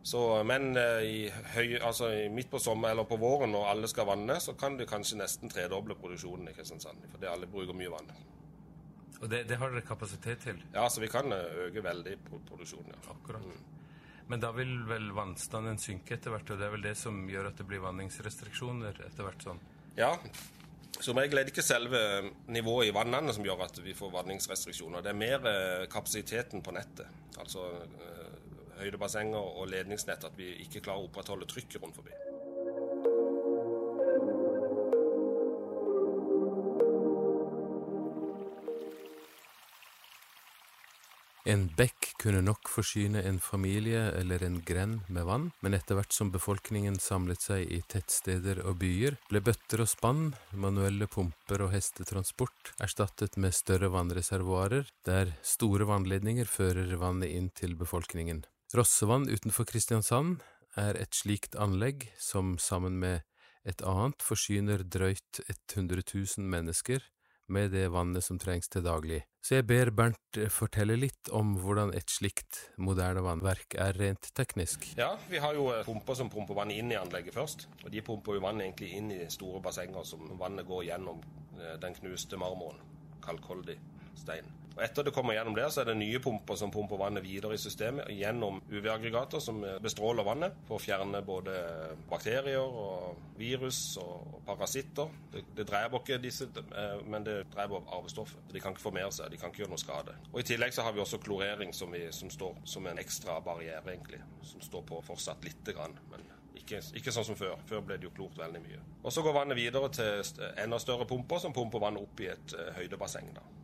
Så, 0.03 0.21
men 0.49 0.77
eh, 0.81 1.03
i 1.05 1.17
høy, 1.55 1.77
altså 1.85 2.09
midt 2.33 2.49
på 2.51 2.59
sommer 2.63 2.95
eller 2.95 3.05
på 3.09 3.19
våren 3.21 3.53
når 3.53 3.67
alle 3.75 3.91
skal 3.91 4.09
vanne, 4.09 4.39
så 4.41 4.55
kan 4.59 4.79
det 4.79 4.89
kanskje 4.89 5.19
nesten 5.21 5.53
tredoble 5.53 5.97
produksjonen 6.01 6.49
i 6.49 6.55
Kristiansand. 6.57 7.05
Fordi 7.13 7.29
alle 7.29 7.49
bruker 7.51 7.77
mye 7.77 7.93
vann. 7.93 8.09
Og 9.21 9.29
det, 9.29 9.43
det, 9.51 9.59
har 9.61 9.73
dere 9.73 9.85
kapasitet 9.85 10.41
til? 10.47 10.63
Ja, 10.73 10.87
så 10.89 11.03
vi 11.03 11.11
kan 11.13 11.29
eh, 11.37 11.67
øke 11.67 11.85
veldig 11.85 12.17
produksjonen. 12.31 12.95
Ja. 12.97 13.13
Akkurat. 13.13 13.45
Mm. 13.45 13.77
Men 14.31 14.41
da 14.41 14.53
vil 14.55 14.73
vel 14.89 15.11
vannstanden 15.13 15.77
synke 15.83 16.17
etter 16.17 16.33
hvert, 16.33 16.49
og 16.49 16.61
det 16.61 16.69
er 16.69 16.73
vel 16.73 16.87
det 16.87 16.95
som 16.97 17.21
gjør 17.29 17.51
at 17.51 17.61
det 17.61 17.67
blir 17.69 17.83
vanningsrestriksjoner 17.85 19.03
etter 19.09 19.27
hvert 19.27 19.45
sånn? 19.45 19.61
Ja. 19.99 20.15
Som 21.01 21.19
regel 21.21 21.41
er 21.41 21.49
det 21.49 21.53
ikke 21.53 21.65
selve 21.67 22.01
nivået 22.53 22.89
i 22.89 22.95
vannene 22.95 23.35
som 23.35 23.45
gjør 23.45 23.67
at 23.67 23.81
vi 23.85 23.93
får 23.97 24.13
vanningsrestriksjoner. 24.15 25.05
Det 25.05 25.13
er 25.13 25.21
mer 25.21 25.51
eh, 25.51 25.85
kapasiteten 25.93 26.65
på 26.65 26.73
nettet. 26.77 27.11
Altså 27.41 27.67
høydebassenger 28.81 29.61
og 29.61 29.71
ledningsnett 29.73 30.27
at 30.27 30.37
vi 30.39 30.53
ikke 30.65 30.85
klarer 30.85 31.05
å 31.05 31.11
opprettholde 31.11 31.49
trykket 31.51 31.83
rundt 31.83 32.01
forbi. 32.01 32.17
En 41.51 41.63
bekk 41.73 42.11
kunne 42.21 42.43
nok 42.45 42.69
forsyne 42.69 43.23
en 43.25 43.39
familie 43.41 44.03
eller 44.19 44.43
en 44.45 44.59
grend 44.67 45.09
med 45.09 45.25
vann, 45.25 45.47
men 45.65 45.75
etter 45.75 45.97
hvert 45.97 46.13
som 46.13 46.29
befolkningen 46.31 46.99
samlet 47.01 47.43
seg 47.43 47.65
i 47.65 47.81
tettsteder 47.91 48.61
og 48.69 48.77
byer, 48.83 49.17
ble 49.31 49.41
bøtter 49.49 49.83
og 49.83 49.89
spann, 49.91 50.23
manuelle 50.53 51.09
pumper 51.11 51.65
og 51.65 51.73
hestetransport 51.73 52.75
erstattet 52.85 53.41
med 53.41 53.57
større 53.57 53.89
vannreservoarer, 53.97 54.93
der 55.09 55.35
store 55.43 55.89
vannledninger 55.91 56.47
fører 56.47 56.93
vannet 57.01 57.33
inn 57.33 57.51
til 57.57 57.75
befolkningen. 57.81 58.45
Rossevann 58.71 59.25
utenfor 59.27 59.67
Kristiansand 59.67 60.45
er 60.79 60.95
et 60.95 61.17
slikt 61.19 61.57
anlegg 61.59 62.05
som 62.23 62.53
sammen 62.63 63.01
med 63.03 63.25
et 63.67 63.83
annet 63.83 64.23
forsyner 64.23 64.85
drøyt 64.87 65.41
100 65.49 66.05
000 66.07 66.47
mennesker 66.47 67.03
med 67.51 67.73
det 67.75 67.89
vannet 67.91 68.23
som 68.23 68.39
trengs 68.39 68.71
til 68.71 68.85
daglig. 68.87 69.25
Så 69.43 69.57
jeg 69.57 69.67
ber 69.67 69.91
Bernt 69.91 70.39
fortelle 70.55 70.95
litt 70.95 71.33
om 71.35 71.57
hvordan 71.59 71.91
et 71.99 72.15
slikt 72.15 72.61
moderne 72.79 73.25
vannverk 73.27 73.75
er 73.75 73.99
rent 73.99 74.31
teknisk. 74.39 74.87
Ja, 75.01 75.17
vi 75.27 75.43
har 75.43 75.59
jo 75.59 75.67
eh, 75.75 75.83
pumper 75.83 76.15
som 76.15 76.31
pumper 76.31 76.61
vannet 76.63 76.79
inn 76.79 76.95
i 76.95 77.01
anlegget 77.01 77.35
først. 77.35 77.67
Og 77.83 77.91
de 77.91 78.07
pumper 78.07 78.39
jo 78.39 78.47
vannet 78.47 78.69
egentlig 78.69 78.95
inn 79.01 79.11
i 79.19 79.25
store 79.35 79.59
bassenger 79.67 80.07
som 80.07 80.31
vannet 80.39 80.71
går 80.71 80.87
gjennom 80.93 81.19
eh, 81.59 81.75
den 81.83 81.99
knuste 81.99 82.39
marmoren, 82.39 82.79
kalkholdig 83.27 83.81
stein. 84.15 84.60
Og 84.77 84.83
Etter 84.85 85.07
det 85.07 85.13
kommer 85.15 85.35
gjennom 85.35 85.57
der, 85.57 85.69
så 85.73 85.83
er 85.83 85.91
det 85.91 85.97
nye 86.01 86.21
pumper 86.23 86.59
som 86.59 86.71
pumper 86.73 87.01
vannet 87.01 87.25
videre 87.25 87.57
i 87.57 87.61
systemet 87.61 88.09
gjennom 88.15 88.61
UV-aggregater 88.71 89.43
som 89.43 89.61
bestråler 89.83 90.27
vannet 90.27 90.57
for 90.69 90.79
å 90.79 90.83
fjerne 90.83 91.23
både 91.27 91.57
bakterier 92.11 92.63
og 92.63 93.19
virus 93.41 93.81
og 94.01 94.41
parasitter. 94.47 95.11
Det, 95.33 95.45
det 95.59 95.67
dreper 95.69 96.01
ikke 96.01 96.21
disse, 96.23 96.49
eh, 96.57 96.97
men 97.11 97.27
det 97.27 97.37
dreper 97.53 97.93
arvestoffet. 97.97 98.43
De 98.53 98.63
kan 98.63 98.77
ikke 98.77 98.87
formere 98.87 99.13
seg, 99.15 99.31
de 99.33 99.41
kan 99.41 99.53
ikke 99.53 99.65
gjøre 99.65 99.75
noe 99.75 99.83
skade. 99.83 100.17
Og 100.33 100.43
I 100.43 100.49
tillegg 100.53 100.75
så 100.77 100.87
har 100.87 100.97
vi 100.97 101.05
også 101.05 101.21
klorering 101.23 101.75
som, 101.77 101.93
vi, 101.95 102.07
som 102.15 102.33
står 102.33 102.61
som 102.69 102.87
en 102.87 103.01
ekstra 103.03 103.41
barriere, 103.45 103.85
egentlig. 103.93 104.23
Som 104.47 104.63
står 104.65 104.87
på 104.89 105.03
fortsatt 105.07 105.45
lite 105.47 105.77
grann. 105.77 105.99
men 106.13 106.29
ikke, 106.61 106.81
ikke, 107.01 107.13
sånn 107.15 107.27
som 107.27 107.39
før. 107.39 107.57
Før 107.67 107.81
ble 107.87 107.97
det 107.99 108.07
jo 108.07 108.13
klort 108.15 108.37
veldig 108.39 108.61
mye. 108.63 108.83
Og 109.03 109.13
Så 109.13 109.25
går 109.25 109.35
vannet 109.35 109.59
videre 109.59 109.89
til 109.95 110.45
enda 110.61 110.79
større 110.79 111.07
pumper, 111.09 111.41
som 111.43 111.55
pumper 111.57 111.83
vannet 111.83 112.05
opp 112.05 112.21
i 112.23 112.29
et 112.31 112.55
uh, 112.55 112.69
høydebasseng. 112.77 113.33
da 113.35 113.60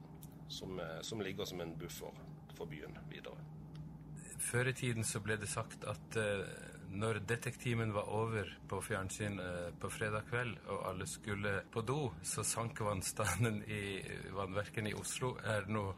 som, 0.49 0.81
eh, 0.81 1.01
som, 1.01 1.21
ligger 1.21 1.45
som 1.45 1.61
en 1.61 1.79
buffer 1.79 2.13
for 2.57 2.67
byen 2.67 2.99
videre. 3.11 3.37
Før 4.39 4.71
i 4.71 4.77
tiden 4.77 5.05
så 5.05 5.21
ble 5.25 5.37
det 5.41 5.49
sagt 5.51 5.85
at 5.89 6.17
uh, 6.21 6.45
når 6.95 7.19
detektimen 7.29 7.91
var 7.95 8.09
over 8.15 8.51
på 8.69 8.79
fjernsyn 8.85 9.41
uh, 9.43 9.73
på 9.81 9.91
fredag 9.91 10.29
kveld, 10.31 10.55
og 10.71 10.85
alle 10.91 11.09
skulle 11.11 11.59
på 11.73 11.83
do, 11.83 12.13
så 12.23 12.45
sank 12.47 12.81
vannstanden 12.85 13.63
i 13.67 13.83
vannverkene 14.37 14.93
i 14.93 14.97
Oslo. 14.97 15.35
Er 15.43 15.67
det 15.67 15.75
noe 15.77 15.97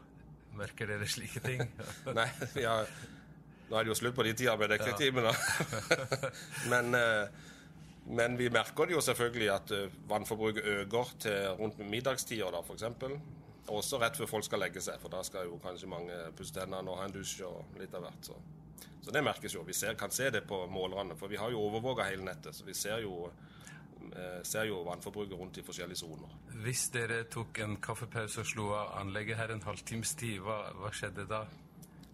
Merker 0.57 0.89
dere 0.89 1.05
slike 1.05 1.43
ting? 1.45 1.61
Nei, 2.17 2.25
ja, 2.57 2.79
nå 3.69 3.77
er 3.77 3.85
det 3.85 3.91
jo 3.91 3.99
slutt 3.99 4.15
på 4.17 4.25
de 4.25 4.33
tida 4.33 4.55
med 4.57 4.73
detektimen 4.73 5.27
da. 5.29 5.33
men, 6.73 6.97
uh, 6.97 7.51
men 8.09 8.39
vi 8.39 8.49
merker 8.49 8.89
det 8.89 8.97
jo 8.97 9.03
selvfølgelig 9.05 9.51
at 9.53 9.75
vannforbruket 10.09 10.71
øker 10.79 11.13
til 11.21 11.51
rundt 11.59 11.83
middagstider, 11.85 12.49
da, 12.55 12.63
f.eks. 12.65 12.89
Også 13.69 13.99
rett 14.01 14.17
før 14.17 14.29
folk 14.29 14.47
skal 14.47 14.63
legge 14.63 14.81
seg, 14.83 14.97
for 15.01 15.13
da 15.13 15.21
skal 15.25 15.49
jo 15.49 15.59
kanskje 15.63 15.89
mange 15.91 16.17
pusse 16.37 16.55
tennene 16.55 16.89
og 16.89 16.99
ha 16.99 17.05
en 17.07 17.13
dusj 17.13 17.43
og 17.47 17.77
litt 17.79 17.93
av 17.95 18.07
hvert. 18.07 18.31
Så, 18.31 18.37
så 19.05 19.13
det 19.15 19.23
merkes 19.25 19.55
jo. 19.55 19.63
Vi 19.67 19.75
ser, 19.77 19.97
kan 19.99 20.13
se 20.13 20.29
det 20.33 20.45
på 20.49 20.63
målerne, 20.71 21.17
for 21.19 21.31
vi 21.31 21.39
har 21.39 21.53
jo 21.53 21.61
overvåka 21.67 22.07
hele 22.09 22.25
nettet. 22.25 22.57
Så 22.57 22.65
vi 22.67 22.75
ser 22.77 23.03
jo, 23.05 23.29
eh, 24.09 24.41
ser 24.47 24.69
jo 24.69 24.81
vannforbruket 24.87 25.37
rundt 25.39 25.61
i 25.61 25.65
forskjellige 25.65 26.01
soner. 26.01 26.35
Hvis 26.65 26.89
dere 26.95 27.23
tok 27.31 27.61
en 27.65 27.77
kaffepause 27.83 28.43
og 28.43 28.51
slo 28.51 28.69
av 28.77 28.97
anlegget 29.03 29.39
her 29.39 29.55
en 29.55 29.65
halvtimes 29.65 30.15
tid, 30.19 30.39
hva, 30.45 30.61
hva 30.81 30.93
skjedde 30.95 31.27
da? 31.29 31.45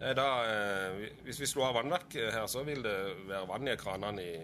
Eh, 0.00 0.12
da, 0.16 0.28
eh, 0.44 1.08
hvis 1.24 1.40
vi 1.40 1.48
slo 1.48 1.64
av 1.64 1.78
vannverket 1.78 2.34
her, 2.34 2.46
så 2.52 2.62
vil 2.68 2.84
det 2.84 2.96
være 3.30 3.48
vann 3.48 3.68
i 3.72 3.76
kranene 3.80 4.22
i 4.22 4.36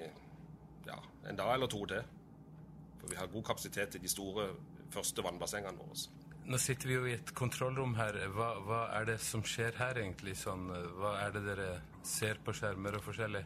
ja, 0.87 0.97
en 1.29 1.39
dag 1.39 1.55
eller 1.55 1.69
to 1.69 1.85
til. 1.87 2.05
For 3.03 3.11
vi 3.11 3.19
har 3.19 3.29
god 3.29 3.45
kapasitet 3.45 3.99
i 3.99 4.03
de 4.03 4.09
store 4.09 4.49
første 4.93 5.25
vannbassengene 5.25 5.77
våre. 5.79 6.22
Nå 6.53 6.59
sitter 6.61 6.89
vi 6.91 6.97
jo 6.99 7.07
i 7.09 7.15
et 7.17 7.31
kontrollrom 7.33 7.95
her. 7.97 8.19
Hva, 8.37 8.51
hva, 8.67 8.81
er 8.99 9.07
det 9.09 9.15
som 9.25 9.41
skjer 9.41 9.73
her, 9.79 9.97
egentlig? 10.03 10.35
Sånn, 10.37 10.67
hva 10.99 11.15
er 11.23 11.33
det 11.33 11.41
dere 11.47 11.69
ser 12.05 12.43
på 12.45 12.53
skjermer 12.53 12.99
og 12.99 13.07
forskjellig? 13.07 13.41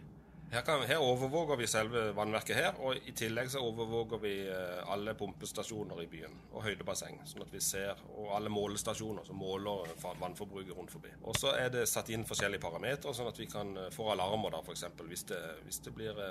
Her, 0.51 0.63
kan, 0.63 0.83
her, 0.87 0.99
overvåker 1.03 1.57
vi 1.57 1.67
selve 1.67 2.13
vannverket 2.15 2.57
her, 2.57 2.77
og 2.79 3.01
i 3.11 3.13
tillegg 3.19 3.49
så 3.51 3.59
overvåker 3.67 4.21
vi 4.23 4.35
eh, 4.47 4.79
alle 4.93 5.17
pumpestasjoner 5.19 5.99
i 6.05 6.07
byen 6.07 6.37
og 6.53 6.63
høydebasseng. 6.63 7.19
sånn 7.27 7.43
at 7.43 7.51
vi 7.51 7.61
ser, 7.61 7.99
Og 8.15 8.31
alle 8.37 8.53
målestasjoner 8.55 9.27
som 9.27 9.41
måler 9.43 9.91
vannforbruket 10.21 10.77
rundt 10.77 10.95
forbi. 10.95 11.11
Og 11.23 11.35
så 11.37 11.57
er 11.59 11.73
det 11.75 11.83
satt 11.91 12.13
inn 12.15 12.25
forskjellige 12.25 12.63
parametere, 12.63 13.15
sånn 13.15 13.33
at 13.33 13.43
vi 13.43 13.49
kan 13.51 13.75
få 13.91 14.09
alarmer 14.15 14.55
da, 14.55 14.63
f.eks. 14.63 14.87
Hvis, 15.03 15.27
hvis 15.67 15.83
det 15.83 15.95
blir 15.99 16.23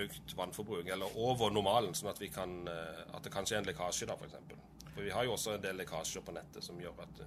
økt 0.00 0.34
vannforbruk, 0.36 0.88
eller 0.88 1.20
over 1.20 1.52
normalen, 1.52 1.92
sånn 1.94 2.10
at, 2.14 2.24
vi 2.24 2.32
kan, 2.32 2.62
at 2.68 3.20
det 3.22 3.34
kanskje 3.36 3.58
er 3.58 3.66
en 3.66 3.68
lekkasje 3.68 4.08
da, 4.08 4.16
f.eks. 4.16 4.40
For, 4.48 4.90
for 4.94 5.04
vi 5.04 5.12
har 5.12 5.28
jo 5.28 5.36
også 5.36 5.58
en 5.58 5.64
del 5.68 5.76
lekkasjer 5.84 6.24
på 6.24 6.34
nettet 6.40 6.64
som, 6.64 6.80
gjør 6.80 7.04
at, 7.04 7.24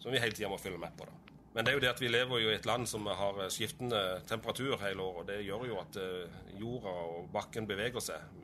som 0.00 0.08
vi 0.08 0.24
hele 0.24 0.32
tida 0.32 0.48
må 0.48 0.58
følge 0.58 0.80
med 0.80 0.96
på. 0.96 1.04
da. 1.04 1.35
Men 1.56 1.64
det 1.64 1.70
er 1.70 1.78
jo 1.78 1.80
det 1.80 1.88
at 1.88 2.00
vi 2.02 2.08
lever 2.10 2.40
jo 2.42 2.50
i 2.52 2.54
et 2.58 2.66
land 2.68 2.84
som 2.84 3.06
har 3.08 3.38
skiftende 3.48 4.00
temperatur 4.28 4.74
hele 4.82 5.00
året. 5.00 5.22
og 5.22 5.28
Det 5.30 5.36
gjør 5.40 5.62
jo 5.64 5.78
at 5.80 5.96
eh, 6.02 6.34
jorda 6.60 6.92
og 7.16 7.30
bakken 7.32 7.64
beveger 7.64 8.04
seg. 8.04 8.42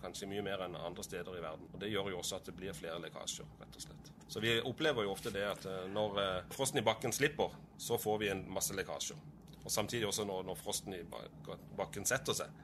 Kanskje 0.00 0.28
mye 0.30 0.44
mer 0.46 0.64
enn 0.64 0.78
andre 0.80 1.04
steder 1.04 1.36
i 1.36 1.42
verden. 1.44 1.68
Og 1.74 1.82
Det 1.82 1.90
gjør 1.92 2.08
jo 2.14 2.22
også 2.22 2.38
at 2.38 2.48
det 2.48 2.54
blir 2.56 2.72
flere 2.72 2.96
lekkasjer, 3.02 3.50
rett 3.60 3.76
og 3.76 3.84
slett. 3.84 4.08
Så 4.32 4.40
vi 4.40 4.54
opplever 4.56 5.04
jo 5.04 5.12
ofte 5.12 5.34
det 5.34 5.44
at 5.44 5.68
eh, 5.68 5.84
når 5.92 6.16
eh, 6.22 6.48
frosten 6.56 6.80
i 6.80 6.86
bakken 6.86 7.12
slipper, 7.12 7.52
så 7.76 8.00
får 8.00 8.22
vi 8.24 8.32
en 8.32 8.40
masse 8.48 8.72
lekkasjer. 8.72 9.20
Og 9.60 9.68
samtidig 9.76 10.08
også 10.08 10.24
når, 10.24 10.48
når 10.48 10.56
frosten 10.56 10.96
i 10.96 11.02
bakken 11.76 12.08
setter 12.08 12.40
seg, 12.40 12.56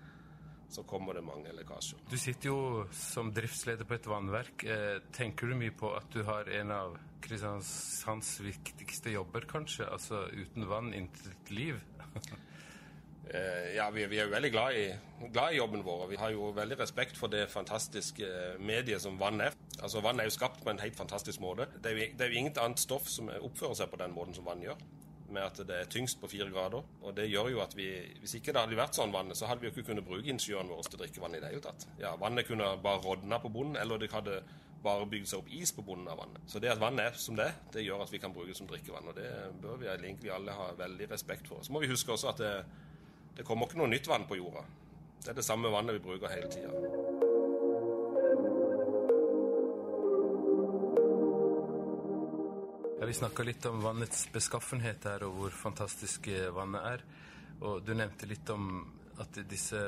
så 0.73 0.85
kommer 0.89 1.17
det 1.19 1.25
mange 1.27 1.53
lekkasjer. 1.55 2.01
Du 2.11 2.19
sitter 2.21 2.51
jo 2.51 2.61
som 2.97 3.33
driftsleder 3.35 3.89
på 3.89 3.99
et 3.99 4.09
vannverk. 4.09 4.67
Tenker 5.15 5.53
du 5.53 5.59
mye 5.59 5.75
på 5.77 5.93
at 5.97 6.09
du 6.15 6.23
har 6.29 6.49
en 6.61 6.73
av 6.75 6.97
Kristiansands 7.23 8.41
viktigste 8.43 9.13
jobber, 9.15 9.47
kanskje? 9.51 9.87
Altså 9.87 10.27
uten 10.33 10.67
vann 10.71 10.95
intet 10.97 11.53
liv? 11.55 11.83
Eh, 13.33 13.77
ja, 13.77 13.87
vi, 13.91 14.03
vi, 14.11 14.19
er 14.19 14.27
jo 14.27 14.33
veldig 14.35 14.49
glad 14.53 14.77
i, 14.77 14.89
glad 15.33 15.55
i, 15.55 15.57
jobben 15.57 15.85
vår. 15.87 16.03
Vi 16.11 16.17
har 16.21 16.33
jo 16.35 16.51
veldig 16.53 16.77
respekt 16.81 17.17
for 17.17 17.33
det 17.33 17.47
fantastiske 17.49 18.27
mediet 18.61 19.01
som 19.01 19.15
vann 19.17 19.41
er. 19.41 19.55
Altså, 19.79 20.03
Vann 20.05 20.21
er 20.21 20.27
jo 20.29 20.35
skapt 20.35 20.61
på 20.61 20.69
en 20.69 20.83
helt 20.83 20.99
fantastisk 20.99 21.41
måte. 21.41 21.69
Det 21.79 21.93
er, 21.93 21.97
jo, 21.97 22.09
det 22.19 22.27
er 22.27 22.35
jo 22.35 22.43
inget 22.43 22.61
annet 22.61 22.83
stoff 22.83 23.07
som 23.09 23.31
oppfører 23.31 23.79
seg 23.79 23.95
på 23.95 24.03
den 24.03 24.13
måten 24.13 24.37
som 24.37 24.45
vann 24.51 24.67
gjør 24.67 24.77
med 25.35 25.45
at 25.45 25.61
det 25.69 25.77
er 25.77 25.91
tyngst 25.91 26.21
på 26.21 26.31
fire 26.31 26.49
grader. 26.53 26.83
Og 27.03 27.15
det 27.17 27.29
gjør 27.31 27.51
jo 27.53 27.63
at 27.65 27.77
vi, 27.77 27.89
Hvis 28.21 28.37
ikke 28.39 28.53
det 28.53 28.63
hadde 28.63 28.79
vært 28.79 28.99
sånn 28.99 29.15
vannet, 29.15 29.39
så 29.39 29.49
hadde 29.49 29.63
vi 29.65 29.71
jo 29.71 29.75
ikke 29.75 29.89
kunnet 29.91 30.07
bruke 30.07 30.29
innsjøene 30.31 30.71
våre 30.71 30.89
til 30.89 31.01
drikkevann 31.01 31.37
i 31.39 31.41
det 31.43 31.53
hele 31.53 31.65
tatt. 31.65 31.87
Ja, 32.01 32.15
Vannet 32.21 32.47
kunne 32.49 32.69
bare 32.83 33.03
rådna 33.05 33.41
på 33.43 33.51
bunnen, 33.53 33.79
eller 33.81 33.99
det 33.99 34.13
hadde 34.13 34.43
bare 34.83 35.07
bygd 35.07 35.31
seg 35.31 35.43
opp 35.43 35.51
is 35.55 35.73
på 35.75 35.85
bunnen 35.87 36.11
av 36.11 36.19
vannet. 36.19 36.43
Så 36.51 36.59
det 36.63 36.73
at 36.73 36.81
vannet 36.83 37.13
er 37.13 37.19
som 37.19 37.37
det, 37.39 37.49
det 37.75 37.85
gjør 37.85 38.03
at 38.03 38.13
vi 38.13 38.19
kan 38.23 38.35
bruke 38.35 38.51
det 38.51 38.59
som 38.59 38.69
drikkevann. 38.71 39.09
Og 39.13 39.17
det 39.19 39.31
bør 39.63 39.79
vi 39.81 39.91
egentlig 39.93 40.33
alle 40.35 40.57
ha 40.59 40.73
veldig 40.79 41.11
respekt 41.13 41.51
for. 41.51 41.63
Så 41.63 41.75
må 41.75 41.83
vi 41.85 41.91
huske 41.93 42.13
også 42.15 42.33
at 42.33 42.43
det, 42.43 42.55
det 43.39 43.47
kommer 43.47 43.71
ikke 43.71 43.83
noe 43.83 43.93
nytt 43.93 44.11
vann 44.11 44.27
på 44.29 44.41
jorda. 44.41 44.67
Det 45.23 45.31
er 45.31 45.39
det 45.39 45.47
samme 45.47 45.71
vannet 45.71 46.01
vi 46.01 46.07
bruker 46.09 46.35
hele 46.35 46.51
tida. 46.51 47.12
Ja, 53.03 53.07
vi 53.07 53.15
snakka 53.15 53.43
litt 53.43 53.65
om 53.67 53.81
vannets 53.83 54.29
beskaffenhet 54.31 55.09
her, 55.11 55.25
og 55.27 55.33
hvor 55.35 55.55
fantastisk 55.59 56.29
vannet 56.55 56.85
er. 56.87 57.01
Og 57.67 57.81
du 57.83 57.97
nevnte 57.99 58.29
litt 58.31 58.53
om 58.55 58.69
at 59.19 59.41
disse 59.51 59.81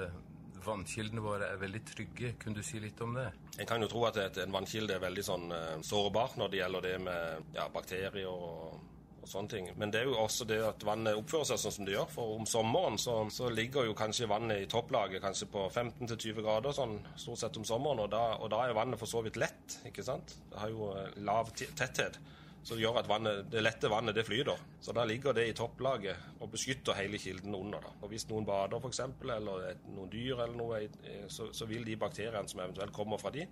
vannkildene 0.65 1.23
våre 1.23 1.53
er 1.55 1.61
veldig 1.61 1.83
trygge. 1.93 2.33
Kunne 2.43 2.59
du 2.59 2.67
si 2.67 2.83
litt 2.83 2.99
om 3.07 3.15
det? 3.15 3.29
En 3.63 3.71
kan 3.71 3.87
jo 3.87 3.91
tro 3.93 4.03
at 4.09 4.19
en 4.19 4.57
vannkilde 4.59 4.97
er 4.97 5.07
veldig 5.07 5.27
sånn 5.31 5.47
uh, 5.55 5.79
sårbar 5.87 6.35
når 6.43 6.51
det 6.51 6.61
gjelder 6.65 6.87
det 6.89 6.97
med 7.07 7.55
ja, 7.55 7.69
bakterier 7.79 8.19
og, 8.33 8.51
og, 8.75 9.25
sånne 9.31 9.55
ting. 9.55 9.73
Men 9.79 9.95
det 9.95 10.03
er 10.03 10.11
jo 10.11 10.19
også 10.19 10.51
det 10.51 10.59
at 10.75 10.91
vannet 10.91 11.23
oppfører 11.23 11.53
seg 11.55 11.63
sånn 11.69 11.79
som 11.79 11.87
det 11.87 11.95
gjør. 11.95 12.13
For 12.19 12.37
om 12.43 12.51
sommeren 12.51 12.99
så, 12.99 13.21
så 13.31 13.47
ligger 13.47 13.93
jo 13.93 13.95
kanskje 13.95 14.33
vannet 14.35 14.67
i 14.67 14.71
topplaget 14.75 15.23
kanskje 15.23 15.53
på 15.55 15.69
15-20 15.71 16.43
grader 16.43 16.75
sånn 16.75 16.99
stort 17.15 17.47
sett 17.47 17.63
om 17.63 17.71
sommeren, 17.77 18.09
og 18.09 18.11
da, 18.19 18.27
og 18.43 18.51
da 18.59 18.67
er 18.67 18.75
vannet 18.75 18.99
for 18.99 19.07
så 19.07 19.23
vidt 19.23 19.39
lett, 19.39 19.85
ikke 19.87 20.03
sant? 20.03 20.41
Det 20.51 20.67
har 20.67 20.75
jo 20.75 20.97
eh, 20.99 21.13
lav 21.31 21.55
tetthet 21.55 22.19
som 22.65 22.81
gjør 22.81 22.99
at 23.03 23.09
vannet, 23.09 23.45
det 23.53 23.61
lette 23.61 23.91
vannet 23.93 24.17
det 24.17 24.25
flyter. 24.25 24.61
Så 24.81 24.95
da 24.97 25.05
ligger 25.05 25.37
det 25.37 25.45
i 25.51 25.57
topplaget 25.57 26.41
og 26.41 26.51
beskytter 26.55 26.97
hele 26.97 27.21
kilden 27.21 27.55
under. 27.55 27.85
Da. 27.85 27.93
Og 28.01 28.13
Hvis 28.13 28.25
noen 28.31 28.47
bader 28.49 28.81
f.eks., 28.81 29.03
eller 29.21 29.81
noen 29.93 30.11
dyr, 30.13 30.41
eller 30.47 30.57
noe, 30.57 30.81
så, 31.29 31.51
så, 31.53 31.69
vil 31.69 31.85
de 31.85 31.99
bakteriene 32.01 32.49
som 32.49 32.63
eventuelt 32.65 32.95
kommer 32.97 33.21
fra 33.21 33.33
de, 33.35 33.45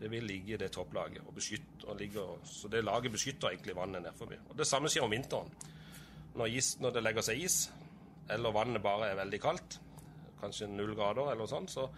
det 0.00 0.10
vil 0.10 0.26
ligge 0.26 0.56
i 0.56 0.58
det 0.58 0.72
topplaget. 0.74 1.22
og 1.26 1.34
beskytte, 1.34 1.86
og 1.86 1.98
ligger, 2.00 2.38
Så 2.44 2.68
det 2.68 2.84
laget 2.84 3.12
beskytter 3.12 3.50
egentlig 3.50 3.76
vannet 3.76 4.02
nedfor. 4.02 4.34
Og 4.48 4.56
Det 4.58 4.66
samme 4.66 4.88
skjer 4.88 5.06
om 5.06 5.10
vinteren. 5.10 5.52
Når, 6.34 6.46
is, 6.46 6.80
når 6.80 6.90
det 6.90 7.02
legger 7.02 7.22
seg 7.22 7.44
is, 7.44 7.70
eller 8.30 8.54
vannet 8.54 8.82
bare 8.82 9.10
er 9.10 9.18
veldig 9.18 9.40
kaldt, 9.40 9.80
kanskje 10.40 10.66
null 10.70 10.94
grader 10.96 11.32
eller 11.32 11.46
sånn, 11.46 11.68
så 11.68 11.88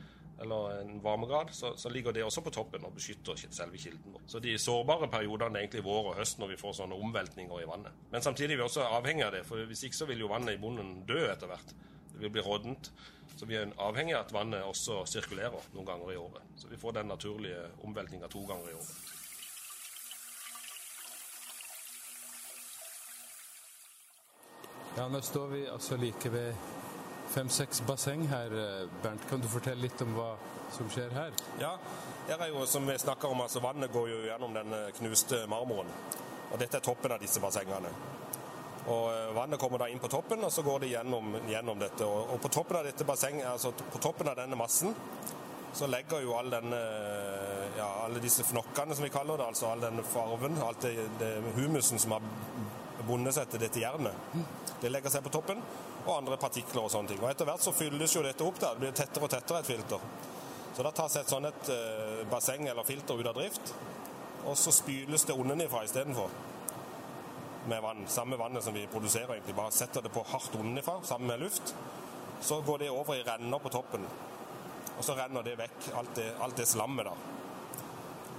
eller 0.43 0.81
en 0.81 0.98
varmegrad, 1.02 1.52
så, 1.55 1.73
så, 1.77 1.89
ligger 1.89 2.12
det 2.12 2.24
også 2.24 2.43
på 2.43 2.51
toppen 2.51 2.85
og 2.85 2.94
beskytter 2.97 3.39
selve 3.39 3.78
kilden. 3.78 4.16
Så 4.27 4.40
de 4.43 4.56
sårbare 4.59 5.09
periodene 5.10 5.59
er 5.59 5.66
egentlig 5.66 5.85
vår 5.86 6.12
og 6.12 6.19
høst 6.19 6.43
når 6.43 6.52
vi 6.52 6.60
får 6.60 6.77
sånne 6.81 6.98
omveltninger 6.98 7.62
i 7.62 7.69
vannet. 7.69 8.05
Men 8.10 8.27
samtidig 8.27 8.56
er 8.56 8.62
vi 8.62 8.66
også 8.66 8.89
avhengig 8.89 9.27
av 9.27 9.32
det, 9.36 9.47
for 9.47 9.62
hvis 9.70 9.86
ikke 9.86 10.01
så 10.02 10.10
vil 10.10 10.24
jo 10.24 10.31
vannet 10.32 10.59
i 10.59 10.62
bunnen 10.62 11.01
dø 11.09 11.20
etter 11.31 11.51
hvert. 11.51 11.74
Det 12.12 12.20
vil 12.27 12.35
bli 12.35 12.44
råddent. 12.44 12.93
Så 13.36 13.47
vi 13.48 13.56
er 13.56 13.73
avhengig 13.81 14.14
av 14.14 14.27
at 14.27 14.35
vannet 14.35 14.66
også 14.66 15.02
sirkulerer 15.09 15.73
noen 15.73 15.89
ganger 15.89 16.12
i 16.12 16.20
året. 16.20 16.52
Så 16.60 16.69
vi 16.70 16.78
får 16.78 16.98
den 16.98 17.10
naturlige 17.10 17.64
omveltninga 17.86 18.28
to 18.31 18.44
ganger 18.47 18.70
i 18.70 18.77
året. 18.77 19.19
Ja, 24.97 25.09
nå 25.09 25.23
står 25.24 25.47
vi 25.48 25.66
altså 25.73 25.97
like 25.97 26.28
ved 26.32 26.81
fem-seks 27.32 27.82
basseng 27.86 28.26
her. 28.28 28.46
Eh, 28.46 28.88
Bernt, 29.02 29.28
kan 29.30 29.40
du 29.40 29.48
fortelle 29.48 29.82
litt 29.82 30.00
om 30.04 30.12
hva 30.16 30.34
som 30.72 30.88
skjer 30.92 31.12
her? 31.16 31.36
Ja, 31.60 31.76
her 32.28 32.44
er 32.44 32.52
jo, 32.52 32.66
som 32.68 32.86
vi 32.86 32.98
snakker 32.98 33.32
om, 33.32 33.40
altså 33.44 33.62
Vannet 33.64 33.92
går 33.92 34.09
jo 34.10 34.18
gjennom 34.26 34.56
den 34.56 34.72
eh, 34.76 34.90
knuste 34.98 35.44
marmoren. 35.50 35.88
Og 36.52 36.59
Dette 36.60 36.78
er 36.78 36.84
toppen 36.84 37.14
av 37.14 37.22
disse 37.22 37.40
bassengene. 37.40 37.92
Og 38.92 39.06
eh, 39.12 39.30
Vannet 39.36 39.60
kommer 39.60 39.80
da 39.80 39.88
inn 39.88 40.02
på 40.02 40.10
toppen, 40.12 40.44
og 40.44 40.52
så 40.52 40.64
går 40.66 40.84
det 40.84 40.92
gjennom, 40.92 41.36
gjennom 41.48 41.80
dette. 41.80 42.04
Og, 42.04 42.34
og, 42.34 42.40
på 42.44 42.52
toppen 42.52 42.80
av 42.82 42.88
dette 42.88 43.09
bassenget, 43.09 43.48
altså 43.48 43.72
på 43.72 44.02
toppen 44.02 44.32
av 44.32 44.36
denne 44.42 44.59
massen 44.59 44.92
så 45.72 45.86
legger 45.88 46.20
jo 46.20 46.34
all 46.36 46.50
denne, 46.52 46.78
ja, 47.78 47.86
alle 48.04 48.20
disse 48.20 48.44
fnokkene, 48.44 48.92
som 48.92 49.06
vi 49.06 49.09
kaller 49.14 49.40
det, 49.40 49.46
altså 49.54 49.70
all 49.70 49.80
den 49.80 50.02
farven, 50.04 50.59
alt 50.60 50.84
det 50.84 51.30
humusen 51.56 52.02
som 52.02 52.12
har 52.12 52.26
bundet 53.09 53.38
seg 53.38 53.48
til 53.48 53.62
dette 53.62 53.80
jernet, 53.80 54.34
det 54.82 54.90
legger 54.92 55.14
seg 55.14 55.24
på 55.24 55.32
toppen 55.32 55.62
og 56.06 56.16
andre 56.16 56.38
partikler 56.40 56.84
og 56.84 56.92
sånne 56.92 57.12
ting. 57.12 57.20
Og 57.22 57.30
Etter 57.30 57.48
hvert 57.48 57.62
så 57.62 57.74
fylles 57.76 58.14
jo 58.16 58.22
dette 58.24 58.44
opp. 58.44 58.58
da, 58.60 58.72
Det 58.72 58.82
blir 58.82 58.94
tettere 58.96 59.26
og 59.26 59.30
tettere 59.30 59.62
et 59.62 59.70
filter. 59.70 60.06
Så 60.72 60.82
da 60.82 60.90
tas 60.96 61.16
et 61.20 61.28
sånn 61.28 61.46
et 61.46 61.68
uh, 61.68 62.22
basseng 62.30 62.64
eller 62.68 62.86
filter 62.88 63.18
ut 63.18 63.28
av 63.28 63.36
drift, 63.36 63.74
og 64.48 64.56
så 64.58 64.72
spyles 64.72 65.26
det 65.28 65.34
detonnenifra 65.34 65.84
istedenfor. 65.84 66.32
Med 67.68 67.82
vann. 67.82 68.06
Samme 68.10 68.36
vannet 68.40 68.64
som 68.64 68.74
vi 68.74 68.88
produserer, 68.90 69.36
egentlig. 69.36 69.54
Bare 69.54 69.70
setter 69.70 70.02
det 70.02 70.10
på 70.10 70.24
hardt 70.24 70.48
hardtonnenifra 70.48 70.96
sammen 71.06 71.28
med 71.30 71.44
luft. 71.44 71.74
Så 72.42 72.58
går 72.66 72.78
det 72.82 72.90
over 72.90 73.14
i 73.14 73.22
renner 73.22 73.62
på 73.62 73.70
toppen. 73.70 74.08
Og 74.96 75.04
så 75.04 75.14
renner 75.14 75.46
det 75.46 75.54
vekk, 75.60 75.92
alt 76.00 76.16
det, 76.18 76.26
alt 76.42 76.58
det 76.58 76.66
slammet, 76.66 77.06
da. 77.06 77.14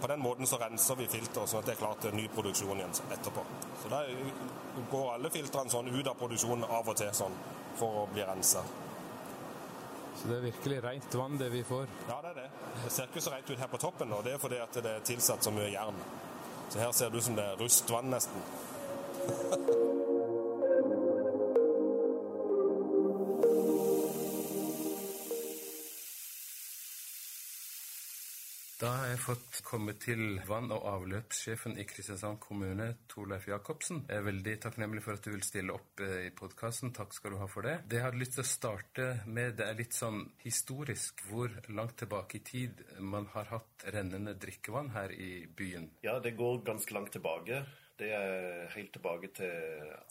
På 0.01 0.09
den 0.11 0.19
måten 0.19 0.49
så 0.49 0.59
renser 0.59 0.99
vi 0.99 1.07
filteret, 1.07 1.47
sånn 1.47 1.61
at 1.61 1.69
det 1.69 1.77
er 1.77 1.79
klart 1.79 2.01
til 2.03 2.17
ny 2.17 2.25
produksjon 2.33 2.81
igjen 2.81 2.97
etterpå. 3.15 3.45
Så 3.83 3.89
da 3.91 4.05
går 4.91 5.09
alle 5.13 5.29
filtrene 5.29 5.69
sånn 5.69 5.91
ut 5.91 6.07
av 6.07 6.15
produksjonen 6.15 6.63
av 6.63 6.87
og 6.87 6.95
til 6.95 7.11
sånn, 7.15 7.35
for 7.75 8.03
å 8.03 8.07
bli 8.13 8.23
rensa. 8.23 8.63
Så 10.15 10.29
det 10.29 10.37
er 10.37 10.45
virkelig 10.45 10.77
rent 10.85 11.17
vann 11.19 11.35
det 11.37 11.49
vi 11.51 11.63
får? 11.67 11.89
Ja, 12.07 12.21
det 12.23 12.31
er 12.31 12.37
det. 12.43 12.49
Det 12.85 12.91
ser 12.95 13.09
ikke 13.11 13.25
så 13.25 13.33
rent 13.33 13.49
ut 13.49 13.59
her 13.59 13.71
på 13.71 13.81
toppen, 13.83 14.13
og 14.15 14.23
det 14.23 14.37
er 14.37 14.39
fordi 14.39 14.61
at 14.63 14.79
det 14.79 14.93
er 14.97 15.07
tilsatt 15.11 15.43
så 15.43 15.51
mye 15.51 15.73
jern. 15.73 15.99
Så 16.69 16.79
her 16.79 16.93
ser 16.95 17.11
det 17.11 17.19
ut 17.19 17.27
som 17.27 17.35
det 17.35 17.49
er 17.49 17.59
rustvann, 17.59 18.13
nesten. 18.13 18.47
jeg 29.13 29.21
fått 29.21 29.59
komme 29.65 29.93
til 30.01 30.39
vann- 30.47 30.71
og 30.73 30.85
avløpssjefen 30.89 31.77
i 31.77 31.85
Kristiansand 31.85 32.39
kommune, 32.41 32.87
Torleif 33.11 33.45
Jacobsen. 33.47 34.05
Jeg 34.09 34.17
er 34.17 34.25
veldig 34.25 34.55
takknemlig 34.63 35.03
for 35.05 35.17
at 35.17 35.25
du 35.25 35.29
vil 35.35 35.45
stille 35.45 35.75
opp 35.75 36.01
eh, 36.01 36.27
i 36.27 36.31
podkasten. 36.33 36.93
Takk 36.95 37.13
skal 37.13 37.35
du 37.35 37.37
ha 37.41 37.47
for 37.51 37.67
det. 37.67 37.75
Det 37.89 37.99
jeg 37.99 38.07
hadde 38.07 38.21
lyst 38.21 38.37
til 38.39 38.45
å 38.45 38.49
starte 38.49 39.07
med, 39.27 39.53
det 39.59 39.67
er 39.67 39.77
litt 39.77 39.93
sånn 39.93 40.23
historisk 40.41 41.21
hvor 41.29 41.53
langt 41.69 41.99
tilbake 42.01 42.39
i 42.39 42.43
tid 42.47 42.81
man 42.99 43.29
har 43.35 43.51
hatt 43.53 43.85
rennende 43.93 44.33
drikkevann 44.39 44.93
her 44.95 45.13
i 45.13 45.45
byen. 45.45 45.91
Ja, 46.05 46.17
det 46.23 46.33
går 46.39 46.63
ganske 46.65 46.97
langt 46.97 47.13
tilbake. 47.13 47.61
Det 47.95 48.09
er 48.09 48.71
helt 48.73 48.93
tilbake 48.95 49.29
til 49.37 49.51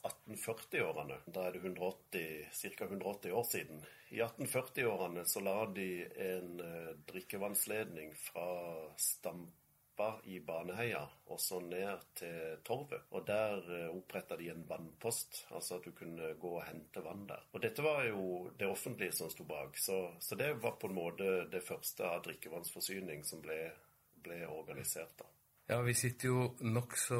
1840-årene. 0.07 1.17
Da 1.27 1.47
er 1.47 1.55
det 1.55 1.63
180, 1.65 2.53
ca. 2.55 2.85
180 2.85 3.33
år 3.35 3.43
siden. 3.49 3.81
I 4.15 4.21
1840-årene 4.23 5.25
så 5.27 5.43
la 5.43 5.57
de 5.75 5.89
en 6.27 6.53
uh, 6.61 6.93
drikkevannsledning 7.09 8.13
fra 8.15 8.47
Stampa 8.95 10.13
i 10.31 10.39
Baneheia 10.39 11.01
og 11.33 11.41
så 11.41 11.59
ned 11.59 12.07
til 12.15 12.55
Torvet. 12.63 13.09
Og 13.11 13.27
der 13.27 13.59
eh, 13.67 13.91
oppretta 13.91 14.37
de 14.39 14.49
en 14.53 14.63
vannpost, 14.69 15.43
altså 15.51 15.79
at 15.79 15.87
du 15.87 15.91
kunne 15.97 16.33
gå 16.39 16.55
og 16.59 16.65
hente 16.67 17.03
vann 17.03 17.27
der. 17.29 17.43
Og 17.51 17.61
dette 17.63 17.83
var 17.83 18.03
jo 18.07 18.51
det 18.59 18.69
offentlige 18.69 19.15
som 19.17 19.31
sto 19.33 19.45
bak, 19.49 19.77
så, 19.81 19.99
så 20.19 20.37
det 20.39 20.53
var 20.63 20.77
på 20.79 20.89
en 20.89 20.97
måte 20.97 21.29
det 21.51 21.63
første 21.65 22.05
av 22.05 22.23
drikkevannsforsyning 22.27 23.25
som 23.27 23.41
ble, 23.43 23.59
ble 24.23 24.43
organisert 24.47 25.17
da. 25.19 25.29
Ja, 25.71 25.81
vi 25.81 25.93
sitter 25.95 26.27
jo 26.27 26.47
nokså 26.59 27.19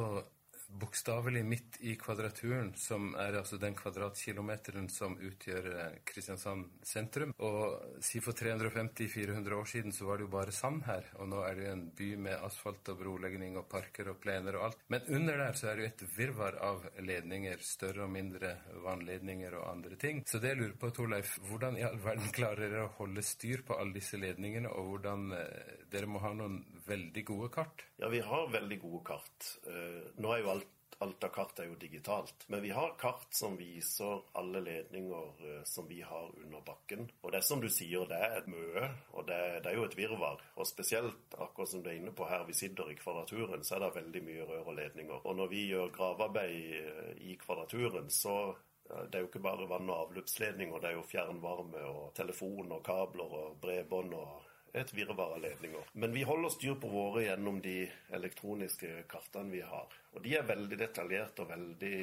bokstavelig 0.79 1.43
midt 1.45 1.77
i 1.79 1.95
kvadraturen, 1.99 2.73
som 2.79 3.13
er 3.19 3.37
altså 3.39 3.57
den 3.61 3.75
kvadratkilometeren 3.77 4.89
som 4.89 5.15
utgjør 5.21 5.69
eh, 5.73 5.97
Kristiansand 6.07 6.83
sentrum. 6.85 7.33
Og 7.45 7.99
si 8.03 8.21
for 8.23 8.37
350-400 8.37 9.57
år 9.57 9.69
siden 9.69 9.95
så 9.95 10.07
var 10.09 10.19
det 10.19 10.27
jo 10.27 10.33
bare 10.33 10.55
sand 10.55 10.83
her, 10.87 11.07
og 11.19 11.29
nå 11.31 11.43
er 11.45 11.57
det 11.57 11.67
jo 11.67 11.75
en 11.75 11.85
by 11.97 12.09
med 12.27 12.45
asfalt 12.47 12.93
og 12.93 12.99
brolegning 13.01 13.57
og 13.59 13.67
parker 13.71 14.11
og 14.13 14.19
plener 14.23 14.59
og 14.59 14.69
alt. 14.69 14.83
Men 14.93 15.07
under 15.19 15.39
der 15.45 15.59
så 15.59 15.69
er 15.71 15.79
det 15.79 15.85
jo 15.85 15.91
et 15.91 16.05
virvar 16.17 16.59
av 16.63 16.87
ledninger, 16.99 17.63
større 17.63 18.07
og 18.07 18.13
mindre 18.13 18.55
vannledninger 18.83 19.57
og 19.59 19.69
andre 19.71 19.99
ting. 19.99 20.23
Så 20.29 20.41
det 20.43 20.53
jeg 20.53 20.61
lurer 20.61 20.77
på, 20.79 20.91
Torleif, 20.93 21.37
hvordan 21.49 21.77
i 21.79 21.85
all 21.87 21.99
verden 22.03 22.33
klarer 22.35 22.67
dere 22.67 22.87
å 22.87 22.93
holde 22.99 23.23
styr 23.25 23.65
på 23.67 23.77
alle 23.79 23.97
disse 23.97 24.19
ledningene, 24.19 24.71
og 24.73 24.91
hvordan 24.91 25.29
eh, 25.37 25.73
dere 25.93 26.09
må 26.09 26.21
ha 26.23 26.33
noen 26.37 26.61
veldig 26.87 27.23
gode 27.27 27.49
kart? 27.53 27.85
Ja, 28.01 28.09
vi 28.11 28.19
har 28.25 28.49
veldig 28.51 28.79
gode 28.81 29.01
kart. 29.07 29.49
Uh, 29.67 30.11
nå 30.21 30.33
er 30.33 30.41
jo 30.43 30.51
alt 30.51 30.62
alt 30.99 31.23
av 31.23 31.31
kart 31.33 31.59
er 31.59 31.69
jo 31.69 31.77
digitalt. 31.79 32.45
Men 32.47 32.61
vi 32.61 32.71
har 32.75 32.95
kart 32.99 33.27
som 33.33 33.57
viser 33.57 34.21
alle 34.39 34.61
ledninger 34.65 35.43
uh, 35.43 35.61
som 35.63 35.87
vi 35.87 36.01
har 36.01 36.31
under 36.43 36.61
bakken. 36.65 37.07
Og 37.21 37.31
det 37.31 37.41
er 37.41 37.47
som 37.47 37.63
du 37.63 37.69
sier, 37.71 38.05
det 38.09 38.19
er 38.19 38.37
et 38.39 38.51
møe, 38.51 38.89
og 39.13 39.27
det, 39.29 39.39
det, 39.63 39.71
er 39.71 39.79
jo 39.79 39.87
et 39.87 39.97
virvar. 39.97 40.43
Og 40.55 40.69
spesielt 40.69 41.37
akkurat 41.37 41.73
som 41.73 41.83
du 41.83 41.89
er 41.91 41.99
inne 42.01 42.13
på 42.15 42.27
her 42.29 42.45
vi 42.47 42.57
sitter 42.57 42.91
i 42.91 42.97
Kvadraturen, 42.99 43.63
så 43.63 43.77
er 43.77 43.85
det 43.85 43.95
veldig 43.97 44.23
mye 44.27 44.47
rør 44.49 44.69
og 44.73 44.77
ledninger. 44.81 45.25
Og 45.25 45.39
når 45.39 45.51
vi 45.55 45.65
gjør 45.71 45.91
gravearbeid 45.97 46.77
uh, 46.83 47.11
i 47.23 47.37
Kvadraturen, 47.41 48.11
så 48.13 48.37
det 48.83 49.15
er 49.15 49.23
jo 49.23 49.29
ikke 49.29 49.39
bare 49.41 49.65
vann- 49.69 49.89
og 49.89 49.99
avløpsledninger, 50.01 50.79
det 50.79 50.89
er 50.89 50.97
jo 50.97 51.05
fjernvarme 51.07 51.85
og 51.87 52.09
telefon 52.15 52.71
og 52.75 52.83
kabler 52.85 53.37
og 53.39 53.55
bredbånd 53.63 54.11
og 54.13 54.41
et 54.73 54.93
virvar 54.93 55.35
av 55.35 55.41
ledninger. 55.41 55.81
Men 55.93 56.13
vi 56.13 56.23
holder 56.25 56.49
styr 56.49 56.77
på 56.81 56.89
våre 56.89 57.27
gjennom 57.27 57.59
de 57.61 57.83
elektroniske 58.17 59.03
kartene 59.09 59.53
vi 59.53 59.61
har. 59.61 59.91
Og 60.13 60.21
de 60.25 60.33
er 60.37 60.45
veldig 60.45 60.77
detaljerte 60.77 61.43
og 61.43 61.49
veldig, 61.49 61.99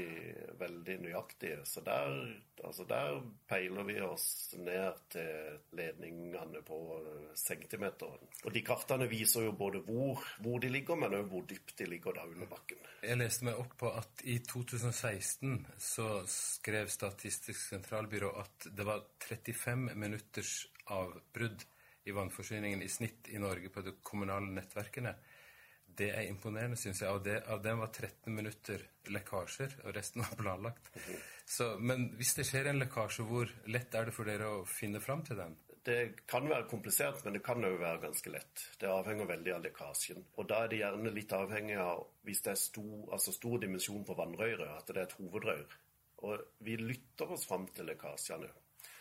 veldig 0.59 0.97
nøyaktige. 1.05 1.65
Så 1.67 1.83
der, 1.87 2.15
altså 2.63 2.87
der 2.91 3.19
peiler 3.51 3.87
vi 3.87 3.97
oss 4.03 4.27
ned 4.59 5.03
til 5.15 5.59
ledningene 5.79 6.63
på 6.67 6.79
centimeteren. 7.39 8.23
Og 8.45 8.55
de 8.55 8.63
kartene 8.67 9.11
viser 9.11 9.49
jo 9.49 9.57
både 9.59 9.83
hvor, 9.87 10.23
hvor 10.43 10.63
de 10.63 10.71
ligger, 10.71 10.99
men 10.99 11.19
òg 11.19 11.27
hvor 11.31 11.47
dypt 11.51 11.77
de 11.79 11.91
ligger 11.91 12.19
da 12.19 12.27
under 12.31 12.51
bakken. 12.51 12.83
Jeg 13.03 13.19
leste 13.19 13.47
meg 13.51 13.59
opp 13.59 13.75
på 13.83 13.91
at 13.99 14.25
i 14.31 14.39
2016 14.47 15.59
så 15.79 16.09
skrev 16.31 16.91
Statistisk 16.91 17.61
sentralbyrå 17.71 18.31
at 18.43 18.71
det 18.77 18.87
var 18.87 19.05
35 19.23 19.95
minutters 19.99 20.55
avbrudd 20.91 21.63
i 22.11 22.16
vannforsyningen 22.16 22.82
i 22.82 22.91
snitt 22.91 23.31
i 23.31 23.41
Norge 23.43 23.70
på 23.73 23.85
de 23.87 23.95
kommunale 24.03 24.51
nettverkene. 24.57 25.15
Det 26.01 26.11
er 26.15 26.28
imponerende, 26.28 26.78
syns 26.78 27.03
jeg. 27.03 27.11
Av, 27.11 27.23
det, 27.24 27.41
av 27.51 27.62
dem 27.65 27.81
var 27.82 27.91
13 27.91 28.35
minutter 28.35 28.85
lekkasjer, 29.11 29.81
og 29.85 29.97
resten 29.97 30.23
var 30.24 30.39
planlagt. 30.39 30.93
Så, 31.45 31.74
men 31.82 32.12
hvis 32.19 32.37
det 32.39 32.47
skjer 32.49 32.70
en 32.70 32.81
lekkasje, 32.81 33.27
hvor 33.27 33.51
lett 33.73 33.97
er 33.99 34.09
det 34.09 34.15
for 34.16 34.31
dere 34.31 34.53
å 34.61 34.62
finne 34.69 35.03
fram 35.03 35.24
til 35.27 35.41
den? 35.41 35.59
Det 35.82 36.27
kan 36.28 36.45
være 36.49 36.69
komplisert, 36.69 37.23
men 37.24 37.37
det 37.37 37.43
kan 37.45 37.65
òg 37.65 37.78
være 37.81 38.03
ganske 38.03 38.32
lett. 38.32 38.65
Det 38.81 38.89
avhenger 38.93 39.28
veldig 39.31 39.55
av 39.57 39.62
lekkasjen. 39.65 40.27
Og 40.37 40.49
da 40.49 40.65
er 40.65 40.73
det 40.73 40.81
gjerne 40.82 41.12
litt 41.16 41.32
avhengig 41.32 41.78
av 41.81 42.03
hvis 42.28 42.43
det 42.45 42.53
er 42.53 42.61
stor, 42.61 42.97
altså 43.16 43.32
stor 43.32 43.62
dimensjon 43.62 44.05
på 44.05 44.16
vannrøret, 44.19 44.66
at 44.77 44.93
det 44.93 44.99
er 44.99 45.09
et 45.09 45.16
hovedrør. 45.19 45.78
Og 46.28 46.65
vi 46.66 46.77
lytter 46.77 47.32
oss 47.32 47.47
fram 47.49 47.65
til 47.73 47.89
lekkasjene. 47.89 48.51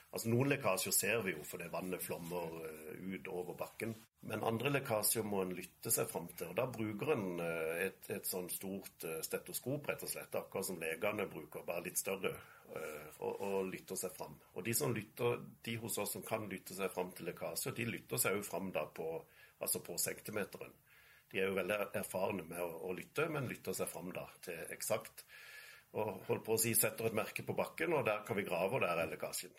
Altså 0.10 0.32
Noen 0.32 0.50
lekkasjer 0.50 0.94
ser 0.94 1.20
vi 1.22 1.36
jo 1.36 1.44
fordi 1.46 1.68
vannet 1.70 2.02
flommer 2.02 2.54
eh, 2.66 3.02
ut 3.14 3.28
over 3.30 3.58
bakken. 3.58 3.94
Men 4.30 4.44
andre 4.44 4.72
lekkasjer 4.74 5.26
må 5.28 5.44
en 5.44 5.54
lytte 5.56 5.92
seg 5.94 6.10
fram 6.10 6.26
til. 6.34 6.50
og 6.50 6.58
Da 6.58 6.66
bruker 6.74 7.14
en 7.14 7.28
eh, 7.46 7.84
et, 7.86 8.10
et 8.16 8.26
sånn 8.26 8.50
stort 8.50 9.06
eh, 9.06 9.20
stetoskop, 9.26 9.86
rett 9.86 10.06
og 10.08 10.10
slett, 10.10 10.34
akkurat 10.40 10.66
som 10.66 10.82
legene 10.82 11.28
bruker, 11.30 11.66
bare 11.68 11.86
litt 11.86 12.02
større, 12.02 12.34
og, 12.70 13.40
og 13.42 13.70
lytter 13.70 13.98
seg 13.98 14.14
fram. 14.14 14.36
Og 14.54 14.66
de 14.66 14.74
som 14.78 14.94
lytter, 14.94 15.40
de 15.66 15.78
hos 15.82 15.96
oss 16.02 16.12
som 16.18 16.26
kan 16.26 16.44
lytte 16.50 16.78
seg 16.78 16.92
fram 16.94 17.10
til 17.18 17.30
lekkasjer, 17.30 17.74
de 17.78 17.88
lytter 17.90 18.22
seg 18.22 18.38
jo 18.38 18.44
fram 18.46 18.70
da 18.74 18.86
på, 18.86 19.08
altså 19.62 19.82
på 19.86 19.98
centimeteren. 20.02 20.74
De 21.30 21.42
er 21.42 21.50
jo 21.50 21.58
veldig 21.58 21.80
erfarne 22.02 22.46
med 22.50 22.62
å, 22.62 22.70
å 22.90 22.94
lytte, 22.98 23.30
men 23.30 23.50
lytter 23.50 23.78
seg 23.78 23.90
fram 23.90 24.10
da 24.14 24.26
til 24.46 24.62
eksakt. 24.74 25.26
Og 25.98 26.22
holdt 26.28 26.46
på 26.46 26.54
å 26.54 26.62
si 26.62 26.76
setter 26.78 27.10
et 27.10 27.18
merke 27.18 27.46
på 27.46 27.58
bakken, 27.58 27.94
og 27.98 28.06
der 28.06 28.22
kan 28.26 28.38
vi 28.38 28.46
grave, 28.46 28.78
og 28.78 28.86
der 28.86 29.02
er 29.02 29.10
lekkasjen 29.14 29.54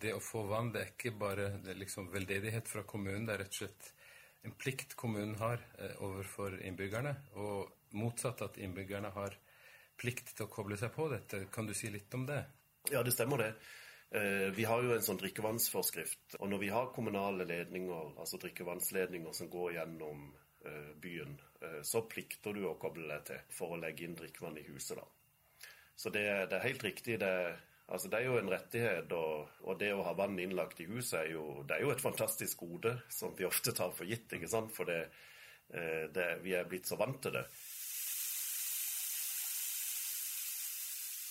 det 0.00 0.14
å 0.14 0.22
få 0.22 0.44
vann 0.48 0.72
det 0.74 0.82
er 0.82 0.92
ikke 0.92 1.14
bare 1.18 1.50
er 1.58 1.78
liksom 1.78 2.10
veldedighet 2.12 2.68
fra 2.68 2.84
kommunen, 2.88 3.26
det 3.26 3.34
er 3.34 3.42
rett 3.44 3.56
og 3.56 3.62
slett 3.62 3.92
en 4.42 4.54
plikt 4.54 4.94
kommunen 4.94 5.34
har 5.34 5.60
eh, 5.78 6.02
overfor 6.02 6.60
innbyggerne. 6.62 7.14
Og 7.42 7.92
motsatt 7.98 8.42
at 8.46 8.58
innbyggerne 8.62 9.10
har 9.14 9.36
plikt 9.98 10.34
til 10.36 10.46
å 10.46 10.52
koble 10.52 10.78
seg 10.78 10.94
på 10.94 11.08
dette. 11.12 11.44
Kan 11.52 11.66
du 11.66 11.74
si 11.76 11.90
litt 11.90 12.14
om 12.14 12.26
det? 12.28 12.40
Ja, 12.92 13.02
det 13.02 13.12
stemmer 13.16 13.42
det. 13.42 13.52
Eh, 14.14 14.48
vi 14.54 14.64
har 14.68 14.84
jo 14.84 14.94
en 14.94 15.04
sånn 15.04 15.20
drikkevannsforskrift. 15.20 16.38
Og 16.40 16.48
når 16.52 16.62
vi 16.64 16.72
har 16.72 16.92
kommunale 16.94 17.48
ledninger, 17.48 18.14
altså 18.16 18.40
drikkevannsledninger 18.40 19.34
som 19.36 19.50
går 19.52 19.78
gjennom 19.80 20.28
eh, 20.64 20.92
byen, 21.02 21.38
så 21.82 22.04
plikter 22.06 22.54
du 22.54 22.62
å 22.68 22.76
koble 22.78 23.08
deg 23.10 23.24
til 23.26 23.40
for 23.50 23.74
å 23.74 23.80
legge 23.82 24.04
inn 24.06 24.14
drikkevann 24.14 24.60
i 24.60 24.68
huset. 24.68 25.00
da. 25.00 25.66
Så 25.98 26.12
det, 26.14 26.22
det 26.52 26.54
er 26.54 26.68
helt 26.68 26.84
riktig. 26.86 27.18
det 27.18 27.34
Altså, 27.88 28.08
Det 28.08 28.18
er 28.18 28.26
jo 28.26 28.36
en 28.36 28.50
rettighet, 28.52 29.12
og, 29.16 29.48
og, 29.64 29.78
det 29.80 29.94
å 29.96 30.04
ha 30.04 30.12
vann 30.16 30.36
innlagt 30.38 30.80
i 30.84 30.88
huset 30.90 31.22
er 31.22 31.32
jo, 31.32 31.62
det 31.64 31.78
er 31.78 31.86
jo 31.86 31.94
et 31.94 32.04
fantastisk 32.04 32.60
gode 32.66 32.98
som 33.08 33.32
vi 33.38 33.48
ofte 33.48 33.72
tar 33.72 33.94
for 33.96 34.04
gitt. 34.08 34.28
ikke 34.36 34.50
sant? 34.50 34.72
For 34.76 34.88
det, 34.88 35.00
eh, 35.72 36.04
det, 36.12 36.28
vi 36.44 36.52
er 36.58 36.68
blitt 36.68 36.88
så 36.88 37.00
vant 37.00 37.20
til 37.24 37.38
det. 37.38 37.46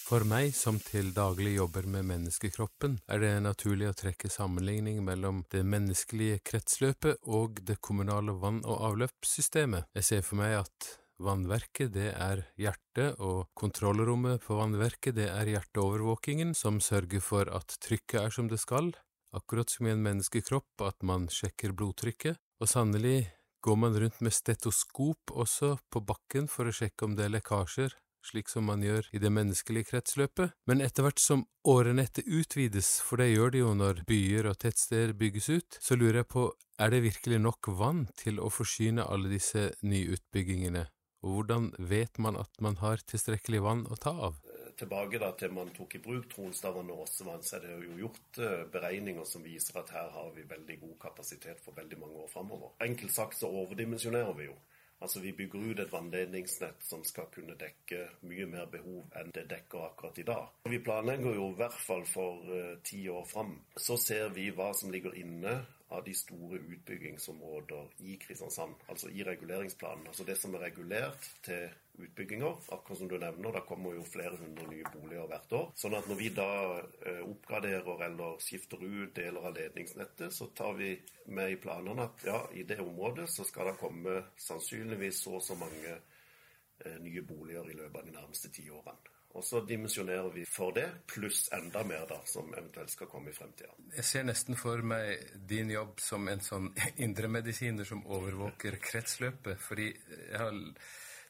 For 0.07 0.23
meg 0.23 0.53
som 0.55 0.77
til 0.79 1.09
daglig 1.11 1.57
jobber 1.57 1.85
med 1.91 2.05
menneskekroppen, 2.07 2.93
er 3.11 3.19
det 3.19 3.31
naturlig 3.43 3.89
å 3.89 3.97
trekke 4.01 4.29
sammenligning 4.31 5.01
mellom 5.03 5.41
det 5.51 5.65
menneskelige 5.67 6.39
kretsløpet 6.47 7.27
og 7.27 7.59
det 7.67 7.81
kommunale 7.83 8.37
vann- 8.39 8.63
og 8.63 8.85
avløpssystemet. 8.87 9.91
Jeg 9.99 10.07
ser 10.07 10.23
for 10.23 10.39
meg 10.39 10.61
at 10.61 10.87
Vannverket 11.17 11.95
det 11.95 12.11
er 12.13 12.43
hjertet, 12.61 13.17
og 13.17 13.49
kontrollrommet 13.57 14.43
på 14.45 14.59
vannverket 14.59 15.15
det 15.17 15.31
er 15.31 15.49
hjerteovervåkingen, 15.49 16.53
som 16.53 16.77
sørger 16.83 17.23
for 17.25 17.49
at 17.49 17.73
trykket 17.81 18.19
er 18.21 18.33
som 18.33 18.49
det 18.51 18.59
skal, 18.61 18.91
akkurat 19.33 19.71
som 19.73 19.87
i 19.87 19.95
en 19.95 20.03
menneskekropp 20.05 20.85
at 20.85 21.01
man 21.01 21.25
sjekker 21.33 21.73
blodtrykket, 21.73 22.37
og 22.61 22.69
sannelig 22.69 23.31
går 23.65 23.79
man 23.81 23.97
rundt 23.97 24.21
med 24.21 24.33
stetoskop 24.33 25.33
også 25.33 25.77
på 25.89 26.03
bakken 26.05 26.45
for 26.51 26.69
å 26.69 26.75
sjekke 26.75 27.07
om 27.07 27.15
det 27.17 27.25
er 27.25 27.33
lekkasjer, 27.33 27.95
slik 28.27 28.51
som 28.51 28.67
man 28.69 28.83
gjør 28.83 29.07
i 29.15 29.21
det 29.23 29.31
menneskelige 29.33 29.89
kretsløpet, 29.91 30.53
men 30.69 30.83
etter 30.85 31.05
hvert 31.05 31.21
som 31.21 31.45
årenettet 31.67 32.27
utvides, 32.27 32.97
for 33.01 33.21
det 33.21 33.31
gjør 33.31 33.55
det 33.55 33.63
jo 33.63 33.73
når 33.77 34.03
byer 34.09 34.51
og 34.51 34.59
tettsteder 34.61 35.15
bygges 35.17 35.49
ut, 35.49 35.79
så 35.81 35.97
lurer 35.97 36.21
jeg 36.21 36.29
på, 36.35 36.45
er 36.77 36.93
det 36.93 37.05
virkelig 37.07 37.41
nok 37.41 37.71
vann 37.79 38.05
til 38.19 38.37
å 38.37 38.51
forsyne 38.53 39.07
alle 39.07 39.31
disse 39.33 39.71
nyutbyggingene? 39.81 40.85
Hvordan 41.27 41.73
vet 41.77 42.17
man 42.23 42.37
at 42.39 42.61
man 42.63 42.77
har 42.79 43.01
tilstrekkelig 43.03 43.59
vann 43.65 43.81
å 43.91 43.97
ta 43.99 44.13
av? 44.29 44.37
Tilbake 44.79 45.19
da 45.19 45.31
til 45.35 45.51
man 45.51 45.73
tok 45.75 45.97
i 45.97 45.99
bruk 45.99 46.29
Tronstavern 46.31 46.91
og 46.93 47.01
Åsevann, 47.03 47.43
så 47.43 47.57
er 47.57 47.65
det 47.65 47.75
jo 47.81 47.97
gjort 48.03 48.39
eh, 48.45 48.63
beregninger 48.71 49.25
som 49.27 49.43
viser 49.43 49.81
at 49.81 49.91
her 49.91 50.11
har 50.13 50.29
vi 50.35 50.45
veldig 50.47 50.77
god 50.85 50.95
kapasitet 51.01 51.59
for 51.65 51.75
veldig 51.75 51.99
mange 51.99 52.21
år 52.23 52.29
framover. 52.31 52.75
Enkelt 52.85 53.15
sagt 53.15 53.39
så 53.41 53.49
overdimensjonerer 53.49 54.37
vi 54.37 54.47
jo. 54.47 54.55
Altså 55.01 55.19
Vi 55.19 55.33
bygger 55.35 55.65
ut 55.71 55.79
et 55.81 55.91
vannledningsnett 55.91 56.85
som 56.85 57.03
skal 57.05 57.27
kunne 57.33 57.57
dekke 57.59 58.05
mye 58.29 58.47
mer 58.49 58.69
behov 58.71 59.17
enn 59.19 59.33
det 59.35 59.45
dekker 59.51 59.83
akkurat 59.91 60.17
i 60.17 60.25
dag. 60.25 60.47
Vi 60.65 60.79
planlegger 60.81 61.35
jo 61.37 61.51
i 61.51 61.57
hvert 61.59 61.81
fall 61.89 62.05
for 62.09 62.47
uh, 62.49 62.77
ti 62.83 63.03
år 63.09 63.27
fram. 63.29 63.59
Så 63.75 63.97
ser 64.01 64.31
vi 64.33 64.47
hva 64.49 64.71
som 64.77 64.93
ligger 64.93 65.13
inne 65.19 65.59
av 65.89 66.03
de 66.03 66.13
store 66.13 66.59
utbyggingsområder 66.59 67.87
i 67.97 68.17
Kristiansand, 68.19 68.75
altså 68.87 69.09
i 69.09 69.23
reguleringsplanen. 69.23 70.07
Altså 70.07 70.25
det 70.27 70.35
som 70.37 70.55
er 70.55 70.65
regulert 70.67 71.29
til 71.45 71.69
utbygginger, 71.97 72.59
akkurat 72.75 72.99
som 72.99 73.09
du 73.09 73.17
nevner, 73.17 73.55
da 73.55 73.63
kommer 73.65 73.95
jo 73.95 74.03
flere 74.03 74.35
hundre 74.37 74.67
nye 74.67 74.91
boliger 74.93 75.29
hvert 75.31 75.55
år. 75.55 75.71
Sånn 75.79 75.95
at 75.97 76.09
når 76.09 76.19
vi 76.19 76.29
da 76.35 76.49
eh, 76.77 77.23
oppgraderer 77.23 78.05
eller 78.09 78.43
skifter 78.43 78.83
ut 78.83 79.15
deler 79.15 79.47
av 79.47 79.55
ledningsnettet, 79.55 80.35
så 80.35 80.49
tar 80.57 80.75
vi 80.77 80.91
med 81.31 81.55
i 81.55 81.59
planene 81.61 82.09
at 82.09 82.27
ja, 82.27 82.41
i 82.51 82.67
det 82.67 82.81
området 82.83 83.29
så 83.31 83.47
skal 83.47 83.71
det 83.71 83.79
komme 83.79 84.19
sannsynligvis 84.35 85.23
så 85.23 85.37
og 85.39 85.45
så 85.45 85.55
mange 85.59 85.95
eh, 85.95 86.99
nye 86.99 87.23
boliger 87.23 87.71
i 87.71 87.79
løpet 87.79 88.01
av 88.01 88.09
de 88.11 88.17
nærmeste 88.19 88.51
ti 88.51 88.67
årene. 88.69 89.16
Og 89.35 89.43
så 89.43 89.59
dimensjonerer 89.67 90.29
vi 90.33 90.45
for 90.49 90.73
det, 90.73 90.87
pluss 91.11 91.47
enda 91.53 91.83
mer 91.85 92.07
da, 92.09 92.17
som 92.25 92.47
eventuelt 92.55 92.89
skal 92.89 93.09
komme 93.11 93.29
i 93.29 93.35
fremtida. 93.35 93.73
Jeg 93.97 94.05
ser 94.07 94.23
nesten 94.25 94.57
for 94.57 94.81
meg 94.81 95.27
din 95.49 95.69
jobb 95.73 95.99
som 96.01 96.29
en 96.31 96.41
sånn 96.41 96.71
indremedisiner 97.05 97.85
som 97.87 98.05
overvåker 98.07 98.79
kretsløpet. 98.81 99.59
Fordi 99.61 99.91
jeg 99.91 100.39
har 100.41 100.57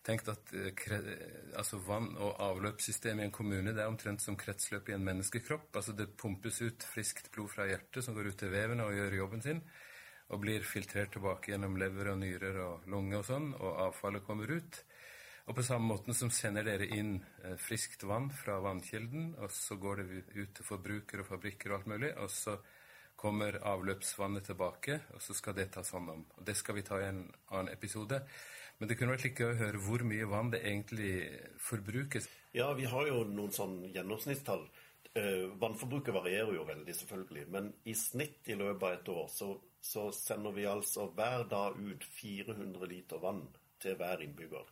tenkt 0.07 0.29
at 0.31 0.53
altså 1.59 1.81
vann- 1.83 2.15
og 2.15 2.37
avløpssystemet 2.45 3.25
i 3.25 3.27
en 3.27 3.35
kommune 3.35 3.73
det 3.75 3.83
er 3.83 3.91
omtrent 3.91 4.23
som 4.23 4.37
kretsløpet 4.39 4.93
i 4.93 4.95
en 4.95 5.03
menneskekropp. 5.03 5.73
Altså 5.75 5.91
Det 5.97 6.13
pumpes 6.15 6.61
ut 6.61 6.87
friskt 6.87 7.31
blod 7.33 7.51
fra 7.51 7.67
hjertet 7.67 8.05
som 8.05 8.15
går 8.15 8.31
ut 8.31 8.39
til 8.39 8.53
vevene 8.53 8.87
og 8.87 8.95
gjør 8.95 9.19
jobben 9.23 9.43
sin. 9.43 9.63
Og 10.31 10.43
blir 10.43 10.63
filtrert 10.63 11.11
tilbake 11.15 11.51
gjennom 11.51 11.75
lever 11.79 12.13
og 12.13 12.21
nyrer 12.23 12.61
og 12.63 12.87
lunge 12.91 13.19
og 13.19 13.27
sånn, 13.27 13.51
og 13.55 13.83
avfallet 13.89 14.25
kommer 14.27 14.51
ut. 14.51 14.79
Og 15.47 15.55
på 15.55 15.63
samme 15.63 15.87
måten 15.87 16.15
som 16.15 16.31
sender 16.33 16.65
dere 16.67 16.89
inn 16.91 17.21
eh, 17.43 17.55
friskt 17.55 18.03
vann 18.03 18.27
fra 18.35 18.57
vannkilden, 18.63 19.29
og 19.39 19.51
så 19.55 19.77
går 19.79 20.01
det 20.01 20.23
ut 20.35 20.57
til 20.57 20.67
forbrukere 20.67 21.23
og 21.23 21.29
fabrikker 21.29 21.71
og 21.71 21.79
alt 21.79 21.91
mulig, 21.93 22.11
og 22.19 22.31
så 22.31 22.57
kommer 23.17 23.55
avløpsvannet 23.65 24.43
tilbake, 24.51 24.99
og 25.15 25.23
så 25.23 25.33
skal 25.33 25.55
det 25.57 25.69
tas 25.73 25.89
hånd 25.95 26.11
om. 26.13 26.25
Og 26.37 26.43
Det 26.45 26.55
skal 26.57 26.75
vi 26.75 26.83
ta 26.85 26.99
i 26.99 27.07
en 27.07 27.23
annen 27.49 27.71
episode. 27.73 28.19
Men 28.77 28.89
det 28.89 28.97
kunne 28.97 29.15
vært 29.15 29.23
like 29.25 29.45
gøy 29.45 29.55
å 29.55 29.61
høre 29.61 29.79
hvor 29.81 30.03
mye 30.05 30.27
vann 30.29 30.51
det 30.53 30.59
egentlig 30.61 31.13
forbrukes. 31.63 32.27
Ja, 32.53 32.67
vi 32.77 32.85
har 32.85 33.07
jo 33.07 33.23
noen 33.25 33.55
sånn 33.55 33.79
gjennomsnittstall. 33.95 34.67
Eh, 35.17 35.47
vannforbruket 35.57 36.13
varierer 36.13 36.53
jo 36.53 36.67
veldig, 36.67 36.93
selvfølgelig. 36.99 37.47
Men 37.55 37.71
i 37.89 37.95
snitt 37.97 38.51
i 38.51 38.59
løpet 38.59 38.83
av 38.83 38.99
et 38.99 39.09
år 39.15 39.31
så, 39.33 39.49
så 39.81 40.09
sender 40.13 40.53
vi 40.53 40.67
altså 40.69 41.07
hver 41.15 41.47
dag 41.49 41.79
ut 41.79 42.05
400 42.19 42.91
liter 42.91 43.23
vann 43.23 43.47
til 43.81 43.97
hver 43.97 44.21
innbygger. 44.27 44.69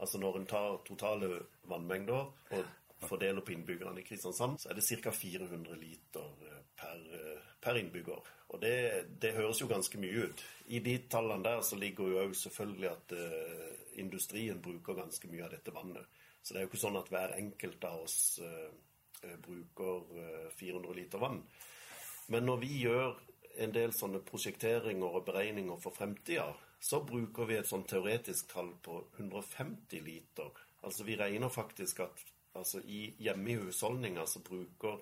Altså 0.00 0.18
når 0.18 0.38
en 0.38 0.48
tar 0.50 0.80
totale 0.86 1.28
vannmengder 1.70 2.32
og 2.58 2.64
fordeler 3.08 3.44
på 3.44 3.52
innbyggerne 3.52 4.00
i 4.00 4.06
Kristiansand, 4.06 4.58
så 4.58 4.70
er 4.70 4.78
det 4.78 4.86
ca. 4.86 5.10
400 5.10 5.76
liter 5.80 6.46
eh, 6.48 6.62
per, 6.76 7.04
eh, 7.18 7.52
per 7.60 7.78
innbygger. 7.80 8.30
Og 8.54 8.60
det, 8.62 8.76
det, 9.22 9.34
høres 9.34 9.60
jo 9.60 9.68
ganske 9.70 9.98
mye 9.98 10.28
ut. 10.28 10.44
I 10.66 10.80
de 10.84 10.98
tallene 11.10 11.44
der 11.44 11.62
så 11.66 11.76
ligger 11.76 12.10
jo 12.10 12.20
òg 12.22 12.34
selvfølgelig 12.38 12.90
at 12.90 13.14
uh, 13.18 13.70
industrien 13.98 14.60
bruker 14.62 14.94
ganske 14.94 15.30
mye 15.30 15.42
av 15.42 15.54
dette 15.56 15.74
vannet. 15.74 16.20
Så 16.42 16.54
det 16.54 16.60
er 16.60 16.66
jo 16.66 16.70
ikke 16.70 16.82
sånn 16.84 17.00
at 17.00 17.10
hver 17.10 17.34
enkelt 17.34 17.86
av 17.88 18.04
oss 18.04 18.18
uh, 18.44 18.68
bruker 19.42 20.04
uh, 20.14 20.52
400 20.54 20.94
liter 21.00 21.22
vann. 21.24 21.40
Men 22.30 22.46
når 22.46 22.62
vi 22.62 22.70
gjør 22.84 23.16
en 23.64 23.74
del 23.74 23.94
sånne 23.96 24.22
prosjekteringer 24.26 25.18
og 25.18 25.26
beregninger 25.26 25.80
for 25.82 25.96
fremtida, 25.96 26.46
så 26.84 27.00
bruker 27.00 27.48
vi 27.48 27.56
et 27.56 27.68
sånn 27.68 27.86
teoretisk 27.88 28.50
tall 28.52 28.74
på 28.84 28.98
150 29.16 30.02
liter. 30.04 30.50
Altså 30.84 31.06
vi 31.08 31.16
regner 31.16 31.48
faktisk 31.48 32.02
at 32.04 32.24
altså 32.60 32.82
i, 32.84 33.06
hjemme 33.24 33.54
i 33.54 33.56
husholdninga 33.62 34.26
så 34.28 34.42
bruker 34.44 34.98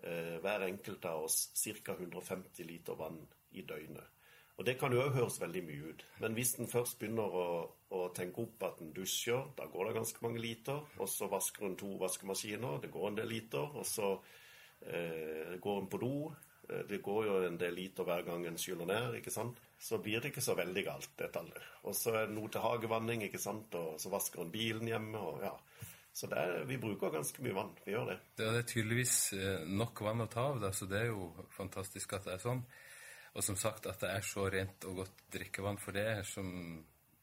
eh, 0.00 0.38
hver 0.40 0.64
enkelt 0.70 1.04
av 1.10 1.26
oss 1.26 1.50
ca. 1.84 1.98
150 1.98 2.64
liter 2.64 2.96
vann 2.96 3.20
i 3.52 3.64
døgnet. 3.68 4.08
Og 4.56 4.64
Det 4.64 4.78
kan 4.80 4.92
jo 4.92 5.02
òg 5.02 5.18
høres 5.18 5.36
veldig 5.42 5.62
mye 5.66 5.90
ut. 5.92 6.06
Men 6.24 6.36
hvis 6.36 6.54
en 6.60 6.70
først 6.70 6.96
begynner 7.00 7.36
å, 7.42 7.46
å 7.92 8.00
tenke 8.16 8.46
opp 8.46 8.64
at 8.70 8.80
en 8.80 8.94
dusjer, 8.96 9.52
da 9.58 9.66
går 9.68 9.90
det 9.90 9.98
ganske 9.98 10.24
mange 10.24 10.40
liter. 10.40 10.80
Og 10.96 11.12
så 11.12 11.28
vasker 11.28 11.66
en 11.68 11.76
to 11.80 11.92
vaskemaskiner, 12.00 12.80
det 12.80 12.92
går 12.92 13.10
en 13.10 13.20
del 13.20 13.28
liter. 13.32 13.68
Og 13.68 13.84
så 13.88 14.14
eh, 14.86 15.58
går 15.60 15.82
en 15.82 15.92
på 15.92 16.00
do, 16.00 16.14
Eh, 16.68 16.84
det 16.88 17.02
går 17.02 17.26
jo 17.26 17.36
en 17.46 17.58
del 17.58 17.74
liter 17.74 18.06
hver 18.06 18.24
gang 18.26 18.46
en 18.46 18.58
skyller 18.58 18.88
ned, 18.88 19.18
ikke 19.20 19.34
sant. 19.34 19.60
Så 19.82 19.98
blir 19.98 20.22
det 20.22 20.30
ikke 20.30 20.44
så 20.44 20.54
veldig 20.54 20.84
galt, 20.86 21.10
det 21.18 21.32
tallet. 21.34 21.64
Og 21.90 21.96
så 21.98 22.12
er 22.14 22.28
det 22.28 22.36
noe 22.36 22.50
til 22.52 22.62
hagevanning, 22.62 23.24
ikke 23.26 23.40
sant. 23.42 23.74
Og 23.74 23.96
så 23.98 24.12
vasker 24.12 24.44
hun 24.44 24.52
bilen 24.54 24.86
hjemme, 24.86 25.18
og 25.18 25.42
ja. 25.42 25.52
Så 26.14 26.28
er, 26.36 26.60
vi 26.68 26.76
bruker 26.78 27.10
ganske 27.10 27.42
mye 27.42 27.56
vann. 27.56 27.72
Vi 27.82 27.94
gjør 27.94 28.12
det. 28.12 28.18
Det 28.38 28.46
er 28.46 28.66
tydeligvis 28.68 29.16
eh, 29.34 29.64
nok 29.66 30.04
vann 30.06 30.22
å 30.22 30.28
ta 30.30 30.44
av, 30.52 30.68
så 30.76 30.86
det 30.86 31.00
er 31.00 31.10
jo 31.10 31.32
fantastisk 31.56 32.14
at 32.14 32.28
det 32.28 32.36
er 32.36 32.44
sånn. 32.44 32.62
Og 33.32 33.42
som 33.42 33.56
sagt 33.56 33.88
at 33.88 34.02
det 34.04 34.10
er 34.12 34.26
så 34.28 34.44
rent 34.52 34.86
og 34.86 35.02
godt 35.02 35.24
drikkevann. 35.32 35.80
For 35.80 35.96
det 35.96 36.06
som 36.28 36.52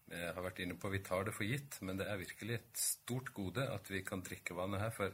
jeg 0.10 0.34
har 0.34 0.44
vært 0.44 0.60
inne 0.66 0.76
på, 0.82 0.90
vi 0.92 1.04
tar 1.06 1.28
det 1.28 1.36
for 1.38 1.46
gitt, 1.46 1.78
men 1.86 2.02
det 2.02 2.10
er 2.10 2.20
virkelig 2.20 2.58
et 2.58 2.82
stort 2.82 3.30
gode 3.38 3.70
at 3.70 3.92
vi 3.94 4.02
kan 4.04 4.26
drikke 4.26 4.58
vannet 4.58 4.84
her. 4.84 4.96
for 4.96 5.14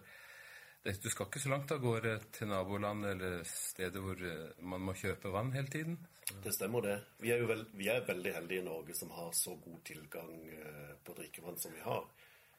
du 0.85 1.09
skal 1.09 1.25
ikke 1.25 1.41
så 1.41 1.49
langt 1.49 1.71
av 1.73 1.79
gårde 1.81 2.11
til 2.33 2.49
naboland 2.51 3.07
eller 3.09 3.39
steder 3.49 4.03
hvor 4.05 4.19
eh, 4.21 4.51
man 4.61 4.83
må 4.85 4.93
kjøpe 4.97 5.33
vann 5.33 5.53
hele 5.55 5.71
tiden? 5.73 5.97
Det 6.43 6.51
stemmer, 6.51 6.81
det. 6.81 7.01
Vi 7.17 7.31
er 7.31 7.37
jo 7.37 7.47
veld, 7.49 7.67
vi 7.77 7.87
er 7.91 8.05
veldig 8.05 8.31
heldige 8.33 8.61
i 8.63 8.65
Norge 8.65 8.95
som 8.97 9.11
har 9.13 9.31
så 9.37 9.53
god 9.61 9.81
tilgang 9.85 10.47
eh, 10.49 10.95
på 11.05 11.13
drikkevann 11.13 11.57
som 11.61 11.73
vi 11.73 11.83
har. 11.85 12.07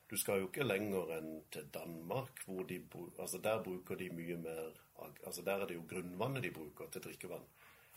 Du 0.06 0.14
skal 0.16 0.38
jo 0.38 0.46
ikke 0.46 0.66
lenger 0.66 1.10
enn 1.16 1.32
til 1.50 1.66
Danmark, 1.74 2.44
hvor 2.46 2.62
de, 2.62 2.78
altså 3.18 3.40
der 3.42 3.64
bruker 3.64 3.98
de 3.98 4.10
mye 4.14 4.36
mer 4.38 4.82
altså 4.96 5.42
Der 5.42 5.60
er 5.60 5.66
det 5.66 5.74
jo 5.74 5.82
grunnvannet 5.88 6.42
de 6.42 6.50
bruker 6.50 6.86
til 6.88 7.02
drikkevann. 7.02 7.42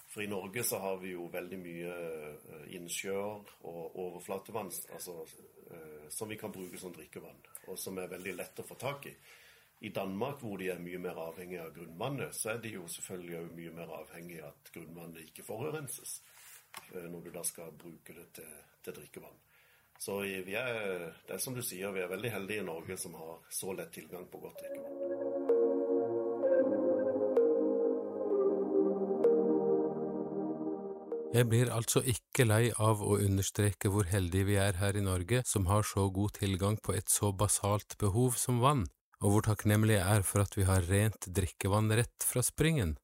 For 0.09 0.21
i 0.21 0.27
Norge 0.27 0.63
så 0.63 0.79
har 0.81 0.97
vi 0.97 1.13
jo 1.13 1.29
veldig 1.31 1.59
mye 1.61 1.93
eh, 1.93 2.65
innsjøer 2.75 3.53
og 3.69 3.99
overflatevann 4.05 4.73
altså, 4.93 5.21
som 6.09 6.29
vi 6.29 6.35
kan 6.35 6.51
bruke 6.51 6.81
som 6.81 6.93
drikkevann, 6.93 7.37
og 7.69 7.77
som 7.77 7.97
er 8.01 8.09
veldig 8.09 8.33
lett 8.35 8.59
å 8.59 8.65
få 8.65 8.75
tak 8.75 9.05
i. 9.05 9.13
I 9.81 9.89
Danmark, 9.89 10.41
hvor 10.43 10.57
de 10.59 10.67
er 10.67 10.79
mye 10.83 10.99
mer 10.99 11.19
avhengig 11.23 11.59
av 11.63 11.69
grunnvannet, 11.75 12.35
så 12.35 12.49
er 12.51 12.57
de 12.63 12.73
jo 12.73 12.87
selvfølgelig 12.91 13.37
også 13.39 13.55
mye 13.55 13.75
mer 13.77 13.93
avhengig 13.95 14.41
av 14.43 14.49
at 14.49 14.71
grunnvannet 14.75 15.29
ikke 15.29 15.45
forurenses 15.47 16.17
eh, 16.95 17.05
når 17.07 17.21
du 17.23 17.29
da 17.37 17.43
skal 17.47 17.71
bruke 17.79 18.15
det 18.17 18.27
til, 18.35 18.49
til 18.83 18.97
drikkevann. 18.99 19.39
Så 19.99 20.17
vi 20.23 20.55
er, 20.55 21.15
det 21.27 21.35
er 21.35 21.41
som 21.43 21.55
du 21.55 21.63
sier, 21.63 21.91
vi 21.95 22.03
er 22.03 22.11
veldig 22.11 22.31
heldige 22.31 22.63
i 22.63 22.67
Norge 22.67 22.99
som 22.99 23.15
har 23.19 23.39
så 23.51 23.71
lett 23.75 23.95
tilgang 23.95 24.27
på 24.31 24.43
godt 24.43 24.59
drikkevann. 24.65 25.57
Jeg 31.29 31.45
blir 31.45 31.69
altså 31.71 32.01
ikke 32.03 32.43
lei 32.49 32.71
av 32.81 33.03
å 33.05 33.19
understreke 33.21 33.91
hvor 33.93 34.07
heldige 34.11 34.47
vi 34.49 34.55
er 34.59 34.79
her 34.81 34.97
i 34.97 35.03
Norge 35.05 35.43
som 35.47 35.69
har 35.69 35.85
så 35.87 36.09
god 36.11 36.35
tilgang 36.39 36.79
på 36.83 36.95
et 36.97 37.07
så 37.07 37.31
basalt 37.31 37.95
behov 38.01 38.35
som 38.35 38.59
vann 38.59 38.87
og 39.23 39.33
hvor 39.33 39.45
takknemlig 39.49 39.97
jeg 39.97 40.05
er 40.17 40.25
for 40.25 40.43
at 40.45 40.55
vi 40.57 40.67
har 40.67 40.85
rent 40.89 41.27
drikkevann 41.27 41.91
rett 41.99 42.25
fra 42.25 42.43
springen. 42.45 42.95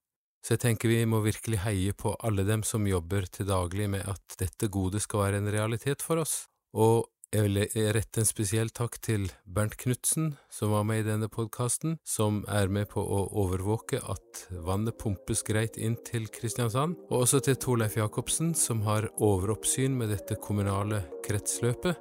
Så 0.46 0.56
jeg 0.56 0.62
tenker 0.62 0.92
vi 0.92 1.02
må 1.10 1.24
virkelig 1.26 1.64
heie 1.64 1.96
på 1.98 2.14
alle 2.24 2.46
dem 2.46 2.62
som 2.64 2.86
jobber 2.88 3.26
til 3.34 3.50
daglig 3.50 3.90
med 3.90 4.06
at 4.08 4.38
dette 4.40 4.70
gode 4.70 5.02
skal 5.02 5.26
være 5.26 5.42
en 5.42 5.52
realitet 5.52 6.06
for 6.06 6.22
oss, 6.22 6.46
og 6.78 7.08
jeg 7.36 7.50
vil 7.50 7.58
rette 7.92 8.22
en 8.22 8.28
spesiell 8.28 8.70
takk 8.72 8.96
til 9.04 9.26
Bernt 9.44 9.74
Knutsen, 9.82 10.36
som 10.54 10.72
var 10.72 10.86
med 10.88 11.02
i 11.02 11.08
denne 11.08 11.28
podkasten, 11.28 11.98
som 12.08 12.44
er 12.48 12.70
med 12.72 12.88
på 12.94 13.02
å 13.02 13.26
overvåke 13.42 14.00
at 14.00 14.46
vannet 14.64 14.96
pumpes 15.02 15.42
greit 15.44 15.76
inn 15.76 15.98
til 16.08 16.30
Kristiansand, 16.32 16.96
og 17.10 17.26
også 17.26 17.42
til 17.44 17.58
Torleif 17.60 17.98
Jacobsen, 18.00 18.54
som 18.56 18.86
har 18.88 19.10
overoppsyn 19.18 19.98
med 20.00 20.14
dette 20.14 20.38
kommunale 20.40 21.02
kretsløpet, 21.26 22.00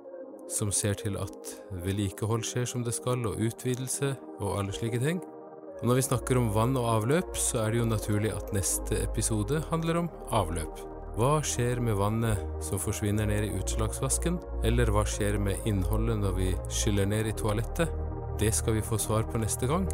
som 0.50 0.72
ser 0.72 0.96
til 1.00 1.18
at 1.20 1.54
vedlikehold 1.84 2.44
skjer 2.46 2.66
som 2.68 2.84
det 2.86 2.94
skal, 2.96 3.24
og 3.28 3.40
utvidelse 3.40 4.14
og 4.40 4.58
alle 4.60 4.74
slike 4.76 5.00
ting. 5.02 5.22
Og 5.80 5.88
når 5.88 5.98
vi 5.98 6.06
snakker 6.06 6.38
om 6.40 6.52
vann 6.54 6.76
og 6.80 6.88
avløp, 6.92 7.36
så 7.36 7.64
er 7.64 7.72
det 7.72 7.80
jo 7.82 7.88
naturlig 7.90 8.32
at 8.34 8.52
neste 8.56 9.00
episode 9.02 9.62
handler 9.70 10.04
om 10.04 10.10
avløp. 10.32 10.82
Hva 11.14 11.38
skjer 11.46 11.78
med 11.84 11.98
vannet 11.98 12.40
som 12.64 12.80
forsvinner 12.82 13.28
ned 13.30 13.46
i 13.46 13.54
utslagsvasken, 13.60 14.40
eller 14.66 14.90
hva 14.90 15.04
skjer 15.06 15.38
med 15.38 15.68
innholdet 15.68 16.18
når 16.22 16.38
vi 16.38 16.50
skyller 16.72 17.06
ned 17.10 17.30
i 17.30 17.36
toalettet? 17.38 17.92
Det 18.40 18.50
skal 18.54 18.78
vi 18.78 18.86
få 18.86 18.98
svar 18.98 19.28
på 19.30 19.38
neste 19.38 19.70
gang. 19.70 19.86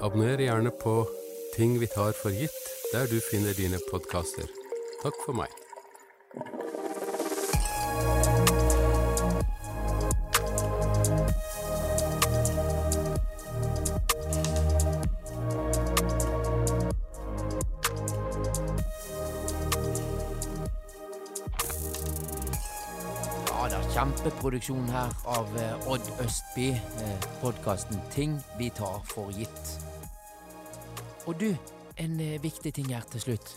Abonner 0.00 0.40
gjerne 0.42 0.74
på 0.82 1.04
Ting 1.54 1.80
vi 1.80 1.86
tar 1.86 2.12
for 2.12 2.30
gitt, 2.30 2.60
der 2.92 3.06
du 3.10 3.18
finner 3.20 3.54
dine 3.58 3.78
podkaster. 3.90 4.46
Takk 5.02 5.18
for 5.24 5.34
meg. 5.34 5.50
Kjempeproduksjon 24.20 24.88
her 24.92 25.12
av 25.32 25.46
eh, 25.56 25.86
Odd 25.88 26.08
Østby. 26.20 26.66
Eh, 26.76 27.22
Podkasten 27.40 27.96
'Ting 28.12 28.34
vi 28.58 28.68
tar 28.70 29.00
for 29.08 29.32
gitt'. 29.32 29.70
Og 31.24 31.38
du, 31.40 31.56
en 31.96 32.20
eh, 32.20 32.36
viktig 32.42 32.74
ting 32.74 32.92
her 32.92 33.06
til 33.08 33.20
slutt. 33.20 33.54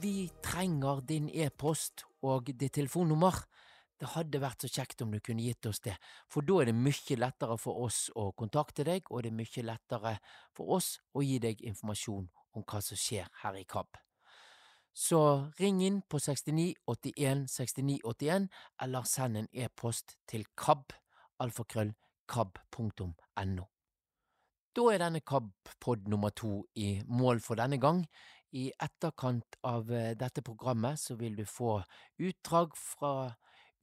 Vi 0.00 0.30
trenger 0.42 1.00
din 1.00 1.28
e-post 1.28 2.06
og 2.22 2.48
ditt 2.48 2.72
telefonnummer. 2.72 3.44
Det 4.00 4.14
hadde 4.14 4.40
vært 4.40 4.64
så 4.64 4.72
kjekt 4.72 5.04
om 5.04 5.12
du 5.12 5.20
kunne 5.20 5.44
gitt 5.44 5.66
oss 5.66 5.80
det, 5.84 5.98
for 6.28 6.40
da 6.40 6.62
er 6.62 6.70
det 6.70 6.78
mye 6.80 7.20
lettere 7.20 7.58
for 7.60 7.84
oss 7.84 8.10
å 8.16 8.30
kontakte 8.32 8.84
deg, 8.84 9.08
og 9.10 9.22
det 9.22 9.32
er 9.32 9.40
mye 9.40 9.64
lettere 9.64 10.18
for 10.56 10.76
oss 10.80 11.00
å 11.12 11.20
gi 11.20 11.38
deg 11.38 11.60
informasjon 11.60 12.28
om 12.54 12.64
hva 12.64 12.80
som 12.80 12.96
skjer 12.96 13.28
her 13.42 13.60
i 13.60 13.64
KAB. 13.64 14.07
Så 14.98 15.18
ring 15.60 15.78
inn 15.86 16.00
på 16.10 16.18
69 16.18 16.74
81 16.90 17.44
69 17.46 18.00
81, 18.02 18.48
eller 18.82 19.04
send 19.06 19.38
en 19.38 19.48
e-post 19.52 20.16
til 20.26 20.42
kab, 20.58 20.90
alfakrøll, 21.38 21.92
kab.no. 22.26 23.68
Da 24.74 24.88
er 24.90 24.98
denne 25.04 25.22
KAB-pod 25.22 26.10
nummer 26.10 26.34
to 26.34 26.64
i 26.74 26.98
mål 27.06 27.38
for 27.46 27.58
denne 27.60 27.78
gang. 27.78 28.02
I 28.58 28.72
etterkant 28.74 29.60
av 29.62 29.92
eh, 29.94 30.16
dette 30.18 30.42
programmet 30.42 30.98
så 30.98 31.14
vil 31.20 31.38
du 31.38 31.44
få 31.46 31.78
utdrag 32.18 32.74
fra 32.74 33.14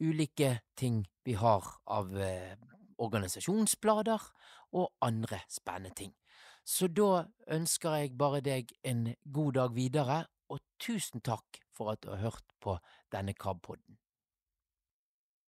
ulike 0.03 0.51
ting 0.75 1.05
vi 1.23 1.39
har 1.39 1.63
av 1.87 2.11
eh, 2.19 2.59
organisasjonsblader 2.99 4.29
og 4.75 4.91
andre 5.05 5.45
spennende 5.47 5.95
ting. 5.95 6.15
Så 6.65 6.89
da 6.91 7.27
ønsker 7.55 8.01
jeg 8.01 8.17
bare 8.19 8.43
deg 8.43 8.71
en 8.83 9.13
god 9.23 9.53
dag 9.61 9.75
videre, 9.75 10.23
tusen 10.79 11.23
takk 11.25 11.61
for 11.75 11.91
at 11.91 12.03
du 12.03 12.11
har 12.13 12.23
hørt 12.23 12.55
på 12.63 12.77
denne 13.11 13.33
KAB-podden. 13.33 13.97